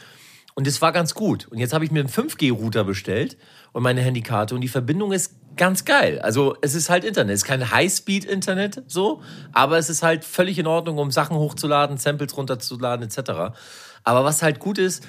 und 0.56 0.68
es 0.68 0.82
war 0.82 0.92
ganz 0.92 1.14
gut. 1.14 1.48
Und 1.48 1.60
jetzt 1.60 1.74
habe 1.74 1.86
ich 1.86 1.92
mir 1.92 2.02
einen 2.02 2.10
5G-Router 2.10 2.84
bestellt 2.84 3.38
und 3.72 3.82
meine 3.82 4.02
Handykarte 4.02 4.56
und 4.56 4.62
die 4.62 4.68
Verbindung 4.68 5.14
ist 5.14 5.36
ganz 5.56 5.86
geil. 5.86 6.20
Also 6.20 6.56
es 6.62 6.76
ist 6.76 6.90
halt 6.90 7.06
Internet, 7.06 7.34
es 7.36 7.42
ist 7.44 7.48
kein 7.48 7.72
High-Speed-Internet 7.72 8.84
so, 8.88 9.22
aber 9.54 9.78
es 9.78 9.90
ist 9.90 10.04
halt 10.04 10.26
völlig 10.26 10.60
in 10.60 10.68
Ordnung, 10.68 10.98
um 10.98 11.12
Sachen 11.12 11.38
hochzuladen, 11.38 11.98
Samples 11.98 12.36
runterzuladen 12.36 13.06
etc. 13.06 13.56
Aber 14.04 14.24
was 14.26 14.44
halt 14.44 14.60
gut 14.60 14.78
ist, 14.78 15.08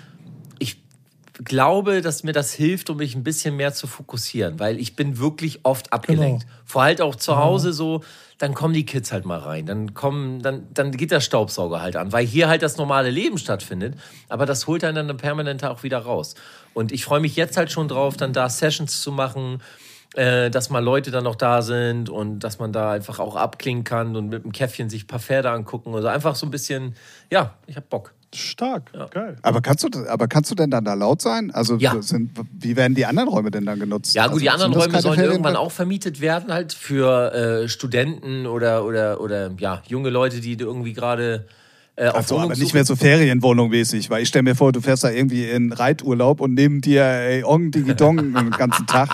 glaube, 1.44 2.00
dass 2.00 2.24
mir 2.24 2.32
das 2.32 2.52
hilft, 2.52 2.90
um 2.90 2.98
mich 2.98 3.14
ein 3.14 3.22
bisschen 3.22 3.56
mehr 3.56 3.72
zu 3.72 3.86
fokussieren, 3.86 4.58
weil 4.58 4.78
ich 4.78 4.96
bin 4.96 5.18
wirklich 5.18 5.60
oft 5.64 5.92
abgelenkt. 5.92 6.42
Genau. 6.42 6.54
Vor 6.64 6.82
halt 6.82 7.00
auch 7.00 7.14
zu 7.14 7.36
Hause 7.36 7.72
so, 7.72 8.02
dann 8.38 8.54
kommen 8.54 8.74
die 8.74 8.86
Kids 8.86 9.12
halt 9.12 9.24
mal 9.24 9.38
rein, 9.38 9.66
dann 9.66 9.94
kommen, 9.94 10.40
dann, 10.42 10.68
dann 10.72 10.92
geht 10.92 11.10
der 11.10 11.20
Staubsauger 11.20 11.80
halt 11.80 11.96
an, 11.96 12.12
weil 12.12 12.24
hier 12.24 12.48
halt 12.48 12.62
das 12.62 12.76
normale 12.76 13.10
Leben 13.10 13.38
stattfindet, 13.38 13.96
aber 14.28 14.46
das 14.46 14.66
holt 14.66 14.84
einen 14.84 15.08
dann 15.08 15.16
permanent 15.16 15.64
auch 15.64 15.82
wieder 15.82 15.98
raus. 15.98 16.34
Und 16.74 16.92
ich 16.92 17.04
freue 17.04 17.20
mich 17.20 17.34
jetzt 17.36 17.56
halt 17.56 17.72
schon 17.72 17.88
drauf, 17.88 18.16
dann 18.16 18.32
da 18.32 18.48
Sessions 18.48 19.00
zu 19.00 19.10
machen, 19.10 19.60
äh, 20.14 20.50
dass 20.50 20.70
mal 20.70 20.82
Leute 20.82 21.10
dann 21.10 21.24
noch 21.24 21.36
da 21.36 21.62
sind 21.62 22.10
und 22.10 22.40
dass 22.40 22.58
man 22.58 22.72
da 22.72 22.92
einfach 22.92 23.18
auch 23.18 23.36
abklingen 23.36 23.84
kann 23.84 24.16
und 24.16 24.28
mit 24.28 24.44
dem 24.44 24.52
Käffchen 24.52 24.88
sich 24.88 25.04
ein 25.04 25.08
paar 25.08 25.18
Pferde 25.18 25.50
angucken 25.50 25.92
oder 25.94 26.12
einfach 26.12 26.36
so 26.36 26.46
ein 26.46 26.50
bisschen, 26.50 26.94
ja, 27.30 27.54
ich 27.66 27.76
hab 27.76 27.88
Bock. 27.90 28.14
Stark, 28.34 28.92
geil. 29.10 29.36
Aber 29.42 29.62
kannst, 29.62 29.84
du, 29.84 30.06
aber 30.08 30.28
kannst 30.28 30.50
du 30.50 30.54
denn 30.54 30.70
dann 30.70 30.84
da 30.84 30.94
laut 30.94 31.22
sein? 31.22 31.50
Also 31.50 31.76
Ja. 31.76 32.00
sind, 32.02 32.30
wie 32.60 32.76
werden 32.76 32.94
die 32.94 33.06
anderen 33.06 33.28
Räume 33.28 33.50
denn 33.50 33.64
dann 33.64 33.78
genutzt? 33.80 34.14
Ja, 34.14 34.24
gut, 34.24 34.32
also, 34.32 34.40
die 34.40 34.50
anderen 34.50 34.72
Räume 34.74 35.00
sollen 35.00 35.14
Ferien- 35.14 35.30
irgendwann 35.32 35.56
auch 35.56 35.72
vermietet 35.72 36.20
werden, 36.20 36.52
halt 36.52 36.72
für 36.74 37.32
äh, 37.32 37.68
Studenten 37.68 38.46
oder, 38.46 38.84
oder, 38.84 39.20
oder 39.20 39.50
ja, 39.58 39.82
junge 39.88 40.10
Leute, 40.10 40.40
die 40.40 40.52
irgendwie 40.52 40.92
gerade 40.92 41.46
äh, 41.96 42.08
auf 42.08 42.16
Ach 42.16 42.22
so, 42.28 42.38
aber 42.38 42.52
Wohnungssuche- 42.52 42.58
nicht 42.60 42.74
mehr 42.74 42.84
so 42.84 42.96
Ferienwohnung 42.96 43.70
mäßig, 43.70 44.10
weil 44.10 44.22
ich 44.22 44.28
stelle 44.28 44.42
mir 44.44 44.54
vor, 44.54 44.72
du 44.72 44.80
fährst 44.82 45.04
da 45.04 45.10
irgendwie 45.10 45.48
in 45.48 45.72
Reiturlaub 45.72 46.40
und 46.40 46.52
neben 46.54 46.80
dir 46.82 47.02
ey, 47.04 47.42
Ong 47.44 47.70
Digi 47.70 47.94
Dong 47.96 48.16
den 48.34 48.50
ganzen 48.50 48.86
Tag. 48.86 49.08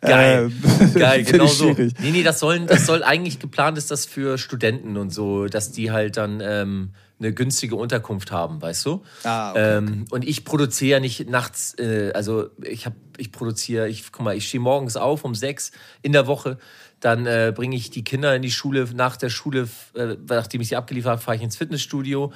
Geil, 0.00 0.50
Äh, 0.94 0.98
geil, 0.98 1.24
genau 1.30 1.44
ich 1.44 1.50
so. 1.52 1.74
schwierig. 1.74 1.94
Nee, 2.00 2.12
nee, 2.12 2.22
das, 2.22 2.38
sollen, 2.38 2.66
das 2.68 2.86
soll 2.86 3.02
eigentlich 3.02 3.38
geplant 3.40 3.76
ist, 3.76 3.90
das 3.90 4.06
für 4.06 4.38
Studenten 4.38 4.96
und 4.96 5.10
so, 5.12 5.46
dass 5.46 5.72
die 5.72 5.90
halt 5.90 6.16
dann 6.16 6.40
ähm, 6.40 6.90
eine 7.22 7.32
günstige 7.32 7.76
Unterkunft 7.76 8.30
haben, 8.32 8.60
weißt 8.60 8.84
du? 8.86 9.02
Ah, 9.24 9.50
okay, 9.50 9.76
ähm, 9.78 10.04
Und 10.10 10.26
ich 10.26 10.44
produziere 10.44 10.92
ja 10.92 11.00
nicht 11.00 11.28
nachts, 11.28 11.74
äh, 11.78 12.12
also 12.14 12.50
ich 12.62 12.86
habe, 12.86 12.96
ich 13.16 13.32
produziere, 13.32 13.88
ich 13.88 14.10
guck 14.12 14.24
mal, 14.24 14.36
ich 14.36 14.48
stehe 14.48 14.60
morgens 14.60 14.96
auf 14.96 15.24
um 15.24 15.34
sechs 15.34 15.72
in 16.02 16.12
der 16.12 16.26
Woche, 16.26 16.58
dann 17.00 17.26
äh, 17.26 17.52
bringe 17.54 17.76
ich 17.76 17.90
die 17.90 18.04
Kinder 18.04 18.34
in 18.34 18.42
die 18.42 18.50
Schule, 18.50 18.88
nach 18.94 19.16
der 19.16 19.28
Schule, 19.28 19.68
äh, 19.94 20.16
nachdem 20.28 20.60
ich 20.60 20.68
sie 20.68 20.76
abgeliefert 20.76 21.12
habe, 21.12 21.22
fahre 21.22 21.36
ich 21.36 21.42
ins 21.42 21.56
Fitnessstudio, 21.56 22.32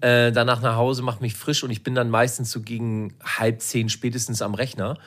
äh, 0.00 0.32
danach 0.32 0.60
nach 0.62 0.76
Hause, 0.76 1.02
mache 1.02 1.20
mich 1.20 1.34
frisch 1.34 1.62
und 1.64 1.70
ich 1.70 1.82
bin 1.82 1.94
dann 1.94 2.10
meistens 2.10 2.50
so 2.50 2.60
gegen 2.60 3.14
halb 3.24 3.60
zehn 3.62 3.88
spätestens 3.88 4.42
am 4.42 4.54
Rechner 4.54 4.98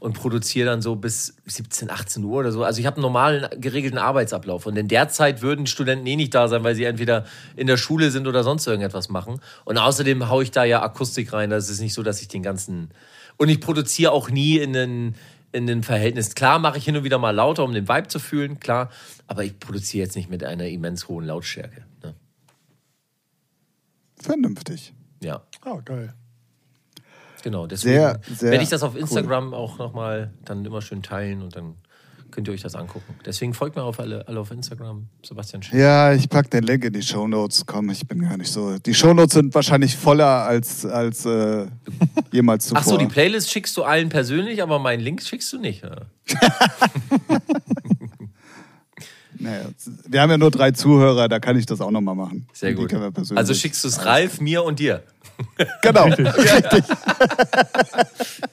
und 0.00 0.14
produziere 0.14 0.66
dann 0.66 0.82
so 0.82 0.96
bis 0.96 1.36
17, 1.46 1.90
18 1.90 2.24
Uhr 2.24 2.38
oder 2.38 2.52
so. 2.52 2.62
Also 2.62 2.80
ich 2.80 2.86
habe 2.86 2.96
einen 2.96 3.02
normalen, 3.02 3.48
geregelten 3.60 3.98
Arbeitsablauf. 3.98 4.66
Und 4.66 4.76
in 4.76 4.88
der 4.88 5.08
Zeit 5.08 5.42
würden 5.42 5.66
Studenten 5.66 6.06
eh 6.06 6.16
nicht 6.16 6.34
da 6.34 6.48
sein, 6.48 6.64
weil 6.64 6.74
sie 6.74 6.84
entweder 6.84 7.24
in 7.56 7.66
der 7.66 7.76
Schule 7.76 8.10
sind 8.10 8.26
oder 8.26 8.44
sonst 8.44 8.66
irgendetwas 8.66 9.08
machen. 9.08 9.40
Und 9.64 9.78
außerdem 9.78 10.28
haue 10.28 10.42
ich 10.42 10.50
da 10.50 10.64
ja 10.64 10.82
Akustik 10.82 11.32
rein. 11.32 11.50
Das 11.50 11.68
ist 11.68 11.80
nicht 11.80 11.94
so, 11.94 12.02
dass 12.02 12.22
ich 12.22 12.28
den 12.28 12.42
ganzen... 12.42 12.90
Und 13.36 13.48
ich 13.48 13.60
produziere 13.60 14.12
auch 14.12 14.30
nie 14.30 14.58
in 14.58 14.72
den, 14.72 15.14
in 15.52 15.66
den 15.66 15.82
Verhältnis. 15.82 16.34
Klar 16.34 16.58
mache 16.58 16.78
ich 16.78 16.84
hin 16.84 16.96
und 16.96 17.04
wieder 17.04 17.18
mal 17.18 17.30
lauter, 17.30 17.64
um 17.64 17.72
den 17.72 17.88
Vibe 17.88 18.08
zu 18.08 18.18
fühlen, 18.18 18.58
klar. 18.60 18.90
Aber 19.26 19.44
ich 19.44 19.58
produziere 19.58 20.04
jetzt 20.04 20.16
nicht 20.16 20.30
mit 20.30 20.42
einer 20.44 20.66
immens 20.66 21.08
hohen 21.08 21.24
Lautstärke. 21.24 21.84
Ne? 22.02 22.14
Vernünftig. 24.20 24.92
Ja, 25.22 25.42
Oh, 25.64 25.80
geil. 25.84 26.14
Genau. 27.42 27.66
Deswegen 27.66 27.94
Sehr, 27.96 28.20
sehr 28.34 28.50
werde 28.50 28.64
ich 28.64 28.70
das 28.70 28.82
auf 28.82 28.94
cool. 28.94 29.00
Instagram 29.00 29.54
auch 29.54 29.78
nochmal 29.78 30.32
dann 30.44 30.64
immer 30.64 30.82
schön 30.82 31.02
teilen 31.02 31.42
und 31.42 31.56
dann 31.56 31.74
könnt 32.30 32.46
ihr 32.48 32.54
euch 32.54 32.62
das 32.62 32.74
angucken. 32.74 33.14
Deswegen 33.24 33.54
folgt 33.54 33.76
mir 33.76 33.82
auf 33.82 33.98
alle, 34.00 34.26
alle 34.28 34.40
auf 34.40 34.50
Instagram, 34.50 35.08
Sebastian 35.24 35.62
Schick. 35.62 35.74
Ja, 35.78 36.12
ich 36.12 36.28
pack 36.28 36.50
den 36.50 36.62
Link 36.62 36.84
in 36.84 36.92
die 36.92 37.02
Shownotes. 37.02 37.64
Komm, 37.66 37.90
ich 37.90 38.06
bin 38.06 38.20
gar 38.20 38.36
nicht 38.36 38.52
so. 38.52 38.78
Die 38.78 38.94
Shownotes 38.94 39.34
sind 39.34 39.54
wahrscheinlich 39.54 39.96
voller 39.96 40.44
als, 40.44 40.84
als 40.84 41.24
äh, 41.24 41.66
jemals 42.32 42.66
zuvor. 42.66 42.80
Ach 42.80 42.84
so, 42.84 42.96
die 42.96 43.06
Playlist 43.06 43.50
schickst 43.50 43.76
du 43.76 43.82
allen 43.82 44.08
persönlich, 44.08 44.62
aber 44.62 44.78
meinen 44.78 45.00
Link 45.00 45.22
schickst 45.22 45.52
du 45.52 45.58
nicht. 45.58 45.82
Ja. 45.82 46.06
Naja, 49.40 49.66
wir 50.08 50.20
haben 50.20 50.30
ja 50.30 50.38
nur 50.38 50.50
drei 50.50 50.72
Zuhörer, 50.72 51.28
da 51.28 51.38
kann 51.38 51.56
ich 51.56 51.64
das 51.64 51.80
auch 51.80 51.90
nochmal 51.92 52.16
machen. 52.16 52.48
Sehr 52.52 52.74
gut. 52.74 52.92
Also 53.34 53.54
schickst 53.54 53.84
du 53.84 53.88
es 53.88 54.04
Ralf, 54.04 54.40
mir 54.40 54.64
und 54.64 54.80
dir. 54.80 55.04
Genau. 55.82 56.04
Richtig. 56.04 56.84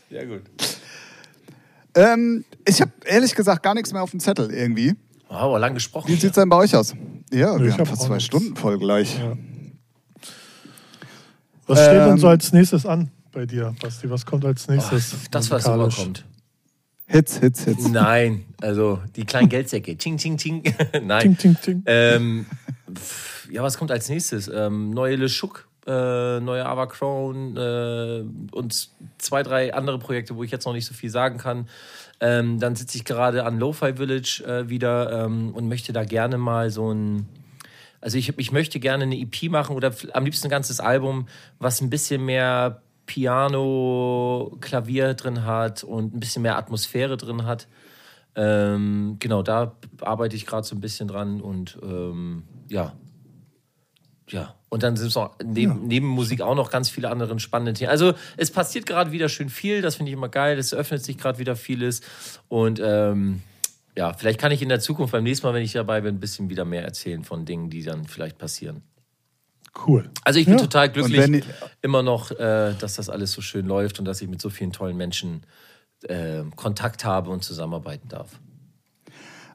Sehr 0.09 0.25
gut. 0.27 0.41
ähm, 1.95 2.45
ich 2.67 2.81
habe 2.81 2.91
ehrlich 3.05 3.33
gesagt 3.35 3.63
gar 3.63 3.73
nichts 3.73 3.91
mehr 3.93 4.01
auf 4.03 4.11
dem 4.11 4.19
Zettel 4.19 4.51
irgendwie. 4.53 4.93
Wow, 5.27 5.37
aber 5.41 5.59
lang 5.59 5.73
gesprochen. 5.73 6.07
Wie 6.09 6.15
sieht's 6.15 6.35
denn 6.35 6.49
bei 6.49 6.57
euch 6.57 6.75
aus? 6.75 6.93
Ja, 7.31 7.59
wir 7.59 7.67
Ich 7.67 7.73
haben 7.73 7.79
hab 7.81 7.87
fast 7.87 8.03
zwei 8.03 8.15
nichts. 8.15 8.25
Stunden 8.25 8.55
voll 8.55 8.77
gleich. 8.77 9.17
Ja. 9.17 9.35
Was 11.67 11.79
steht 11.83 11.93
denn 12.01 12.09
Ähm, 12.11 12.17
so 12.19 12.27
als 12.27 12.53
nächstes 12.53 12.85
an 12.85 13.09
bei 13.31 13.45
dir, 13.45 13.75
Basti? 13.81 14.09
Was 14.09 14.25
kommt 14.25 14.45
als 14.45 14.67
nächstes? 14.67 15.15
Das, 15.31 15.49
was 15.49 15.65
immer 15.65 15.89
kommt. 15.89 16.25
Hits, 17.07 17.37
Hits, 17.39 17.63
Hits. 17.65 17.87
Nein, 17.89 18.45
also 18.61 18.99
die 19.15 19.25
kleinen 19.25 19.49
Geldsäcke. 19.49 19.97
Ching, 19.97 20.17
ching, 20.17 20.37
ching. 20.37 20.63
Nein. 21.03 21.37
Ting, 21.37 21.55
ting, 21.55 21.57
ting. 21.61 21.83
Ähm, 21.85 22.45
pf, 22.93 23.49
ja, 23.51 23.61
was 23.63 23.77
kommt 23.77 23.91
als 23.91 24.09
nächstes? 24.09 24.47
Ähm, 24.47 24.91
neue 24.91 25.15
Le 25.15 25.27
Chouk, 25.27 25.67
äh, 25.85 26.39
neue 26.39 26.65
Ava 26.65 26.87
Crown 26.87 27.57
äh, 27.57 28.23
und 28.51 28.89
zwei, 29.17 29.43
drei 29.43 29.73
andere 29.73 29.99
Projekte, 29.99 30.35
wo 30.35 30.43
ich 30.43 30.51
jetzt 30.51 30.65
noch 30.65 30.73
nicht 30.73 30.85
so 30.85 30.93
viel 30.93 31.09
sagen 31.09 31.37
kann. 31.37 31.67
Ähm, 32.19 32.59
dann 32.59 32.75
sitze 32.75 32.97
ich 32.97 33.05
gerade 33.05 33.45
an 33.45 33.59
Lo-Fi 33.59 33.95
Village 33.95 34.43
äh, 34.47 34.69
wieder 34.69 35.25
ähm, 35.25 35.53
und 35.53 35.67
möchte 35.67 35.93
da 35.93 36.03
gerne 36.03 36.37
mal 36.37 36.69
so 36.69 36.91
ein. 36.91 37.27
Also 38.01 38.17
ich, 38.17 38.37
ich 38.37 38.51
möchte 38.51 38.79
gerne 38.79 39.03
eine 39.03 39.19
EP 39.19 39.49
machen 39.49 39.75
oder 39.75 39.93
am 40.13 40.25
liebsten 40.25 40.47
ein 40.47 40.51
ganzes 40.51 40.79
Album, 40.79 41.27
was 41.59 41.81
ein 41.81 41.89
bisschen 41.89 42.23
mehr 42.23 42.81
Piano, 43.05 44.57
Klavier 44.61 45.13
drin 45.13 45.43
hat 45.43 45.83
und 45.83 46.15
ein 46.15 46.19
bisschen 46.19 46.41
mehr 46.41 46.57
Atmosphäre 46.57 47.17
drin 47.17 47.45
hat. 47.45 47.67
Ähm, 48.35 49.17
genau, 49.19 49.43
da 49.43 49.75
arbeite 50.01 50.35
ich 50.35 50.45
gerade 50.45 50.67
so 50.67 50.75
ein 50.75 50.81
bisschen 50.81 51.07
dran 51.07 51.41
und 51.41 51.77
ähm, 51.81 52.43
ja. 52.67 52.93
Ja, 54.29 54.55
und 54.75 54.83
dann 54.83 54.97
sind 54.97 55.07
es 55.07 55.15
noch 55.15 55.31
neben, 55.41 55.87
neben 55.87 56.05
Musik 56.05 56.41
auch 56.41 56.53
noch 56.53 56.69
ganz 56.69 56.89
viele 56.89 57.09
andere 57.09 57.39
spannende 57.39 57.71
Themen. 57.73 57.89
Also 57.89 58.13
es 58.35 58.51
passiert 58.51 58.85
gerade 58.85 59.13
wieder 59.13 59.29
schön 59.29 59.47
viel, 59.49 59.81
das 59.81 59.95
finde 59.95 60.09
ich 60.11 60.17
immer 60.17 60.27
geil, 60.27 60.57
es 60.59 60.73
öffnet 60.73 61.01
sich 61.01 61.17
gerade 61.17 61.39
wieder 61.39 61.55
vieles 61.55 62.01
und 62.49 62.81
ähm, 62.83 63.41
ja, 63.95 64.11
vielleicht 64.11 64.37
kann 64.41 64.51
ich 64.51 64.61
in 64.61 64.67
der 64.67 64.81
Zukunft 64.81 65.13
beim 65.13 65.23
nächsten 65.23 65.47
Mal, 65.47 65.53
wenn 65.53 65.63
ich 65.63 65.71
dabei 65.71 66.01
bin, 66.01 66.15
ein 66.15 66.19
bisschen 66.19 66.49
wieder 66.49 66.65
mehr 66.65 66.83
erzählen 66.83 67.23
von 67.23 67.45
Dingen, 67.45 67.69
die 67.69 67.81
dann 67.83 68.03
vielleicht 68.05 68.37
passieren. 68.37 68.81
Cool. 69.87 70.09
Also 70.25 70.39
ich 70.39 70.45
bin 70.45 70.55
Ja. 70.55 70.59
total 70.61 70.89
glücklich 70.89 71.17
wenn 71.21 71.33
ihr- 71.35 71.43
immer 71.81 72.03
noch, 72.03 72.31
äh, 72.31 72.73
dass 72.77 72.95
das 72.95 73.09
alles 73.09 73.31
so 73.31 73.41
schön 73.41 73.65
läuft 73.65 73.97
und 73.99 74.03
dass 74.05 74.21
ich 74.21 74.27
mit 74.27 74.41
so 74.41 74.49
vielen 74.49 74.73
tollen 74.73 74.97
Menschen 74.97 75.43
äh, 76.09 76.43
Kontakt 76.57 77.05
habe 77.05 77.29
und 77.31 77.43
zusammenarbeiten 77.45 78.09
darf. 78.09 78.27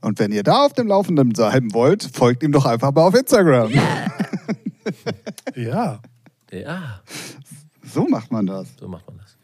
Und 0.01 0.19
wenn 0.19 0.33
ihr 0.33 0.43
da 0.43 0.65
auf 0.65 0.73
dem 0.73 0.89
Laufenden 0.89 1.29
bleiben 1.29 1.75
wollt, 1.75 2.09
folgt 2.15 2.43
ihm 2.43 2.53
doch 2.53 2.65
einfach 2.65 2.93
mal 2.93 3.03
auf 3.03 3.15
Instagram. 3.15 3.71
Ja. 5.57 6.01
Ja, 6.53 7.01
So 7.85 8.07
macht 8.09 8.33
man 8.33 8.47
das. 8.47 8.69
so 8.79 8.89
macht 8.89 9.07
man 9.07 9.19
das. 9.19 9.37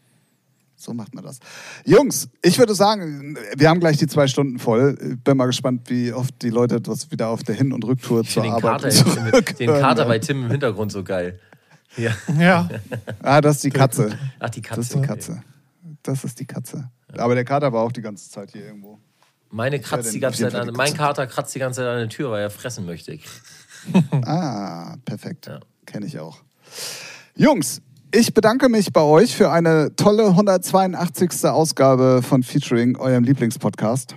So 0.75 0.93
macht 0.93 1.15
man 1.15 1.23
das. 1.23 1.39
Jungs, 1.85 2.29
ich 2.41 2.59
würde 2.59 2.75
sagen, 2.75 3.37
wir 3.55 3.69
haben 3.69 3.79
gleich 3.79 3.97
die 3.97 4.07
zwei 4.07 4.27
Stunden 4.27 4.59
voll. 4.59 4.97
Ich 5.01 5.19
Bin 5.23 5.37
mal 5.37 5.45
gespannt, 5.47 5.89
wie 5.89 6.13
oft 6.13 6.39
die 6.41 6.49
Leute 6.49 6.79
das 6.81 7.09
wieder 7.11 7.29
auf 7.29 7.43
der 7.43 7.55
Hin- 7.55 7.73
und 7.73 7.83
Rücktour 7.85 8.21
Ich 8.21 8.31
zur 8.31 8.43
den 8.43 8.51
Arbeit 8.53 8.83
Kater, 8.83 8.89
zurück 8.89 9.55
den 9.57 9.69
Kater 9.69 10.05
bei 10.05 10.19
Tim 10.19 10.43
im 10.45 10.51
Hintergrund 10.51 10.91
so 10.91 11.03
geil. 11.03 11.39
Ja. 11.95 12.11
Ja. 12.37 12.69
Ah, 13.23 13.41
das 13.41 13.55
ist 13.55 13.63
die 13.63 13.69
Katze. 13.71 14.17
Ach, 14.39 14.49
die 14.49 14.61
Katze. 14.61 14.75
Das 14.81 14.85
ist 14.87 14.95
die. 14.95 15.01
Katze. 15.01 15.43
Das 16.03 16.23
ist 16.23 16.39
die 16.39 16.45
Katze. 16.45 16.89
Aber 17.17 17.35
der 17.35 17.43
Kater 17.45 17.73
war 17.73 17.81
auch 17.81 17.91
die 17.91 18.01
ganze 18.01 18.29
Zeit 18.29 18.51
hier 18.51 18.65
irgendwo. 18.65 18.99
Meine 19.49 19.79
kratzt 19.79 20.13
die 20.13 20.19
ganze 20.19 20.43
Zeit 20.43 20.55
an, 20.55 20.67
mein 20.73 20.87
Katze. 20.87 20.97
Kater 20.97 21.27
kratzt 21.27 21.55
die 21.55 21.59
ganze 21.59 21.79
Zeit 21.81 21.87
an 21.87 21.99
der 21.99 22.09
Tür, 22.09 22.31
weil 22.31 22.43
er 22.43 22.49
fressen 22.49 22.85
möchte. 22.85 23.17
Ah, 24.25 24.95
perfekt. 25.05 25.47
Ja. 25.47 25.59
Kenne 25.85 26.05
ich 26.05 26.19
auch. 26.19 26.37
Jungs, 27.35 27.81
Ich 28.13 28.33
bedanke 28.33 28.69
mich 28.69 28.93
bei 28.93 29.01
euch 29.01 29.35
für 29.35 29.51
eine 29.51 29.95
tolle 29.95 30.27
182. 30.27 31.45
Ausgabe 31.45 32.21
von 32.23 32.41
Featuring, 32.41 32.95
eurem 32.97 33.23
Lieblingspodcast. 33.23 34.15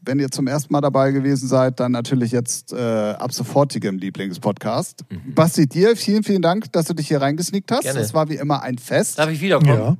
Wenn 0.00 0.18
ihr 0.20 0.30
zum 0.30 0.46
ersten 0.46 0.72
Mal 0.72 0.80
dabei 0.80 1.10
gewesen 1.10 1.48
seid, 1.48 1.80
dann 1.80 1.92
natürlich 1.92 2.30
jetzt 2.32 2.72
äh, 2.72 2.76
ab 2.78 3.32
sofortigem 3.32 3.98
Lieblingspodcast. 3.98 5.04
Mhm. 5.10 5.34
Basti, 5.34 5.66
dir 5.66 5.96
vielen, 5.96 6.22
vielen 6.22 6.42
Dank, 6.42 6.72
dass 6.72 6.86
du 6.86 6.94
dich 6.94 7.08
hier 7.08 7.20
reingesneakt 7.20 7.70
hast. 7.72 7.82
Gerne. 7.82 7.98
Das 8.00 8.14
war 8.14 8.28
wie 8.28 8.36
immer 8.36 8.62
ein 8.62 8.78
Fest. 8.78 9.18
Darf 9.18 9.30
ich 9.30 9.40
wiederkommen? 9.40 9.78
Ja. 9.78 9.96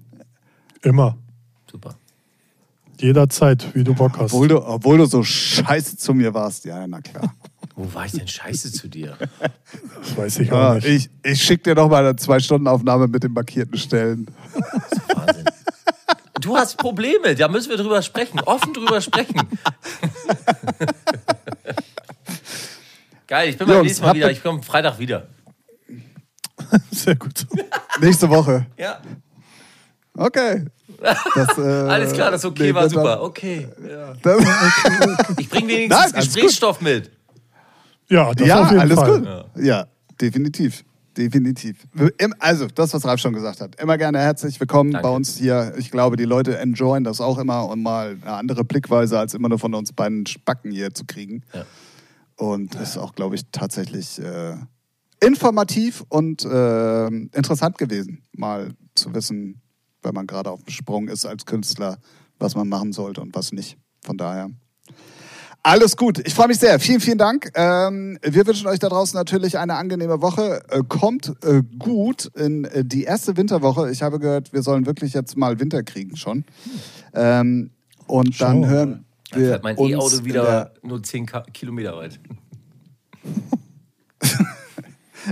Immer. 0.83 1.19
Super. 1.71 1.97
Jederzeit, 2.99 3.75
wie 3.75 3.85
du 3.85 3.95
Bock 3.95 4.13
hast. 4.19 4.33
Obwohl 4.33 4.49
du, 4.49 4.65
obwohl 4.67 4.99
du 4.99 5.07
so 5.07 5.23
scheiße 5.23 5.97
zu 5.97 6.15
mir 6.15 6.33
warst. 6.35 6.65
Ja, 6.65 6.87
na 6.87 7.01
klar. 7.01 7.35
Wo 7.75 7.93
war 7.93 8.07
ich 8.07 8.13
denn 8.13 8.27
scheiße 8.27 8.73
zu 8.73 8.89
dir? 8.89 9.19
Das 10.01 10.17
weiß 10.17 10.39
ich 10.39 10.51
auch 10.53 10.57
Ja, 10.57 10.75
nicht. 10.77 10.87
ich 10.87 11.11
ich 11.23 11.43
schicke 11.43 11.65
dir 11.65 11.75
noch 11.75 11.91
mal 11.91 12.05
eine 12.07 12.17
Zwei-Stunden-Aufnahme 12.17 13.07
mit 13.09 13.23
den 13.23 13.33
markierten 13.33 13.77
Stellen. 13.77 14.27
Wahnsinn. 15.15 15.45
Du 16.41 16.57
hast 16.57 16.77
Probleme, 16.79 17.35
da 17.35 17.49
müssen 17.49 17.69
wir 17.71 17.77
drüber 17.77 18.01
sprechen, 18.03 18.41
offen 18.41 18.73
drüber 18.73 19.01
sprechen. 19.01 19.41
Geil, 23.27 23.51
ich 23.51 23.59
bin 23.59 23.67
beim 23.67 23.83
nächsten 23.83 24.05
Mal 24.05 24.15
wieder. 24.15 24.31
Ich 24.31 24.43
komme 24.43 24.63
Freitag 24.63 24.99
wieder. 24.99 25.27
Sehr 26.91 27.17
gut. 27.17 27.47
Nächste 28.01 28.29
Woche. 28.31 28.67
Ja, 28.79 29.01
Okay. 30.19 30.65
Das, 31.35 31.59
äh, 31.59 31.61
alles 31.61 32.13
klar, 32.13 32.31
das 32.31 32.45
okay 32.45 32.65
nee, 32.65 32.75
war 32.75 32.83
das 32.83 32.93
super. 32.93 33.23
Okay. 33.23 33.69
Das, 34.23 34.39
Ich 35.39 35.49
bringe 35.49 35.69
wenigstens 35.69 36.13
Nein, 36.13 36.21
Gesprächsstoff 36.23 36.81
mit. 36.81 37.11
Ja, 38.09 38.33
das 38.33 38.47
ja, 38.47 38.63
auf 38.63 38.71
jeden 38.71 38.81
alles 38.81 38.99
Fall. 38.99 39.21
gut. 39.21 39.65
Ja. 39.65 39.87
definitiv. 40.21 40.85
Definitiv. 41.17 41.79
Im- 42.19 42.35
Also, 42.39 42.67
das, 42.67 42.93
was 42.93 43.05
Ralf 43.07 43.21
schon 43.21 43.33
gesagt 43.33 43.61
hat. 43.63 43.81
Immer 43.81 43.97
gerne 43.97 44.19
herzlich 44.19 44.61
willkommen 44.61 44.93
Danke. 44.93 45.09
bei 45.09 45.15
uns 45.15 45.37
hier. 45.37 45.73
Ich 45.79 45.91
glaube, 45.91 46.17
die 46.17 46.25
Leute 46.27 46.59
enjoyen 46.59 47.05
das 47.05 47.23
auch 47.23 47.39
immer 47.39 47.67
und 47.69 47.83
mal 47.83 48.19
eine 48.21 48.33
andere 48.35 48.65
Blickweise, 48.65 49.19
als 49.19 49.33
immer 49.33 49.49
nur 49.49 49.59
von 49.59 49.73
uns 49.75 49.93
beiden 49.95 50.27
Spacken 50.27 50.71
hier 50.73 50.93
zu 50.93 51.07
kriegen. 51.07 51.43
Ja. 51.55 51.65
Und 52.37 52.75
ist 52.75 52.99
auch, 52.99 53.15
glaube 53.15 53.35
ich, 53.35 53.45
tatsächlich 53.51 54.19
äh, 54.19 54.57
informativ 55.25 56.05
und 56.11 56.45
äh, 56.45 57.07
interessant 57.07 57.79
gewesen, 57.79 58.23
mal 58.33 58.75
zu 58.95 59.15
wissen, 59.15 59.63
wenn 60.07 60.15
man 60.15 60.27
gerade 60.27 60.51
auf 60.51 60.63
dem 60.63 60.71
Sprung 60.71 61.09
ist 61.09 61.27
als 61.27 61.45
Künstler, 61.45 61.99
was 62.39 62.55
man 62.55 62.69
machen 62.69 62.93
sollte 62.93 63.21
und 63.21 63.35
was 63.35 63.53
nicht. 63.53 63.77
Von 64.03 64.17
daher. 64.17 64.49
Alles 65.63 65.97
gut. 65.97 66.21
Ich 66.25 66.33
freue 66.33 66.47
mich 66.47 66.59
sehr. 66.59 66.79
Vielen, 66.79 67.01
vielen 67.01 67.19
Dank. 67.19 67.51
Ähm, 67.55 68.19
wir 68.23 68.47
wünschen 68.47 68.69
euch 68.69 68.79
da 68.79 68.89
draußen 68.89 69.19
natürlich 69.19 69.59
eine 69.59 69.75
angenehme 69.75 70.23
Woche. 70.23 70.63
Äh, 70.71 70.83
kommt 70.89 71.35
äh, 71.43 71.63
gut 71.79 72.31
in 72.37 72.65
äh, 72.67 72.85
die 72.85 73.03
erste 73.03 73.37
Winterwoche. 73.37 73.91
Ich 73.91 74.03
habe 74.03 74.21
gehört, 74.21 74.53
wir 74.53 74.63
sollen 74.63 74.87
wirklich 74.87 75.13
jetzt 75.13 75.37
mal 75.37 75.59
Winter 75.59 75.83
kriegen 75.83 76.17
schon. 76.17 76.45
Ähm, 77.15 77.73
und 78.07 78.37
Schauen 78.37 78.63
dann 78.63 78.71
wir 78.71 78.77
hören 78.77 79.05
Dann 79.31 79.41
wir 79.41 79.49
fährt 79.49 79.65
mein 79.65 79.77
E-Auto 79.77 80.25
wieder 80.25 80.73
nur 80.83 81.03
10 81.03 81.27
Ka 81.27 81.41
Kilometer 81.53 81.97
weit. 81.97 82.21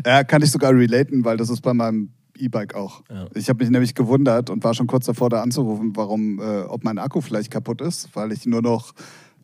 Ja, 0.05 0.25
kann 0.25 0.43
ich 0.43 0.51
sogar 0.51 0.73
relaten, 0.73 1.25
weil 1.25 1.37
das 1.37 1.51
ist 1.51 1.61
bei 1.61 1.75
meinem 1.75 2.11
E-Bike 2.37 2.75
auch. 2.75 3.03
Ja. 3.11 3.27
Ich 3.35 3.49
habe 3.49 3.63
mich 3.63 3.71
nämlich 3.71 3.95
gewundert 3.95 4.51
und 4.51 4.65
war 4.65 4.75
schon 4.75 4.87
kurz 4.87 5.07
davor, 5.07 5.31
da 5.31 5.43
anzurufen, 5.43 5.93
warum, 5.97 6.41
äh, 6.41 6.63
ob 6.63 6.85
mein 6.85 6.99
Akku 6.99 7.21
vielleicht 7.21 7.51
kaputt 7.51 7.81
ist, 7.81 8.09
weil 8.15 8.33
ich 8.33 8.47
nur 8.47 8.63
noch, 8.63 8.93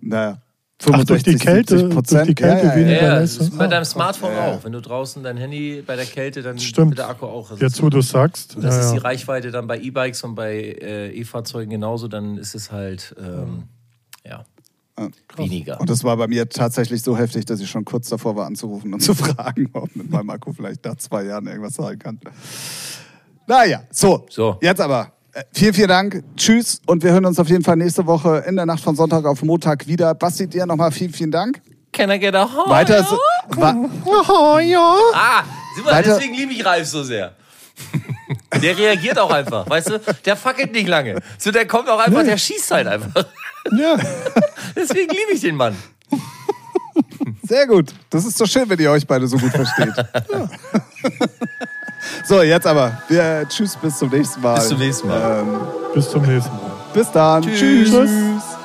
na, 0.00 0.38
Ach, 0.82 0.84
65, 0.86 1.06
durch 1.08 1.22
die 1.24 1.44
Kälte, 1.44 1.78
70 1.78 1.94
durch 2.08 2.26
die 2.28 2.34
Kälte 2.34 2.66
ja, 2.66 2.72
ja, 2.72 2.76
weniger 2.76 3.02
ja. 3.02 3.20
Das 3.20 3.36
ist 3.36 3.58
bei 3.58 3.66
deinem 3.66 3.84
Smartphone 3.84 4.32
Ja. 4.32 4.46
auch. 4.52 4.64
Wenn 4.64 4.72
du 4.72 4.80
draußen 4.80 5.22
dein 5.22 5.36
Handy 5.36 5.82
bei 5.86 5.94
der 5.94 6.06
Kälte, 6.06 6.40
dann 6.40 6.58
Stimmt. 6.58 6.92
wird 6.92 7.00
der 7.00 7.10
Akku 7.10 7.26
auch. 7.26 7.50
Das 7.50 7.60
Jetzt, 7.60 7.74
ist, 7.74 7.82
wo 7.82 7.90
du 7.90 8.00
sagst. 8.00 8.56
das 8.56 8.64
ja, 8.76 8.80
ist 8.80 8.92
die. 8.92 8.98
Reichweite 8.98 9.50
dann 9.50 9.66
bei 9.66 9.78
E-Bikes 9.78 10.24
und 10.24 10.34
bei 10.34 10.54
äh, 10.56 11.10
E-Fahrzeugen 11.10 11.68
genauso. 11.70 12.08
Dann 12.08 12.38
ist 12.38 12.54
es 12.54 12.72
halt, 12.72 13.14
ähm, 13.22 13.64
ja, 14.24 14.46
Ja. 15.00 15.08
weniger. 15.38 15.80
Und 15.80 15.88
das 15.90 16.04
war 16.04 16.16
bei 16.16 16.26
mir 16.28 16.48
tatsächlich 16.48 17.02
so 17.02 17.16
heftig, 17.16 17.44
dass 17.46 17.60
ich 17.60 17.70
schon 17.70 17.84
kurz 17.84 18.08
davor 18.08 18.36
war 18.36 18.46
anzurufen 18.46 18.92
und 18.94 19.00
zu 19.02 19.14
fragen, 19.14 19.68
ob 19.72 19.94
mit 19.96 20.10
meinem 20.10 20.30
Akku 20.30 20.52
vielleicht 20.52 20.84
nach 20.84 20.96
zwei 20.96 21.24
Jahren 21.24 21.46
irgendwas 21.46 21.74
sein 21.74 21.98
kann. 21.98 22.20
Naja, 23.46 23.82
so. 23.90 24.26
So. 24.30 24.58
Jetzt 24.60 24.80
aber. 24.80 25.12
äh, 25.32 25.42
Vielen, 25.52 25.74
vielen 25.74 25.88
Dank. 25.88 26.22
Tschüss. 26.36 26.80
Und 26.86 27.02
wir 27.02 27.12
hören 27.12 27.24
uns 27.24 27.38
auf 27.38 27.48
jeden 27.48 27.64
Fall 27.64 27.76
nächste 27.76 28.06
Woche 28.06 28.44
in 28.46 28.56
der 28.56 28.66
Nacht 28.66 28.82
von 28.82 28.94
Sonntag 28.94 29.24
auf 29.24 29.42
Montag 29.42 29.86
wieder. 29.86 30.14
Basti, 30.14 30.46
dir 30.46 30.66
nochmal 30.66 30.90
vielen, 30.92 31.12
vielen 31.12 31.30
Dank. 31.30 31.60
Can 31.92 32.10
I 32.10 32.18
get 32.20 32.34
a 32.36 32.44
home? 32.44 32.70
Weiter. 32.70 33.02
So, 33.02 33.16
wa 33.56 33.70
Ah, 35.14 35.42
sieh 35.74 35.82
mal, 35.82 35.92
Weiter- 35.94 36.14
deswegen 36.14 36.34
liebe 36.34 36.52
ich 36.52 36.64
Ralf 36.64 36.86
so 36.86 37.02
sehr. 37.02 37.34
Der 38.62 38.76
reagiert 38.76 39.18
auch 39.18 39.30
einfach, 39.30 39.68
weißt 39.68 39.90
du? 39.90 40.00
Der 40.24 40.36
fackelt 40.36 40.72
nicht 40.72 40.88
lange. 40.88 41.20
So, 41.38 41.50
der 41.50 41.66
kommt 41.66 41.88
auch 41.88 41.98
einfach, 41.98 42.22
der 42.24 42.36
schießt 42.36 42.70
halt 42.70 42.86
einfach. 42.86 43.26
Ja. 43.72 43.96
Deswegen 44.76 45.10
liebe 45.10 45.32
ich 45.34 45.40
den 45.40 45.54
Mann. 45.56 45.76
sehr 47.42 47.66
gut. 47.66 47.92
Das 48.10 48.24
ist 48.24 48.40
doch 48.40 48.46
schön, 48.46 48.68
wenn 48.68 48.78
ihr 48.78 48.90
euch 48.90 49.06
beide 49.06 49.26
so 49.26 49.36
gut 49.36 49.50
versteht. 49.50 49.94
so, 52.24 52.42
jetzt 52.42 52.66
aber. 52.66 53.02
Wir, 53.08 53.46
tschüss, 53.48 53.76
bis 53.76 53.98
zum 53.98 54.10
nächsten 54.10 54.40
Mal. 54.40 54.54
Bis 54.54 54.68
zum 54.68 54.78
nächsten 54.78 55.08
Mal. 55.08 55.40
Ähm, 55.40 55.60
Bis 55.94 56.10
zum 56.10 56.22
nächsten 56.22 56.52
Mal. 56.56 56.70
bis 56.92 57.10
dann. 57.10 57.42
Tschüss. 57.42 57.90
tschüss. 57.90 58.59